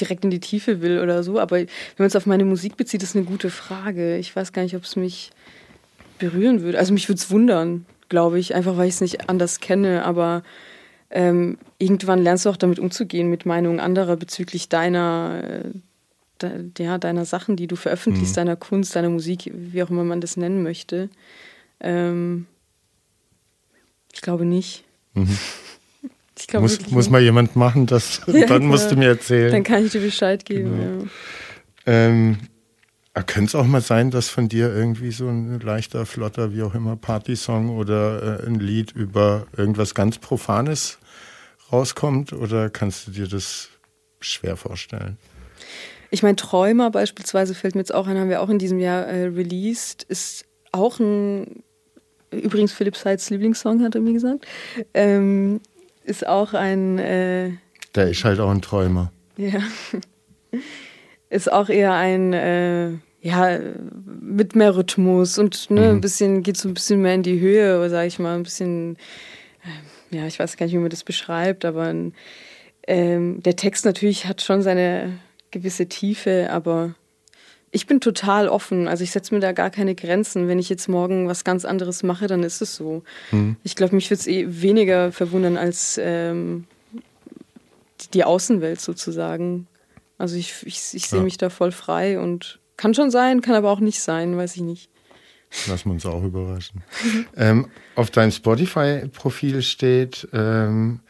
direkt 0.00 0.24
in 0.24 0.30
die 0.30 0.40
Tiefe 0.40 0.80
will 0.80 1.00
oder 1.00 1.22
so. 1.22 1.38
Aber 1.38 1.56
wenn 1.56 1.68
man 1.98 2.06
es 2.06 2.16
auf 2.16 2.26
meine 2.26 2.44
Musik 2.44 2.76
bezieht, 2.76 3.02
ist 3.02 3.16
eine 3.16 3.24
gute 3.24 3.50
Frage. 3.50 4.16
Ich 4.16 4.34
weiß 4.34 4.52
gar 4.52 4.62
nicht, 4.62 4.76
ob 4.76 4.84
es 4.84 4.96
mich 4.96 5.30
berühren 6.18 6.62
würde. 6.62 6.78
Also 6.78 6.92
mich 6.92 7.08
würde 7.08 7.18
es 7.18 7.30
wundern, 7.30 7.86
glaube 8.08 8.38
ich, 8.38 8.54
einfach 8.54 8.76
weil 8.76 8.88
ich 8.88 8.94
es 8.94 9.00
nicht 9.00 9.28
anders 9.28 9.60
kenne, 9.60 10.04
aber 10.04 10.42
ähm, 11.10 11.58
irgendwann 11.78 12.22
lernst 12.22 12.44
du 12.44 12.50
auch 12.50 12.56
damit 12.56 12.78
umzugehen, 12.78 13.30
mit 13.30 13.46
Meinungen 13.46 13.80
anderer 13.80 14.16
bezüglich 14.16 14.68
deiner, 14.68 15.62
äh, 16.42 16.42
de, 16.42 16.84
ja, 16.84 16.98
deiner 16.98 17.24
Sachen, 17.24 17.56
die 17.56 17.66
du 17.66 17.76
veröffentlichst, 17.76 18.34
mhm. 18.34 18.40
deiner 18.40 18.56
Kunst, 18.56 18.94
deiner 18.94 19.08
Musik, 19.08 19.50
wie 19.52 19.82
auch 19.82 19.90
immer 19.90 20.04
man 20.04 20.20
das 20.20 20.36
nennen 20.36 20.62
möchte. 20.62 21.08
Ähm, 21.80 22.46
ich 24.12 24.20
glaube 24.20 24.44
nicht. 24.44 24.84
Mhm. 25.14 25.38
Ich 26.38 26.46
glaube 26.46 26.62
muss, 26.62 26.90
muss 26.90 27.10
mal 27.10 27.22
jemand 27.22 27.56
machen, 27.56 27.86
das, 27.86 28.20
ja, 28.26 28.46
dann 28.46 28.66
musst 28.66 28.90
du 28.90 28.96
mir 28.96 29.08
erzählen. 29.08 29.50
Dann 29.50 29.64
kann 29.64 29.84
ich 29.84 29.92
dir 29.92 30.00
Bescheid 30.00 30.44
geben. 30.44 30.70
Genau. 30.70 31.02
Ja. 31.02 31.08
Ähm, 31.86 32.38
könnte 33.22 33.48
es 33.48 33.54
auch 33.54 33.66
mal 33.66 33.80
sein, 33.80 34.10
dass 34.10 34.28
von 34.28 34.48
dir 34.48 34.74
irgendwie 34.74 35.10
so 35.10 35.28
ein 35.28 35.60
leichter, 35.60 36.06
flotter, 36.06 36.52
wie 36.52 36.62
auch 36.62 36.74
immer, 36.74 36.96
Partysong 36.96 37.70
oder 37.70 38.40
äh, 38.40 38.46
ein 38.46 38.56
Lied 38.56 38.92
über 38.92 39.46
irgendwas 39.56 39.94
ganz 39.94 40.18
Profanes 40.18 40.98
rauskommt? 41.72 42.32
Oder 42.32 42.70
kannst 42.70 43.06
du 43.06 43.10
dir 43.10 43.26
das 43.26 43.68
schwer 44.20 44.56
vorstellen? 44.56 45.16
Ich 46.10 46.22
meine, 46.22 46.36
Träumer 46.36 46.90
beispielsweise 46.90 47.54
fällt 47.54 47.74
mir 47.74 47.82
jetzt 47.82 47.94
auch 47.94 48.06
ein, 48.06 48.18
haben 48.18 48.30
wir 48.30 48.40
auch 48.42 48.48
in 48.48 48.58
diesem 48.58 48.78
Jahr 48.78 49.06
äh, 49.06 49.26
released, 49.26 50.04
ist 50.04 50.44
auch 50.72 50.98
ein, 50.98 51.62
übrigens 52.30 52.72
Philipp 52.72 52.96
Seitz 52.96 53.30
Lieblingssong, 53.30 53.82
hat 53.82 53.94
er 53.94 54.00
mir 54.00 54.14
gesagt, 54.14 54.46
ähm, 54.94 55.60
ist 56.04 56.26
auch 56.26 56.54
ein... 56.54 56.98
Äh, 56.98 57.52
Der 57.94 58.08
ist 58.08 58.24
halt 58.24 58.40
auch 58.40 58.50
ein 58.50 58.62
Träumer. 58.62 59.12
Ja. 59.36 59.60
ist 61.30 61.52
auch 61.52 61.68
eher 61.68 61.92
ein 61.94 62.32
äh, 62.32 62.92
ja, 63.20 63.58
mit 64.20 64.54
mehr 64.54 64.76
Rhythmus 64.76 65.38
und 65.38 65.70
ne, 65.70 65.80
mhm. 65.80 65.88
ein 65.88 66.00
bisschen, 66.00 66.42
geht 66.42 66.56
so 66.56 66.68
ein 66.68 66.74
bisschen 66.74 67.02
mehr 67.02 67.14
in 67.14 67.22
die 67.22 67.40
Höhe, 67.40 67.88
sag 67.90 68.06
ich 68.06 68.18
mal, 68.18 68.36
ein 68.36 68.44
bisschen, 68.44 68.96
äh, 70.10 70.16
ja, 70.16 70.26
ich 70.26 70.38
weiß 70.38 70.56
gar 70.56 70.66
nicht, 70.66 70.74
wie 70.74 70.78
man 70.78 70.90
das 70.90 71.04
beschreibt, 71.04 71.64
aber 71.64 71.92
ähm, 72.86 73.42
der 73.42 73.56
Text 73.56 73.84
natürlich 73.84 74.26
hat 74.26 74.42
schon 74.42 74.62
seine 74.62 75.18
gewisse 75.50 75.86
Tiefe, 75.86 76.48
aber 76.50 76.94
ich 77.70 77.86
bin 77.86 78.00
total 78.00 78.48
offen. 78.48 78.88
Also 78.88 79.04
ich 79.04 79.10
setze 79.10 79.34
mir 79.34 79.40
da 79.40 79.52
gar 79.52 79.70
keine 79.70 79.94
Grenzen. 79.94 80.48
Wenn 80.48 80.58
ich 80.58 80.68
jetzt 80.68 80.88
morgen 80.88 81.28
was 81.28 81.44
ganz 81.44 81.64
anderes 81.64 82.02
mache, 82.02 82.26
dann 82.26 82.42
ist 82.42 82.62
es 82.62 82.74
so. 82.74 83.02
Mhm. 83.30 83.56
Ich 83.62 83.76
glaube, 83.76 83.94
mich 83.94 84.08
würde 84.10 84.20
es 84.20 84.26
eh 84.26 84.46
weniger 84.62 85.12
verwundern 85.12 85.56
als 85.58 86.00
ähm, 86.02 86.64
die 88.14 88.24
Außenwelt 88.24 88.80
sozusagen. 88.80 89.66
Also 90.16 90.36
ich, 90.36 90.54
ich, 90.64 90.94
ich 90.94 91.08
sehe 91.08 91.18
ja. 91.18 91.24
mich 91.24 91.36
da 91.36 91.50
voll 91.50 91.72
frei 91.72 92.18
und 92.18 92.58
kann 92.78 92.94
schon 92.94 93.10
sein, 93.10 93.42
kann 93.42 93.54
aber 93.54 93.70
auch 93.70 93.80
nicht 93.80 94.00
sein, 94.00 94.38
weiß 94.38 94.56
ich 94.56 94.62
nicht. 94.62 94.88
Lassen 95.66 95.90
wir 95.90 95.92
uns 95.92 96.06
auch 96.06 96.22
überraschen. 96.22 96.82
ähm, 97.36 97.68
auf 97.94 98.10
deinem 98.10 98.30
Spotify-Profil 98.30 99.62
steht, 99.62 100.28
ähm, 100.32 101.00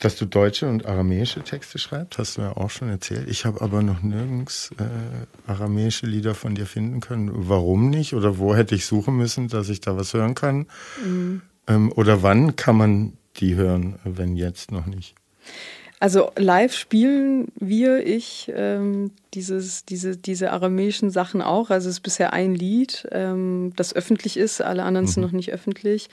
dass 0.00 0.16
du 0.16 0.26
deutsche 0.26 0.68
und 0.68 0.86
aramäische 0.86 1.42
Texte 1.42 1.78
schreibst, 1.78 2.18
hast 2.18 2.36
du 2.36 2.42
ja 2.42 2.56
auch 2.56 2.70
schon 2.70 2.88
erzählt. 2.88 3.28
Ich 3.28 3.44
habe 3.44 3.60
aber 3.60 3.82
noch 3.82 4.02
nirgends 4.02 4.70
äh, 4.78 5.50
aramäische 5.50 6.06
Lieder 6.06 6.34
von 6.34 6.54
dir 6.54 6.66
finden 6.66 7.00
können. 7.00 7.30
Warum 7.32 7.90
nicht? 7.90 8.14
Oder 8.14 8.38
wo 8.38 8.54
hätte 8.54 8.74
ich 8.74 8.86
suchen 8.86 9.16
müssen, 9.16 9.48
dass 9.48 9.68
ich 9.68 9.80
da 9.80 9.96
was 9.96 10.14
hören 10.14 10.34
kann? 10.34 10.66
Mhm. 11.04 11.42
Ähm, 11.66 11.92
oder 11.92 12.22
wann 12.22 12.56
kann 12.56 12.76
man 12.76 13.12
die 13.36 13.54
hören, 13.54 13.98
wenn 14.04 14.36
jetzt 14.36 14.72
noch 14.72 14.86
nicht? 14.86 15.14
Also 16.00 16.30
live 16.36 16.74
spielen 16.74 17.48
wir, 17.56 18.06
ich, 18.06 18.52
ähm, 18.54 19.10
dieses, 19.34 19.84
diese, 19.84 20.16
diese 20.16 20.52
aramäischen 20.52 21.10
Sachen 21.10 21.42
auch. 21.42 21.70
Also 21.70 21.88
es 21.88 21.96
ist 21.96 22.00
bisher 22.02 22.32
ein 22.32 22.54
Lied, 22.54 23.08
ähm, 23.10 23.72
das 23.74 23.96
öffentlich 23.96 24.36
ist, 24.36 24.60
alle 24.60 24.84
anderen 24.84 25.06
mhm. 25.06 25.10
sind 25.10 25.22
noch 25.24 25.32
nicht 25.32 25.52
öffentlich. 25.52 26.08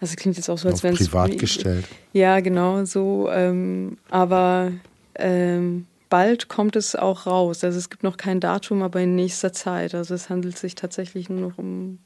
Also 0.00 0.14
klingt 0.16 0.38
jetzt 0.38 0.48
auch 0.48 0.58
so, 0.58 0.68
als 0.68 0.82
wenn 0.82 0.94
es... 0.94 1.08
Privat 1.08 1.38
gestellt. 1.38 1.84
Ja, 2.14 2.40
genau, 2.40 2.84
so. 2.86 3.28
Ähm, 3.30 3.98
aber 4.08 4.72
ähm, 5.16 5.86
bald 6.08 6.48
kommt 6.48 6.74
es 6.74 6.96
auch 6.96 7.26
raus. 7.26 7.62
Also 7.62 7.78
es 7.78 7.90
gibt 7.90 8.02
noch 8.02 8.16
kein 8.16 8.40
Datum, 8.40 8.82
aber 8.82 9.00
in 9.00 9.14
nächster 9.16 9.52
Zeit. 9.52 9.94
Also 9.94 10.14
es 10.14 10.30
handelt 10.30 10.56
sich 10.56 10.76
tatsächlich 10.76 11.28
nur 11.28 11.40
noch 11.40 11.58
um 11.58 11.98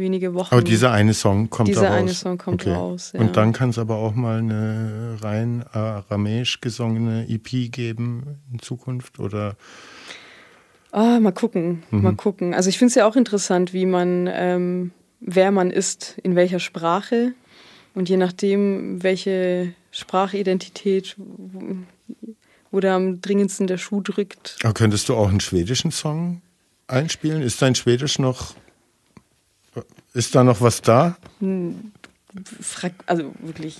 wenige 0.00 0.34
Wochen. 0.34 0.52
Aber 0.52 0.62
dieser 0.62 0.90
eine 0.90 1.14
Song 1.14 1.50
kommt 1.50 1.68
dieser 1.68 1.82
raus. 1.82 1.90
Dieser 1.90 1.98
eine 1.98 2.14
Song 2.14 2.38
kommt 2.38 2.62
okay. 2.62 2.72
raus. 2.72 3.12
Ja. 3.14 3.20
Und 3.20 3.36
dann 3.36 3.52
kann 3.52 3.70
es 3.70 3.78
aber 3.78 3.96
auch 3.96 4.14
mal 4.14 4.38
eine 4.38 5.16
rein 5.20 5.64
aramäisch 5.70 6.60
gesungene 6.60 7.28
EP 7.28 7.70
geben 7.70 8.40
in 8.52 8.58
Zukunft 8.58 9.18
oder? 9.20 9.56
Ah, 10.92 11.20
mal 11.20 11.32
gucken, 11.32 11.84
mhm. 11.90 12.02
mal 12.02 12.14
gucken. 12.14 12.54
Also 12.54 12.68
ich 12.68 12.78
finde 12.78 12.90
es 12.90 12.94
ja 12.96 13.06
auch 13.06 13.16
interessant, 13.16 13.72
wie 13.72 13.86
man, 13.86 14.28
ähm, 14.32 14.90
wer 15.20 15.52
man 15.52 15.70
ist, 15.70 16.18
in 16.22 16.34
welcher 16.34 16.58
Sprache 16.58 17.32
und 17.94 18.08
je 18.08 18.16
nachdem, 18.16 19.02
welche 19.02 19.72
Sprachidentität, 19.90 21.16
wo 22.70 22.80
da 22.80 22.96
am 22.96 23.20
dringendsten 23.20 23.66
der 23.66 23.78
Schuh 23.78 24.00
drückt. 24.00 24.56
Aber 24.62 24.74
könntest 24.74 25.08
du 25.08 25.14
auch 25.14 25.28
einen 25.28 25.40
schwedischen 25.40 25.90
Song 25.90 26.42
einspielen? 26.86 27.42
Ist 27.42 27.62
dein 27.62 27.74
Schwedisch 27.74 28.18
noch 28.18 28.54
ist 30.14 30.34
da 30.34 30.44
noch 30.44 30.60
was 30.60 30.82
da? 30.82 31.16
Hm, 31.40 31.92
also 33.06 33.32
wirklich 33.40 33.76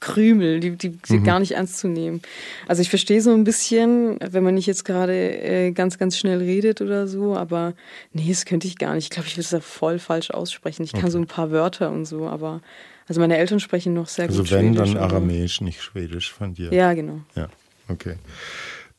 Krümel, 0.00 0.60
die, 0.60 0.76
die 0.76 0.98
mhm. 1.08 1.24
gar 1.24 1.40
nicht 1.40 1.52
ernst 1.52 1.78
zu 1.78 1.86
nehmen. 1.86 2.22
Also 2.66 2.80
ich 2.80 2.88
verstehe 2.88 3.20
so 3.20 3.34
ein 3.34 3.44
bisschen, 3.44 4.18
wenn 4.20 4.42
man 4.42 4.54
nicht 4.54 4.66
jetzt 4.66 4.86
gerade 4.86 5.12
äh, 5.12 5.72
ganz, 5.72 5.98
ganz 5.98 6.16
schnell 6.16 6.38
redet 6.38 6.80
oder 6.80 7.06
so, 7.06 7.36
aber 7.36 7.74
nee, 8.14 8.26
das 8.28 8.46
könnte 8.46 8.66
ich 8.66 8.78
gar 8.78 8.94
nicht. 8.94 9.04
Ich 9.04 9.10
glaube, 9.10 9.28
ich 9.28 9.34
würde 9.34 9.42
es 9.42 9.50
da 9.50 9.60
voll 9.60 9.98
falsch 9.98 10.30
aussprechen. 10.30 10.84
Ich 10.84 10.94
okay. 10.94 11.02
kann 11.02 11.10
so 11.10 11.18
ein 11.18 11.26
paar 11.26 11.50
Wörter 11.50 11.90
und 11.90 12.06
so, 12.06 12.26
aber 12.28 12.62
also 13.08 13.20
meine 13.20 13.36
Eltern 13.36 13.60
sprechen 13.60 13.92
noch 13.92 14.08
sehr 14.08 14.26
also 14.26 14.38
gut 14.38 14.48
Schwedisch. 14.48 14.80
Also 14.80 14.94
wenn, 14.94 14.94
dann 14.94 15.02
Aramäisch, 15.02 15.60
nicht 15.60 15.82
Schwedisch 15.82 16.32
von 16.32 16.54
dir. 16.54 16.72
Ja, 16.72 16.94
genau. 16.94 17.20
Ja, 17.34 17.48
okay. 17.88 18.14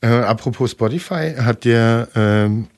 Äh, 0.02 0.06
apropos 0.06 0.70
Spotify, 0.70 1.34
hat 1.36 1.64
dir 1.64 2.08
ähm, 2.14 2.68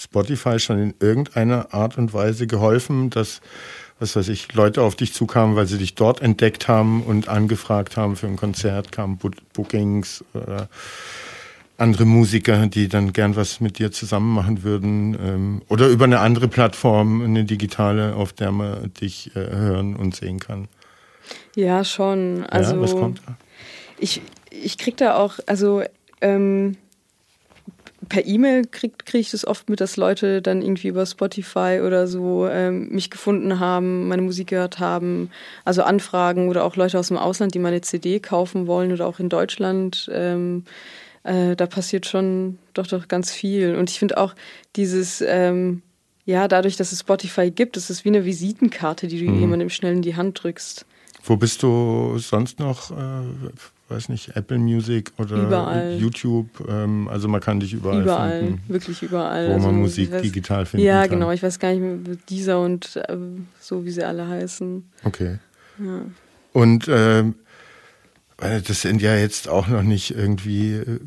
Spotify 0.00 0.58
schon 0.58 0.78
in 0.78 0.94
irgendeiner 0.98 1.74
Art 1.74 1.98
und 1.98 2.14
Weise 2.14 2.46
geholfen, 2.46 3.10
dass, 3.10 3.40
was 3.98 4.16
weiß 4.16 4.28
ich, 4.28 4.52
Leute 4.54 4.82
auf 4.82 4.96
dich 4.96 5.12
zukamen, 5.12 5.56
weil 5.56 5.66
sie 5.66 5.78
dich 5.78 5.94
dort 5.94 6.22
entdeckt 6.22 6.68
haben 6.68 7.02
und 7.02 7.28
angefragt 7.28 7.96
haben 7.96 8.16
für 8.16 8.26
ein 8.26 8.36
Konzert, 8.36 8.92
kamen 8.92 9.18
Bookings 9.52 10.24
oder 10.32 10.68
andere 11.76 12.04
Musiker, 12.04 12.66
die 12.66 12.88
dann 12.88 13.12
gern 13.12 13.36
was 13.36 13.60
mit 13.60 13.78
dir 13.78 13.90
zusammen 13.90 14.34
machen 14.34 14.62
würden 14.62 15.16
ähm, 15.20 15.62
oder 15.68 15.88
über 15.88 16.04
eine 16.04 16.20
andere 16.20 16.48
Plattform, 16.48 17.22
eine 17.22 17.44
digitale, 17.44 18.14
auf 18.14 18.32
der 18.32 18.52
man 18.52 18.92
dich 19.00 19.34
äh, 19.34 19.50
hören 19.50 19.96
und 19.96 20.14
sehen 20.14 20.38
kann. 20.38 20.68
Ja, 21.56 21.84
schon. 21.84 22.44
Also 22.46 22.74
ja, 22.74 22.80
was 22.80 22.94
kommt 22.94 23.22
da? 23.26 23.36
Ich, 23.98 24.20
ich 24.50 24.78
krieg 24.78 24.96
da 24.96 25.16
auch, 25.16 25.38
also 25.46 25.82
ähm, 26.20 26.76
per 28.08 28.26
E-Mail 28.26 28.66
kriege 28.66 28.94
krieg 29.04 29.20
ich 29.20 29.30
das 29.30 29.46
oft 29.46 29.68
mit, 29.68 29.80
dass 29.80 29.96
Leute 29.96 30.40
dann 30.40 30.62
irgendwie 30.62 30.88
über 30.88 31.04
Spotify 31.04 31.80
oder 31.84 32.06
so 32.06 32.46
ähm, 32.48 32.88
mich 32.88 33.10
gefunden 33.10 33.60
haben, 33.60 34.08
meine 34.08 34.22
Musik 34.22 34.48
gehört 34.48 34.78
haben. 34.78 35.30
Also 35.64 35.82
Anfragen 35.82 36.48
oder 36.48 36.64
auch 36.64 36.76
Leute 36.76 36.98
aus 36.98 37.08
dem 37.08 37.18
Ausland, 37.18 37.54
die 37.54 37.58
meine 37.58 37.80
CD 37.82 38.20
kaufen 38.20 38.66
wollen 38.66 38.92
oder 38.92 39.06
auch 39.06 39.18
in 39.18 39.28
Deutschland. 39.28 40.10
Ähm, 40.12 40.64
äh, 41.24 41.54
da 41.56 41.66
passiert 41.66 42.06
schon 42.06 42.58
doch 42.72 42.86
doch 42.86 43.06
ganz 43.08 43.32
viel. 43.32 43.76
Und 43.76 43.90
ich 43.90 43.98
finde 43.98 44.18
auch 44.18 44.34
dieses, 44.76 45.22
ähm, 45.26 45.82
ja, 46.24 46.48
dadurch, 46.48 46.76
dass 46.76 46.92
es 46.92 47.00
Spotify 47.00 47.50
gibt, 47.50 47.76
ist 47.76 47.90
es 47.90 48.04
wie 48.04 48.08
eine 48.08 48.24
Visitenkarte, 48.24 49.08
die 49.08 49.18
du 49.18 49.30
mhm. 49.30 49.40
jemandem 49.40 49.70
schnell 49.70 49.92
in 49.92 50.02
die 50.02 50.16
Hand 50.16 50.42
drückst. 50.42 50.86
Wo 51.22 51.36
bist 51.36 51.62
du 51.62 52.16
sonst 52.18 52.58
noch? 52.58 52.90
Äh, 52.90 53.24
weiß 53.90 54.08
nicht, 54.08 54.36
Apple 54.36 54.58
Music 54.58 55.12
oder 55.18 55.36
überall. 55.36 55.96
YouTube. 55.98 56.48
Ähm, 56.68 57.08
also 57.08 57.28
man 57.28 57.40
kann 57.40 57.60
dich 57.60 57.72
überall, 57.72 58.02
überall 58.02 58.40
finden. 58.40 58.62
wirklich 58.68 59.02
überall. 59.02 59.48
Wo 59.48 59.54
also 59.54 59.66
man 59.66 59.80
Musik 59.80 60.12
weiß, 60.12 60.22
digital 60.22 60.66
finden 60.66 60.86
ja, 60.86 61.02
kann. 61.02 61.02
Ja, 61.02 61.06
genau. 61.14 61.30
Ich 61.32 61.42
weiß 61.42 61.58
gar 61.58 61.72
nicht 61.72 61.80
mehr, 61.80 62.16
dieser 62.28 62.60
und 62.60 62.96
äh, 62.96 63.16
so, 63.60 63.84
wie 63.84 63.90
sie 63.90 64.04
alle 64.04 64.28
heißen. 64.28 64.84
Okay. 65.04 65.38
Ja. 65.78 66.02
Und 66.52 66.86
ähm, 66.88 67.34
das 68.38 68.82
sind 68.82 69.02
ja 69.02 69.16
jetzt 69.16 69.48
auch 69.48 69.68
noch 69.68 69.82
nicht 69.82 70.12
irgendwie 70.12 70.74
äh, 70.74 71.00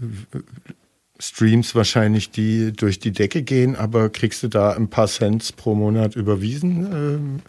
Streams 1.19 1.73
wahrscheinlich, 1.73 2.31
die 2.31 2.73
durch 2.73 2.99
die 2.99 3.11
Decke 3.11 3.43
gehen, 3.43 3.75
aber 3.75 4.09
kriegst 4.09 4.43
du 4.43 4.47
da 4.47 4.71
ein 4.71 4.89
paar 4.89 5.07
Cents 5.07 5.51
pro 5.51 5.73
Monat 5.73 6.15
überwiesen 6.15 6.85
ähm, 6.91 7.39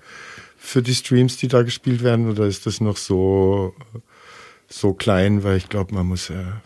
für 0.57 0.81
die 0.81 0.95
Streams, 0.95 1.37
die 1.37 1.49
da 1.49 1.63
gespielt 1.63 2.03
werden, 2.03 2.31
oder 2.31 2.47
ist 2.47 2.67
das 2.67 2.81
noch 2.81 2.97
so 2.97 3.75
so 4.75 4.93
klein, 4.93 5.45
weil 5.45 5.57
ich 5.57 5.69
glaube, 5.69 5.95
man 5.95 6.07
muss 6.07 6.29
ja 6.29 6.61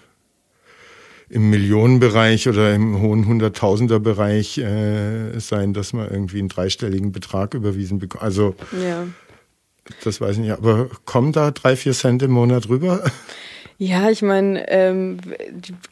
im 1.28 1.50
Millionenbereich 1.50 2.48
oder 2.48 2.74
im 2.74 3.02
hohen 3.02 3.26
Hunderttausenderbereich 3.26 4.58
äh, 4.58 5.38
sein, 5.38 5.74
dass 5.74 5.92
man 5.92 6.10
irgendwie 6.10 6.38
einen 6.38 6.48
dreistelligen 6.48 7.12
Betrag 7.12 7.52
überwiesen 7.52 7.98
bekommt. 7.98 8.24
Also 8.24 8.54
ja. 8.82 9.06
das 10.04 10.22
weiß 10.22 10.36
ich 10.36 10.38
nicht, 10.38 10.52
aber 10.52 10.88
kommen 11.04 11.32
da 11.32 11.50
drei, 11.50 11.76
vier 11.76 11.92
Cent 11.92 12.22
im 12.22 12.30
Monat 12.30 12.70
rüber? 12.70 13.04
Ja, 13.76 14.10
ich 14.10 14.22
meine, 14.22 14.68
ähm, 14.70 15.18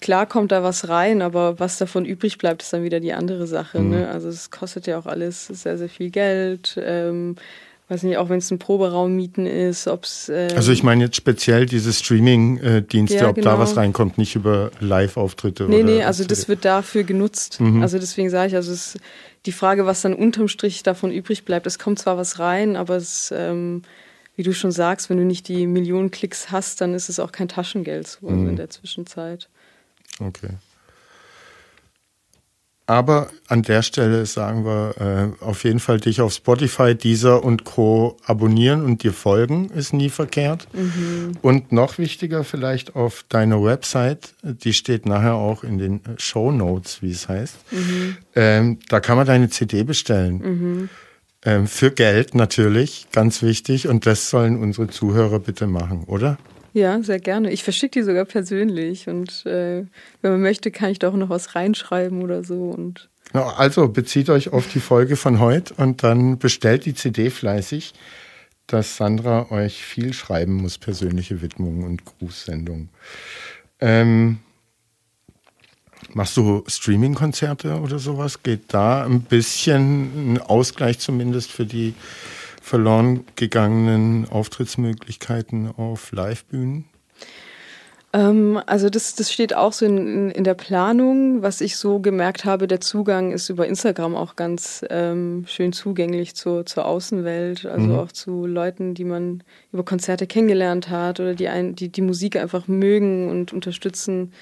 klar 0.01 0.27
kommt 0.27 0.53
da 0.53 0.63
was 0.63 0.89
rein, 0.89 1.23
aber 1.23 1.61
was 1.61 1.79
davon 1.79 2.05
übrig 2.05 2.39
bleibt, 2.39 2.63
ist 2.63 2.73
dann 2.73 2.83
wieder 2.83 2.99
die 2.99 3.13
andere 3.13 3.47
Sache. 3.47 3.79
Mhm. 3.79 3.91
Ne? 3.91 4.09
Also 4.09 4.29
es 4.29 4.51
kostet 4.51 4.87
ja 4.87 4.99
auch 4.99 5.07
alles 5.07 5.47
sehr, 5.47 5.77
sehr 5.77 5.89
viel 5.89 6.11
Geld. 6.11 6.81
Ähm, 6.83 7.37
weiß 7.89 8.03
nicht, 8.03 8.17
auch 8.17 8.29
wenn 8.29 8.39
es 8.39 8.51
ein 8.51 8.59
Proberaum 8.59 9.15
mieten 9.15 9.47
ist, 9.47 9.87
ob 9.87 10.05
es. 10.05 10.29
Ähm 10.29 10.51
also 10.57 10.73
ich 10.73 10.83
meine 10.83 11.05
jetzt 11.05 11.17
speziell 11.17 11.67
diese 11.67 11.93
Streaming-Dienste, 11.93 13.17
ja, 13.17 13.29
ob 13.29 13.37
genau. 13.37 13.53
da 13.53 13.59
was 13.59 13.77
reinkommt, 13.77 14.19
nicht 14.19 14.35
über 14.35 14.71
Live-Auftritte. 14.81 15.65
Nee, 15.65 15.83
nee, 15.83 16.03
also 16.03 16.25
das 16.25 16.49
wird 16.49 16.65
dafür 16.65 17.05
genutzt. 17.05 17.61
Mhm. 17.61 17.83
Also 17.83 17.99
deswegen 17.99 18.29
sage 18.31 18.49
ich, 18.49 18.57
also 18.57 18.73
es, 18.73 18.99
die 19.47 19.53
Frage, 19.53 19.87
was 19.87 20.03
dann 20.03 20.15
unterm 20.15 20.49
Strich 20.49 20.83
davon 20.83 21.13
übrig 21.13 21.45
bleibt, 21.45 21.67
es 21.67 21.79
kommt 21.79 22.01
zwar 22.01 22.17
was 22.17 22.41
rein, 22.41 22.75
aber 22.75 22.97
es, 22.97 23.33
ähm, 23.37 23.83
wie 24.35 24.43
du 24.43 24.53
schon 24.53 24.73
sagst, 24.73 25.09
wenn 25.09 25.19
du 25.19 25.25
nicht 25.25 25.47
die 25.47 25.67
Millionen 25.67 26.11
Klicks 26.11 26.51
hast, 26.51 26.81
dann 26.81 26.93
ist 26.93 27.09
es 27.09 27.21
auch 27.21 27.31
kein 27.31 27.49
Taschengeld 27.49 28.09
so 28.09 28.29
mhm. 28.29 28.49
in 28.49 28.57
der 28.57 28.69
Zwischenzeit. 28.69 29.49
Okay. 30.19 30.51
Aber 32.87 33.31
an 33.49 33.63
der 33.63 33.83
Stelle 33.83 34.27
sagen 34.27 34.65
wir 34.65 34.95
äh, 35.41 35.45
auf 35.45 35.65
jeden 35.65 35.81
Fall 35.81 35.99
dich 35.99 36.21
auf 36.21 36.33
Spotify, 36.33 36.95
Deezer 36.95 37.43
und 37.43 37.65
Co. 37.65 38.17
abonnieren 38.25 38.85
und 38.85 39.03
dir 39.03 39.13
folgen, 39.13 39.71
ist 39.71 39.93
nie 39.93 40.09
verkehrt. 40.09 40.69
Mhm. 40.73 41.33
Und 41.43 41.73
noch 41.73 41.99
wichtiger 41.99 42.45
vielleicht 42.45 42.95
auf 42.95 43.25
deiner 43.29 43.63
Website, 43.63 44.35
die 44.43 44.73
steht 44.73 45.05
nachher 45.05 45.35
auch 45.35 45.65
in 45.65 45.79
den 45.79 46.01
Show 46.17 46.53
Notes, 46.53 47.03
wie 47.03 47.11
es 47.11 47.29
heißt. 47.29 47.57
Mhm. 47.73 48.17
Ähm, 48.37 48.79
da 48.89 49.01
kann 49.01 49.17
man 49.17 49.27
deine 49.27 49.51
CD 49.51 49.83
bestellen. 49.83 50.39
Mhm. 50.39 50.89
Ähm, 51.45 51.67
für 51.67 51.91
Geld 51.91 52.37
natürlich, 52.37 53.09
ganz 53.11 53.43
wichtig. 53.43 53.89
Und 53.89 54.07
das 54.07 54.31
sollen 54.31 54.57
unsere 54.59 54.87
Zuhörer 54.87 55.41
bitte 55.41 55.67
machen, 55.67 56.05
oder? 56.05 56.39
Ja, 56.77 57.03
sehr 57.03 57.21
gerne. 57.21 57.51
Ich 57.53 57.65
verschicke 57.65 58.01
die 58.01 58.05
sogar 58.05 58.27
persönlich 58.27 59.09
und 59.09 59.47
äh, 59.47 59.87
wenn 60.21 60.31
man 60.31 60.43
möchte, 60.43 60.71
kann 60.71 60.91
ich 60.91 60.99
da 60.99 61.09
auch 61.09 61.15
noch 61.15 61.31
was 61.31 61.55
reinschreiben 61.55 62.23
oder 62.23 62.45
so. 62.45 62.69
Und 62.69 63.09
also 63.33 63.89
bezieht 63.89 64.29
euch 64.29 64.53
auf 64.53 64.69
die 64.69 64.81
Folge 64.81 65.17
von 65.17 65.41
heute 65.41 65.73
und 65.79 66.03
dann 66.03 66.37
bestellt 66.37 66.85
die 66.85 66.93
CD 66.93 67.31
fleißig, 67.31 67.95
dass 68.67 68.99
Sandra 68.99 69.51
euch 69.51 69.83
viel 69.83 70.13
schreiben 70.13 70.53
muss, 70.53 70.77
persönliche 70.77 71.41
Widmungen 71.41 71.83
und 71.83 72.05
Grußsendungen. 72.05 72.91
Ähm, 73.81 74.41
machst 76.13 76.37
du 76.37 76.63
Streaming-Konzerte 76.67 77.81
oder 77.81 77.99
sowas? 77.99 78.43
Geht 78.43 78.75
da 78.75 79.03
ein 79.03 79.23
bisschen 79.23 80.35
ein 80.35 80.39
Ausgleich 80.43 80.99
zumindest 80.99 81.51
für 81.53 81.65
die 81.65 81.95
verloren 82.67 83.25
gegangenen 83.37 84.29
Auftrittsmöglichkeiten 84.29 85.71
auf 85.77 86.11
Livebühnen? 86.11 86.87
Ähm, 88.13 88.61
also 88.67 88.91
das, 88.91 89.15
das 89.15 89.33
steht 89.33 89.55
auch 89.55 89.73
so 89.73 89.87
in, 89.87 90.33
in, 90.33 90.43
der 90.43 90.55
Planung. 90.55 91.43
Was 91.43 91.61
ich 91.61 91.77
so 91.77 92.01
gemerkt 92.01 92.45
habe, 92.45 92.67
der 92.67 92.81
Zugang 92.81 93.31
ist 93.31 93.51
über 93.51 93.69
Instagram 93.69 94.17
auch 94.17 94.35
ganz 94.35 94.85
ähm, 94.91 95.45
schön 95.47 95.73
zugänglich 95.73 96.35
zur, 96.35 96.67
zur 96.67 96.87
Außenwelt, 96.87 97.67
also 97.67 97.87
mhm. 97.87 97.99
auch 98.01 98.11
zu 98.11 98.47
Leuten, 98.47 98.95
die 98.95 99.05
man 99.05 99.45
über 99.73 99.85
Konzerte 99.85 100.27
kennengelernt 100.27 100.91
hat 100.91 101.21
oder 101.21 101.35
die, 101.35 101.47
ein, 101.47 101.77
die 101.77 101.89
die 101.89 102.03
Musik 102.03 102.35
einfach 102.35 102.67
mögen 102.67 103.31
und 103.31 103.53
unterstützen. 103.53 104.33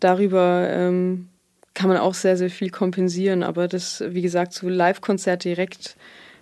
Darüber 0.00 0.66
ähm, 0.70 1.28
kann 1.74 1.90
man 1.90 1.98
auch 1.98 2.14
sehr, 2.14 2.38
sehr 2.38 2.50
viel 2.50 2.70
kompensieren. 2.70 3.42
Aber 3.42 3.68
das, 3.68 4.02
wie 4.06 4.22
gesagt, 4.22 4.54
so 4.54 4.66
Live-Konzert 4.70 5.44
direkt 5.44 5.98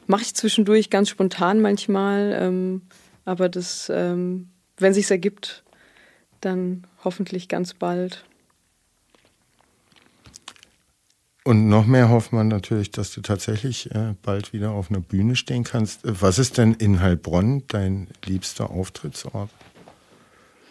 Mache 0.09 0.23
ich 0.23 0.35
zwischendurch 0.35 0.89
ganz 0.89 1.11
spontan 1.11 1.61
manchmal, 1.61 2.37
ähm, 2.41 2.83
aber 3.27 3.51
das, 3.51 3.93
ähm, 3.95 4.49
wenn 4.79 4.95
sich's 4.95 5.11
ergibt, 5.11 5.63
dann 6.41 6.87
hoffentlich 7.05 7.47
ganz 7.47 7.75
bald. 7.75 8.25
Und 11.45 11.69
noch 11.69 11.85
mehr 11.85 12.09
hofft 12.09 12.33
man 12.33 12.49
natürlich, 12.49 12.91
dass 12.91 13.13
du 13.13 13.21
tatsächlich 13.21 13.91
äh, 13.95 14.15
bald 14.23 14.55
wieder 14.55 14.71
auf 14.71 14.91
einer 14.91 15.01
Bühne 15.01 15.37
stehen 15.37 15.65
kannst. 15.65 16.01
Was 16.05 16.39
ist 16.39 16.57
denn 16.57 16.73
in 16.73 17.01
Heilbronn 17.01 17.65
dein 17.69 18.09
liebster 18.25 18.71
Auftrittsort? 18.71 19.51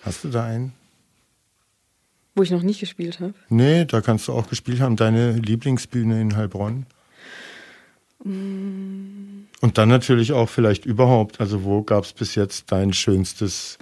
Hast 0.02 0.24
du 0.24 0.30
da 0.30 0.46
einen? 0.46 0.74
Wo 2.34 2.42
ich 2.42 2.50
noch 2.50 2.64
nicht 2.64 2.80
gespielt 2.80 3.20
habe? 3.20 3.36
Nee, 3.50 3.86
da 3.86 4.02
kannst 4.02 4.28
du 4.28 4.34
auch 4.34 4.50
gespielt 4.50 4.80
haben. 4.80 4.96
Deine 4.96 5.34
Lieblingsbühne 5.34 6.20
in 6.22 6.36
Heilbronn? 6.36 6.88
Und 8.28 9.78
dann 9.78 9.90
natürlich 9.90 10.34
auch 10.34 10.50
vielleicht 10.50 10.86
überhaupt, 10.86 11.40
also 11.40 11.64
wo 11.64 11.82
gab 11.82 12.04
es 12.04 12.14
bis 12.14 12.36
jetzt 12.36 12.72
dein 12.72 12.94
schönstes 12.94 13.78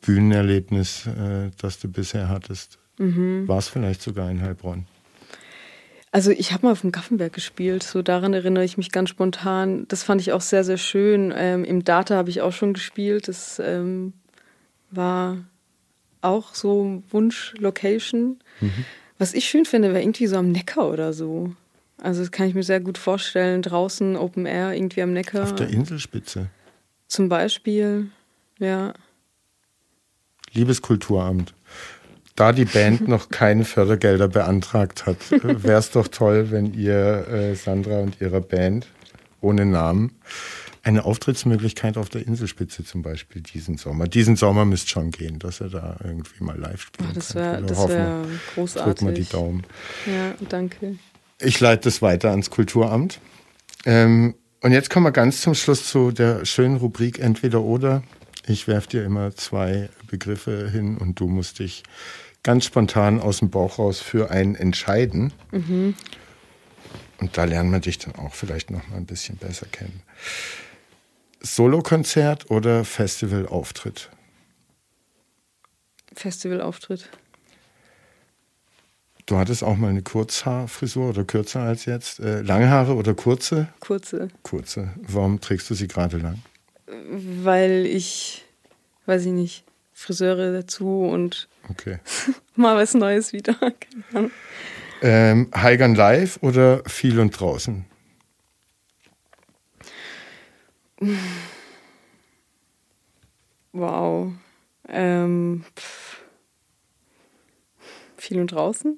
Bühnenerlebnis, 0.00 1.06
äh, 1.06 1.50
das 1.58 1.78
du 1.78 1.88
bisher 1.88 2.28
hattest? 2.28 2.78
Mhm. 2.98 3.46
War 3.46 3.58
es 3.58 3.68
vielleicht 3.68 4.02
sogar 4.02 4.30
in 4.30 4.40
Heilbronn? 4.40 4.86
Also 6.12 6.30
ich 6.30 6.52
habe 6.52 6.66
mal 6.66 6.72
auf 6.72 6.80
dem 6.80 6.92
Gaffenberg 6.92 7.32
gespielt, 7.32 7.82
so 7.82 8.00
daran 8.00 8.32
erinnere 8.32 8.64
ich 8.64 8.78
mich 8.78 8.90
ganz 8.90 9.10
spontan. 9.10 9.86
Das 9.88 10.02
fand 10.02 10.20
ich 10.20 10.32
auch 10.32 10.40
sehr, 10.40 10.64
sehr 10.64 10.78
schön. 10.78 11.32
Ähm, 11.36 11.64
Im 11.64 11.84
Data 11.84 12.16
habe 12.16 12.30
ich 12.30 12.40
auch 12.40 12.52
schon 12.52 12.72
gespielt. 12.72 13.28
Das 13.28 13.60
ähm, 13.62 14.14
war 14.90 15.36
auch 16.22 16.54
so 16.54 17.02
Wunsch-Location. 17.10 18.38
Mhm. 18.60 18.84
Was 19.18 19.34
ich 19.34 19.44
schön 19.46 19.66
finde, 19.66 19.88
wäre 19.88 20.02
irgendwie 20.02 20.26
so 20.26 20.36
am 20.36 20.52
Neckar 20.52 20.88
oder 20.88 21.12
so. 21.12 21.54
Also 22.00 22.20
das 22.20 22.30
kann 22.30 22.46
ich 22.46 22.54
mir 22.54 22.62
sehr 22.62 22.80
gut 22.80 22.98
vorstellen, 22.98 23.62
draußen 23.62 24.16
Open 24.16 24.46
Air, 24.46 24.74
irgendwie 24.74 25.02
am 25.02 25.12
Neckar. 25.12 25.44
Auf 25.44 25.54
der 25.54 25.68
Inselspitze. 25.68 26.48
Zum 27.08 27.28
Beispiel, 27.28 28.10
ja. 28.58 28.92
Liebes 30.52 30.82
Kulturamt, 30.82 31.54
da 32.34 32.52
die 32.52 32.64
Band 32.64 33.08
noch 33.08 33.30
keine 33.30 33.64
Fördergelder 33.64 34.28
beantragt 34.28 35.06
hat, 35.06 35.30
wäre 35.30 35.78
es 35.78 35.90
doch 35.90 36.08
toll, 36.08 36.50
wenn 36.50 36.74
ihr 36.74 37.28
äh, 37.28 37.54
Sandra 37.54 38.00
und 38.00 38.20
ihrer 38.20 38.40
Band 38.40 38.86
ohne 39.40 39.64
Namen 39.64 40.12
eine 40.82 41.04
Auftrittsmöglichkeit 41.04 41.96
auf 41.96 42.10
der 42.10 42.26
Inselspitze 42.26 42.84
zum 42.84 43.02
Beispiel 43.02 43.42
diesen 43.42 43.76
Sommer. 43.76 44.06
Diesen 44.06 44.36
Sommer 44.36 44.64
müsste 44.64 44.88
schon 44.88 45.10
gehen, 45.10 45.40
dass 45.40 45.60
er 45.60 45.68
da 45.68 45.96
irgendwie 46.04 46.44
mal 46.44 46.56
live 46.56 46.80
spielen 46.80 47.08
Ach, 47.10 47.14
das 47.14 47.34
wär, 47.34 47.64
wäre 47.88 48.24
großartig. 48.54 48.94
Drück 48.94 49.02
mal 49.02 49.14
die 49.14 49.24
Daumen. 49.24 49.64
Ja, 50.06 50.34
danke. 50.48 50.96
Ich 51.38 51.60
leite 51.60 51.84
das 51.84 52.00
weiter 52.02 52.30
ans 52.30 52.50
Kulturamt. 52.50 53.20
Ähm, 53.84 54.34
und 54.62 54.72
jetzt 54.72 54.90
kommen 54.90 55.06
wir 55.06 55.12
ganz 55.12 55.42
zum 55.42 55.54
Schluss 55.54 55.86
zu 55.86 56.10
der 56.10 56.44
schönen 56.44 56.76
Rubrik 56.76 57.18
Entweder 57.18 57.60
oder. 57.60 58.02
Ich 58.46 58.68
werfe 58.68 58.88
dir 58.88 59.04
immer 59.04 59.34
zwei 59.34 59.90
Begriffe 60.06 60.70
hin 60.70 60.96
und 60.96 61.20
du 61.20 61.26
musst 61.26 61.58
dich 61.58 61.82
ganz 62.42 62.64
spontan 62.64 63.20
aus 63.20 63.40
dem 63.40 63.50
Bauch 63.50 63.78
raus 63.78 64.00
für 64.00 64.30
einen 64.30 64.54
entscheiden. 64.54 65.32
Mhm. 65.50 65.94
Und 67.18 67.36
da 67.36 67.44
lernen 67.44 67.70
wir 67.70 67.80
dich 67.80 67.98
dann 67.98 68.14
auch 68.14 68.34
vielleicht 68.34 68.70
noch 68.70 68.86
mal 68.88 68.96
ein 68.96 69.06
bisschen 69.06 69.36
besser 69.36 69.66
kennen. 69.66 70.02
Solokonzert 71.40 72.50
oder 72.50 72.84
Festivalauftritt? 72.84 74.10
Festivalauftritt. 76.14 77.10
Du 79.26 79.36
hattest 79.36 79.64
auch 79.64 79.76
mal 79.76 79.88
eine 79.88 80.02
Kurzhaarfrisur 80.02 81.08
oder 81.10 81.24
kürzer 81.24 81.60
als 81.60 81.84
jetzt. 81.84 82.20
Äh, 82.20 82.42
lange 82.42 82.70
Haare 82.70 82.94
oder 82.94 83.12
kurze? 83.12 83.66
Kurze. 83.80 84.28
Kurze. 84.44 84.92
Warum 85.02 85.40
trägst 85.40 85.68
du 85.68 85.74
sie 85.74 85.88
gerade 85.88 86.18
lang? 86.18 86.40
Weil 86.86 87.86
ich, 87.86 88.44
weiß 89.06 89.26
ich 89.26 89.32
nicht, 89.32 89.64
Friseure 89.92 90.52
dazu 90.52 91.02
und 91.02 91.48
Okay. 91.68 91.98
mal 92.54 92.76
was 92.76 92.94
Neues 92.94 93.32
wieder. 93.32 93.54
Keine. 94.12 94.30
Ähm, 95.02 95.50
Heigern 95.54 95.96
live 95.96 96.38
oder 96.42 96.82
viel 96.86 97.18
und 97.18 97.38
draußen? 97.38 97.84
Wow. 103.72 104.32
Ähm, 104.88 105.64
viel 108.16 108.40
und 108.40 108.52
draußen? 108.52 108.96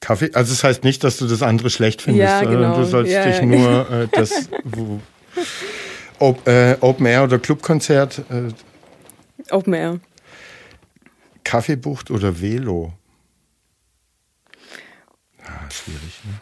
Kaffee, 0.00 0.30
also 0.34 0.52
das 0.52 0.62
heißt 0.64 0.84
nicht, 0.84 1.02
dass 1.04 1.16
du 1.18 1.26
das 1.26 1.42
andere 1.42 1.70
schlecht 1.70 2.02
findest, 2.02 2.22
Ja, 2.30 2.40
sondern 2.40 2.62
genau. 2.62 2.76
du 2.76 2.84
sollst 2.84 3.12
Ja, 3.12 3.24
dich 3.26 3.38
ja. 3.38 3.46
nur 3.46 3.90
äh, 4.02 4.08
das 4.12 4.48
wo, 4.64 5.00
Op, 6.18 6.46
äh, 6.46 6.76
Open 6.80 7.06
Air 7.06 7.24
oder 7.24 7.38
Clubkonzert, 7.38 8.18
äh, 8.30 8.48
Open 9.50 9.74
Air. 9.74 10.00
Kaffeebucht 11.42 12.10
oder 12.10 12.40
Velo? 12.40 12.92
Ah, 15.44 15.70
schwierig, 15.70 16.20
ne? 16.24 16.40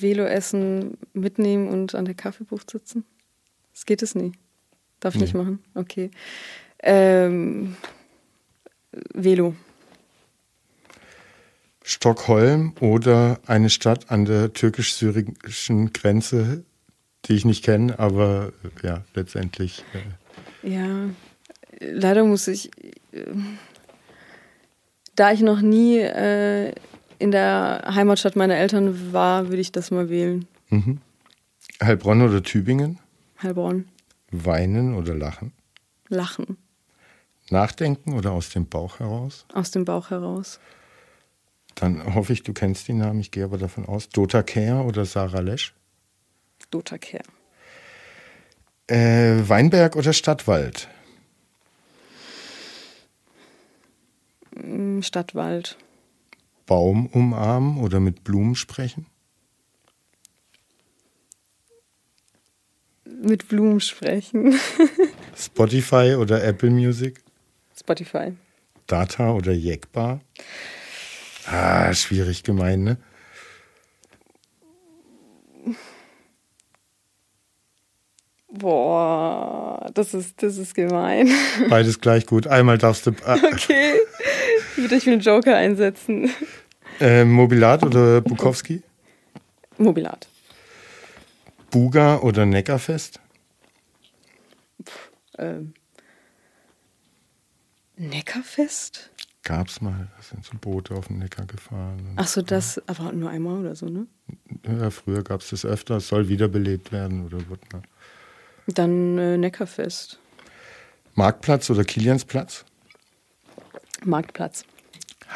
Velo 0.00 0.24
essen, 0.24 0.98
mitnehmen 1.12 1.68
und 1.68 1.94
an 1.94 2.04
der 2.04 2.14
Kaffeebucht 2.14 2.70
sitzen? 2.70 3.04
Das 3.72 3.86
geht 3.86 4.02
es 4.02 4.14
nie. 4.14 4.32
Darf 5.00 5.14
ich 5.14 5.20
Nee. 5.20 5.26
nicht 5.26 5.34
machen? 5.34 5.62
Okay. 5.74 6.10
Ähm, 6.82 7.76
Velo. 9.14 9.54
Stockholm 11.84 12.74
oder 12.80 13.40
eine 13.46 13.70
Stadt 13.70 14.10
an 14.10 14.24
der 14.24 14.52
türkisch-syrischen 14.52 15.92
Grenze, 15.92 16.64
die 17.24 17.34
ich 17.34 17.44
nicht 17.44 17.64
kenne, 17.64 17.98
aber 17.98 18.52
äh, 18.82 18.86
ja, 18.86 19.04
letztendlich. 19.14 19.84
Äh, 20.62 20.68
Ja, 20.68 21.10
leider 21.80 22.24
muss 22.24 22.46
ich, 22.48 22.70
äh, 23.12 23.24
da 25.16 25.32
ich 25.32 25.40
noch 25.40 25.60
nie 25.60 25.98
äh, 25.98 26.72
in 27.18 27.30
der 27.30 27.82
Heimatstadt 27.94 28.36
meiner 28.36 28.56
Eltern 28.56 29.12
war, 29.12 29.48
würde 29.48 29.60
ich 29.60 29.72
das 29.72 29.90
mal 29.90 30.08
wählen. 30.08 30.46
mhm. 30.70 30.98
Heilbronn 31.82 32.22
oder 32.22 32.42
Tübingen? 32.42 32.98
Heilbronn. 33.42 33.86
Weinen 34.30 34.94
oder 34.94 35.14
lachen? 35.14 35.52
Lachen. 36.08 36.56
Nachdenken 37.50 38.12
oder 38.14 38.32
aus 38.32 38.50
dem 38.50 38.66
Bauch 38.66 39.00
heraus? 39.00 39.46
Aus 39.52 39.72
dem 39.72 39.84
Bauch 39.84 40.10
heraus. 40.10 40.60
Dann 41.74 42.14
hoffe 42.14 42.32
ich, 42.32 42.42
du 42.42 42.52
kennst 42.52 42.88
die 42.88 42.92
Namen, 42.92 43.20
ich 43.20 43.30
gehe 43.30 43.44
aber 43.44 43.58
davon 43.58 43.86
aus. 43.86 44.08
Dota 44.08 44.42
Kehr 44.42 44.84
oder 44.84 45.04
Sarah 45.04 45.40
Lesch? 45.40 45.74
Dota 46.70 46.98
Care. 46.98 47.24
Äh, 48.88 49.48
Weinberg 49.48 49.96
oder 49.96 50.12
Stadtwald? 50.12 50.88
Mm, 54.54 55.00
Stadtwald. 55.00 55.78
Baum 56.66 57.06
umarmen 57.06 57.78
oder 57.78 58.00
mit 58.00 58.24
Blumen 58.24 58.54
sprechen? 58.54 59.06
Mit 63.04 63.48
Blumen 63.48 63.80
sprechen. 63.80 64.58
Spotify 65.36 66.16
oder 66.18 66.42
Apple 66.42 66.70
Music? 66.70 67.22
Spotify. 67.78 68.32
Data 68.86 69.32
oder 69.32 69.52
Jackbar? 69.52 70.20
Ah, 71.46 71.92
schwierig 71.94 72.44
gemein, 72.44 72.84
ne? 72.84 72.96
Boah, 78.48 79.90
das 79.94 80.12
ist, 80.14 80.42
das 80.42 80.58
ist 80.58 80.74
gemein. 80.74 81.30
Beides 81.70 82.00
gleich 82.00 82.26
gut. 82.26 82.46
Einmal 82.46 82.78
darfst 82.78 83.06
du 83.06 83.12
ah, 83.24 83.36
Okay. 83.42 83.94
Wieder 84.76 84.96
ich 84.96 85.08
einen 85.08 85.20
Joker 85.20 85.56
einsetzen. 85.56 86.30
äh, 87.00 87.24
Mobilat 87.24 87.82
oder 87.82 88.20
Bukowski? 88.20 88.82
Mobilat. 89.78 90.28
Buga 91.70 92.18
oder 92.18 92.44
Neckarfest? 92.44 93.20
Ähm. 95.38 95.72
Neckarfest? 97.96 99.10
Gab's 99.44 99.80
mal. 99.80 100.08
Da 100.16 100.22
sind 100.22 100.44
so 100.44 100.52
Boote 100.60 100.94
auf 100.94 101.08
den 101.08 101.18
Neckar 101.18 101.46
gefahren. 101.46 102.12
Ach 102.16 102.28
so, 102.28 102.42
das, 102.42 102.80
aber 102.86 103.12
nur 103.12 103.30
einmal 103.30 103.58
oder 103.58 103.74
so, 103.74 103.86
ne? 103.86 104.06
Ja, 104.64 104.90
früher 104.90 105.22
gab's 105.24 105.50
das 105.50 105.64
öfter. 105.64 105.96
Es 105.96 106.08
soll 106.08 106.28
wiederbelebt 106.28 106.92
werden 106.92 107.26
oder 107.26 107.48
wird 107.48 107.72
mal. 107.72 107.82
Dann 108.68 109.18
äh, 109.18 109.36
Neckarfest. 109.36 110.20
Marktplatz 111.14 111.68
oder 111.70 111.84
Kiliansplatz? 111.84 112.64
Marktplatz. 114.04 114.64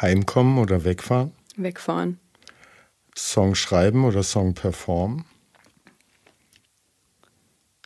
Heimkommen 0.01 0.57
oder 0.57 0.85
wegfahren? 0.85 1.33
Wegfahren. 1.57 2.19
Song 3.15 3.55
schreiben 3.55 4.05
oder 4.05 4.23
Song 4.23 4.53
performen? 4.53 5.25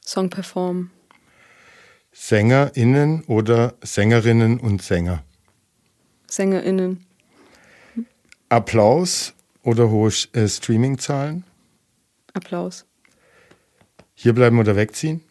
Song 0.03 0.29
performen. 0.29 0.91
SängerInnen 2.11 3.23
oder 3.23 3.75
Sängerinnen 3.81 4.59
und 4.59 4.81
Sänger? 4.81 5.23
SängerInnen. 6.31 7.05
Applaus 8.49 9.33
oder 9.63 9.89
hohe 9.89 10.11
äh, 10.33 10.47
Streamingzahlen? 10.47 11.43
Applaus. 12.33 12.85
Hier 14.13 14.33
bleiben 14.33 14.59
oder 14.59 14.75
wegziehen? 14.75 15.21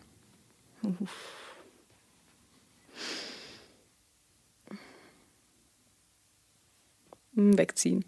Hm, 7.35 7.57
Wegziehen. 7.59 8.05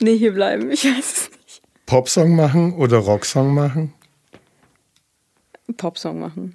Nee, 0.00 0.16
hier 0.16 0.32
bleiben. 0.32 0.70
Ich 0.70 0.84
weiß 0.84 0.98
es 1.16 1.30
nicht. 1.30 1.62
Popsong 1.86 2.36
machen 2.36 2.74
oder 2.74 2.98
Rocksong 2.98 3.52
machen? 3.54 3.94
Popsong 5.76 6.20
machen. 6.20 6.54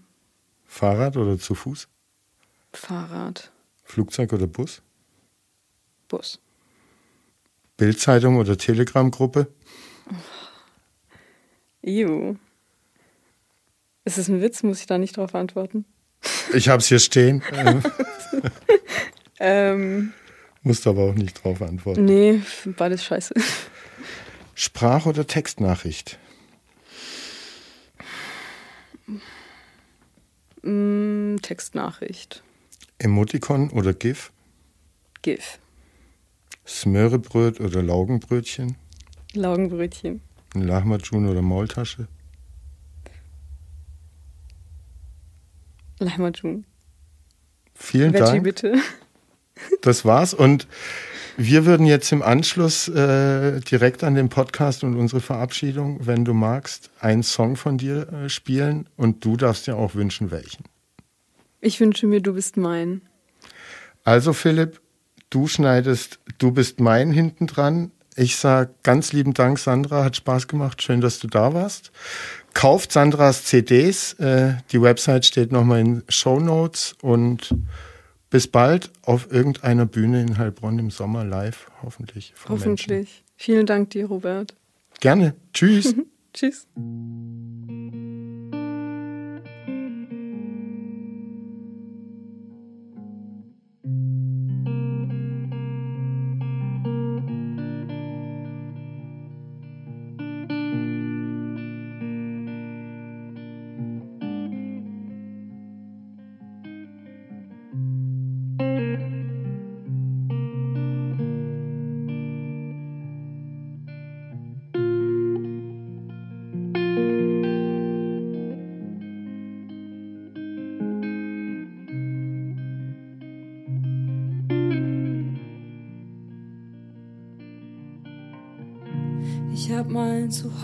Fahrrad 0.65 1.17
oder 1.17 1.37
zu 1.37 1.55
Fuß? 1.55 1.87
Fahrrad. 2.71 3.51
Flugzeug 3.83 4.31
oder 4.33 4.47
Bus? 4.47 4.81
Bus. 6.07 6.39
Bildzeitung 7.77 8.37
oder 8.37 8.57
Telegram-Gruppe? 8.57 9.47
Ew. 11.81 12.35
Ist 14.05 14.17
es 14.17 14.27
ein 14.27 14.41
Witz? 14.41 14.63
Muss 14.63 14.79
ich 14.79 14.85
da 14.85 14.97
nicht 14.97 15.17
drauf 15.17 15.33
antworten? 15.35 15.85
Ich 16.53 16.69
hab's 16.69 16.87
hier 16.87 16.99
stehen, 16.99 17.41
äh, 17.51 17.81
Ähm, 19.39 20.13
musst 20.61 20.87
aber 20.87 21.01
auch 21.03 21.15
nicht 21.15 21.43
drauf 21.43 21.61
antworten. 21.61 22.05
nee, 22.05 22.41
beides 22.77 23.03
scheiße. 23.03 23.33
Sprach- 24.55 25.05
oder 25.05 25.25
Textnachricht? 25.27 26.19
Mm, 30.61 31.37
Textnachricht. 31.41 32.43
Emoticon 32.99 33.69
oder 33.71 33.93
GIF? 33.93 34.31
GIF. 35.21 35.59
Smörebröt 36.65 37.59
oder 37.59 37.81
Laugenbrötchen? 37.81 38.75
Laugenbrötchen. 39.33 40.21
Ein 40.55 40.61
Lahmacun 40.61 41.27
oder 41.27 41.41
Maultasche? 41.41 42.07
Lahmacun. 45.99 46.65
Vielen 47.73 48.13
Veggie 48.13 48.23
Dank. 48.25 48.43
bitte. 48.43 48.75
Das 49.81 50.03
war's. 50.03 50.33
Und 50.33 50.67
wir 51.37 51.65
würden 51.65 51.85
jetzt 51.85 52.11
im 52.11 52.21
Anschluss 52.21 52.87
äh, 52.89 53.59
direkt 53.61 54.03
an 54.03 54.15
den 54.15 54.27
Podcast 54.27 54.83
und 54.83 54.95
unsere 54.97 55.21
Verabschiedung, 55.21 56.05
wenn 56.05 56.25
du 56.25 56.33
magst, 56.33 56.89
einen 56.99 57.23
Song 57.23 57.55
von 57.55 57.77
dir 57.77 58.11
äh, 58.11 58.29
spielen 58.29 58.89
und 58.97 59.23
du 59.23 59.37
darfst 59.37 59.67
dir 59.67 59.77
auch 59.77 59.95
wünschen, 59.95 60.31
welchen. 60.31 60.65
Ich 61.61 61.79
wünsche 61.79 62.07
mir, 62.07 62.19
du 62.19 62.33
bist 62.33 62.57
mein. 62.57 63.01
Also 64.03 64.33
Philipp, 64.33 64.81
du 65.33 65.47
schneidest 65.47 66.19
Du 66.37 66.51
bist 66.51 66.79
mein 66.79 67.11
hinten 67.11 67.47
dran. 67.47 67.91
Ich 68.15 68.35
sag 68.35 68.83
ganz 68.83 69.13
lieben 69.13 69.33
Dank, 69.33 69.57
Sandra, 69.59 70.03
hat 70.03 70.15
Spaß 70.15 70.47
gemacht. 70.47 70.81
Schön, 70.81 71.01
dass 71.01 71.19
du 71.19 71.27
da 71.27 71.53
warst. 71.53 71.91
Kauft 72.53 72.91
Sandras 72.91 73.45
CDs. 73.45 74.13
Äh, 74.13 74.55
die 74.71 74.81
Website 74.81 75.25
steht 75.25 75.51
nochmal 75.51 75.79
in 75.79 76.03
Show 76.09 76.39
Notes 76.39 76.95
und 77.01 77.55
bis 78.29 78.47
bald 78.47 78.91
auf 79.03 79.31
irgendeiner 79.31 79.85
Bühne 79.85 80.21
in 80.21 80.37
Heilbronn 80.37 80.79
im 80.79 80.91
Sommer 80.91 81.23
live, 81.23 81.71
hoffentlich. 81.81 82.33
von 82.35 82.59
Menschen. 82.59 82.91
Hoffentlich. 82.91 83.23
Vielen 83.35 83.65
Dank 83.65 83.91
dir, 83.91 84.07
Robert. 84.07 84.53
Gerne. 84.99 85.35
Tschüss. 85.53 85.95
Tschüss. 86.33 86.67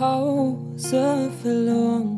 Hause 0.00 1.30
verloren. 1.42 2.16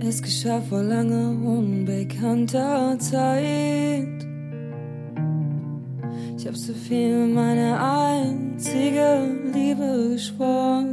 Es 0.00 0.20
geschah 0.20 0.60
vor 0.60 0.82
langer 0.82 1.30
unbekannter 1.46 2.98
Zeit. 2.98 4.26
Ich 6.36 6.48
hab 6.48 6.56
so 6.56 6.72
viel 6.72 7.28
meine 7.28 7.78
einzige 7.80 9.36
Liebe 9.54 10.10
geschworen. 10.14 10.88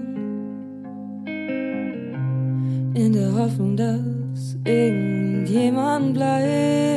In 2.94 3.14
der 3.14 3.34
Hoffnung, 3.34 3.76
dass 3.76 4.56
irgendjemand 4.66 6.14
bleibt. 6.14 6.89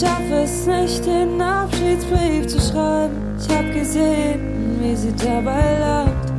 Ich 0.00 0.06
schaffe 0.06 0.42
es 0.44 0.64
nicht, 0.64 1.04
den 1.06 1.42
Abschiedsbrief 1.42 2.46
zu 2.46 2.60
schreiben. 2.60 3.34
Ich 3.36 3.52
hab 3.52 3.72
gesehen, 3.72 4.78
wie 4.80 4.94
sie 4.94 5.12
dabei 5.16 5.76
lacht. 5.80 6.32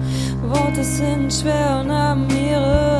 Worte 0.43 0.81
sind 0.81 1.33
schwer 1.33 1.81
und 1.81 1.91
haben 1.91 2.25
ihre 2.29 2.98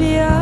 Yeah. 0.00 0.39